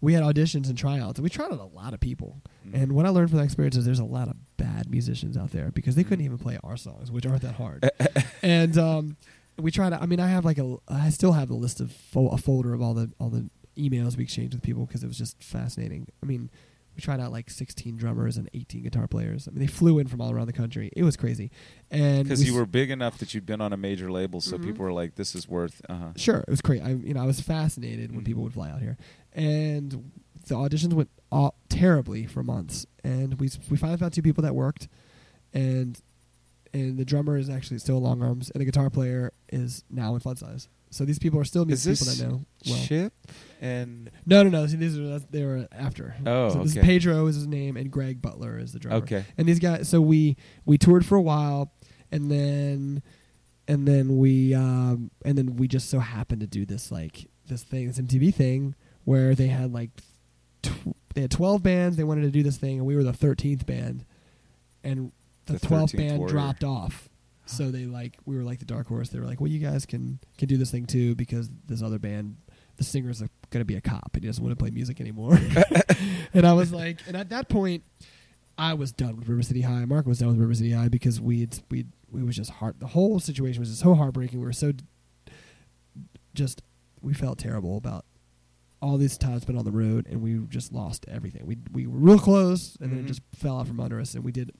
We 0.00 0.12
had 0.12 0.22
auditions 0.22 0.68
and 0.68 0.76
tryouts, 0.76 1.18
and 1.18 1.24
we 1.24 1.30
tried 1.30 1.50
out 1.52 1.58
a 1.58 1.64
lot 1.64 1.94
of 1.94 2.00
people. 2.00 2.42
Mhm. 2.68 2.74
And 2.82 2.92
what 2.92 3.06
I 3.06 3.08
learned 3.08 3.30
from 3.30 3.38
that 3.38 3.44
experience 3.44 3.76
is 3.76 3.84
there's 3.86 3.98
a 3.98 4.04
lot 4.04 4.28
of 4.28 4.36
bad 4.56 4.90
musicians 4.90 5.36
out 5.36 5.50
there 5.52 5.70
because 5.72 5.94
they 5.96 6.04
couldn't 6.04 6.22
Mhm. 6.22 6.26
even 6.26 6.38
play 6.38 6.58
our 6.62 6.76
songs, 6.76 7.10
which 7.10 7.26
aren't 7.26 7.42
that 7.42 7.54
hard. 7.54 7.88
and 8.42 8.76
um, 8.78 9.16
we 9.58 9.70
tried. 9.70 9.90
to- 9.90 10.02
I 10.02 10.06
mean, 10.06 10.20
I 10.20 10.28
have 10.28 10.44
like 10.44 10.58
a, 10.58 10.76
I 10.88 11.10
still 11.10 11.32
have 11.32 11.50
a 11.50 11.54
list 11.54 11.80
of 11.80 11.92
fo- 11.92 12.28
a 12.28 12.38
folder 12.38 12.74
of 12.74 12.80
all 12.82 12.94
the 12.94 13.10
all 13.18 13.30
the 13.30 13.48
emails 13.76 14.16
we 14.16 14.24
exchanged 14.24 14.54
with 14.54 14.62
people 14.62 14.86
because 14.86 15.02
it 15.02 15.06
was 15.06 15.18
just 15.18 15.42
fascinating. 15.42 16.08
I 16.22 16.26
mean, 16.26 16.50
we 16.94 17.02
tried 17.02 17.20
out 17.20 17.30
like 17.30 17.50
16 17.50 17.96
drummers 17.98 18.38
and 18.38 18.48
18 18.54 18.82
guitar 18.82 19.06
players. 19.06 19.46
I 19.46 19.50
mean, 19.50 19.60
they 19.60 19.66
flew 19.66 19.98
in 19.98 20.06
from 20.08 20.22
all 20.22 20.30
around 20.32 20.46
the 20.46 20.54
country. 20.54 20.90
It 20.96 21.02
was 21.02 21.14
crazy. 21.16 21.50
And 21.90 22.24
because 22.24 22.40
we 22.40 22.46
you 22.46 22.54
were 22.54 22.64
big 22.64 22.90
enough 22.90 23.18
that 23.18 23.34
you'd 23.34 23.44
been 23.44 23.60
on 23.60 23.72
a 23.74 23.76
major 23.76 24.10
label, 24.10 24.40
so 24.40 24.56
Mhm. 24.56 24.64
people 24.64 24.84
were 24.84 24.92
like, 24.94 25.16
"This 25.16 25.34
is 25.34 25.46
worth." 25.48 25.82
Uh-huh. 25.90 26.12
Sure, 26.16 26.38
it 26.40 26.48
was 26.50 26.62
crazy. 26.62 26.82
I 26.82 26.90
you 26.94 27.12
know 27.14 27.22
I 27.22 27.26
was 27.26 27.40
fascinated 27.40 28.12
when 28.12 28.22
Mhm. 28.22 28.26
people 28.26 28.42
would 28.44 28.54
fly 28.54 28.70
out 28.70 28.80
here, 28.80 28.96
and 29.34 30.10
the 30.46 30.54
auditions 30.54 30.92
went 30.94 31.10
all 31.30 31.54
terribly 31.68 32.24
for 32.26 32.42
months. 32.42 32.86
And 33.04 33.34
we 33.40 33.50
we 33.68 33.76
finally 33.76 33.98
found 33.98 34.12
two 34.14 34.22
people 34.22 34.42
that 34.42 34.54
worked, 34.54 34.88
and 35.52 36.00
and 36.80 36.98
the 36.98 37.04
drummer 37.04 37.36
is 37.36 37.48
actually 37.50 37.78
still 37.78 38.00
Long 38.00 38.22
Arms, 38.22 38.50
and 38.50 38.60
the 38.60 38.64
guitar 38.64 38.90
player 38.90 39.32
is 39.50 39.84
now 39.90 40.14
in 40.14 40.20
Fun 40.20 40.36
Size. 40.36 40.68
So 40.90 41.04
these 41.04 41.18
people 41.18 41.38
are 41.40 41.44
still 41.44 41.68
Is 41.70 41.84
people 41.84 42.06
that 42.06 42.22
know 42.30 42.44
well. 42.68 42.84
Chip 42.86 43.12
and 43.60 44.10
No, 44.24 44.42
no, 44.42 44.48
no. 44.50 44.66
See, 44.66 44.76
these 44.76 44.96
are 44.98 45.18
they 45.18 45.44
were 45.44 45.66
after. 45.72 46.14
Oh, 46.24 46.48
so 46.50 46.58
this 46.62 46.72
is 46.72 46.78
okay. 46.78 46.86
Pedro 46.86 47.26
is 47.26 47.36
his 47.36 47.46
name, 47.46 47.76
and 47.76 47.90
Greg 47.90 48.22
Butler 48.22 48.58
is 48.58 48.72
the 48.72 48.78
drummer. 48.78 48.98
okay, 48.98 49.24
And 49.36 49.48
these 49.48 49.58
guys, 49.58 49.88
so 49.88 50.00
we 50.00 50.36
we 50.64 50.78
toured 50.78 51.04
for 51.04 51.16
a 51.16 51.22
while, 51.22 51.72
and 52.12 52.30
then 52.30 53.02
and 53.68 53.86
then 53.86 54.16
we 54.16 54.54
um 54.54 55.10
and 55.24 55.36
then 55.36 55.56
we 55.56 55.66
just 55.68 55.90
so 55.90 55.98
happened 55.98 56.40
to 56.40 56.46
do 56.46 56.64
this 56.64 56.90
like 56.92 57.26
this 57.48 57.62
thing, 57.62 57.88
this 57.88 57.98
MTV 57.98 58.32
thing 58.34 58.74
where 59.04 59.34
they 59.34 59.48
had 59.48 59.72
like 59.72 59.90
tw- 60.62 60.96
they 61.14 61.22
had 61.22 61.30
twelve 61.32 61.62
bands. 61.62 61.96
They 61.96 62.04
wanted 62.04 62.22
to 62.22 62.30
do 62.30 62.42
this 62.44 62.56
thing, 62.58 62.78
and 62.78 62.86
we 62.86 62.94
were 62.96 63.02
the 63.04 63.12
thirteenth 63.12 63.66
band, 63.66 64.04
and 64.84 65.12
the 65.46 65.58
twelfth 65.58 65.96
band 65.96 66.18
warrior. 66.18 66.32
dropped 66.32 66.64
off. 66.64 67.08
So 67.46 67.70
they 67.70 67.86
like 67.86 68.18
we 68.24 68.36
were 68.36 68.42
like 68.42 68.58
the 68.58 68.64
dark 68.64 68.88
horse. 68.88 69.08
They 69.10 69.18
were 69.20 69.26
like, 69.26 69.40
well, 69.40 69.50
you 69.50 69.60
guys 69.60 69.86
can 69.86 70.18
can 70.38 70.48
do 70.48 70.56
this 70.56 70.70
thing 70.70 70.86
too 70.86 71.14
because 71.14 71.48
this 71.66 71.82
other 71.82 71.98
band. 71.98 72.36
The 72.76 72.84
singer's 72.84 73.20
going 73.20 73.30
to 73.60 73.64
be 73.64 73.76
a 73.76 73.80
cop 73.80 74.10
and 74.12 74.22
he 74.22 74.28
doesn't 74.28 74.44
want 74.44 74.52
to 74.58 74.62
play 74.62 74.70
music 74.70 75.00
anymore. 75.00 75.38
and 76.34 76.46
I 76.46 76.52
was 76.52 76.74
like, 76.74 76.98
and 77.06 77.16
at 77.16 77.30
that 77.30 77.48
point, 77.48 77.84
I 78.58 78.74
was 78.74 78.92
done 78.92 79.16
with 79.16 79.26
River 79.30 79.40
City 79.42 79.62
High. 79.62 79.86
Mark 79.86 80.04
was 80.04 80.18
done 80.18 80.28
with 80.28 80.38
River 80.38 80.52
City 80.52 80.72
High 80.72 80.88
because 80.88 81.18
we'd 81.18 81.58
we 81.70 81.86
we 82.10 82.22
was 82.22 82.36
just 82.36 82.50
heart. 82.50 82.78
The 82.78 82.88
whole 82.88 83.18
situation 83.18 83.60
was 83.60 83.70
just 83.70 83.80
so 83.80 83.94
heartbreaking. 83.94 84.40
We 84.40 84.44
were 84.44 84.52
so 84.52 84.72
just 86.34 86.62
we 87.00 87.14
felt 87.14 87.38
terrible 87.38 87.76
about 87.76 88.04
all 88.82 88.98
these 88.98 89.16
times 89.16 89.44
been 89.44 89.56
on 89.56 89.64
the 89.64 89.70
road, 89.72 90.06
and 90.10 90.20
we 90.20 90.34
just 90.48 90.72
lost 90.72 91.06
everything. 91.08 91.46
We 91.46 91.56
we 91.72 91.86
were 91.86 91.98
real 91.98 92.18
close, 92.18 92.76
and 92.80 92.90
then 92.90 92.98
Mhm. 93.00 93.04
it 93.04 93.08
just 93.08 93.22
fell 93.34 93.58
out 93.60 93.68
from 93.68 93.80
under 93.80 94.00
us. 94.00 94.14
And 94.14 94.22
we 94.24 94.32
did 94.32 94.50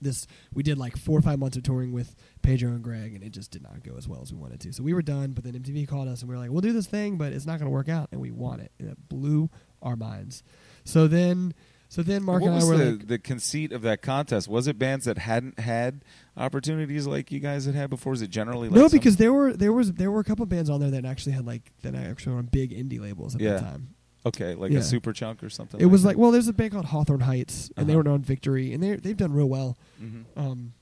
this. 0.00 0.26
We 0.52 0.62
did 0.62 0.78
like 0.78 0.96
four 0.96 1.18
or 1.18 1.22
five 1.22 1.38
months 1.38 1.56
of 1.56 1.62
touring 1.62 1.92
with 1.92 2.14
Pedro 2.42 2.70
and 2.70 2.82
Greg, 2.82 3.14
and 3.14 3.22
it 3.24 3.30
just 3.30 3.50
did 3.50 3.62
not 3.62 3.82
go 3.82 3.96
as 3.96 4.06
well 4.08 4.20
as 4.22 4.32
we 4.32 4.38
wanted 4.38 4.60
to. 4.60 4.72
So 4.72 4.82
we 4.82 4.94
were 4.94 5.02
done. 5.02 5.32
But 5.32 5.44
then 5.44 5.54
MTV 5.54 5.86
called 5.88 6.08
us, 6.08 6.20
and 6.22 6.28
we 6.28 6.34
were 6.36 6.40
like, 6.40 6.50
"We'll 6.50 6.60
do 6.60 6.72
this 6.72 6.86
thing, 6.86 7.16
but 7.18 7.32
it's 7.32 7.46
not 7.46 7.58
going 7.58 7.66
to 7.66 7.74
work 7.74 7.88
out," 7.88 8.08
and 8.12 8.20
we 8.20 8.30
want 8.30 8.60
it, 8.62 8.72
and 8.78 8.88
it 8.90 9.08
blew 9.08 9.50
our 9.82 9.96
minds. 9.96 10.42
So 10.84 11.06
then, 11.06 11.54
so 11.88 12.02
then 12.02 12.22
Mark 12.22 12.42
what 12.42 12.48
and 12.48 12.54
I 12.56 12.58
was 12.60 12.68
were 12.68 12.76
the, 12.76 12.90
like, 12.92 13.06
the 13.08 13.18
conceit 13.18 13.72
of 13.72 13.82
that 13.82 14.02
contest? 14.02 14.48
Was 14.48 14.66
it 14.66 14.78
bands 14.78 15.04
that 15.04 15.18
hadn't 15.18 15.58
had 15.60 16.04
opportunities 16.36 17.06
like 17.06 17.30
you 17.32 17.40
guys 17.40 17.64
had 17.64 17.74
had 17.74 17.90
before? 17.90 18.10
Was 18.10 18.22
it 18.22 18.30
generally 18.30 18.68
like 18.68 18.78
no, 18.78 18.88
because 18.88 19.16
there 19.16 19.32
were 19.32 19.52
there 19.52 19.72
was 19.72 19.92
there 19.94 20.10
were 20.10 20.20
a 20.20 20.24
couple 20.24 20.44
bands 20.46 20.70
on 20.70 20.80
there 20.80 20.90
that 20.90 21.04
actually 21.04 21.32
had 21.32 21.46
like 21.46 21.72
that 21.82 21.94
actually 21.94 22.32
were 22.32 22.38
on 22.38 22.46
big 22.46 22.70
indie 22.72 23.00
labels 23.00 23.34
at 23.34 23.40
Yeah. 23.40 23.54
that 23.54 23.60
time. 23.62 23.88
Okay, 24.26 24.54
like 24.54 24.72
Yeah. 24.72 24.78
a 24.78 24.82
Superchunk 24.82 25.42
or 25.42 25.48
something. 25.48 25.80
It 25.80 25.86
was 25.86 26.04
like 26.04 26.16
well, 26.18 26.30
there's 26.32 26.48
a 26.48 26.52
band 26.52 26.72
called 26.72 26.86
Hawthorne 26.86 27.20
Heights, 27.20 27.70
and 27.76 27.88
they 27.88 27.94
Uh-huh. 27.94 28.02
were 28.04 28.10
on 28.10 28.22
Victory, 28.22 28.72
and 28.74 28.82
they 28.82 28.96
they've 28.96 29.16
done 29.16 29.32
real 29.32 29.48
well. 29.48 29.78
Mhm. 30.02 30.24
Um, 30.36 30.72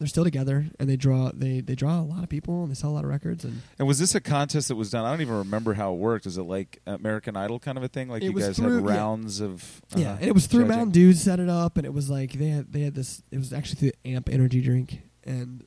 they're 0.00 0.08
still 0.08 0.24
together, 0.24 0.66
and 0.80 0.90
they 0.90 0.96
draw 0.96 1.30
they 1.32 1.60
they 1.60 1.76
draw 1.76 2.00
a 2.00 2.02
lot 2.02 2.24
of 2.24 2.28
people, 2.28 2.62
and 2.62 2.70
they 2.70 2.74
sell 2.74 2.90
a 2.90 2.94
lot 2.94 3.04
of 3.04 3.10
records, 3.10 3.44
and 3.44 3.62
And 3.78 3.86
was 3.86 4.00
this 4.00 4.14
a 4.16 4.20
contest 4.20 4.66
that 4.68 4.74
was 4.74 4.90
done? 4.90 5.04
I 5.04 5.10
don't 5.12 5.20
even 5.20 5.36
remember 5.36 5.74
how 5.74 5.94
it 5.94 5.98
worked. 5.98 6.26
Is 6.26 6.36
it 6.36 6.42
like 6.42 6.80
American 6.84 7.36
Idol 7.36 7.60
kind 7.60 7.78
of 7.78 7.84
a 7.84 7.88
thing? 7.88 8.08
Like 8.08 8.22
It 8.22 8.26
you 8.26 8.32
was 8.32 8.44
guys 8.46 8.56
through- 8.56 8.84
had 8.84 8.84
yeah. 8.86 8.96
rounds 8.96 9.40
of 9.40 9.80
yeah, 9.94 10.14
uh, 10.14 10.16
and 10.16 10.24
it 10.24 10.34
was 10.34 10.48
through 10.48 10.62
judging? 10.64 10.76
Mountain 10.76 10.90
Dew 10.92 11.12
set 11.12 11.38
it 11.38 11.48
up, 11.48 11.76
and 11.76 11.86
it 11.86 11.94
was 11.94 12.10
like 12.10 12.32
they 12.32 12.48
had 12.48 12.72
they 12.72 12.80
had 12.80 12.94
this. 12.94 13.22
It 13.30 13.38
was 13.38 13.52
actually 13.52 13.76
through 13.76 13.92
Amp 14.04 14.28
Energy 14.28 14.60
Drink, 14.60 15.02
and 15.22 15.64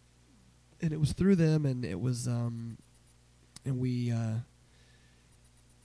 and 0.81 0.91
it 0.91 0.99
was 0.99 1.13
through 1.13 1.37
them, 1.37 1.65
and 1.65 1.85
it 1.85 2.01
was 2.01 2.27
um, 2.27 2.77
and 3.63 3.79
we 3.79 4.11
uh, 4.11 4.39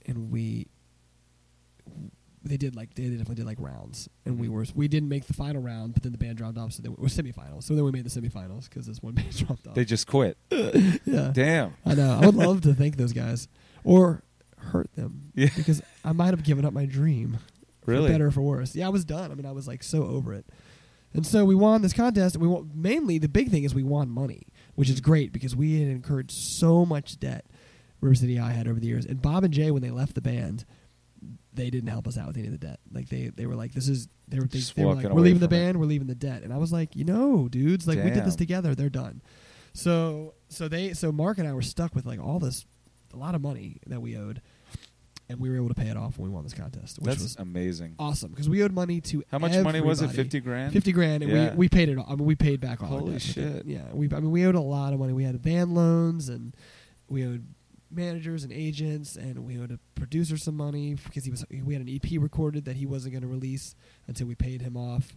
and 0.06 0.32
we 0.32 0.66
they 2.44 2.56
did 2.56 2.74
like 2.76 2.94
they 2.94 3.04
definitely 3.04 3.36
did 3.36 3.46
like 3.46 3.58
rounds, 3.60 4.08
and 4.26 4.38
we 4.38 4.48
Mhm. 4.48 4.50
were 4.50 4.66
we 4.74 4.88
didn't 4.88 5.08
make 5.08 5.26
the 5.26 5.32
final 5.34 5.62
round, 5.62 5.94
but 5.94 6.02
then 6.02 6.12
the 6.12 6.18
band 6.18 6.38
dropped 6.38 6.58
off, 6.58 6.72
so 6.72 6.82
they 6.82 6.88
were 6.88 6.96
semifinals. 7.08 7.64
So 7.64 7.74
then 7.74 7.84
we 7.84 7.92
made 7.92 8.04
the 8.04 8.10
semifinals 8.20 8.68
because 8.68 8.86
this 8.86 9.02
one 9.02 9.14
band 9.16 9.30
dropped 9.36 9.66
off. 9.66 9.74
They 9.74 9.84
just 9.84 10.06
quit. 10.06 10.36
yeah, 10.50 11.30
Damn. 11.32 11.74
I 11.86 11.94
know. 11.94 12.18
I 12.22 12.26
would 12.26 12.34
love 12.34 12.60
to 12.62 12.74
thank 12.74 12.96
those 12.96 13.12
guys 13.12 13.48
or 13.84 14.22
hurt 14.58 14.90
them 14.94 15.30
Yeah. 15.34 15.48
because 15.56 15.82
I 16.04 16.12
might 16.12 16.30
have 16.30 16.42
given 16.44 16.64
up 16.64 16.72
my 16.72 16.86
dream. 16.86 17.38
Really? 17.86 18.06
For 18.08 18.12
better 18.14 18.26
or 18.28 18.30
for 18.30 18.42
worse. 18.42 18.76
Yeah, 18.76 18.86
I 18.86 18.90
was 18.90 19.04
done. 19.04 19.32
I 19.32 19.34
mean, 19.34 19.46
I 19.46 19.50
was 19.52 19.66
like 19.66 19.82
so 19.82 20.04
over 20.04 20.32
it. 20.32 20.46
And 21.14 21.26
so 21.26 21.44
we 21.44 21.54
won 21.56 21.82
this 21.82 21.92
contest. 21.92 22.36
And 22.36 22.42
we 22.42 22.48
won, 22.48 22.70
mainly 22.74 23.18
the 23.18 23.28
big 23.28 23.50
thing 23.50 23.64
is 23.64 23.74
we 23.74 23.82
won 23.82 24.08
money, 24.08 24.46
which 24.76 24.88
is 24.88 25.00
great 25.00 25.32
because 25.32 25.56
we 25.56 25.80
had 25.80 25.88
incurred 25.88 26.30
so 26.30 26.86
much 26.86 27.18
debt. 27.18 27.44
River 28.00 28.14
City 28.14 28.38
I 28.38 28.52
had 28.52 28.66
over 28.66 28.80
the 28.80 28.86
years, 28.86 29.04
and 29.06 29.20
Bob 29.22 29.44
and 29.44 29.52
Jay 29.54 29.70
when 29.70 29.82
they 29.82 29.90
left 29.90 30.14
the 30.16 30.20
band, 30.20 30.64
they 31.54 31.68
didn't 31.70 31.90
help 31.90 32.06
us 32.08 32.16
out 32.16 32.26
with 32.28 32.36
any 32.38 32.46
of 32.46 32.52
the 32.52 32.66
debt. 32.66 32.80
Like 32.92 33.08
they, 33.08 33.28
they 33.34 33.46
were 33.46 33.54
like, 33.54 33.72
"This 33.72 33.88
is," 33.88 34.08
they 34.28 34.38
were, 34.38 34.46
they, 34.46 34.58
they 34.58 34.84
were 34.84 34.94
like, 34.94 35.04
"We're 35.04 35.20
leaving 35.20 35.40
the 35.40 35.48
from 35.48 35.56
it. 35.56 35.64
band. 35.64 35.80
We're 35.80 35.86
leaving 35.86 36.06
the 36.08 36.14
debt." 36.14 36.42
And 36.42 36.52
I 36.52 36.56
was 36.58 36.72
like, 36.72 36.96
"You 36.96 37.04
know, 37.04 37.48
dudes, 37.48 37.86
like 37.86 37.98
we 38.02 38.10
did 38.10 38.24
this 38.24 38.36
together. 38.36 38.74
They're 38.74 38.88
done." 38.88 39.20
So, 39.74 40.34
so 40.48 40.68
they, 40.68 40.92
so 40.92 41.12
Mark 41.12 41.38
and 41.38 41.48
I 41.48 41.52
were 41.54 41.62
stuck 41.62 41.94
with 41.94 42.04
like 42.06 42.20
all 42.20 42.38
this, 42.38 42.66
a 43.14 43.16
lot 43.16 43.34
of 43.34 43.40
money 43.40 43.78
that 43.86 44.00
we 44.02 44.16
owed, 44.18 44.42
and 45.30 45.40
we 45.40 45.48
were 45.48 45.56
able 45.56 45.68
to 45.68 45.74
pay 45.74 45.88
it 45.88 45.96
off 45.96 46.18
when 46.18 46.28
we 46.30 46.34
won 46.34 46.44
this 46.44 46.52
contest, 46.54 46.98
which 46.98 47.06
That's 47.06 47.22
was 47.22 47.36
amazing. 47.36 47.94
awesome 47.98 48.30
because 48.30 48.48
we 48.50 48.62
owed 48.62 48.72
money 48.72 49.00
to 49.00 49.22
How 49.30 49.38
much 49.38 49.56
money 49.58 49.80
was 49.80 50.02
it? 50.02 50.08
Fifty 50.10 50.40
grand. 50.40 50.72
Fifty 50.72 50.92
grand, 50.92 51.22
and 51.22 51.32
Yeah. 51.32 51.50
we 51.52 51.56
we 51.56 51.68
paid 51.68 51.88
it. 51.88 51.96
all. 51.98 52.06
I 52.06 52.14
mean, 52.16 52.26
we 52.26 52.34
paid 52.34 52.60
back 52.60 52.82
all. 52.82 52.88
Holy 52.88 53.18
shit. 53.18 53.64
Yeah, 53.66 53.80
we. 53.92 54.06
I 54.12 54.20
mean, 54.20 54.30
we 54.30 54.44
owed 54.46 54.54
a 54.54 54.60
lot 54.60 54.92
of 54.92 54.98
money. 55.00 55.12
We 55.12 55.24
had 55.24 55.38
van 55.40 55.74
loans, 55.74 56.28
and 56.28 56.54
we 57.08 57.24
owed 57.26 57.46
managers 57.92 58.44
and 58.44 58.52
agents, 58.52 59.16
and 59.16 59.44
we 59.44 59.58
owed 59.58 59.70
a 59.70 59.78
producer 59.94 60.36
some 60.36 60.56
money 60.56 60.94
because 60.94 61.24
he 61.24 61.30
was. 61.30 61.44
We 61.50 61.74
had 61.74 61.82
an 61.82 61.88
EP 61.88 62.20
recorded 62.20 62.64
that 62.64 62.76
he 62.76 62.86
wasn't 62.86 63.12
going 63.12 63.22
to 63.22 63.28
release 63.28 63.74
until 64.06 64.26
we 64.26 64.34
paid 64.34 64.62
him 64.62 64.76
off, 64.76 65.12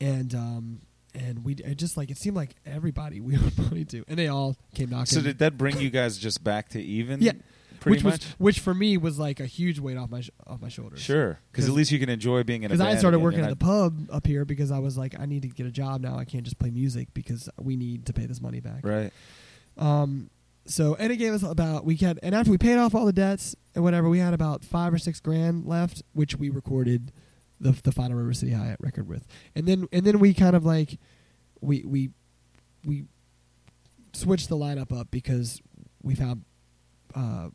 and 0.00 0.34
um 0.34 0.80
and 1.14 1.44
we 1.44 1.54
it 1.54 1.76
just 1.76 1.96
like 1.96 2.10
it 2.10 2.18
seemed 2.18 2.36
like 2.36 2.50
everybody 2.64 3.20
we 3.20 3.36
owed 3.36 3.58
money 3.58 3.84
to, 3.86 4.04
and 4.08 4.18
they 4.18 4.28
all 4.28 4.56
came 4.74 4.90
knocking. 4.90 5.06
So 5.06 5.20
did 5.20 5.38
that 5.38 5.56
bring 5.56 5.78
you 5.78 5.90
guys 5.90 6.18
just 6.18 6.44
back 6.44 6.70
to 6.70 6.82
even? 6.82 7.20
Yeah. 7.20 7.32
Pretty 7.80 7.98
which 7.98 8.04
much. 8.04 8.12
was 8.12 8.34
which 8.38 8.60
for 8.60 8.74
me 8.74 8.96
was 8.96 9.18
like 9.18 9.38
a 9.38 9.46
huge 9.46 9.78
weight 9.78 9.96
off 9.96 10.10
my 10.10 10.22
sh- 10.22 10.30
off 10.46 10.60
my 10.60 10.68
shoulders. 10.68 11.00
Sure, 11.00 11.38
because 11.52 11.68
at 11.68 11.74
least 11.74 11.92
you 11.92 11.98
can 11.98 12.08
enjoy 12.08 12.42
being 12.42 12.62
in 12.62 12.70
a 12.70 12.74
because 12.74 12.80
I 12.80 12.98
started 12.98 13.18
working 13.18 13.40
at 13.40 13.50
the 13.50 13.56
pub 13.56 14.08
up 14.10 14.26
here 14.26 14.44
because 14.44 14.70
I 14.70 14.78
was 14.78 14.96
like, 14.96 15.14
I 15.20 15.26
need 15.26 15.42
to 15.42 15.48
get 15.48 15.66
a 15.66 15.70
job 15.70 16.00
now. 16.00 16.18
I 16.18 16.24
can't 16.24 16.42
just 16.42 16.58
play 16.58 16.70
music 16.70 17.08
because 17.12 17.48
we 17.60 17.76
need 17.76 18.06
to 18.06 18.12
pay 18.12 18.26
this 18.26 18.40
money 18.40 18.60
back. 18.60 18.80
Right. 18.82 19.12
Um. 19.76 20.30
So 20.66 20.94
and 20.96 21.12
it 21.12 21.16
gave 21.16 21.32
us 21.32 21.42
about 21.42 21.84
we 21.84 21.96
had 21.96 22.18
and 22.22 22.34
after 22.34 22.50
we 22.50 22.58
paid 22.58 22.76
off 22.76 22.94
all 22.94 23.06
the 23.06 23.12
debts 23.12 23.54
and 23.74 23.84
whatever, 23.84 24.08
we 24.08 24.18
had 24.18 24.34
about 24.34 24.64
five 24.64 24.92
or 24.92 24.98
six 24.98 25.20
grand 25.20 25.64
left, 25.66 26.02
which 26.12 26.36
we 26.36 26.50
recorded 26.50 27.12
the 27.60 27.72
the 27.72 27.92
final 27.92 28.16
River 28.16 28.32
City 28.34 28.52
High 28.52 28.76
record 28.80 29.08
with, 29.08 29.26
and 29.54 29.66
then 29.66 29.86
and 29.92 30.04
then 30.04 30.18
we 30.18 30.34
kind 30.34 30.54
of 30.56 30.64
like 30.64 30.98
we 31.60 31.84
we 31.86 32.10
we 32.84 33.04
switched 34.12 34.48
the 34.48 34.56
lineup 34.56 34.92
up 34.98 35.10
because 35.10 35.60
we 36.02 36.14
found. 36.14 36.44
Uh, 37.14 37.48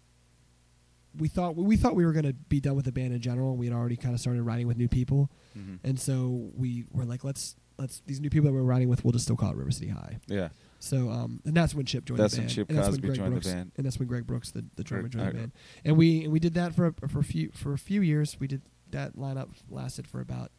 we 1.18 1.28
thought 1.28 1.58
we 1.58 1.76
thought 1.76 1.94
we 1.94 2.06
were 2.06 2.14
going 2.14 2.24
to 2.26 2.32
be 2.34 2.62
done 2.62 2.76
with 2.76 2.86
the 2.86 2.92
band 2.92 3.14
in 3.14 3.20
general. 3.20 3.50
and 3.52 3.60
We 3.60 3.66
had 3.66 3.76
already 3.76 3.98
kind 3.98 4.14
of 4.14 4.22
started 4.22 4.44
writing 4.44 4.66
with 4.66 4.78
new 4.78 4.88
people, 4.88 5.30
Mhm. 5.60 5.80
and 5.84 6.00
so 6.00 6.50
we 6.56 6.86
were 6.92 7.04
like, 7.04 7.26
let's 7.26 7.56
let's 7.78 8.02
these 8.08 8.22
new 8.22 8.30
people 8.30 8.48
that 8.50 8.54
we're 8.54 8.64
writing 8.64 8.88
with, 8.88 9.04
we'll 9.04 9.12
just 9.12 9.26
still 9.26 9.36
call 9.36 9.52
it 9.52 9.58
River 9.58 9.72
City 9.72 9.90
High. 9.90 10.20
Yeah. 10.28 10.50
So 10.84 11.10
um, 11.10 11.42
and 11.46 11.54
that's 11.56 11.74
when 11.76 11.86
Chip 11.86 12.06
joined 12.06 12.20
That's 12.20 12.34
the 12.34 12.40
when 12.42 12.48
band. 12.48 12.56
Chip 12.56 12.70
and 12.70 12.78
that's 12.78 12.88
Cosby 12.90 13.02
when 13.02 13.08
Greg 13.10 13.18
joined 13.18 13.28
the 13.28 13.32
Brooks, 13.36 13.48
band. 13.48 13.72
and 13.78 13.86
that's 13.86 14.00
when 14.00 14.08
Greg 14.08 14.26
Brooks, 14.28 14.52
the, 14.52 14.66
the 14.76 14.84
drummer, 14.84 15.08
joined 15.10 15.28
the 15.30 15.34
band. 15.34 15.52
And 15.86 15.96
we 15.98 16.24
and 16.24 16.34
we 16.34 16.40
did 16.40 16.56
that 16.56 16.74
for 16.76 16.94
for 17.08 17.20
a 17.20 17.24
few 17.24 17.52
for 17.54 17.74
a 17.74 17.78
few 17.78 18.02
years. 18.02 18.38
We 18.40 18.48
did 18.48 18.64
that 18.90 19.16
lineup 19.16 19.50
lasted 19.70 20.08
for 20.08 20.20
about 20.22 20.52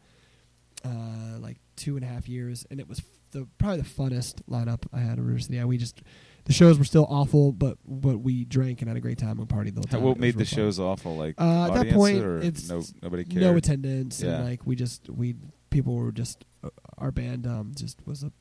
uh, 0.84 1.38
like 1.38 1.58
two 1.76 1.96
and 1.96 2.04
a 2.04 2.08
half 2.08 2.28
years, 2.28 2.66
and 2.70 2.80
it 2.80 2.88
was 2.88 3.02
the 3.32 3.46
probably 3.58 3.80
the 3.80 3.88
funnest 3.88 4.42
lineup 4.50 4.84
I 4.92 5.00
had 5.00 5.18
at 5.18 5.24
River 5.24 5.38
City. 5.38 5.62
We 5.64 5.76
just 5.78 6.02
the 6.44 6.52
shows 6.52 6.78
were 6.78 6.84
still 6.84 7.06
awful, 7.08 7.52
but 7.52 7.78
but 7.84 8.18
we 8.18 8.44
drank 8.44 8.80
and 8.80 8.88
had 8.88 8.96
a 8.96 9.00
great 9.00 9.18
time 9.18 9.38
and 9.38 9.48
partied 9.48 9.74
the 9.74 9.80
whole 9.80 9.84
How- 9.90 9.96
time. 9.98 10.02
What 10.06 10.18
made 10.18 10.36
the 10.38 10.44
fun. 10.44 10.56
shows 10.56 10.78
awful? 10.80 11.16
Like 11.16 11.34
Uh, 11.38 11.66
at 11.68 11.74
that 11.74 11.94
point, 11.94 12.18
it's 12.44 12.68
no 12.68 12.82
nobody 13.02 13.24
cared. 13.24 13.42
no 13.42 13.56
attendance 13.56 14.22
Yeah. 14.22 14.36
and 14.36 14.44
like 14.44 14.66
we 14.66 14.76
just 14.76 15.08
we 15.08 15.34
people 15.70 15.94
were 15.94 16.12
just 16.12 16.44
uh, 16.62 16.68
our 16.98 17.10
band 17.10 17.46
um 17.46 17.72
just 17.76 18.04
was 18.06 18.22
a 18.22 18.32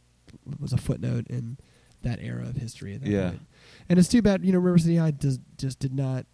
was 0.60 0.74
a 0.74 0.78
footnote 0.78 1.28
in 1.28 1.58
that 2.04 2.20
era 2.22 2.43
of 2.47 2.56
history 2.56 2.93
at 2.95 3.02
that 3.02 3.10
Yeah. 3.10 3.30
point. 3.30 3.41
and 3.89 3.99
it's 3.99 4.08
too 4.10 4.22
bad 4.22 4.43
you 4.45 4.52
know 4.52 4.60
River 4.60 4.78
City 4.78 4.97
High 4.97 5.12
just 5.12 5.39
just 5.58 5.80
did 5.80 5.93
not 5.93 6.26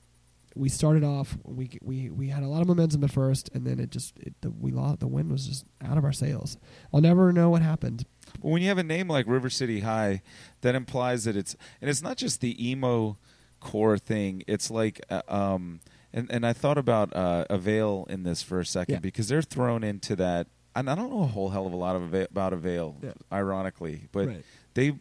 we 0.56 0.70
started 0.70 1.04
off 1.04 1.38
we 1.44 1.78
we 1.84 2.10
we 2.10 2.30
had 2.30 2.42
a 2.44 2.48
lot 2.48 2.62
of 2.62 2.68
momentum 2.68 3.04
at 3.04 3.12
first 3.12 3.50
and 3.54 3.66
then 3.66 3.80
it 3.80 3.92
just 3.92 4.18
it, 4.20 4.34
the 4.42 4.50
we 4.50 4.72
lost 4.72 5.00
the 5.00 5.08
wind 5.08 5.32
was 5.32 5.46
just 5.48 5.66
out 5.84 5.98
of 5.98 6.04
our 6.04 6.14
sails 6.14 6.58
I'll 6.94 7.02
never 7.02 7.32
know 7.32 7.50
what 7.50 7.62
happened 7.62 8.06
Well, 8.42 8.54
when 8.54 8.62
you 8.62 8.70
have 8.70 8.78
a 8.80 8.84
name 8.84 9.08
like 9.08 9.28
River 9.28 9.50
City 9.50 9.82
High, 9.82 10.22
that 10.62 10.74
implies 10.76 11.26
that 11.26 11.36
it's 11.38 11.56
and 11.82 11.90
it's 11.90 12.02
not 12.02 12.18
just 12.18 12.42
the 12.42 12.54
emo 12.72 13.18
core 13.60 13.98
thing. 13.98 14.44
It's 14.48 14.70
like 14.72 15.02
uh, 15.10 15.22
um 15.28 15.80
and 16.14 16.32
and 16.32 16.46
I 16.46 16.54
thought 16.54 16.78
about 16.78 17.16
uh 17.16 17.46
Avail 17.50 18.06
in 18.10 18.24
this 18.24 18.42
for 18.42 18.60
a 18.60 18.66
second 18.66 18.94
Yeah. 18.96 19.00
because 19.00 19.28
they're 19.28 19.42
thrown 19.42 19.84
into 19.84 20.16
that 20.16 20.48
and 20.76 20.90
I 20.90 20.96
don't 20.96 21.10
know 21.12 21.24
a 21.24 21.28
whole 21.28 21.50
hell 21.50 21.66
of 21.68 21.74
a 21.74 21.76
lot 21.76 21.96
of 21.96 22.02
Avail, 22.04 22.28
about 22.32 22.54
Avail 22.54 22.98
Yeah. 23.04 23.12
ironically, 23.32 24.08
but 24.12 24.28
right 24.28 24.44
they 24.74 24.96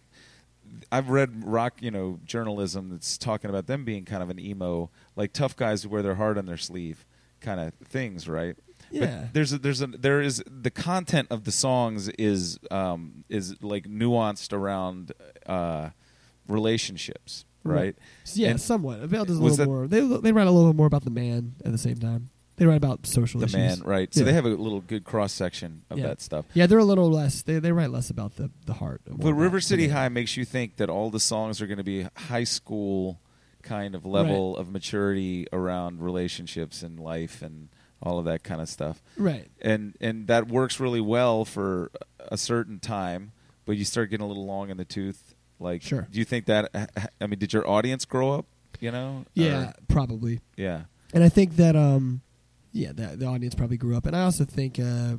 I've 0.90 1.08
read 1.08 1.44
rock, 1.44 1.80
you 1.80 1.90
know, 1.90 2.20
journalism 2.24 2.90
that's 2.90 3.18
talking 3.18 3.50
about 3.50 3.66
them 3.66 3.84
being 3.84 4.04
kind 4.04 4.22
of 4.22 4.30
an 4.30 4.38
emo, 4.38 4.90
like 5.14 5.32
tough 5.32 5.56
guys 5.56 5.82
who 5.82 5.88
wear 5.88 6.02
their 6.02 6.14
heart 6.16 6.38
on 6.38 6.46
their 6.46 6.56
sleeve 6.56 7.06
kind 7.40 7.60
of 7.60 7.74
things, 7.86 8.28
right? 8.28 8.56
yeah. 8.90 9.20
But 9.22 9.34
there's 9.34 9.52
a, 9.52 9.58
there's 9.58 9.82
a 9.82 9.86
there 9.86 10.20
is 10.20 10.42
the 10.46 10.70
content 10.70 11.28
of 11.30 11.44
the 11.44 11.52
songs 11.52 12.08
is 12.08 12.58
um 12.70 13.24
is 13.28 13.62
like 13.62 13.84
nuanced 13.84 14.52
around 14.52 15.12
uh 15.46 15.90
relationships, 16.48 17.44
Right. 17.64 17.96
Yeah 18.34 18.50
and 18.50 18.60
somewhat. 18.60 19.00
Avail 19.00 19.24
does 19.24 19.38
a 19.38 19.42
little 19.42 19.66
more. 19.66 19.88
They 19.88 20.00
they 20.00 20.32
write 20.32 20.46
a 20.46 20.50
little 20.50 20.70
bit 20.72 20.76
more 20.76 20.86
about 20.86 21.04
the 21.04 21.10
man 21.10 21.56
at 21.64 21.72
the 21.72 21.78
same 21.78 21.96
time 21.96 22.30
they 22.57 22.66
write 22.66 22.76
about 22.76 23.07
social 23.07 23.40
The 23.40 23.46
issues 23.46 23.57
man, 23.57 23.80
right? 23.84 24.12
So 24.12 24.20
Yeah. 24.20 24.26
they 24.26 24.32
have 24.32 24.44
a 24.46 24.48
little 24.48 24.80
good 24.80 25.04
cross 25.04 25.32
section 25.32 25.82
of 25.90 25.98
Yeah. 25.98 26.09
that 26.09 26.20
stuff. 26.22 26.46
Yeah, 26.54 26.66
they're 26.66 26.78
a 26.78 26.84
little 26.84 27.11
less. 27.11 27.42
They 27.42 27.59
they 27.59 27.72
write 27.72 27.90
less 27.90 28.11
about 28.11 28.36
the 28.36 28.50
the 28.64 28.74
heart. 28.74 29.02
more 29.09 29.18
But 29.18 29.34
River 29.34 29.61
City. 29.61 29.88
High 29.88 30.09
makes 30.09 30.36
you 30.36 30.44
think 30.44 30.76
that 30.76 30.88
all 30.88 31.11
the 31.11 31.20
songs 31.20 31.61
are 31.61 31.66
going 31.66 31.78
to 31.78 31.84
be 31.84 32.07
high 32.16 32.44
school 32.44 33.20
kind 33.62 33.94
of 33.94 34.07
level 34.07 34.57
of 34.57 34.70
maturity 34.70 35.46
around 35.52 36.00
relationships 36.00 36.82
and 36.82 37.00
life 37.00 37.42
and 37.42 37.68
all 38.02 38.18
of 38.18 38.24
that 38.26 38.42
kind 38.44 38.61
of 38.61 38.68
stuff. 38.68 39.02
right? 39.16 39.48
and 39.61 39.94
and 40.00 40.26
that 40.28 40.46
works 40.48 40.78
really 40.78 41.00
well 41.00 41.44
for 41.44 41.90
a 42.18 42.36
certain 42.36 42.78
time 42.78 43.32
but 43.64 43.76
you 43.76 43.84
start 43.84 44.11
getting 44.11 44.24
a 44.24 44.28
little 44.28 44.46
long 44.46 44.70
in 44.70 44.76
the 44.76 44.84
tooth 44.84 45.34
like 45.59 45.82
Sure. 45.82 46.07
do 46.11 46.18
you 46.18 46.24
think 46.24 46.46
that 46.46 46.70
i 47.20 47.26
mean 47.26 47.38
did 47.38 47.52
your 47.52 47.68
audience 47.68 48.04
grow 48.04 48.32
up 48.32 48.46
you 48.80 48.90
know 48.92 49.24
Yeah, 49.34 49.70
Or- 49.70 49.72
probably. 49.88 50.40
yeah 50.57 50.82
And 51.14 51.24
I 51.24 51.28
think 51.28 51.57
that 51.57 51.74
um, 51.74 52.20
yeah, 52.76 52.92
the, 52.92 53.16
the 53.16 53.26
audience 53.26 53.54
probably 53.54 53.76
grew 53.76 53.96
up, 53.96 54.06
and 54.06 54.14
I 54.14 54.22
also 54.22 54.44
think 54.44 54.78
uh, 54.78 55.16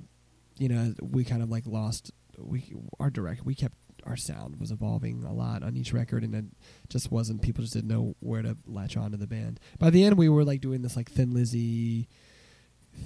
you 0.58 0.70
know, 0.70 0.94
we 1.02 1.24
kind 1.24 1.42
of 1.42 1.50
like 1.50 1.66
lost 1.66 2.12
we 2.38 2.74
our 3.00 3.10
direct 3.10 3.44
we 3.46 3.56
kept 3.56 3.76
our 4.06 4.16
sound 4.16 4.60
was 4.60 4.72
evolving 4.72 5.24
a 5.26 5.34
lot 5.34 5.64
on 5.64 5.76
each 5.76 5.92
record, 5.92 6.24
and 6.24 6.34
it 6.36 6.46
just 6.90 7.12
wasn't. 7.12 7.42
People 7.42 7.64
just 7.64 7.74
didn't 7.74 7.90
know 7.90 8.16
where 8.20 8.42
to 8.42 8.56
latch 8.66 8.96
on 8.96 9.12
to 9.12 9.18
the 9.18 9.28
band. 9.28 9.60
By 9.80 9.90
the 9.90 10.04
end, 10.04 10.18
we 10.18 10.30
were 10.30 10.44
like 10.46 10.62
doing 10.62 10.82
this 10.82 10.96
like 10.96 11.12
Thin 11.12 11.34
Lizzy 11.34 12.08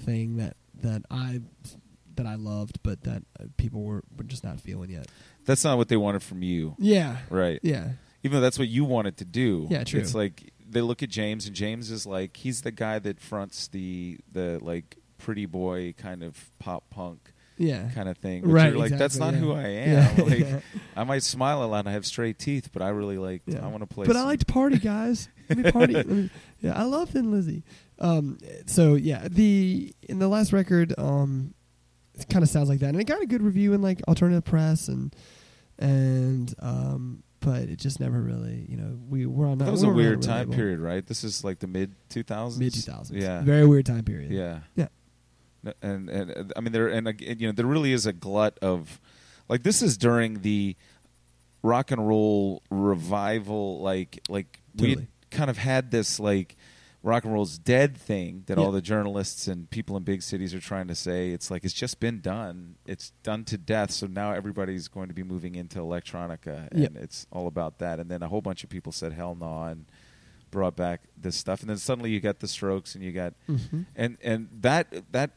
thing 0.04 0.36
that 0.36 0.56
that 0.82 1.02
I 1.10 1.40
that 2.16 2.26
I 2.26 2.34
loved, 2.34 2.82
but 2.82 3.02
that 3.04 3.22
uh, 3.40 3.44
people 3.56 3.82
were, 3.82 4.02
were 4.16 4.24
just 4.24 4.44
not 4.44 4.60
feeling 4.60 4.90
yet. 4.90 5.06
That's 5.46 5.64
not 5.64 5.78
what 5.78 5.88
they 5.88 5.96
wanted 5.96 6.22
from 6.22 6.42
you, 6.42 6.76
Yeah, 6.78 7.16
right? 7.30 7.58
yeah, 7.62 7.92
Even 8.22 8.36
though 8.36 8.40
that's 8.42 8.58
what 8.58 8.68
you 8.68 8.84
wanted 8.84 9.16
to 9.16 9.24
do. 9.24 9.66
Yeah, 9.70 9.82
true. 9.82 9.98
It's 10.00 10.14
like 10.14 10.51
they 10.72 10.80
look 10.80 11.02
at 11.02 11.08
James, 11.08 11.46
and 11.46 11.54
James 11.54 11.90
is 11.90 12.06
like 12.06 12.36
he's 12.36 12.62
the 12.62 12.72
guy 12.72 12.98
that 12.98 13.20
fronts 13.20 13.68
the 13.68 14.18
the 14.30 14.58
like 14.62 14.98
pretty 15.18 15.46
boy 15.46 15.94
kind 15.96 16.22
of 16.22 16.50
pop 16.58 16.90
punk 16.90 17.32
yeah. 17.62 17.88
kind 17.94 18.08
of 18.08 18.18
thing. 18.18 18.42
But 18.42 18.50
Right, 18.50 18.70
you're 18.70 18.78
like 18.78 18.96
that's 18.96 19.16
not 19.16 19.34
exactly, 19.34 19.48
who. 19.48 19.54
I 19.54 19.68
am. 19.68 20.16
Yeah, 20.18 20.24
like 20.24 20.38
yeah. 20.40 20.60
I 20.96 21.04
might 21.04 21.22
smile 21.22 21.62
a 21.62 21.66
lot 21.66 21.80
and 21.80 21.88
I 21.88 21.92
have 21.92 22.06
straight 22.06 22.38
teeth, 22.38 22.70
but 22.72 22.82
I 22.82 22.88
really 22.88 23.18
like 23.18 23.42
Yeah. 23.46 23.64
I 23.64 23.68
want 23.68 23.82
to 23.82 23.86
play. 23.86 24.06
But 24.06 24.16
I 24.16 24.24
like 24.24 24.40
to 24.40 24.46
party, 24.46 24.78
guys. 24.78 25.28
Let 25.48 25.58
me 25.58 25.70
party. 25.70 25.94
Let 25.94 26.08
me- 26.08 26.30
yeah, 26.60 26.78
I 26.78 26.84
love 26.84 27.10
Thin 27.10 27.30
Lizzy. 27.30 27.64
Um, 27.98 28.38
so 28.66 28.94
yeah, 28.94 29.28
the 29.30 29.94
in 30.02 30.18
the 30.18 30.28
last 30.28 30.52
record, 30.52 30.94
um, 30.98 31.54
it 32.14 32.28
kind 32.28 32.42
of 32.42 32.48
sounds 32.48 32.68
like 32.68 32.80
that, 32.80 32.88
and 32.88 33.00
it 33.00 33.04
got 33.04 33.22
a 33.22 33.26
good 33.26 33.42
review 33.42 33.72
in 33.72 33.82
like 33.82 34.00
alternative 34.08 34.44
press 34.44 34.88
and 34.88 35.14
and 35.78 36.54
um, 36.60 37.22
but 37.42 37.62
it 37.62 37.78
just 37.78 38.00
never 38.00 38.20
really, 38.20 38.64
you 38.68 38.76
know, 38.76 38.98
we 39.08 39.26
were 39.26 39.46
on 39.46 39.58
that 39.58 39.66
That 39.66 39.72
was 39.72 39.84
we 39.84 39.90
a 39.90 39.94
weird 39.94 40.22
time 40.22 40.50
period, 40.50 40.80
right? 40.80 41.04
This 41.04 41.24
is 41.24 41.44
like 41.44 41.58
the 41.58 41.66
mid 41.66 41.94
two 42.08 42.22
thousands. 42.22 42.60
mid 42.60 42.72
two 42.72 42.80
thousands. 42.80 43.22
Yeah. 43.22 43.42
very 43.42 43.66
weird 43.66 43.84
time 43.86 44.04
period. 44.04 44.30
Yeah. 44.30 44.60
Yeah. 44.76 44.88
And 45.82 46.08
and 46.08 46.52
I 46.56 46.60
mean 46.60 46.72
there 46.72 46.88
and 46.88 47.20
you 47.20 47.46
know 47.48 47.52
there 47.52 47.66
really 47.66 47.92
is 47.92 48.06
a 48.06 48.12
glut 48.12 48.58
of 48.62 49.00
like 49.48 49.62
this 49.62 49.82
is 49.82 49.96
during 49.96 50.42
the 50.42 50.76
rock 51.62 51.90
and 51.90 52.06
roll 52.08 52.62
revival 52.70 53.80
like 53.80 54.20
like 54.28 54.60
we 54.76 55.06
kind 55.30 55.50
of 55.50 55.58
had 55.58 55.90
this 55.90 56.18
like 56.18 56.56
rock 57.02 57.24
and 57.24 57.32
roll's 57.32 57.58
dead 57.58 57.96
thing 57.96 58.44
that 58.46 58.58
Yeah. 58.58 58.64
all 58.64 58.70
the 58.72 58.80
journalists 58.82 59.48
and 59.48 59.68
people 59.70 59.96
in 59.96 60.04
big 60.04 60.22
cities 60.22 60.54
are 60.54 60.60
trying 60.60 60.86
to 60.88 60.94
say. 60.94 61.30
It's 61.30 61.50
like 61.50 61.64
it's 61.64 61.74
just 61.74 61.98
been 62.00 62.20
done. 62.20 62.76
It's 62.86 63.10
done 63.22 63.44
to 63.46 63.58
death. 63.58 63.90
So 63.90 64.06
now 64.06 64.32
everybody's 64.32 64.86
going 64.88 65.08
to 65.08 65.14
be 65.14 65.22
moving 65.24 65.54
into 65.56 65.78
electronica 65.80 66.68
and 66.70 66.96
it's 66.96 67.26
all 67.32 67.46
about 67.46 67.78
that. 67.78 67.98
And 67.98 68.10
then 68.10 68.22
a 68.22 68.28
whole 68.28 68.40
bunch 68.42 68.62
of 68.64 68.70
people 68.70 68.92
said 68.92 69.12
hell 69.12 69.34
no 69.34 69.62
and 69.64 69.86
brought 70.50 70.76
back 70.76 71.00
this 71.16 71.34
stuff. 71.36 71.60
And 71.62 71.70
then 71.70 71.78
suddenly 71.78 72.10
you 72.10 72.20
got 72.20 72.38
the 72.40 72.48
strokes 72.48 72.94
and 72.94 73.02
you 73.02 73.10
got 73.12 73.34
hmm 73.46 73.82
and 73.96 74.18
and 74.22 74.48
that 74.60 75.12
that 75.12 75.30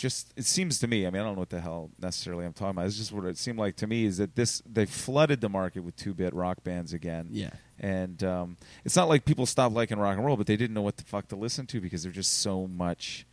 just 0.00 0.32
it 0.36 0.46
seems 0.46 0.78
to 0.80 0.88
me. 0.88 1.06
I 1.06 1.10
mean, 1.10 1.20
I 1.20 1.24
don't 1.24 1.34
know 1.34 1.40
what 1.40 1.50
the 1.50 1.60
hell 1.60 1.90
necessarily 2.00 2.46
I'm 2.46 2.52
talking 2.54 2.70
about. 2.70 2.86
It's 2.86 2.96
just 2.96 3.12
what 3.12 3.24
it 3.26 3.36
seemed 3.36 3.58
like 3.58 3.76
to 3.76 3.86
me 3.86 4.06
is 4.06 4.16
that 4.16 4.34
this 4.34 4.62
they 4.64 4.86
flooded 4.86 5.40
the 5.42 5.48
market 5.50 5.80
with 5.84 5.94
two 5.96 6.14
bit 6.14 6.32
rock 6.34 6.64
bands 6.64 6.92
again. 6.92 7.28
Yeah. 7.30 7.50
And 7.78 8.22
um, 8.24 8.56
it's 8.84 8.96
not 8.96 9.08
like 9.08 9.24
people 9.24 9.44
stopped 9.46 9.74
liking 9.74 9.98
rock 9.98 10.16
and 10.16 10.24
roll, 10.24 10.36
but 10.36 10.46
they 10.46 10.56
didn't 10.56 10.74
know 10.74 10.82
what 10.82 10.96
the 10.96 11.04
fuck 11.04 11.28
to 11.28 11.36
listen 11.36 11.66
to 11.66 11.80
because 11.80 12.02
there's 12.02 12.14
just 12.14 12.38
so 12.40 12.66
much 12.66 13.26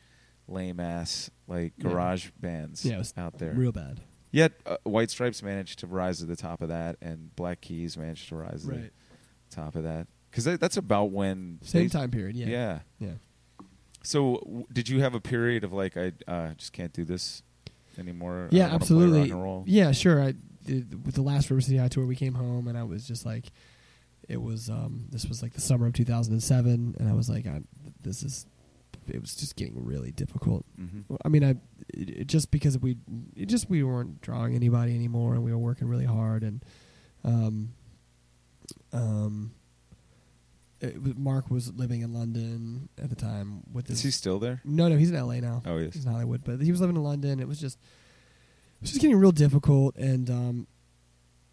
lame 0.48 0.80
ass 0.80 1.30
like 1.48 1.74
Yeah. 1.78 1.90
garage 1.90 2.30
bands 2.40 2.86
Yeah, 2.86 2.96
it 2.96 3.00
was 3.00 3.14
out 3.18 3.38
there. 3.40 3.54
Real 3.54 3.72
bad. 3.72 4.02
Yet 4.32 4.52
uh, 4.66 4.76
White 4.84 5.10
Stripes 5.10 5.42
managed 5.42 5.80
to 5.80 5.88
rise 5.88 6.20
to 6.20 6.26
the 6.26 6.36
top 6.36 6.62
of 6.62 6.68
that, 6.68 6.98
and 7.02 7.34
Black 7.36 7.62
Keys 7.62 7.98
managed 7.98 8.28
to 8.30 8.36
rise 8.36 8.64
to 8.66 8.72
Right. 8.72 8.92
the 9.50 9.56
top 9.56 9.76
of 9.76 9.84
that 9.84 10.08
because 10.30 10.44
that's 10.44 10.76
about 10.78 11.12
when 11.12 11.60
Same 11.64 11.84
they- 11.84 11.88
time 11.90 12.12
period. 12.12 12.36
Yeah. 12.36 12.48
yeah. 12.48 12.80
Yeah. 13.00 13.12
So, 14.08 14.36
w- 14.46 14.66
did 14.72 14.88
you 14.88 15.02
have 15.02 15.16
a 15.16 15.20
period 15.20 15.64
of 15.66 15.74
like 15.74 15.98
I 15.98 16.14
uh, 16.28 16.54
just 16.54 16.72
can't 16.72 16.94
do 16.94 17.04
this 17.04 17.44
anymore? 17.98 18.48
I 18.52 18.56
Yeah, 18.56 18.68
wanna 18.68 18.70
play 18.70 18.76
absolutely. 18.76 19.32
and 19.32 19.44
roll? 19.44 19.64
Yeah, 19.68 19.92
sure. 19.92 20.24
I 20.24 20.34
did 20.66 21.06
with 21.06 21.16
the 21.16 21.22
last 21.22 21.50
River 21.50 21.60
City 21.62 21.78
High 21.78 21.90
tour. 21.90 22.06
We 22.06 22.16
came 22.16 22.34
home, 22.36 22.68
and 22.70 22.78
I 22.78 22.84
was 22.84 23.06
just 23.06 23.26
like, 23.26 23.48
it 24.30 24.42
was. 24.42 24.70
um 24.70 25.08
This 25.10 25.26
was 25.26 25.42
like 25.44 25.54
the 25.54 25.62
summer 25.62 25.88
of 25.88 25.94
2007, 25.94 26.96
and 26.98 27.10
I 27.10 27.14
was 27.14 27.30
like, 27.30 27.46
I, 27.48 27.62
this 28.02 28.24
is. 28.24 28.46
It 29.10 29.22
was 29.22 29.36
just 29.36 29.56
getting 29.58 29.86
really 29.86 30.12
difficult. 30.12 30.66
Mhm. 30.80 31.04
I 31.24 31.28
mean, 31.30 31.44
I 31.44 31.52
it, 31.94 32.10
it- 32.22 32.28
just 32.28 32.50
because 32.52 32.78
we 32.80 32.98
it 33.36 33.48
just 33.48 33.70
we 33.70 33.84
weren't 33.84 34.22
drawing 34.22 34.56
anybody 34.56 34.96
anymore, 34.96 35.34
and 35.34 35.44
we 35.44 35.52
were 35.52 35.58
working 35.58 35.88
really 35.90 36.06
hard, 36.06 36.44
and 36.44 36.64
um, 37.26 37.70
um, 38.94 39.52
it, 40.82 41.02
was- 41.02 41.16
Mark 41.16 41.50
was 41.50 41.74
living 41.74 42.02
in 42.02 42.14
London 42.14 42.90
at 43.02 43.10
the 43.10 43.16
time 43.16 43.64
with 43.72 43.86
Is 43.90 44.02
his. 44.02 44.04
he 44.04 44.12
still 44.12 44.40
there? 44.40 44.62
no, 44.66 44.88
no, 44.88 44.98
he's 44.98 45.10
in 45.10 45.16
L.A. 45.16 45.42
now. 45.42 45.62
Oh, 45.66 45.78
yes. 45.78 45.94
He's 45.94 46.06
in 46.06 46.12
Hollywood, 46.12 46.44
but 46.44 46.62
he 46.62 46.72
was 46.72 46.82
living 46.82 46.96
in 46.96 47.04
London. 47.04 47.40
It 47.40 47.48
was 47.48 47.60
just, 47.60 47.78
it 47.78 48.82
was 48.82 48.92
just 48.92 49.02
getting 49.02 49.18
real 49.18 49.32
difficult, 49.32 49.96
and 49.96 50.30
um, 50.30 50.68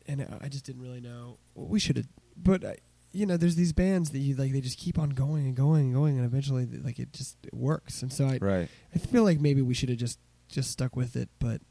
and 0.07 0.27
I 0.43 0.49
just 0.49 0.65
didn't 0.67 0.83
really 0.83 1.01
know 1.01 1.39
what 1.55 1.69
we 1.69 1.79
should 1.81 1.97
have. 1.97 2.07
But 2.37 2.65
I, 2.65 2.77
you 3.13 3.25
know, 3.27 3.37
there's 3.37 3.57
these 3.57 3.73
bands 3.73 4.11
that 4.11 4.19
you 4.19 4.35
like, 4.35 4.53
they 4.53 4.61
just 4.61 4.79
keep 4.79 4.99
on 4.99 5.11
going 5.11 5.47
and 5.47 5.57
going 5.57 5.85
and 5.87 5.95
going, 5.95 6.17
and 6.19 6.27
eventually, 6.27 6.67
like 6.67 6.99
it 6.99 7.13
just 7.13 7.37
it 7.47 7.55
works. 7.55 8.03
And 8.03 8.13
so 8.13 8.27
I, 8.27 8.39
Right. 8.41 8.69
I 8.95 8.99
feel 8.99 9.23
like 9.25 9.41
maybe 9.41 9.63
we 9.63 9.73
should 9.73 9.89
have 9.89 9.99
just 9.99 10.19
just 10.49 10.71
stuck 10.71 10.95
with 10.97 11.17
it, 11.17 11.29
but 11.39 11.63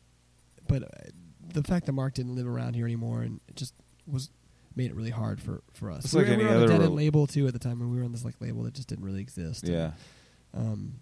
but 0.68 0.84
uh, 0.84 0.88
the 1.54 1.62
fact 1.62 1.86
that 1.86 1.92
Mark 1.92 2.16
didn't 2.16 2.36
live 2.36 2.48
around 2.48 2.74
here 2.76 2.86
anymore 2.86 3.22
and 3.22 3.40
it 3.48 3.56
just 3.56 3.74
was 4.08 4.30
made 4.76 4.90
it 4.92 4.96
really 4.96 5.10
hard 5.12 5.42
for 5.42 5.62
for 5.74 5.92
us. 5.92 6.06
It's 6.06 6.14
we 6.14 6.22
like 6.24 6.32
were, 6.32 6.38
we 6.38 6.44
were 6.46 6.50
on 6.52 6.64
a 6.64 6.68
dead 6.68 6.82
end 6.82 6.96
label 6.96 7.28
too 7.28 7.48
at 7.48 7.54
the 7.54 7.60
time, 7.60 7.80
when 7.80 7.92
we 7.92 7.98
were 7.98 8.04
on 8.04 8.12
this 8.12 8.26
like 8.26 8.36
label 8.40 8.64
that 8.64 8.74
just 8.74 8.88
didn't 8.88 9.06
really 9.06 9.22
exist. 9.22 9.68
Yeah. 9.68 9.92
um, 10.54 10.96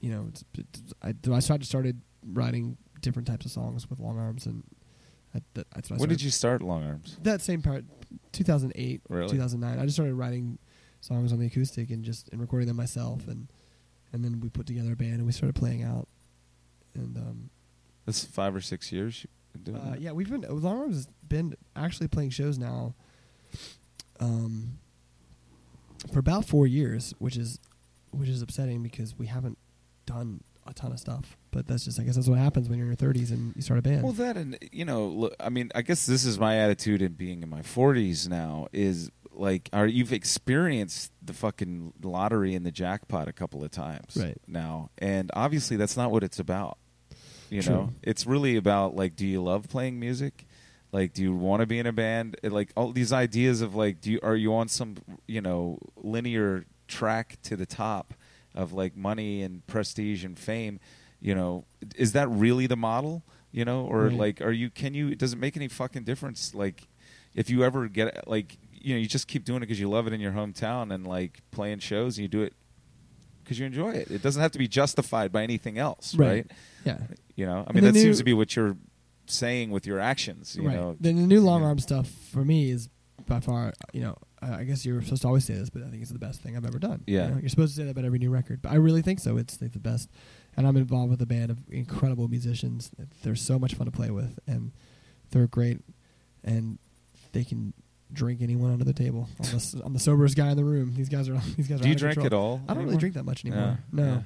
you 0.00 0.10
know, 0.10 0.26
it's, 0.28 0.44
it's, 0.56 0.94
I, 1.02 1.14
I 1.30 1.40
started 1.40 1.66
started 1.66 2.00
writing 2.26 2.76
different 3.00 3.28
types 3.28 3.44
of 3.44 3.52
songs 3.52 3.88
with 3.88 4.00
long 4.00 4.18
arms, 4.18 4.46
and 4.46 4.64
I, 5.34 5.40
that, 5.54 5.66
I 5.74 5.94
When 5.94 6.08
did 6.08 6.22
you 6.22 6.30
start 6.30 6.62
Long 6.62 6.84
Arms? 6.84 7.16
That 7.22 7.40
same 7.40 7.62
part, 7.62 7.84
2008, 8.32 9.02
Really? 9.08 9.30
2009. 9.30 9.78
I 9.78 9.84
just 9.84 9.96
started 9.96 10.14
writing 10.14 10.58
songs 11.00 11.32
on 11.32 11.38
the 11.38 11.46
acoustic 11.46 11.90
and 11.90 12.04
just 12.04 12.28
and 12.30 12.40
recording 12.40 12.66
them 12.66 12.76
myself, 12.76 13.28
and 13.28 13.48
and 14.12 14.24
then 14.24 14.40
we 14.40 14.48
put 14.48 14.66
together 14.66 14.92
a 14.92 14.96
band 14.96 15.14
and 15.14 15.26
we 15.26 15.32
started 15.32 15.54
playing 15.54 15.82
out, 15.82 16.08
and 16.94 17.16
um, 17.16 17.50
That's 18.06 18.24
five 18.24 18.54
or 18.56 18.60
six 18.60 18.90
years. 18.90 19.26
You've 19.54 19.64
been 19.64 19.74
doing 19.74 19.86
uh, 19.86 19.90
that? 19.92 20.00
yeah, 20.00 20.12
we've 20.12 20.30
been 20.30 20.42
Long 20.48 20.80
Arms 20.80 20.96
has 20.96 21.08
been 21.28 21.54
actually 21.76 22.08
playing 22.08 22.30
shows 22.30 22.58
now, 22.58 22.94
um, 24.18 24.78
for 26.12 26.18
about 26.18 26.44
four 26.44 26.66
years, 26.66 27.14
which 27.18 27.36
is 27.36 27.58
which 28.12 28.28
is 28.28 28.42
upsetting 28.42 28.82
because 28.82 29.16
we 29.18 29.26
haven't 29.26 29.58
done 30.06 30.40
a 30.66 30.74
ton 30.74 30.92
of 30.92 30.98
stuff. 30.98 31.36
But 31.50 31.66
that's 31.66 31.84
just 31.84 31.98
I 32.00 32.04
guess 32.04 32.14
that's 32.16 32.28
what 32.28 32.38
happens 32.38 32.68
when 32.68 32.78
you're 32.78 32.90
in 32.90 32.96
your 33.00 33.12
30s 33.12 33.30
and 33.30 33.54
you 33.56 33.62
start 33.62 33.78
a 33.78 33.82
band. 33.82 34.02
Well, 34.02 34.12
that 34.12 34.36
and 34.36 34.58
you 34.72 34.84
know, 34.84 35.06
look, 35.06 35.34
I 35.40 35.48
mean, 35.48 35.70
I 35.74 35.82
guess 35.82 36.06
this 36.06 36.24
is 36.24 36.38
my 36.38 36.58
attitude 36.58 37.02
in 37.02 37.12
being 37.12 37.42
in 37.42 37.48
my 37.48 37.62
forties 37.62 38.28
now. 38.28 38.68
Is 38.72 39.10
like, 39.32 39.68
are 39.72 39.86
you've 39.86 40.12
experienced 40.12 41.12
the 41.22 41.32
fucking 41.32 41.94
lottery 42.02 42.54
and 42.54 42.64
the 42.64 42.70
jackpot 42.72 43.26
a 43.28 43.32
couple 43.32 43.64
of 43.64 43.70
times 43.70 44.16
Right. 44.16 44.36
now, 44.46 44.90
and 44.98 45.30
obviously 45.34 45.76
that's 45.76 45.96
not 45.96 46.10
what 46.10 46.22
it's 46.22 46.38
about. 46.38 46.78
You 47.50 47.62
True. 47.62 47.74
know, 47.74 47.92
it's 48.02 48.26
really 48.26 48.56
about 48.56 48.94
like, 48.94 49.16
do 49.16 49.26
you 49.26 49.42
love 49.42 49.68
playing 49.68 49.98
music? 49.98 50.46
Like, 50.92 51.12
do 51.12 51.22
you 51.22 51.34
want 51.34 51.60
to 51.60 51.66
be 51.66 51.78
in 51.78 51.86
a 51.86 51.92
band? 51.92 52.36
Like 52.42 52.72
all 52.76 52.92
these 52.92 53.12
ideas 53.12 53.60
of 53.60 53.74
like, 53.74 54.00
do 54.00 54.12
you 54.12 54.20
are 54.22 54.36
you 54.36 54.54
on 54.54 54.68
some 54.68 54.96
you 55.26 55.40
know 55.40 55.78
linear 55.96 56.64
track 56.88 57.38
to 57.44 57.56
the 57.56 57.66
top 57.66 58.14
of 58.54 58.72
like 58.72 58.96
money 58.96 59.42
and 59.42 59.66
prestige 59.66 60.24
and 60.24 60.38
fame? 60.38 60.78
You 61.20 61.34
know, 61.34 61.64
is 61.96 62.12
that 62.12 62.28
really 62.28 62.66
the 62.66 62.76
model? 62.76 63.22
You 63.52 63.64
know, 63.64 63.84
or 63.84 64.04
Right. 64.04 64.12
like, 64.16 64.40
are 64.40 64.52
you? 64.52 64.70
Can 64.70 64.94
you? 64.94 65.16
Does 65.16 65.32
it 65.32 65.38
make 65.38 65.56
any 65.56 65.66
fucking 65.68 66.04
difference? 66.04 66.54
Like, 66.54 66.86
if 67.34 67.50
you 67.50 67.64
ever 67.64 67.88
get 67.88 68.28
like, 68.28 68.56
you 68.72 68.94
know, 68.94 69.00
you 69.00 69.06
just 69.08 69.26
keep 69.26 69.44
doing 69.44 69.58
it 69.58 69.60
because 69.66 69.80
you 69.80 69.90
love 69.90 70.06
it 70.06 70.12
in 70.12 70.20
your 70.20 70.32
hometown 70.32 70.94
and 70.94 71.04
like 71.06 71.40
playing 71.50 71.80
shows, 71.80 72.16
and 72.16 72.22
you 72.22 72.28
do 72.28 72.42
it 72.42 72.54
because 73.50 73.58
you 73.58 73.66
enjoy 73.66 73.90
it. 73.90 74.12
It 74.12 74.22
doesn't 74.22 74.40
have 74.40 74.52
to 74.52 74.60
be 74.60 74.68
justified 74.68 75.32
by 75.32 75.42
anything 75.42 75.76
else, 75.76 76.14
right? 76.14 76.28
Right. 76.28 76.46
yeah, 76.84 76.98
You 77.34 77.46
know, 77.46 77.64
I 77.66 77.72
mean, 77.72 77.82
that 77.82 77.96
seems 77.96 78.18
to 78.18 78.24
be 78.24 78.32
what 78.32 78.54
you're 78.54 78.76
saying 79.26 79.72
with 79.72 79.88
your 79.88 79.98
actions. 79.98 80.54
You 80.54 80.68
right. 80.68 80.76
know, 80.76 80.96
the, 81.00 81.08
the 81.08 81.14
new 81.14 81.40
long 81.40 81.64
arm 81.64 81.80
stuff 81.80 82.08
for 82.32 82.44
me 82.44 82.70
is 82.70 82.88
by 83.26 83.40
far, 83.40 83.72
you 83.92 84.02
know, 84.02 84.16
I 84.40 84.58
I 84.60 84.64
guess 84.64 84.86
you're 84.86 85.02
supposed 85.02 85.22
to 85.22 85.28
always 85.28 85.44
say 85.44 85.54
this, 85.54 85.68
but 85.68 85.82
I 85.82 85.88
think 85.90 86.00
it's 86.00 86.12
the 86.12 86.18
best 86.20 86.42
thing 86.42 86.56
I've 86.56 86.64
ever 86.64 86.78
done. 86.78 87.02
Yeah. 87.08 87.24
you 87.24 87.34
know? 87.34 87.40
you're 87.40 87.48
supposed 87.48 87.74
to 87.74 87.80
say 87.80 87.84
that 87.86 87.90
about 87.90 88.04
every 88.04 88.20
new 88.20 88.30
record, 88.30 88.62
but 88.62 88.70
I 88.70 88.76
really 88.76 89.02
think 89.02 89.18
so. 89.18 89.36
It's 89.36 89.60
like 89.60 89.72
the 89.72 89.80
best, 89.80 90.08
and 90.56 90.64
I'm 90.64 90.76
involved 90.76 91.10
with 91.10 91.20
a 91.20 91.26
band 91.26 91.50
of 91.50 91.58
incredible 91.68 92.28
musicians. 92.28 92.92
They're 93.24 93.34
so 93.34 93.58
much 93.58 93.74
fun 93.74 93.86
to 93.86 93.90
play 93.90 94.10
with, 94.10 94.38
and 94.46 94.70
they're 95.32 95.48
great, 95.48 95.78
and 96.44 96.78
they 97.32 97.42
can 97.42 97.74
drink 98.12 98.42
anyone 98.42 98.72
under 98.72 98.84
the 98.84 98.92
table. 98.92 99.28
I'm 99.38 99.44
the, 99.44 99.82
I'm 99.84 99.92
the 99.92 99.98
soberest 100.00 100.36
guy 100.36 100.50
in 100.50 100.56
the 100.56 100.64
room. 100.64 100.94
These 100.94 101.08
guys 101.08 101.28
are. 101.28 101.40
These 101.56 101.68
guys 101.68 101.80
are. 101.80 101.84
do 101.84 101.88
you 101.88 101.94
drink 101.94 102.18
control. 102.18 102.26
at 102.26 102.32
all? 102.32 102.60
I 102.68 102.74
don't 102.74 102.84
really 102.84 102.98
drink 102.98 103.14
that 103.14 103.24
much 103.24 103.44
anymore. 103.44 103.78
No. 103.92 104.24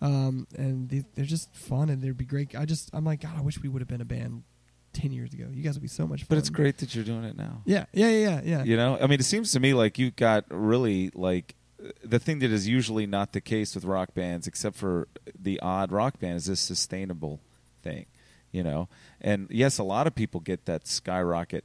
Um, 0.00 0.46
and 0.56 0.88
they, 0.88 1.04
they're 1.14 1.24
just 1.24 1.52
fun, 1.54 1.88
and 1.88 2.00
they'd 2.00 2.16
be 2.16 2.24
great. 2.24 2.54
I 2.56 2.64
just, 2.64 2.90
I'm 2.92 3.04
like, 3.04 3.20
God, 3.20 3.32
I 3.36 3.40
wish 3.40 3.60
we 3.60 3.68
would 3.68 3.82
have 3.82 3.88
been 3.88 4.00
a 4.00 4.04
band 4.04 4.44
ten 4.92 5.12
years 5.12 5.34
ago. 5.34 5.46
You 5.52 5.62
guys 5.62 5.74
would 5.74 5.82
be 5.82 5.88
so 5.88 6.06
much 6.06 6.20
fun. 6.20 6.26
But 6.28 6.38
it's 6.38 6.50
great 6.50 6.78
that 6.78 6.94
you're 6.94 7.04
doing 7.04 7.24
it 7.24 7.36
now. 7.36 7.62
Yeah, 7.64 7.86
yeah, 7.92 8.08
yeah, 8.08 8.18
yeah. 8.18 8.40
yeah. 8.44 8.64
You 8.64 8.76
know, 8.76 8.96
I 9.00 9.06
mean, 9.08 9.18
it 9.18 9.24
seems 9.24 9.50
to 9.52 9.60
me 9.60 9.74
like 9.74 9.98
you 9.98 10.10
got 10.12 10.44
really 10.50 11.10
like 11.14 11.56
the 12.04 12.18
thing 12.18 12.38
that 12.40 12.50
is 12.50 12.68
usually 12.68 13.06
not 13.06 13.32
the 13.32 13.40
case 13.40 13.74
with 13.74 13.84
rock 13.84 14.14
bands, 14.14 14.46
except 14.46 14.76
for 14.76 15.08
the 15.38 15.58
odd 15.60 15.90
rock 15.92 16.18
band, 16.20 16.36
is 16.36 16.46
this 16.46 16.60
sustainable 16.60 17.40
thing. 17.82 18.06
you 18.52 18.62
know. 18.62 18.88
And 19.20 19.48
yes, 19.50 19.78
a 19.78 19.84
lot 19.84 20.06
of 20.06 20.14
people 20.14 20.40
get 20.40 20.64
that 20.66 20.86
skyrocket 20.86 21.64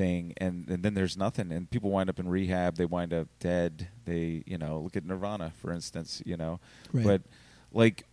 thing, 0.00 0.32
and, 0.38 0.66
and 0.70 0.82
then 0.82 0.94
there's 0.94 1.16
nothing, 1.16 1.52
and 1.52 1.70
people 1.70 1.90
wind 1.90 2.08
up 2.08 2.18
in 2.18 2.26
rehab. 2.26 2.76
They 2.76 2.86
wind 2.86 3.12
up 3.12 3.28
dead. 3.38 3.88
They, 4.06 4.42
you 4.46 4.56
know, 4.56 4.80
look 4.80 4.96
at 4.96 5.04
Nirvana, 5.04 5.52
for 5.60 5.72
instance, 5.72 6.22
you 6.24 6.38
know. 6.38 6.58
Right. 6.90 7.04
But 7.04 7.22
like, 7.70 8.06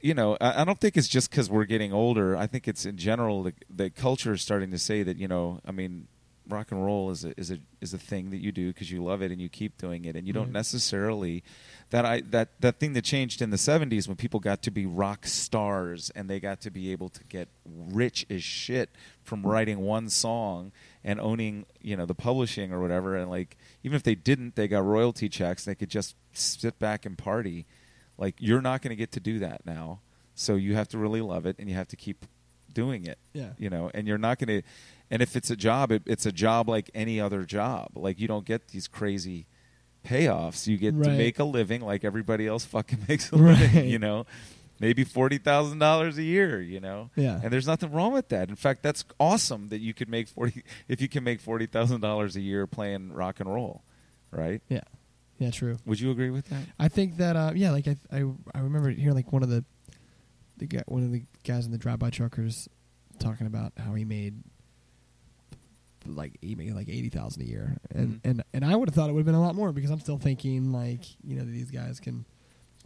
you 0.00 0.12
know, 0.12 0.36
I, 0.40 0.64
don't 0.64 0.80
think 0.80 0.96
it's 0.96 1.06
just 1.06 1.30
because 1.30 1.48
we're 1.48 1.66
getting 1.66 1.92
older. 1.92 2.36
I 2.36 2.48
think 2.48 2.66
it's 2.66 2.84
in 2.84 2.96
general 2.96 3.44
the, 3.44 3.54
the 3.70 3.90
culture 3.90 4.32
is 4.32 4.42
starting 4.42 4.72
to 4.72 4.78
say 4.78 5.04
that, 5.04 5.16
you 5.16 5.28
know, 5.28 5.60
I 5.64 5.70
mean, 5.70 6.08
rock 6.48 6.72
and 6.72 6.84
roll 6.84 7.10
is 7.10 7.24
a 7.24 7.38
is 7.38 7.50
a 7.50 7.58
is 7.80 7.94
a 7.94 7.98
thing 7.98 8.30
that 8.30 8.38
you 8.38 8.52
do 8.52 8.68
because 8.68 8.90
you 8.90 9.02
love 9.02 9.22
it 9.22 9.30
and 9.30 9.40
you 9.40 9.48
keep 9.48 9.78
doing 9.78 10.04
it 10.04 10.14
and 10.14 10.26
you 10.26 10.32
don't 10.32 10.52
necessarily 10.52 11.42
that 11.90 12.04
I 12.04 12.20
that 12.30 12.60
that 12.60 12.78
thing 12.78 12.92
that 12.94 13.04
changed 13.04 13.40
in 13.40 13.50
the 13.50 13.56
70s 13.56 14.06
when 14.06 14.16
people 14.16 14.40
got 14.40 14.62
to 14.62 14.70
be 14.70 14.84
rock 14.84 15.26
stars 15.26 16.10
and 16.14 16.28
they 16.28 16.40
got 16.40 16.60
to 16.62 16.70
be 16.70 16.92
able 16.92 17.08
to 17.08 17.24
get 17.24 17.48
rich 17.64 18.26
as 18.28 18.42
shit 18.42 18.90
from 19.22 19.42
mm. 19.42 19.50
writing 19.50 19.78
one 19.80 20.10
song 20.10 20.72
and 21.04 21.20
owning 21.20 21.66
you 21.82 21.96
know 21.96 22.06
the 22.06 22.14
publishing 22.14 22.72
or 22.72 22.80
whatever. 22.80 23.16
And 23.16 23.30
like 23.30 23.56
even 23.82 23.94
if 23.96 24.02
they 24.02 24.14
didn't 24.14 24.56
they 24.56 24.66
got 24.68 24.84
royalty 24.84 25.28
checks. 25.28 25.64
They 25.64 25.74
could 25.74 25.90
just 25.90 26.16
sit 26.32 26.78
back 26.78 27.04
and 27.06 27.16
party. 27.18 27.66
Like 28.18 28.36
you're 28.38 28.62
not 28.62 28.80
going 28.82 28.90
to 28.90 28.96
get 28.96 29.12
to 29.12 29.20
do 29.20 29.38
that 29.40 29.66
now. 29.66 30.00
So 30.34 30.54
you 30.56 30.74
have 30.74 30.88
to 30.88 30.98
really 30.98 31.20
love 31.20 31.46
it 31.46 31.56
and 31.58 31.68
you 31.68 31.74
have 31.74 31.88
to 31.88 31.96
keep 31.96 32.24
doing 32.72 33.06
it 33.06 33.18
Yeah. 33.32 33.50
you 33.56 33.70
know? 33.70 33.90
And 33.94 34.08
you're 34.08 34.18
not 34.18 34.38
going 34.38 34.62
to 34.62 34.66
and 35.10 35.20
if 35.22 35.36
it's 35.36 35.50
a 35.50 35.56
job 35.56 35.92
it, 35.92 36.02
it's 36.06 36.26
a 36.26 36.32
job 36.32 36.68
like 36.68 36.90
any 36.94 37.20
other 37.20 37.44
job. 37.44 37.90
Like 37.94 38.18
you 38.18 38.26
don't 38.26 38.44
get 38.44 38.68
these 38.68 38.88
crazy 38.88 39.46
payoffs. 40.04 40.66
You 40.66 40.76
get 40.76 40.90
to 41.02 41.10
make 41.10 41.38
a 41.38 41.44
living 41.44 41.80
like 41.80 42.04
everybody 42.04 42.46
else 42.46 42.64
fucking 42.64 43.00
makes 43.08 43.32
a 43.32 43.36
Right. 43.36 43.58
living 43.60 43.88
you 43.88 43.98
know 43.98 44.26
maybe 44.80 45.04
$40,000 45.04 46.16
a 46.16 46.22
year 46.22 46.60
you 46.60 46.80
know 46.80 47.10
Yeah. 47.16 47.40
and 47.42 47.52
there's 47.52 47.66
nothing 47.66 47.92
wrong 47.92 48.12
with 48.12 48.28
that 48.30 48.48
in 48.48 48.56
fact 48.56 48.82
that's 48.82 49.04
awesome 49.20 49.68
that 49.68 49.78
you 49.80 49.94
could 49.94 50.08
make 50.08 50.28
40 50.28 50.62
if 50.88 51.00
you 51.00 51.08
can 51.08 51.24
make 51.24 51.42
$40,000 51.42 52.36
a 52.36 52.40
year 52.40 52.66
playing 52.66 53.12
rock 53.12 53.40
and 53.40 53.52
roll 53.52 53.82
right 54.30 54.60
Yeah. 54.68 54.80
Yeah. 55.38 55.50
True. 55.50 55.78
would 55.86 56.00
you 56.00 56.10
agree 56.10 56.30
with 56.30 56.46
that 56.50 56.62
I 56.78 56.88
think 56.88 57.16
that 57.18 57.36
uh, 57.36 57.52
yeah, 57.54 57.70
like 57.72 57.86
I, 57.88 57.96
I 58.12 58.24
I 58.54 58.60
remember 58.60 58.90
hearing 58.90 59.14
like 59.16 59.32
one 59.32 59.42
of 59.42 59.48
the 59.48 59.64
the 60.56 60.66
guy, 60.66 60.82
one 60.86 61.02
of 61.02 61.10
the 61.10 61.24
guys 61.44 61.66
in 61.66 61.72
the 61.72 61.78
drive 61.78 61.98
by 61.98 62.10
truckers 62.10 62.68
talking 63.18 63.46
about 63.48 63.72
how 63.76 63.92
he 63.94 64.04
made 64.04 64.34
like 66.06 66.36
he 66.42 66.54
made 66.54 66.72
like 66.74 66.88
eighty 66.88 67.08
thousand 67.08 67.42
a 67.42 67.46
year, 67.46 67.78
and 67.90 68.14
Mhm. 68.14 68.20
and 68.30 68.44
and 68.52 68.64
I 68.64 68.76
would 68.76 68.88
have 68.88 68.94
thought 68.94 69.08
it 69.08 69.14
would 69.14 69.20
have 69.20 69.26
been 69.26 69.34
a 69.34 69.40
lot 69.40 69.54
more 69.54 69.72
because 69.72 69.90
I'm 69.90 70.00
still 70.00 70.18
thinking 70.18 70.70
like 70.72 71.00
you 71.24 71.34
know 71.36 71.44
that 71.44 71.50
these 71.50 71.70
guys 71.70 71.98
can 71.98 72.24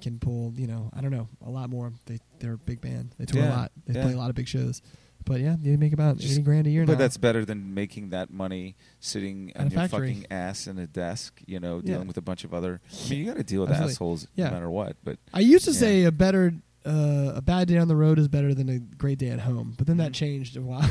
can 0.01 0.19
pull 0.19 0.53
you 0.57 0.67
know 0.67 0.91
I 0.95 1.01
don't 1.01 1.11
know 1.11 1.29
a 1.45 1.51
lot 1.51 1.71
more. 1.71 1.93
They 2.07 2.19
they're 2.41 2.55
a 2.55 2.59
big 2.59 2.81
band. 2.81 3.15
They 3.19 3.25
tour 3.27 3.43
Yeah, 3.43 3.49
a 3.49 3.57
lot. 3.57 3.73
They 3.87 3.95
yeah. 3.95 4.03
play 4.05 4.13
a 4.13 4.17
lot 4.19 4.31
of 4.31 4.37
big 4.37 4.49
shows. 4.49 4.81
But 5.25 5.41
yeah, 5.41 5.57
they 5.59 5.77
make 5.77 5.93
about 5.93 6.17
Just- 6.19 6.33
eighty 6.35 6.43
grand 6.43 6.67
a 6.67 6.71
year 6.71 6.87
But 6.87 6.93
now. 6.93 6.99
that's 6.99 7.17
better 7.19 7.45
than 7.45 7.75
making 7.75 8.11
that 8.11 8.31
money 8.31 8.77
sitting 9.01 9.53
At 9.55 9.61
on 9.67 9.71
your 9.71 9.81
factory. 9.81 10.09
fucking 10.15 10.27
ass 10.31 10.67
in 10.67 10.79
a 10.79 10.87
desk, 10.87 11.43
you 11.47 11.61
know, 11.61 11.77
Yeah. 11.85 11.95
dealing 11.95 12.09
with 12.09 12.17
a 12.17 12.23
bunch 12.23 12.45
of 12.45 12.55
other. 12.55 12.81
I 13.07 13.11
mean, 13.11 13.19
you 13.19 13.27
got 13.27 13.37
to 13.37 13.43
deal 13.45 13.61
with 13.63 13.71
Absolutely. 13.71 13.93
assholes 13.93 14.27
Yeah. 14.37 14.47
no 14.47 14.53
matter 14.53 14.71
what. 14.71 14.97
But 15.05 15.19
I 15.35 15.41
used 15.41 15.65
to 15.67 15.73
Yeah. 15.73 15.79
say 15.79 16.05
a 16.05 16.13
better 16.13 16.55
uh, 16.87 17.33
a 17.35 17.43
bad 17.43 17.69
day 17.69 17.77
on 17.77 17.89
the 17.89 17.97
road 17.97 18.19
is 18.19 18.29
better 18.29 18.55
than 18.55 18.71
a 18.71 18.79
great 18.79 19.19
day 19.19 19.29
at 19.29 19.41
home, 19.41 19.75
but 19.77 19.87
then 19.87 19.99
that 19.99 20.13
Mhm. 20.13 20.15
changed 20.15 20.57
a 20.57 20.63
while. 20.63 20.89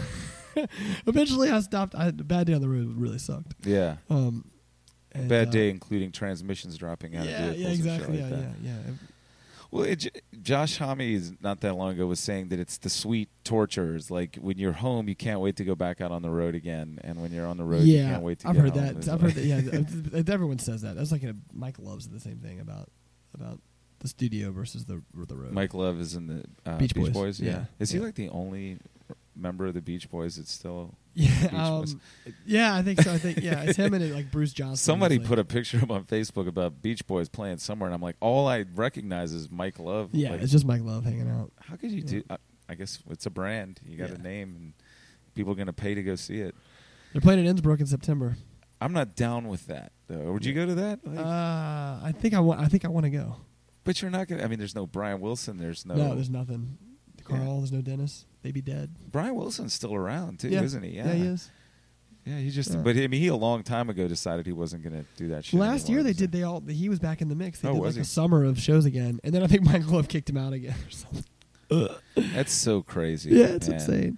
Eventually, 1.08 1.49
I 1.49 1.60
stopped. 1.62 1.95
I, 1.95 2.08
a 2.08 2.12
bad 2.12 2.47
day 2.47 2.53
on 2.53 2.62
the 2.62 2.70
road 2.70 2.95
really 2.97 3.18
sucked. 3.20 3.55
yeah, 3.66 3.95
Um, 4.10 4.45
and, 5.20 5.30
bad 5.30 5.47
uh, 5.49 5.51
day, 5.51 5.70
including 5.70 6.11
transmissions 6.11 6.78
dropping 6.78 7.15
out 7.15 7.26
Yeah, 7.26 7.45
of 7.47 7.55
vehicles 7.55 7.61
yeah, 7.61 7.70
exactly. 7.93 8.18
shit 8.18 8.26
Yeah, 8.26 8.36
like 8.36 8.45
that. 8.45 8.55
yeah, 8.63 8.72
yeah. 8.88 8.93
Well, 9.70 9.84
it, 9.84 10.24
Josh 10.41 10.78
Homme 10.78 11.01
is 11.01 11.34
not 11.41 11.59
that 11.59 11.74
long 11.74 11.91
ago 11.91 12.07
was 12.07 12.22
saying 12.22 12.47
that 12.49 12.59
it's 12.59 12.78
the 12.78 12.89
sweet 12.89 13.28
tortures. 13.43 14.09
Like 14.09 14.38
when 14.38 14.57
you're 14.57 14.72
home, 14.72 15.09
you 15.09 15.15
can't 15.15 15.41
wait 15.41 15.57
to 15.57 15.65
go 15.65 15.76
back 15.76 15.99
out 15.99 16.09
on 16.11 16.22
the 16.22 16.30
road 16.30 16.55
again, 16.55 16.99
and 17.03 17.22
when 17.22 17.34
you're 17.34 17.45
on 17.45 17.57
the 17.57 17.65
road, 17.65 17.84
you 17.84 17.97
yeah, 17.97 18.11
can't 18.11 18.24
wait 18.24 18.39
to 18.39 18.47
I've 18.47 18.55
get 18.55 18.61
heard 18.61 18.72
home. 18.72 19.01
that. 19.01 19.09
I've 19.09 19.22
like- 19.22 19.34
heard 19.34 19.43
that. 19.43 20.24
Yeah, 20.26 20.34
everyone 20.34 20.59
says 20.59 20.84
that. 20.84 20.95
That's 20.95 21.11
like 21.11 21.24
a, 21.24 21.36
Mike 21.53 21.80
loves 21.80 22.07
the 22.07 22.20
same 22.22 22.38
thing 22.38 22.61
about 22.61 22.89
about 23.34 23.59
the 23.99 24.07
studio 24.07 24.51
versus 24.51 24.86
the 24.86 25.01
the 25.13 25.36
road. 25.36 25.51
Mike 25.51 25.74
Love 25.74 25.99
is 25.99 26.15
in 26.15 26.28
the 26.28 26.45
uh, 26.65 26.78
Beach 26.78 26.93
Beach, 26.93 27.05
Boys. 27.07 27.13
Boys. 27.13 27.39
Yeah. 27.41 27.51
Yeah. 27.51 27.65
is 27.80 27.89
he 27.91 27.97
Yeah. 27.97 28.05
like 28.05 28.15
the 28.15 28.30
only 28.30 28.78
member 29.38 29.65
of 29.67 29.73
the 29.73 29.81
Beach 29.81 30.09
Boys 30.09 30.35
that's 30.38 30.51
still? 30.51 30.95
yeah, 31.13 31.47
um, 31.53 31.99
yeah, 32.45 32.75
I 32.75 32.81
think 32.83 33.01
so. 33.01 33.11
I 33.11 33.17
think 33.17 33.39
yeah, 33.41 33.61
it's 33.63 33.77
him 33.77 33.93
and 33.93 34.13
like 34.13 34.31
Bruce 34.31 34.53
Johnston. 34.53 34.77
Somebody 34.77 35.17
like- 35.17 35.27
put 35.27 35.39
a 35.39 35.43
picture 35.45 35.79
up 35.81 35.89
on 35.91 36.03
Facebook 36.05 36.47
about 36.47 36.81
Beach 36.81 37.05
Boys 37.07 37.27
playing 37.29 37.57
somewhere, 37.57 37.88
and 37.88 37.95
I'm 37.95 38.01
like, 38.01 38.15
all 38.19 38.47
I 38.47 38.65
recognize 38.75 39.33
is 39.33 39.49
Mike 39.49 39.79
Love. 39.79 40.09
Yeah, 40.13 40.31
Like, 40.31 40.41
it's 40.41 40.51
just 40.51 40.65
Mike 40.65 40.81
Love 40.83 41.05
hanging 41.05 41.29
out. 41.29 41.51
how 41.61 41.75
could 41.75 41.91
you 41.91 41.99
yeah. 42.05 42.09
do? 42.09 42.23
I, 42.29 42.38
I 42.69 42.75
guess 42.75 42.99
it's 43.09 43.25
a 43.25 43.29
brand. 43.31 43.79
You 43.85 43.97
got 43.97 44.09
Yeah. 44.09 44.15
a 44.15 44.19
name, 44.19 44.55
and 44.55 44.73
people 45.33 45.53
are 45.53 45.55
going 45.55 45.67
to 45.67 45.73
pay 45.73 45.95
to 45.95 46.03
go 46.03 46.15
see 46.15 46.39
it. 46.39 46.53
They're 47.13 47.21
playing 47.21 47.39
at 47.39 47.45
Innsbruck 47.45 47.79
in 47.79 47.85
September. 47.88 48.38
I'm 48.79 48.93
not 48.93 49.15
down 49.15 49.47
with 49.47 49.65
that. 49.67 49.91
Though. 50.07 50.33
Would 50.33 50.45
you 50.45 50.53
go 50.53 50.65
to 50.67 50.75
that? 50.75 50.99
Like, 51.05 51.17
Uh, 51.17 51.99
I 52.03 52.13
think 52.17 52.33
I 52.35 52.39
want. 52.41 52.59
I 52.59 52.67
think 52.67 52.85
I 52.85 52.89
want 52.89 53.05
to 53.05 53.09
go. 53.09 53.38
but 53.83 54.01
you're 54.01 54.11
not 54.11 54.27
going. 54.27 54.39
to 54.39 54.45
I 54.45 54.47
mean, 54.47 54.59
there's 54.59 54.75
no 54.75 54.85
Brian 54.85 55.19
Wilson. 55.19 55.57
There's 55.57 55.85
no. 55.85 55.95
No, 55.95 56.13
there's 56.13 56.29
nothing. 56.29 56.77
Carl, 57.28 57.57
there's 57.59 57.71
no 57.71 57.82
Dennis. 57.82 58.25
They 58.43 58.51
be 58.51 58.61
dead. 58.61 58.95
Brian 59.11 59.36
Wilson's 59.36 59.73
still 59.73 59.93
around 59.93 60.39
too, 60.39 60.49
yeah. 60.49 60.61
isn't 60.63 60.84
he? 60.84 60.91
Yeah, 60.91 61.11
he 61.13 61.21
is. 61.23 61.49
Yeah, 62.25 62.38
he 62.39 62.49
just. 62.49 62.71
Yeah. 62.71 62.78
But 62.78 62.95
I 62.97 63.07
mean, 63.07 63.21
he 63.21 63.28
a 63.28 63.36
long 63.36 63.63
time 63.63 63.89
ago 63.89 64.07
decided 64.07 64.45
he 64.45 64.51
wasn't 64.51 64.84
going 64.84 64.93
to 64.93 65.05
do 65.15 65.30
that 65.30 65.45
shit. 65.45 65.59
Last 65.59 65.88
year 65.89 65.99
anymore, 65.99 66.11
they 66.11 66.13
so- 66.13 66.19
did. 66.19 66.32
They 66.32 66.43
all. 66.43 66.61
He 66.61 66.89
was 66.89 66.99
back 66.99 67.21
in 67.21 67.30
the 67.30 67.36
mix. 67.36 67.59
They 67.61 67.69
Oh, 67.69 67.73
did 67.73 67.82
was 67.82 67.95
like 67.95 68.03
a 68.03 68.07
summer 68.07 68.43
of 68.43 68.59
shows 68.59 68.86
again, 68.86 69.19
and 69.23 69.34
then 69.34 69.43
I 69.43 69.47
think 69.47 69.63
Mike 69.65 69.88
Love 69.89 70.07
kicked 70.07 70.30
him 70.30 70.38
out 70.38 70.53
again 70.53 70.75
or 70.86 70.89
something. 70.91 71.23
That's 72.34 72.51
so 72.53 72.82
crazy. 72.82 73.32
Yeah, 73.32 73.45
it's 73.47 73.67
man. 73.67 73.80
insane. 73.80 74.17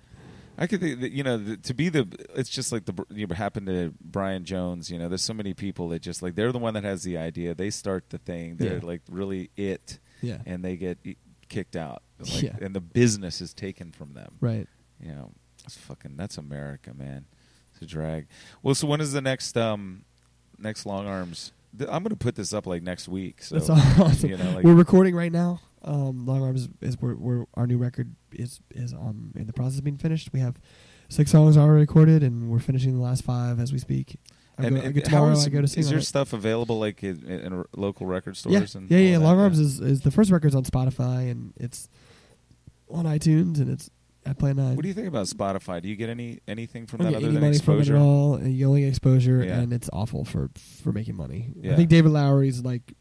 I 0.57 0.67
could 0.67 0.81
think 0.81 0.99
that, 0.99 1.11
you 1.13 1.23
know 1.23 1.37
the, 1.37 1.55
to 1.57 1.73
be 1.73 1.87
the 1.87 2.05
it's 2.35 2.49
just 2.49 2.71
like 2.73 2.83
the 2.85 3.05
you 3.11 3.25
know, 3.25 3.33
happened 3.33 3.67
to 3.67 3.93
Brian 4.01 4.43
Jones. 4.43 4.91
You 4.91 4.99
know, 4.99 5.07
there's 5.07 5.21
so 5.23 5.33
many 5.33 5.53
people 5.53 5.87
that 5.89 6.01
just 6.01 6.21
like 6.21 6.35
they're 6.35 6.51
the 6.51 6.59
one 6.59 6.73
that 6.73 6.83
has 6.83 7.03
the 7.03 7.17
idea. 7.17 7.55
They 7.55 7.69
start 7.69 8.09
the 8.09 8.17
thing. 8.17 8.57
They're 8.57 8.73
Yeah. 8.79 8.79
like 8.85 9.01
really 9.09 9.51
it, 9.55 9.99
Yeah. 10.21 10.39
and 10.45 10.63
they 10.65 10.75
get 10.75 10.97
kicked 11.49 11.75
out. 11.75 12.03
Like, 12.19 12.41
Yeah. 12.41 12.55
and 12.61 12.75
the 12.75 12.81
business 12.81 13.39
is 13.39 13.53
taken 13.53 13.91
from 13.93 14.13
them. 14.13 14.35
Right. 14.41 14.67
You 15.01 15.13
know, 15.13 15.31
it's 15.63 15.77
fucking 15.77 16.17
that's 16.17 16.37
America, 16.37 16.93
man. 16.93 17.25
It's 17.73 17.81
a 17.81 17.85
drag. 17.85 18.27
Well, 18.61 18.75
so 18.75 18.87
when 18.87 18.99
is 18.99 19.13
the 19.13 19.21
next 19.21 19.55
um 19.57 20.03
next 20.57 20.85
long 20.85 21.07
arms? 21.07 21.53
Th- 21.77 21.89
I'm 21.89 22.03
going 22.03 22.09
to 22.09 22.17
put 22.17 22.35
this 22.35 22.51
up 22.53 22.67
like 22.67 22.83
next 22.83 23.07
week. 23.07 23.41
So 23.41 23.57
That's 23.57 23.69
awesome. 23.99 24.29
you 24.31 24.35
know, 24.37 24.51
like 24.51 24.65
we're 24.65 24.73
recording 24.73 25.15
right 25.15 25.31
now. 25.31 25.61
Um, 25.81 26.25
Long 26.25 26.43
Arms 26.43 26.63
is, 26.63 26.69
is 26.81 26.97
we're, 27.01 27.15
we're, 27.15 27.45
our 27.53 27.65
new 27.65 27.77
record 27.77 28.13
is 28.33 28.59
is 28.75 28.91
um 28.91 29.31
in 29.37 29.47
the 29.47 29.53
process 29.53 29.77
of 29.77 29.85
being 29.85 29.97
finished. 29.97 30.33
We 30.33 30.41
have 30.41 30.57
six 31.07 31.31
songs 31.31 31.55
already 31.55 31.79
recorded, 31.81 32.21
and 32.21 32.49
we're 32.49 32.59
finishing 32.59 32.95
the 32.95 33.01
last 33.01 33.23
five 33.23 33.61
as 33.61 33.71
we 33.71 33.79
speak. 33.79 34.17
I 34.59 34.65
and, 34.67 34.75
go, 34.75 34.81
I 34.81 34.85
and 34.85 34.95
go 34.95 35.01
tomorrow. 35.01 35.31
is, 35.31 35.45
I 35.45 35.49
go 35.49 35.61
to 35.61 35.67
sing 35.67 35.81
is 35.81 35.91
your 35.91 36.01
stuff 36.01 36.33
available 36.33 36.79
like 36.79 37.01
in, 37.03 37.25
in 37.27 37.63
local 37.75 38.05
record 38.07 38.35
Yeah, 38.45 38.59
stores? 38.59 38.75
And 38.75 38.89
yeah, 38.91 38.97
all 38.97 39.03
yeah. 39.03 39.17
that? 39.19 39.23
Long 39.23 39.39
Arms 39.39 39.59
is, 39.59 39.79
is 39.79 40.01
the 40.01 40.11
first 40.11 40.31
record's 40.31 40.55
on 40.55 40.63
Spotify 40.63 41.31
and 41.31 41.53
it's 41.57 41.89
on 42.89 43.05
iTunes 43.05 43.59
and 43.59 43.69
it's 43.69 43.89
at 44.25 44.37
Plan 44.37 44.57
Nine. 44.57 44.75
What 44.75 44.81
do 44.83 44.87
you 44.87 44.93
think 44.93 45.07
about 45.07 45.27
Spotify? 45.27 45.81
Do 45.81 45.87
you 45.87 45.95
get 45.95 46.09
any 46.09 46.39
anything 46.47 46.85
from 46.87 46.99
that 46.99 47.07
other 47.15 47.17
any 47.17 47.25
than 47.33 47.41
money 47.41 47.55
exposure? 47.55 47.93
from 47.93 47.95
it 47.95 47.99
at 47.99 48.01
all. 48.03 48.35
and 48.35 48.53
You 48.53 48.67
only 48.67 48.81
get 48.81 48.89
exposure, 48.89 49.43
Yeah. 49.43 49.59
and 49.59 49.71
it's 49.71 49.89
awful 49.93 50.25
for 50.25 50.49
for 50.81 50.91
making 50.91 51.15
money. 51.15 51.53
Yeah. 51.55 51.73
I 51.73 51.75
think 51.77 51.89
David 51.89 52.11
Lowery's 52.11 52.61
like 52.63 52.93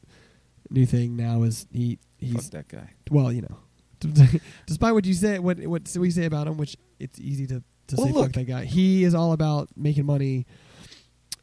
new 0.71 0.87
thing 0.87 1.17
now 1.17 1.43
is 1.43 1.67
he 1.73 1.99
he's 2.19 2.35
Fuck 2.35 2.51
that 2.53 2.69
guy. 2.69 2.91
well, 3.11 3.33
you 3.33 3.43
know, 3.43 3.57
despite 4.67 4.95
what 4.95 5.05
you 5.07 5.15
say, 5.15 5.39
what 5.39 5.59
what 5.67 5.93
we 5.99 6.11
say 6.11 6.25
about 6.27 6.47
him, 6.47 6.57
which 6.57 6.77
it's 7.01 7.19
easy 7.19 7.47
to 7.49 7.63
to 7.89 7.97
Well, 7.97 8.07
say 8.07 8.13
look. 8.13 8.25
fuck 8.27 8.33
that 8.35 8.45
guy. 8.45 8.65
He 8.65 9.03
is 9.05 9.15
all 9.15 9.33
about 9.33 9.69
making 9.77 10.07
money 10.07 10.47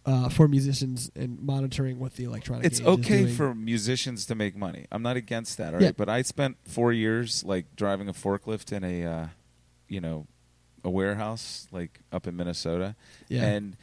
uh, 0.05 0.29
for 0.29 0.47
musicians 0.47 1.11
and 1.15 1.41
monitoring 1.41 1.99
what 1.99 2.13
the 2.13 2.25
electronic. 2.25 2.65
It's 2.65 2.81
okay 2.81 3.25
for 3.27 3.55
musicians 3.55 4.25
to 4.27 4.35
make 4.35 4.55
money. 4.55 4.85
I'm 4.91 5.01
not 5.01 5.17
against 5.17 5.57
that, 5.57 5.73
all 5.73 5.79
right? 5.79 5.87
Yeah. 5.87 5.91
But 5.97 6.09
I 6.09 6.21
spent 6.21 6.57
four 6.63 6.93
years 6.93 7.43
like 7.43 7.75
driving 7.75 8.07
a 8.07 8.13
forklift 8.13 8.71
in 8.71 8.83
a, 8.83 9.05
uh, 9.05 9.27
you 9.87 9.99
know, 9.99 10.27
a 10.83 10.89
warehouse 10.89 11.67
like 11.71 12.01
up 12.11 12.27
in 12.27 12.35
Minnesota, 12.35 12.95
yeah. 13.27 13.43
and 13.45 13.75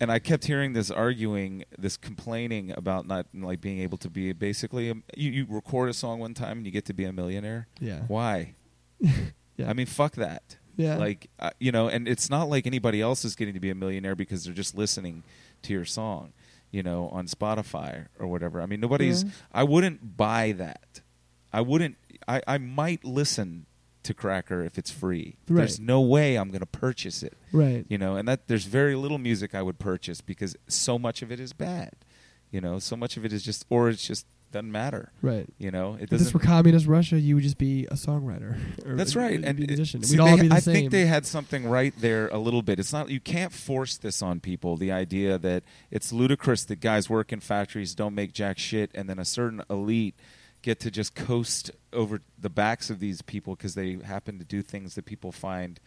and 0.00 0.10
I 0.12 0.18
kept 0.20 0.44
hearing 0.44 0.72
this 0.72 0.90
arguing, 0.90 1.64
this 1.76 1.96
complaining 1.96 2.72
about 2.76 3.06
not 3.06 3.26
like 3.34 3.60
being 3.60 3.80
able 3.80 3.98
to 3.98 4.10
be 4.10 4.32
basically 4.32 4.90
a, 4.90 4.94
you, 5.16 5.30
you 5.30 5.46
record 5.48 5.88
a 5.88 5.94
song 5.94 6.20
one 6.20 6.34
time 6.34 6.58
and 6.58 6.66
you 6.66 6.72
get 6.72 6.84
to 6.86 6.92
be 6.92 7.04
a 7.04 7.12
millionaire. 7.12 7.66
yeah. 7.80 8.00
Why? 8.08 8.54
Yeah. 9.56 9.70
I 9.70 9.72
mean, 9.72 9.86
fuck 9.86 10.16
that. 10.16 10.56
yeah. 10.76 10.96
Like 10.96 11.30
uh, 11.38 11.50
you 11.60 11.70
know, 11.70 11.86
and 11.86 12.08
it's 12.08 12.28
not 12.28 12.48
like 12.48 12.66
anybody 12.66 13.00
else 13.00 13.24
is 13.24 13.36
getting 13.36 13.54
to 13.54 13.60
be 13.60 13.70
a 13.70 13.74
millionaire 13.76 14.16
because 14.16 14.44
they're 14.44 14.52
just 14.52 14.76
listening 14.76 15.22
to 15.64 15.72
your 15.72 15.84
song, 15.84 16.32
you 16.70 16.82
know, 16.82 17.08
on 17.08 17.26
Spotify 17.26 18.06
or 18.18 18.26
whatever. 18.26 18.60
I 18.62 18.66
mean, 18.66 18.80
nobody's. 18.80 19.24
Yeah. 19.24 19.30
I 19.52 19.64
wouldn't 19.64 20.16
buy 20.16 20.52
that. 20.52 21.00
I 21.52 21.60
wouldn't. 21.60 21.96
I 22.26 22.40
I 22.46 22.58
might 22.58 23.04
listen 23.04 23.66
to 24.04 24.14
Cracker 24.14 24.62
if 24.62 24.78
it's 24.78 24.90
free. 24.90 25.36
Right. 25.48 25.58
There's 25.58 25.80
no 25.80 26.00
way 26.00 26.36
I'm 26.36 26.48
going 26.50 26.60
to 26.60 26.66
purchase 26.66 27.22
it. 27.22 27.34
right. 27.52 27.84
You 27.88 27.98
know, 27.98 28.16
and 28.16 28.28
that 28.28 28.48
there's 28.48 28.66
very 28.66 28.94
little 28.94 29.18
music 29.18 29.54
I 29.54 29.62
would 29.62 29.78
purchase 29.78 30.20
because 30.20 30.56
so 30.68 30.98
much 30.98 31.22
of 31.22 31.32
it 31.32 31.40
is 31.40 31.52
bad. 31.52 31.92
You 32.50 32.60
know, 32.60 32.78
so 32.78 32.96
much 32.96 33.16
of 33.16 33.24
it 33.24 33.32
is 33.32 33.42
just, 33.42 33.64
or 33.68 33.88
it's 33.88 34.06
just 34.06 34.26
doesn't 34.54 34.72
matter. 34.72 35.12
Right. 35.22 35.46
You 35.58 35.70
know, 35.70 35.94
it 35.94 36.04
If 36.04 36.10
this 36.10 36.20
doesn't. 36.22 36.34
were 36.34 36.40
communist 36.40 36.86
Russia, 36.86 37.18
you 37.20 37.34
would 37.34 37.44
just 37.44 37.58
be 37.58 37.84
a 37.86 37.94
songwriter. 37.94 38.56
That's 38.86 39.14
right, 39.14 39.34
and 39.44 39.60
it- 39.60 39.68
musician. 39.68 40.02
see, 40.02 40.14
We'd 40.16 40.20
all 40.20 40.36
they- 40.36 40.42
be 40.42 40.48
the 40.48 40.54
I 40.54 40.58
same. 40.60 40.74
think 40.74 40.90
they 40.90 41.06
had 41.06 41.26
something 41.26 41.66
right 41.66 41.92
there 41.98 42.28
a 42.28 42.38
little 42.38 42.62
bit. 42.62 42.78
It's 42.78 42.92
not 42.92 43.10
you 43.10 43.20
can't 43.20 43.52
force 43.52 43.96
this 43.96 44.22
on 44.22 44.40
people. 44.40 44.76
The 44.76 44.90
idea 44.92 45.36
that 45.38 45.62
it's 45.90 46.12
ludicrous 46.12 46.64
that 46.64 46.80
guys 46.80 47.10
work 47.10 47.32
in 47.32 47.40
factories 47.40 47.94
don't 47.94 48.14
make 48.14 48.32
jack 48.32 48.58
shit, 48.58 48.90
and 48.94 49.08
then 49.08 49.18
a 49.18 49.24
certain 49.24 49.62
elite 49.68 50.14
get 50.62 50.80
to 50.80 50.90
just 50.90 51.14
coast 51.14 51.70
over 51.92 52.20
the 52.40 52.48
backs 52.48 52.88
of 52.88 52.98
these 52.98 53.20
people 53.20 53.54
because 53.54 53.74
they 53.74 53.98
happen 54.04 54.38
to 54.38 54.44
do 54.44 54.62
things 54.62 54.94
that 54.94 55.04
people 55.04 55.30
find 55.30 55.78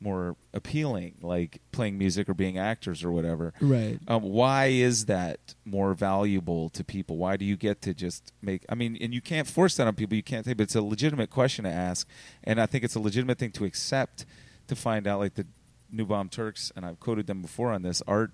more 0.00 0.36
appealing, 0.52 1.14
like 1.22 1.60
playing 1.72 1.96
music 1.96 2.28
or 2.28 2.34
being 2.34 2.58
actors 2.58 3.02
or 3.02 3.10
whatever. 3.10 3.54
right. 3.60 3.98
Um, 4.06 4.22
why 4.22 4.66
is 4.66 5.06
that 5.06 5.54
more 5.64 5.94
valuable 5.94 6.68
to 6.70 6.84
people? 6.84 7.16
Why 7.16 7.36
do 7.36 7.44
you 7.44 7.56
get 7.56 7.80
to 7.82 7.94
just 7.94 8.32
make? 8.42 8.64
I 8.68 8.74
mean, 8.74 8.96
and 9.00 9.14
you 9.14 9.20
can't 9.20 9.46
force 9.46 9.76
that 9.76 9.86
on 9.86 9.94
people. 9.94 10.16
You 10.16 10.22
can't 10.22 10.44
say, 10.44 10.52
but 10.52 10.64
it's 10.64 10.74
a 10.74 10.82
legitimate 10.82 11.30
question 11.30 11.64
to 11.64 11.70
ask, 11.70 12.08
and 12.44 12.60
I 12.60 12.66
think 12.66 12.84
it's 12.84 12.94
a 12.94 13.00
legitimate 13.00 13.38
thing 13.38 13.52
to 13.52 13.64
accept. 13.64 14.26
To 14.68 14.74
find 14.74 15.06
out, 15.06 15.20
like 15.20 15.34
the 15.34 15.46
New 15.92 16.04
Bomb 16.06 16.28
Turks, 16.28 16.72
and 16.74 16.84
I've 16.84 16.98
quoted 16.98 17.28
them 17.28 17.40
before 17.40 17.70
on 17.70 17.82
this. 17.82 18.02
Art, 18.08 18.32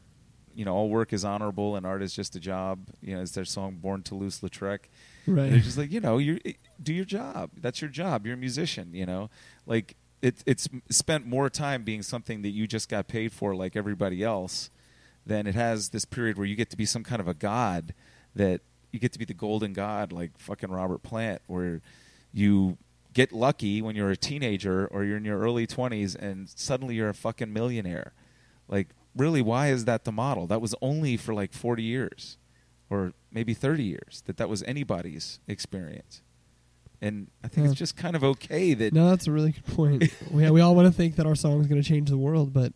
you 0.54 0.64
know, 0.64 0.74
all 0.74 0.88
work 0.88 1.12
is 1.12 1.26
honorable, 1.26 1.76
and 1.76 1.84
art 1.84 2.02
is 2.02 2.14
just 2.14 2.34
a 2.34 2.40
job. 2.40 2.88
You 3.02 3.14
know, 3.16 3.20
it's 3.20 3.32
their 3.32 3.44
song 3.44 3.76
"Born 3.76 4.02
Toulouse-Lautrec." 4.02 4.78
Right. 5.26 5.50
They're 5.50 5.60
just 5.60 5.76
like, 5.76 5.92
you 5.92 6.00
know, 6.00 6.16
you 6.16 6.40
do 6.82 6.94
your 6.94 7.04
job. 7.04 7.50
That's 7.60 7.82
your 7.82 7.90
job. 7.90 8.26
You're 8.26 8.36
a 8.36 8.38
musician. 8.38 8.94
You 8.94 9.04
know, 9.04 9.28
like 9.66 9.94
it, 10.22 10.42
it's 10.46 10.68
spent 10.88 11.26
more 11.26 11.50
time 11.50 11.82
being 11.82 12.02
something 12.02 12.42
that 12.42 12.50
you 12.50 12.66
just 12.66 12.88
got 12.88 13.08
paid 13.08 13.32
for, 13.32 13.54
like 13.54 13.76
everybody 13.76 14.22
else, 14.22 14.70
than 15.26 15.46
it 15.46 15.54
has 15.54 15.90
this 15.90 16.04
period 16.04 16.38
where 16.38 16.46
you 16.46 16.54
get 16.54 16.70
to 16.70 16.76
be 16.76 16.86
some 16.86 17.02
kind 17.02 17.20
of 17.20 17.28
a 17.28 17.34
god 17.34 17.92
that 18.34 18.60
you 18.92 18.98
get 18.98 19.12
to 19.12 19.18
be 19.18 19.24
the 19.24 19.34
golden 19.34 19.72
god, 19.72 20.12
like 20.12 20.38
fucking 20.38 20.70
Robert 20.70 21.02
Plant, 21.02 21.42
where 21.46 21.80
you 22.32 22.78
get 23.12 23.32
lucky 23.32 23.82
when 23.82 23.96
you're 23.96 24.10
a 24.10 24.16
teenager 24.16 24.86
or 24.86 25.04
you're 25.04 25.16
in 25.16 25.24
your 25.24 25.38
early 25.38 25.66
20s 25.66 26.14
and 26.14 26.48
suddenly 26.48 26.94
you're 26.94 27.08
a 27.08 27.14
fucking 27.14 27.52
millionaire. 27.52 28.12
Like, 28.68 28.88
really, 29.16 29.42
why 29.42 29.68
is 29.68 29.84
that 29.86 30.04
the 30.04 30.12
model? 30.12 30.46
That 30.46 30.60
was 30.60 30.74
only 30.80 31.16
for 31.16 31.34
like 31.34 31.52
40 31.52 31.82
years 31.82 32.38
or 32.88 33.12
maybe 33.30 33.54
30 33.54 33.82
years 33.82 34.22
that 34.26 34.36
that 34.36 34.48
was 34.48 34.62
anybody's 34.62 35.40
experience. 35.48 36.22
And 37.02 37.26
I 37.44 37.48
think 37.48 37.64
Yeah. 37.66 37.70
it's 37.72 37.78
just 37.78 37.96
kind 37.96 38.14
of 38.16 38.22
okay 38.24 38.74
that 38.74 38.94
no, 38.94 39.10
that's 39.10 39.26
a 39.26 39.32
really 39.32 39.50
good 39.52 39.66
point. 39.66 40.04
we 40.30 40.48
we 40.50 40.60
all 40.60 40.74
want 40.74 40.86
to 40.86 40.92
think 40.92 41.16
that 41.16 41.26
our 41.26 41.34
song 41.34 41.60
is 41.60 41.66
going 41.66 41.82
to 41.82 41.86
change 41.86 42.08
the 42.08 42.16
world, 42.16 42.52
but 42.52 42.72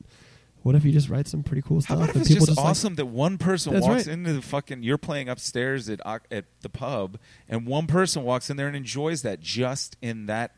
what 0.63 0.75
if 0.75 0.85
you 0.85 0.91
just 0.91 1.09
write 1.09 1.29
some 1.29 1.45
pretty 1.45 1.63
cool 1.63 1.77
How 1.77 1.81
stuff 1.81 1.97
about 1.99 2.09
if 2.11 2.17
it's 2.23 2.29
just, 2.31 2.49
like? 2.49 2.59
awesome 2.59 2.97
that 2.97 3.07
one 3.07 3.39
person 3.39 3.75
walks 3.75 3.87
right. 3.87 4.07
into 4.09 4.33
the 4.33 4.43
fucking 4.43 4.83
you're 4.83 4.99
playing 4.99 5.29
upstairs 5.29 5.89
at 5.89 6.05
uh, 6.05 6.19
at 6.33 6.47
the 6.63 6.69
pub 6.69 7.19
and 7.49 7.67
one 7.69 7.87
person 7.87 8.25
walks 8.25 8.51
in 8.51 8.57
there 8.57 8.67
and 8.67 8.75
enjoys 8.75 9.23
that 9.23 9.39
just 9.39 9.97
in 10.03 10.27
that 10.27 10.57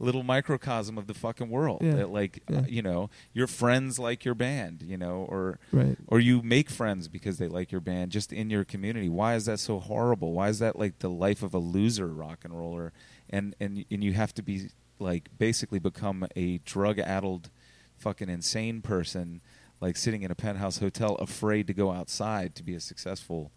little 0.00 0.22
microcosm 0.22 0.96
of 0.98 1.06
the 1.06 1.14
fucking 1.14 1.50
world 1.50 1.80
Yeah. 1.82 1.92
that 1.96 2.10
like 2.10 2.42
Yeah. 2.48 2.58
uh, 2.60 2.64
you 2.66 2.82
know 2.82 3.10
your 3.34 3.46
friends 3.46 3.98
like 3.98 4.24
your 4.24 4.34
band 4.34 4.82
you 4.82 4.96
know 4.96 5.26
or 5.28 5.58
Right. 5.72 5.96
or 6.08 6.18
you 6.18 6.42
make 6.42 6.70
friends 6.70 7.06
because 7.06 7.38
they 7.38 7.46
like 7.48 7.70
your 7.70 7.80
band 7.82 8.10
just 8.10 8.32
in 8.32 8.48
your 8.50 8.64
community 8.64 9.08
why 9.08 9.34
is 9.34 9.44
that 9.44 9.60
so 9.60 9.78
horrible 9.78 10.32
why 10.32 10.48
is 10.48 10.58
that 10.58 10.76
like 10.78 11.00
the 11.00 11.10
life 11.10 11.42
of 11.42 11.52
a 11.54 11.58
loser 11.58 12.08
rock 12.08 12.40
and 12.44 12.58
roller 12.58 12.92
and 13.28 13.54
and 13.60 13.84
and 13.90 14.02
you 14.02 14.14
have 14.14 14.32
to 14.34 14.42
be 14.42 14.70
like 14.98 15.28
basically 15.38 15.78
become 15.78 16.26
a 16.34 16.58
drug 16.58 16.98
addled 16.98 17.50
fucking 17.98 18.30
insane 18.30 18.80
person 18.80 19.42
like 19.82 19.96
sitting 19.96 20.22
in 20.22 20.30
a 20.30 20.34
penthouse 20.34 20.78
hotel 20.78 21.14
afraid 21.16 21.66
to 21.66 21.74
go 21.74 21.90
outside 21.92 22.54
to 22.54 22.62
be 22.62 22.74
a 22.74 22.80
successful 22.80 23.52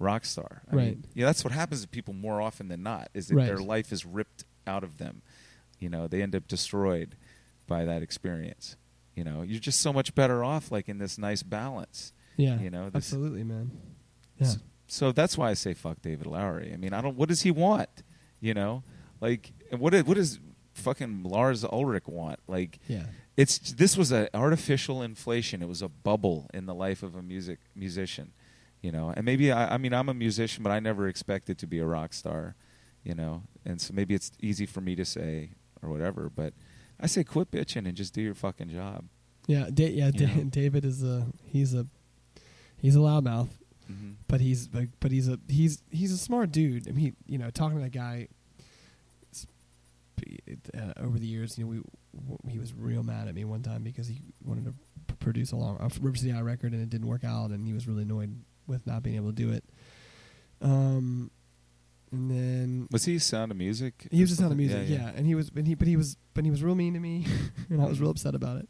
rock 0.00 0.24
star 0.24 0.62
I 0.72 0.76
Right. 0.76 0.84
mean, 0.86 1.04
yeah 1.14 1.26
that's 1.26 1.44
what 1.44 1.52
happens 1.52 1.82
to 1.82 1.88
people 1.88 2.14
more 2.14 2.40
often 2.40 2.68
than 2.68 2.82
not 2.82 3.10
is 3.14 3.28
that 3.28 3.36
Right. 3.36 3.46
their 3.46 3.58
life 3.58 3.92
is 3.92 4.06
ripped 4.06 4.44
out 4.66 4.82
of 4.82 4.96
them 4.96 5.20
you 5.80 5.88
know 5.88 6.06
they 6.08 6.22
end 6.22 6.34
up 6.34 6.46
destroyed 6.48 7.16
by 7.66 7.84
that 7.84 8.02
experience 8.02 8.76
you 9.14 9.24
know 9.24 9.42
you're 9.42 9.60
just 9.60 9.80
so 9.80 9.92
much 9.92 10.14
better 10.14 10.42
off 10.44 10.70
like 10.72 10.88
in 10.88 10.98
this 10.98 11.18
nice 11.18 11.42
balance 11.42 12.12
Yeah. 12.36 12.58
you 12.60 12.70
know, 12.70 12.90
absolutely, 12.94 13.44
man. 13.44 13.70
Yeah. 14.38 14.46
S- 14.48 14.58
So 14.88 15.12
that's 15.12 15.38
why 15.38 15.50
I 15.50 15.54
say 15.54 15.72
fuck 15.74 16.02
David 16.02 16.26
Lowery. 16.26 16.72
I 16.74 16.76
mean, 16.76 16.92
I 16.92 17.00
don't. 17.00 17.16
What 17.16 17.28
does 17.28 17.42
he 17.42 17.50
want? 17.52 17.88
You 18.40 18.54
know, 18.54 18.82
like 19.20 19.52
what? 19.70 19.94
What 20.06 20.16
does 20.16 20.40
fucking 20.74 21.22
Lars 21.22 21.64
Ulrich 21.64 22.06
want? 22.08 22.40
Like, 22.48 22.78
Yeah. 22.88 23.06
it's 23.36 23.58
this 23.72 23.96
was 23.96 24.10
an 24.12 24.28
artificial 24.34 25.00
inflation. 25.02 25.62
It 25.62 25.68
was 25.68 25.80
a 25.82 25.88
bubble 25.88 26.50
in 26.52 26.66
the 26.66 26.74
life 26.74 27.02
of 27.06 27.14
a 27.14 27.22
music 27.22 27.58
musician. 27.76 28.32
You 28.82 28.90
know, 28.92 29.12
and 29.16 29.24
maybe 29.24 29.50
I, 29.52 29.74
I 29.74 29.78
mean 29.78 29.94
I'm 29.94 30.08
a 30.08 30.14
musician, 30.14 30.62
but 30.64 30.72
I 30.72 30.80
never 30.80 31.06
expected 31.08 31.56
to 31.58 31.66
be 31.66 31.78
a 31.78 31.86
rock 31.86 32.12
star. 32.12 32.54
You 33.04 33.14
know, 33.14 33.42
and 33.64 33.80
so 33.80 33.94
maybe 33.94 34.12
it's 34.14 34.32
easy 34.40 34.66
for 34.66 34.80
me 34.80 34.94
to 34.96 35.04
say 35.04 35.50
or 35.84 35.90
whatever, 35.90 36.30
but 36.34 36.54
I 36.98 37.06
say 37.06 37.22
quit 37.24 37.50
bitching 37.50 37.86
and 37.86 37.94
just 37.94 38.14
do 38.14 38.22
your 38.22 38.34
fucking 38.34 38.70
job. 38.70 39.04
Yeah. 39.46 39.68
Da- 39.72 39.90
yeah. 39.90 40.10
Da- 40.10 40.44
David 40.50 40.84
is 40.84 41.02
a 41.02 41.26
he's 41.44 41.74
a 41.74 41.86
he's 42.78 42.96
a 42.96 43.00
loudmouth, 43.00 43.48
Mm-hmm. 43.92 44.12
but 44.28 44.40
he's 44.40 44.70
like, 44.72 44.88
but 45.00 45.12
he's 45.12 45.28
a 45.28 45.38
he's 45.46 45.82
he's 45.90 46.10
a 46.12 46.16
smart 46.16 46.50
dude. 46.52 46.88
I 46.88 46.92
mean, 46.92 47.04
he, 47.26 47.32
you 47.32 47.38
know, 47.38 47.50
talking 47.50 47.76
to 47.76 47.84
that 47.84 47.90
guy 47.92 48.28
uh, 50.78 50.92
over 50.98 51.18
the 51.18 51.26
years, 51.26 51.58
you 51.58 51.64
know, 51.64 51.70
we 51.70 51.76
w- 52.16 52.38
he 52.48 52.58
was 52.58 52.72
real 52.72 53.02
mad 53.02 53.28
at 53.28 53.34
me 53.34 53.44
one 53.44 53.62
time 53.62 53.82
because 53.82 54.06
he 54.08 54.20
wanted 54.44 54.64
to 54.64 54.70
p- 55.06 55.14
produce 55.20 55.52
a 55.52 55.56
long 55.56 55.76
a 55.80 55.90
River 56.00 56.16
City 56.16 56.30
High 56.30 56.40
record 56.40 56.72
and 56.72 56.80
it 56.82 56.88
didn't 56.90 57.06
work 57.08 57.24
out, 57.24 57.50
and 57.50 57.66
he 57.66 57.72
was 57.74 57.86
really 57.86 58.02
annoyed 58.02 58.34
with 58.66 58.86
not 58.86 59.02
being 59.02 59.16
able 59.16 59.30
to 59.30 59.34
do 59.34 59.50
it. 59.52 59.64
Um, 60.62 61.30
and 62.14 62.30
then 62.30 62.88
Was 62.90 63.04
he 63.04 63.16
a 63.16 63.20
Sound 63.20 63.50
of 63.50 63.56
Music? 63.58 64.06
he 64.10 64.20
was 64.20 64.32
or 64.32 64.36
Sound 64.36 64.52
of 64.52 64.58
music, 64.58 64.88
yeah, 64.88 65.10
And 65.16 65.26
he 65.26 65.34
was, 65.34 65.50
but 65.50 65.66
he, 65.66 65.74
but 65.74 65.86
he 65.88 65.96
was, 65.96 66.16
but 66.34 66.44
he 66.44 66.50
was 66.50 66.62
real 66.62 66.74
mean 66.74 66.94
to 66.94 67.00
me, 67.00 67.26
and 67.70 67.80
I 67.82 67.86
was 67.86 68.00
real 68.00 68.10
upset 68.10 68.34
about 68.34 68.58
it. 68.58 68.68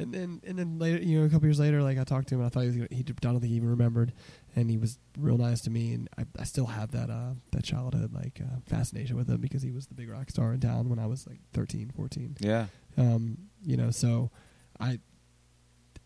And 0.00 0.14
then, 0.14 0.40
and 0.46 0.56
then 0.56 0.78
later, 0.78 1.02
you 1.02 1.18
know, 1.18 1.26
a 1.26 1.28
couple 1.28 1.48
years 1.48 1.58
later, 1.58 1.82
like 1.82 1.98
I 1.98 2.04
talked 2.04 2.28
to 2.28 2.36
him, 2.36 2.40
and 2.40 2.46
I 2.46 2.50
thought 2.50 2.60
he 2.60 2.66
was, 2.68 2.76
gonna, 2.76 2.88
he, 2.92 3.00
I 3.00 3.12
don't 3.20 3.40
think 3.40 3.50
he 3.50 3.56
even 3.56 3.68
remembered, 3.70 4.12
and 4.54 4.70
he 4.70 4.76
was 4.78 4.98
real 5.18 5.36
nice 5.38 5.60
to 5.62 5.70
me, 5.70 5.92
and 5.92 6.08
I, 6.16 6.24
I 6.38 6.44
still 6.44 6.66
have 6.66 6.92
that, 6.92 7.10
uh, 7.10 7.32
that 7.50 7.64
childhood 7.64 8.12
like 8.14 8.40
uh, 8.40 8.60
fascination 8.66 9.16
with 9.16 9.28
him 9.28 9.40
because 9.40 9.62
he 9.62 9.72
was 9.72 9.86
the 9.88 9.94
big 9.94 10.08
rock 10.08 10.30
star 10.30 10.52
in 10.52 10.60
town 10.60 10.88
when 10.88 11.00
I 11.00 11.06
was 11.06 11.26
like 11.26 11.40
13, 11.52 11.90
14. 11.96 12.36
Yeah. 12.40 12.66
Um, 12.96 13.38
you 13.64 13.76
know, 13.76 13.90
so 13.90 14.30
I, 14.78 15.00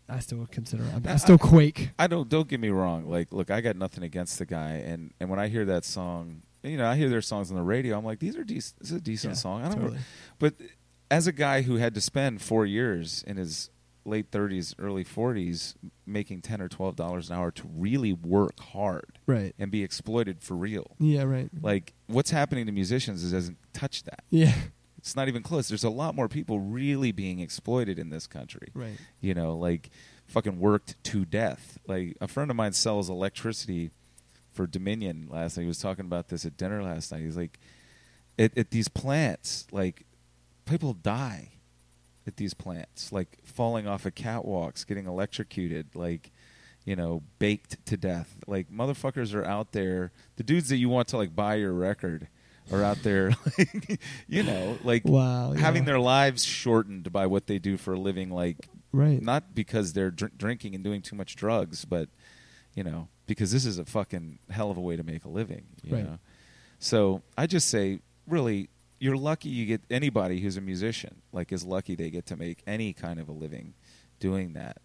I 0.09 0.19
still 0.19 0.47
consider, 0.49 0.83
I, 0.85 1.09
I 1.09 1.13
I- 1.13 1.17
still 1.17 1.37
quake. 1.37 1.91
I 1.99 2.07
don't. 2.07 2.27
Don't 2.27 2.47
get 2.47 2.59
me 2.59 2.69
wrong. 2.69 3.05
Like, 3.07 3.31
look, 3.31 3.51
I 3.51 3.61
got 3.61 3.75
nothing 3.77 4.03
against 4.03 4.37
the 4.39 4.45
guy, 4.45 4.71
and 4.85 5.13
and 5.19 5.29
when 5.29 5.39
I 5.39 5.47
hear 5.47 5.65
that 5.65 5.85
song, 5.85 6.41
you 6.63 6.77
know, 6.77 6.87
I 6.87 6.95
hear 6.95 7.09
their 7.09 7.21
songs 7.21 7.51
on 7.51 7.57
the 7.57 7.63
radio. 7.63 7.97
I'm 7.97 8.05
like, 8.05 8.19
these 8.19 8.35
are 8.37 8.43
decent. 8.43 8.79
This 8.79 8.91
is 8.91 8.97
a 8.97 9.01
decent 9.01 9.31
Yeah, 9.33 9.37
song. 9.37 9.61
I 9.63 9.69
don't. 9.69 9.79
totally. 9.81 9.99
But 10.39 10.53
as 11.11 11.27
a 11.27 11.31
guy 11.31 11.61
who 11.63 11.75
had 11.75 11.93
to 11.95 12.01
spend 12.01 12.41
four 12.41 12.65
years 12.65 13.23
in 13.27 13.37
his 13.37 13.69
late 14.05 14.31
30s, 14.31 14.73
early 14.79 15.05
40s, 15.05 15.75
making 16.05 16.41
ten 16.41 16.59
or 16.61 16.67
twelve 16.67 16.95
dollars 16.97 17.29
an 17.29 17.37
hour 17.37 17.51
to 17.51 17.63
really 17.73 18.11
work 18.11 18.59
hard 18.59 19.17
Right. 19.25 19.55
and 19.57 19.71
be 19.71 19.81
exploited 19.83 20.41
for 20.41 20.55
real, 20.55 20.95
Yeah. 20.99 21.23
Right. 21.23 21.49
like 21.61 21.93
what's 22.07 22.31
happening 22.31 22.65
to 22.65 22.71
musicians 22.73 23.23
is 23.23 23.31
doesn't 23.31 23.57
touch 23.73 24.03
that. 24.03 24.23
Yeah. 24.29 24.53
It's 24.97 25.15
not 25.17 25.27
even 25.29 25.43
close. 25.43 25.67
There's 25.69 25.83
a 25.85 25.89
lot 25.89 26.15
more 26.15 26.27
people 26.29 26.59
really 26.59 27.11
being 27.13 27.39
exploited 27.39 27.97
in 27.99 28.09
this 28.09 28.25
country 28.27 28.69
Right. 28.73 28.97
you 29.21 29.33
know, 29.33 29.57
like 29.57 29.89
fucking 30.27 30.59
worked 30.59 31.01
to 31.05 31.23
death. 31.25 31.77
Like 31.87 32.17
a 32.21 32.27
friend 32.27 32.49
of 32.51 32.57
mine 32.57 32.71
sells 32.73 33.09
electricity 33.09 33.91
for 34.53 34.67
Dominion 34.67 35.27
last 35.29 35.57
night. 35.57 35.63
He 35.63 35.67
was 35.67 35.79
talking 35.79 36.05
about 36.05 36.29
this 36.29 36.45
at 36.45 36.57
dinner 36.57 36.81
last 36.83 37.11
night. 37.11 37.21
He's 37.21 37.37
like, 37.37 37.59
at, 38.37 38.57
at 38.57 38.71
these 38.71 38.87
plants, 38.87 39.67
like 39.71 40.05
people 40.65 40.93
die 40.93 41.49
at 42.25 42.37
these 42.37 42.53
plants, 42.53 43.11
like 43.11 43.39
falling 43.43 43.87
off 43.87 44.05
of 44.05 44.15
catwalks, 44.15 44.87
getting 44.87 45.05
electrocuted, 45.07 45.87
like 45.95 46.31
you 46.85 46.95
know, 46.95 47.23
baked 47.39 47.85
to 47.85 47.97
death. 47.97 48.37
Like 48.45 48.69
motherfuckers 48.71 49.33
are 49.33 49.45
out 49.45 49.71
there. 49.71 50.11
The 50.35 50.43
dudes 50.43 50.69
that 50.69 50.77
you 50.77 50.89
want 50.89 51.07
to 51.09 51.17
like 51.17 51.35
buy 51.35 51.55
your 51.55 51.73
record 51.73 52.27
are 52.71 52.83
out 52.83 53.03
there, 53.03 53.31
like, 53.57 53.99
you 54.27 54.43
know, 54.43 54.77
like 54.83 55.03
Wow. 55.05 55.53
having 55.53 55.83
yeah. 55.83 55.87
their 55.87 55.99
lives 55.99 56.43
shortened 56.43 57.11
by 57.11 57.25
what 57.25 57.47
they 57.47 57.59
do 57.59 57.77
for 57.77 57.93
a 57.93 57.99
living, 57.99 58.29
like 58.29 58.67
right. 58.91 59.21
not 59.21 59.53
because 59.55 59.93
they're 59.93 60.11
dr- 60.11 60.37
drinking 60.37 60.75
and 60.75 60.83
doing 60.83 61.01
too 61.01 61.15
much 61.15 61.35
drugs, 61.35 61.85
but 61.85 62.09
you 62.75 62.83
know, 62.83 63.07
because 63.25 63.51
this 63.51 63.65
is 63.65 63.77
a 63.77 63.85
fucking 63.85 64.39
hell 64.49 64.69
of 64.71 64.77
a 64.77 64.81
way 64.81 64.95
to 64.95 65.03
make 65.03 65.25
a 65.25 65.29
living. 65.29 65.63
You 65.83 65.95
Right. 65.95 66.03
know, 66.03 66.19
so 66.79 67.21
I 67.37 67.47
just 67.47 67.69
say, 67.69 67.99
really, 68.27 68.69
you're 68.99 69.17
lucky 69.17 69.49
you 69.49 69.65
get 69.65 69.81
anybody 69.89 70.39
who's 70.39 70.57
a 70.57 70.61
musician 70.61 71.21
like 71.31 71.51
is 71.51 71.63
lucky 71.65 71.95
they 71.95 72.09
get 72.09 72.25
to 72.27 72.35
make 72.37 72.61
any 72.67 72.93
kind 72.93 73.19
of 73.19 73.27
a 73.29 73.33
living 73.33 73.73
doing 74.19 74.53
that. 74.53 74.77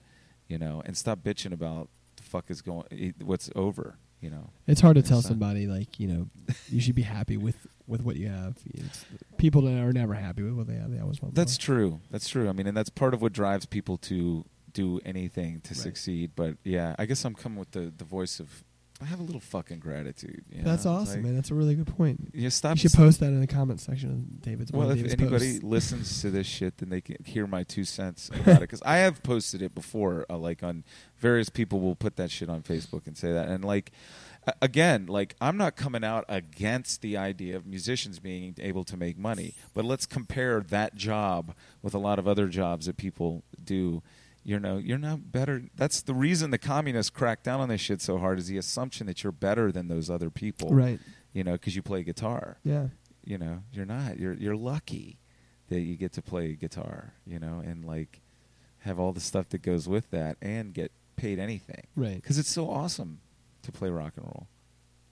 You 0.49 0.59
know, 0.59 0.83
and 0.87 0.97
stop 0.97 1.21
bitching 1.21 1.53
about 1.53 1.89
the 2.17 2.23
fuck 2.23 2.51
is 2.51 2.63
going, 2.63 3.15
what's 3.23 3.51
over. 3.55 3.97
You 4.21 4.31
know, 4.31 4.51
It's 4.67 4.81
hard 4.81 4.97
to 4.97 5.01
It's 5.01 5.09
tell 5.09 5.19
not- 5.19 5.25
somebody 5.29 5.67
like 5.69 6.01
you 6.01 6.09
know 6.09 6.29
you 6.69 6.81
should 6.81 6.97
be 6.97 7.03
happy 7.03 7.37
with 7.37 7.67
with 7.87 8.03
what 8.03 8.17
you 8.17 8.29
have. 8.29 8.57
It's, 8.75 9.05
people 9.37 9.63
that 9.63 9.79
are 9.81 9.93
never 9.93 10.15
happy 10.15 10.43
with 10.43 10.55
what 10.55 10.67
they 10.67 10.75
have, 10.75 10.91
they 10.91 10.99
always 10.99 11.23
want. 11.23 11.35
That's 11.37 11.57
more. 11.59 11.65
true. 11.77 12.01
That's 12.11 12.29
true. 12.29 12.49
I 12.49 12.53
mean, 12.53 12.67
and 12.67 12.77
that's 12.77 12.91
part 12.91 13.15
of 13.15 13.23
what 13.23 13.33
drives 13.33 13.65
people 13.67 13.97
to 13.99 14.45
do 14.79 15.01
anything 15.05 15.61
to 15.63 15.71
Right. 15.75 15.77
succeed. 15.83 16.33
But 16.37 16.57
yeah, 16.65 16.95
I 16.99 17.07
guess 17.07 17.25
I'm 17.25 17.35
coming 17.35 17.59
with 17.59 17.73
the, 17.73 17.93
the 17.97 18.05
voice 18.05 18.41
of 18.41 18.65
I 19.01 19.05
have 19.05 19.21
a 19.21 19.23
little 19.23 19.41
fucking 19.41 19.79
gratitude. 19.79 20.43
You 20.51 20.63
That's 20.65 20.85
know? 20.85 20.91
Awesome, 20.95 21.15
like, 21.15 21.23
man. 21.23 21.37
That's 21.37 21.53
a 21.53 21.55
really 21.55 21.77
good 21.77 21.87
point. 21.87 22.33
Yeah, 22.35 22.49
stop. 22.49 22.77
You 22.77 22.81
should 22.81 22.95
post 22.95 23.21
that 23.21 23.27
in 23.27 23.41
the 23.41 23.47
comment 23.47 23.81
section 23.81 24.11
of 24.11 24.43
David's. 24.43 24.73
Well, 24.73 24.91
if 24.91 24.97
David's 24.97 25.15
anybody 25.15 25.51
posts. 25.53 25.63
listens 25.63 26.21
to 26.23 26.31
this 26.31 26.49
shit, 26.49 26.79
then 26.79 26.89
they 26.89 27.01
can 27.01 27.17
hear 27.25 27.47
my 27.47 27.63
two 27.63 27.85
cents 27.85 28.29
about 28.29 28.57
it. 28.57 28.61
Because 28.61 28.83
I 28.83 28.97
have 28.99 29.23
posted 29.23 29.63
it 29.63 29.73
before, 29.73 30.27
uh, 30.29 30.37
like 30.37 30.65
on 30.65 30.83
various 31.17 31.49
people 31.49 31.79
will 31.79 31.95
put 31.95 32.17
that 32.17 32.31
shit 32.33 32.49
on 32.51 32.63
Facebook 32.63 33.07
and 33.07 33.17
say 33.17 33.33
that, 33.33 33.49
and 33.49 33.65
like 33.65 33.93
again, 34.61 35.07
like 35.07 35.37
I'm 35.41 35.57
not 35.57 35.77
coming 35.77 36.03
out 36.03 36.25
against 36.29 37.01
the 37.01 37.17
idea 37.17 37.55
of 37.57 37.67
musicians 37.67 38.19
being 38.19 38.57
able 38.59 38.83
to 38.85 38.97
make 38.97 39.17
money, 39.17 39.55
but 39.75 39.85
let's 39.85 40.07
compare 40.07 40.61
that 40.61 40.97
job 40.97 41.55
with 41.83 41.95
a 41.95 41.99
lot 41.99 42.19
of 42.19 42.27
other 42.27 42.49
jobs 42.49 42.87
that 42.87 42.97
people 42.97 43.45
do. 43.63 44.03
You 44.49 44.59
know, 44.59 44.79
you're 44.79 44.97
not 44.97 45.31
better. 45.31 45.65
That's 45.77 46.01
the 46.01 46.15
reason 46.15 46.51
the 46.51 46.59
communists 46.59 47.11
crack 47.11 47.43
down 47.43 47.61
on 47.61 47.69
this 47.69 47.83
shit 47.83 48.01
so 48.01 48.17
hard 48.17 48.39
is 48.39 48.47
the 48.47 48.57
assumption 48.57 49.07
that 49.07 49.23
you're 49.23 49.31
better 49.31 49.71
than 49.71 49.89
those 49.89 50.09
other 50.09 50.31
people. 50.31 50.71
right? 50.75 50.99
You 51.35 51.45
know, 51.45 51.53
because 51.53 51.77
you 51.77 51.83
play 51.83 52.03
guitar 52.03 52.57
Yeah, 52.65 52.89
you 53.29 53.37
know 53.37 53.63
you're 53.73 53.85
not 53.85 54.19
you're 54.19 54.33
you're 54.33 54.57
lucky 54.57 55.19
that 55.69 55.81
you 55.81 55.97
get 55.97 56.13
to 56.15 56.23
play 56.23 56.55
guitar 56.55 57.13
you 57.27 57.39
know 57.39 57.63
and 57.65 57.85
like 57.85 58.23
have 58.81 58.99
all 58.99 59.13
the 59.13 59.21
stuff 59.21 59.51
that 59.51 59.61
goes 59.61 59.87
with 59.87 60.11
that 60.11 60.39
and 60.41 60.73
get 60.73 60.91
paid 61.17 61.39
anything 61.39 61.87
right. 61.95 62.17
because 62.17 62.39
it's 62.39 62.51
so 62.51 62.71
awesome 62.71 63.21
to 63.63 63.71
play 63.71 63.91
rock 63.91 64.15
and 64.17 64.25
roll 64.25 64.49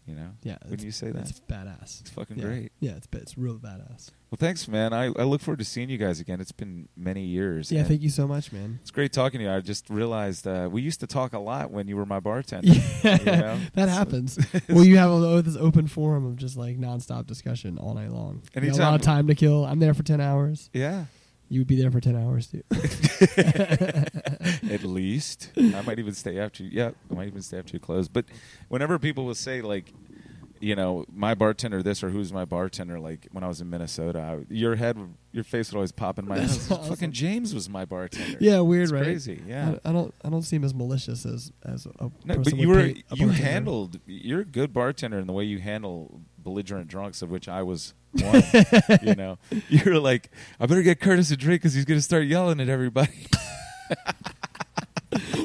you 0.07 0.15
know 0.15 0.31
Yeah, 0.43 0.57
when 0.67 0.81
you 0.81 0.91
say 0.91 1.07
that 1.11 1.25
That's 1.25 1.41
badass. 1.41 2.01
it's 2.01 2.11
fucking 2.11 2.39
yeah. 2.39 2.45
great 2.45 2.73
Yeah, 2.81 2.93
it's 2.93 3.09
it's 3.13 3.37
real 3.37 3.55
badass. 3.59 4.11
well 4.31 4.37
thanks 4.39 4.69
man 4.69 4.93
I, 4.93 5.07
I 5.07 5.25
look 5.25 5.41
forward 5.41 5.59
to 5.59 5.65
seeing 5.65 5.89
you 5.91 5.99
guys 5.99 6.21
again 6.21 6.41
it's 6.41 6.53
been 6.53 6.89
many 6.97 7.23
years 7.25 7.71
Yeah, 7.73 7.83
thank 7.85 8.03
you 8.03 8.11
so 8.11 8.27
much, 8.29 8.53
man. 8.53 8.79
it's 8.83 8.91
great 8.91 9.13
talking 9.13 9.39
to 9.41 9.45
you 9.45 9.51
i 9.51 9.61
just 9.61 9.91
realized 9.91 10.47
uh, 10.47 10.69
we 10.71 10.83
used 10.83 11.01
to 11.01 11.07
talk 11.07 11.33
a 11.33 11.39
lot 11.39 11.71
when 11.71 11.89
you 11.89 11.97
were 11.97 12.07
my 12.07 12.21
bartender 12.21 12.69
Yeah, 13.03 13.19
you 13.21 13.25
know? 13.25 13.59
that 13.75 13.89
happens. 13.89 14.39
well, 14.69 14.85
you 14.85 14.97
have 14.99 15.11
a, 15.11 15.43
this 15.43 15.57
open 15.57 15.87
forum 15.87 16.25
of 16.27 16.37
just 16.37 16.57
like 16.57 16.79
nonstop 16.79 17.27
discussion 17.27 17.79
all 17.79 17.95
night 17.95 18.11
long. 18.11 18.43
You 18.55 18.61
got 18.71 18.79
a 18.79 18.83
lot 18.83 18.95
of 18.95 19.03
time 19.03 19.27
to 19.29 19.35
kill. 19.35 19.65
I'm 19.65 19.79
there 19.79 19.95
for 19.95 20.03
ten 20.03 20.21
hours. 20.21 20.71
yeah 20.73 21.05
You 21.49 21.61
would 21.61 21.69
be 21.69 21.77
there 21.81 21.91
for 21.91 22.01
ten 22.01 22.17
hours 22.17 22.49
too. 22.49 22.63
at 24.71 24.83
least. 24.83 25.51
I 25.57 25.83
might 25.83 25.99
even 25.99 26.15
stay 26.15 26.39
after 26.39 26.63
you. 26.65 26.71
Yeah, 26.73 26.91
I 27.11 27.15
might 27.15 27.29
even 27.29 27.43
stay 27.43 27.59
after 27.59 27.73
you 27.73 27.81
close. 27.81 28.09
But 28.09 28.25
whenever 28.69 28.99
people 28.99 29.25
will 29.25 29.35
say 29.35 29.61
like, 29.63 29.93
you 30.59 30.75
know, 30.75 31.05
my 31.13 31.35
bartender 31.35 31.83
this 31.83 32.03
or 32.03 32.09
who's 32.09 32.33
my 32.33 32.45
bartender, 32.45 32.99
like 32.99 33.29
when 33.33 33.45
I 33.45 33.49
was 33.49 33.61
in 33.61 33.69
Minnesota, 33.69 34.19
I, 34.21 34.53
your 34.53 34.75
head, 34.77 34.97
your 35.33 35.45
face 35.45 35.71
would 35.71 35.77
always 35.77 35.93
pop 35.93 36.19
in 36.19 36.27
my 36.27 36.39
head. 36.41 36.51
Awesome. 36.51 36.85
Fucking 36.85 37.13
James 37.13 37.55
was 37.55 37.69
my 37.69 37.85
bartender. 37.85 38.39
yeah, 38.41 38.61
weird, 38.61 38.85
It's 38.85 38.93
right? 38.93 39.05
crazy. 39.05 39.43
Yeah. 39.47 39.77
I, 39.85 39.91
I 39.91 39.93
don't. 39.93 40.15
I 40.25 40.31
don't 40.31 40.43
seem 40.43 40.65
as 40.65 40.75
malicious 40.75 41.27
as 41.27 41.53
as 41.65 41.87
a 41.87 41.93
No, 42.25 42.37
person 42.37 42.43
but 42.43 42.57
you 42.57 42.69
were 42.71 42.93
you 43.15 43.29
handled. 43.29 44.01
You're 44.07 44.41
a 44.41 44.45
good 44.47 44.73
bartender 44.73 45.19
in 45.19 45.27
the 45.27 45.33
way 45.33 45.45
you 45.45 45.59
handle 45.59 46.23
belligerent 46.39 46.89
drunks, 46.89 47.23
of 47.23 47.31
which 47.31 47.49
I 47.49 47.63
was 47.63 47.93
one. 48.23 49.01
you 49.03 49.15
know, 49.17 49.39
you're 49.69 49.99
like, 50.01 50.31
I 50.61 50.67
better 50.67 50.83
get 50.83 51.01
Curtis 51.01 51.31
a 51.31 51.37
drink 51.37 51.63
because 51.63 51.75
he's 51.75 51.85
going 51.85 51.99
to 51.99 52.03
start 52.03 52.25
yelling 52.25 52.61
at 52.61 52.69
everybody. 52.69 53.27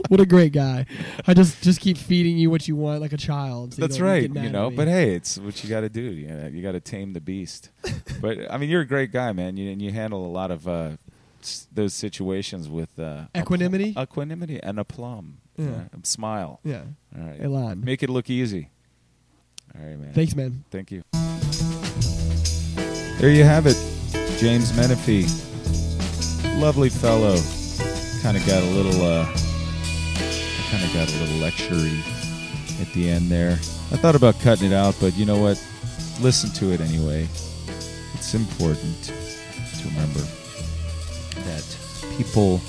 What 0.10 0.20
a 0.20 0.26
great 0.26 0.52
guy! 0.52 0.86
I 1.26 1.34
just 1.34 1.62
just 1.64 1.80
keep 1.80 1.96
feeding 1.98 2.38
you 2.38 2.50
what 2.50 2.68
you 2.68 2.76
want 2.76 3.00
like 3.00 3.14
a 3.14 3.18
child. 3.18 3.76
so 3.76 3.82
That's 3.82 3.98
don't 3.98 4.06
right. 4.08 4.24
You 4.24 4.50
know, 4.50 4.70
but 4.70 4.90
hey, 4.90 5.16
it's 5.16 5.38
what 5.38 5.64
you 5.64 5.70
got 5.70 5.82
to 5.82 5.90
do. 5.90 6.02
You 6.02 6.28
know, 6.28 6.48
you 6.48 6.62
got 6.62 6.74
to 6.74 6.82
tame 6.82 7.14
the 7.14 7.22
beast. 7.22 7.70
but 8.20 8.52
I 8.52 8.58
mean, 8.58 8.70
you're 8.70 8.82
a 8.82 8.86
great 8.86 9.14
guy, 9.14 9.32
man. 9.32 9.56
You, 9.56 9.72
and 9.72 9.82
you 9.82 9.92
handle 9.92 10.26
a 10.26 10.28
lot 10.28 10.52
of 10.52 10.68
uh, 10.68 10.90
s- 11.42 11.68
those 11.72 11.94
situations 11.94 12.68
with 12.68 13.00
uh, 13.00 13.26
Equanimity? 13.38 13.94
apl- 13.94 14.04
equanimity, 14.04 14.62
and 14.62 14.78
aplomb. 14.80 15.38
Yeah. 15.56 15.84
Smile. 16.04 16.60
yeah, 16.66 16.82
All 17.18 17.26
right. 17.26 17.42
Elon. 17.42 17.86
Make 17.86 18.04
it 18.04 18.10
look 18.10 18.30
easy. 18.30 18.70
All 19.74 19.86
right, 19.86 19.98
man. 19.98 20.12
Thanks, 20.14 20.36
man. 20.36 20.66
Thank 20.70 20.92
you. 20.92 21.04
There 23.22 23.30
you 23.30 23.44
have 23.44 23.68
it, 23.68 23.78
James 24.40 24.76
Menifee. 24.76 25.28
Lovely 26.60 26.90
fellow. 26.90 27.38
Kind 28.24 28.36
of 28.36 28.44
got 28.48 28.64
a 28.64 28.66
little. 28.66 29.00
Uh, 29.00 29.26
kind 30.72 30.84
of 30.84 30.92
got 30.92 31.08
a 31.08 31.16
little 31.20 31.38
lectury 31.38 32.02
at 32.82 32.92
the 32.94 33.12
end 33.12 33.30
there. 33.30 33.52
I 33.92 33.98
thought 33.98 34.16
about 34.16 34.40
cutting 34.40 34.72
it 34.72 34.74
out, 34.74 34.96
but 35.00 35.16
you 35.16 35.28
know 35.28 35.38
what? 35.38 35.64
Listen 36.20 36.50
to 36.54 36.74
it 36.74 36.82
anyway. 36.82 37.28
It's 38.16 38.34
important 38.34 39.04
to 39.04 39.88
remember 39.90 40.22
that 41.46 41.78
people 42.18 42.60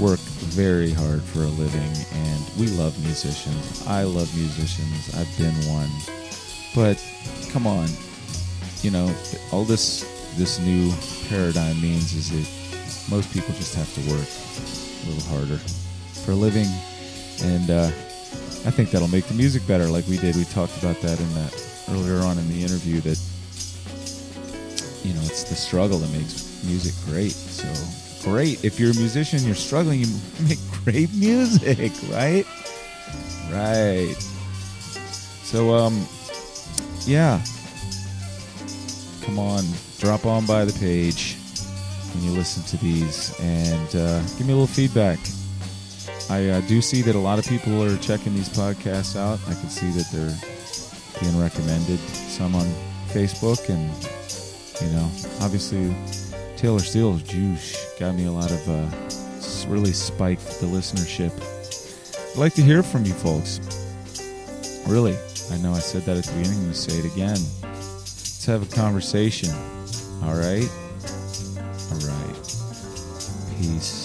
work 0.00 0.20
very 0.56 0.92
hard 0.92 1.20
for 1.20 1.40
a 1.40 1.52
living, 1.60 1.92
and 2.10 2.58
we 2.58 2.68
love 2.68 2.98
musicians. 3.04 3.86
I 3.86 4.04
love 4.04 4.34
musicians. 4.34 5.14
I've 5.14 5.36
been 5.36 5.52
one. 5.70 5.90
But 6.74 6.96
come 7.52 7.66
on, 7.66 7.88
you 8.84 8.90
know, 8.90 9.10
all 9.50 9.64
this 9.64 10.04
this 10.36 10.60
new 10.60 10.92
paradigm 11.28 11.80
means 11.80 12.12
is 12.12 12.30
that 12.30 13.10
most 13.10 13.32
people 13.32 13.54
just 13.54 13.74
have 13.74 13.92
to 13.94 14.00
work 14.12 14.28
a 14.28 15.08
little 15.08 15.30
harder 15.30 15.56
for 16.22 16.32
a 16.32 16.34
living, 16.34 16.68
and 17.42 17.70
uh, 17.70 17.86
I 18.66 18.70
think 18.70 18.90
that'll 18.90 19.08
make 19.08 19.24
the 19.24 19.34
music 19.34 19.66
better. 19.66 19.86
Like 19.86 20.06
we 20.06 20.18
did, 20.18 20.36
we 20.36 20.44
talked 20.44 20.76
about 20.82 21.00
that 21.00 21.18
in 21.18 21.34
that 21.34 21.54
earlier 21.90 22.18
on 22.20 22.36
in 22.36 22.46
the 22.50 22.62
interview. 22.62 23.00
That 23.00 23.18
you 25.02 25.14
know, 25.14 25.22
it's 25.22 25.44
the 25.44 25.56
struggle 25.56 25.98
that 25.98 26.12
makes 26.12 26.62
music 26.64 26.92
great. 27.06 27.32
So 27.32 27.66
great 28.30 28.62
if 28.64 28.78
you're 28.78 28.90
a 28.90 28.96
musician, 28.96 29.40
you're 29.44 29.54
struggling, 29.54 30.00
you 30.00 30.08
make 30.46 30.58
great 30.84 31.12
music, 31.14 31.92
right? 32.10 32.44
Right. 33.50 34.16
So 35.42 35.74
um, 35.74 36.06
yeah. 37.06 37.42
Come 39.24 39.38
on, 39.38 39.64
drop 39.98 40.26
on 40.26 40.44
by 40.46 40.64
the 40.64 40.78
page 40.78 41.36
when 42.12 42.24
you 42.24 42.30
listen 42.32 42.62
to 42.64 42.76
these 42.84 43.34
and 43.40 43.96
uh, 43.96 44.20
give 44.36 44.46
me 44.46 44.52
a 44.52 44.56
little 44.56 44.66
feedback. 44.66 45.18
I 46.30 46.48
uh, 46.48 46.60
do 46.62 46.80
see 46.80 47.02
that 47.02 47.14
a 47.14 47.18
lot 47.18 47.38
of 47.38 47.46
people 47.46 47.82
are 47.82 47.96
checking 47.98 48.34
these 48.34 48.48
podcasts 48.48 49.16
out. 49.16 49.40
I 49.48 49.54
can 49.54 49.70
see 49.70 49.90
that 49.92 50.06
they're 50.12 51.20
being 51.20 51.40
recommended. 51.40 51.98
Some 51.98 52.54
on 52.54 52.66
Facebook, 53.08 53.68
and 53.68 53.90
you 54.82 54.94
know, 54.94 55.10
obviously, 55.40 55.94
Taylor 56.56 56.80
Steele's 56.80 57.22
juice 57.22 57.94
got 57.98 58.14
me 58.14 58.26
a 58.26 58.32
lot 58.32 58.50
of 58.50 58.68
uh, 58.68 59.66
really 59.66 59.92
spiked 59.92 60.60
the 60.60 60.66
listenership. 60.66 61.32
I'd 62.32 62.38
like 62.38 62.54
to 62.54 62.62
hear 62.62 62.82
from 62.82 63.04
you 63.04 63.12
folks. 63.14 63.60
Really, 64.86 65.16
I 65.50 65.56
know 65.58 65.72
I 65.72 65.78
said 65.78 66.02
that 66.02 66.16
at 66.16 66.24
the 66.24 66.32
beginning. 66.32 66.58
I'm 66.58 66.64
going 66.64 66.72
to 66.72 66.78
say 66.78 66.98
it 66.98 67.12
again. 67.12 67.63
Let's 68.46 68.60
have 68.60 68.72
a 68.72 68.76
conversation. 68.76 69.48
All 70.22 70.34
right. 70.34 70.68
All 71.90 71.98
right. 71.98 72.36
Peace. 73.58 74.03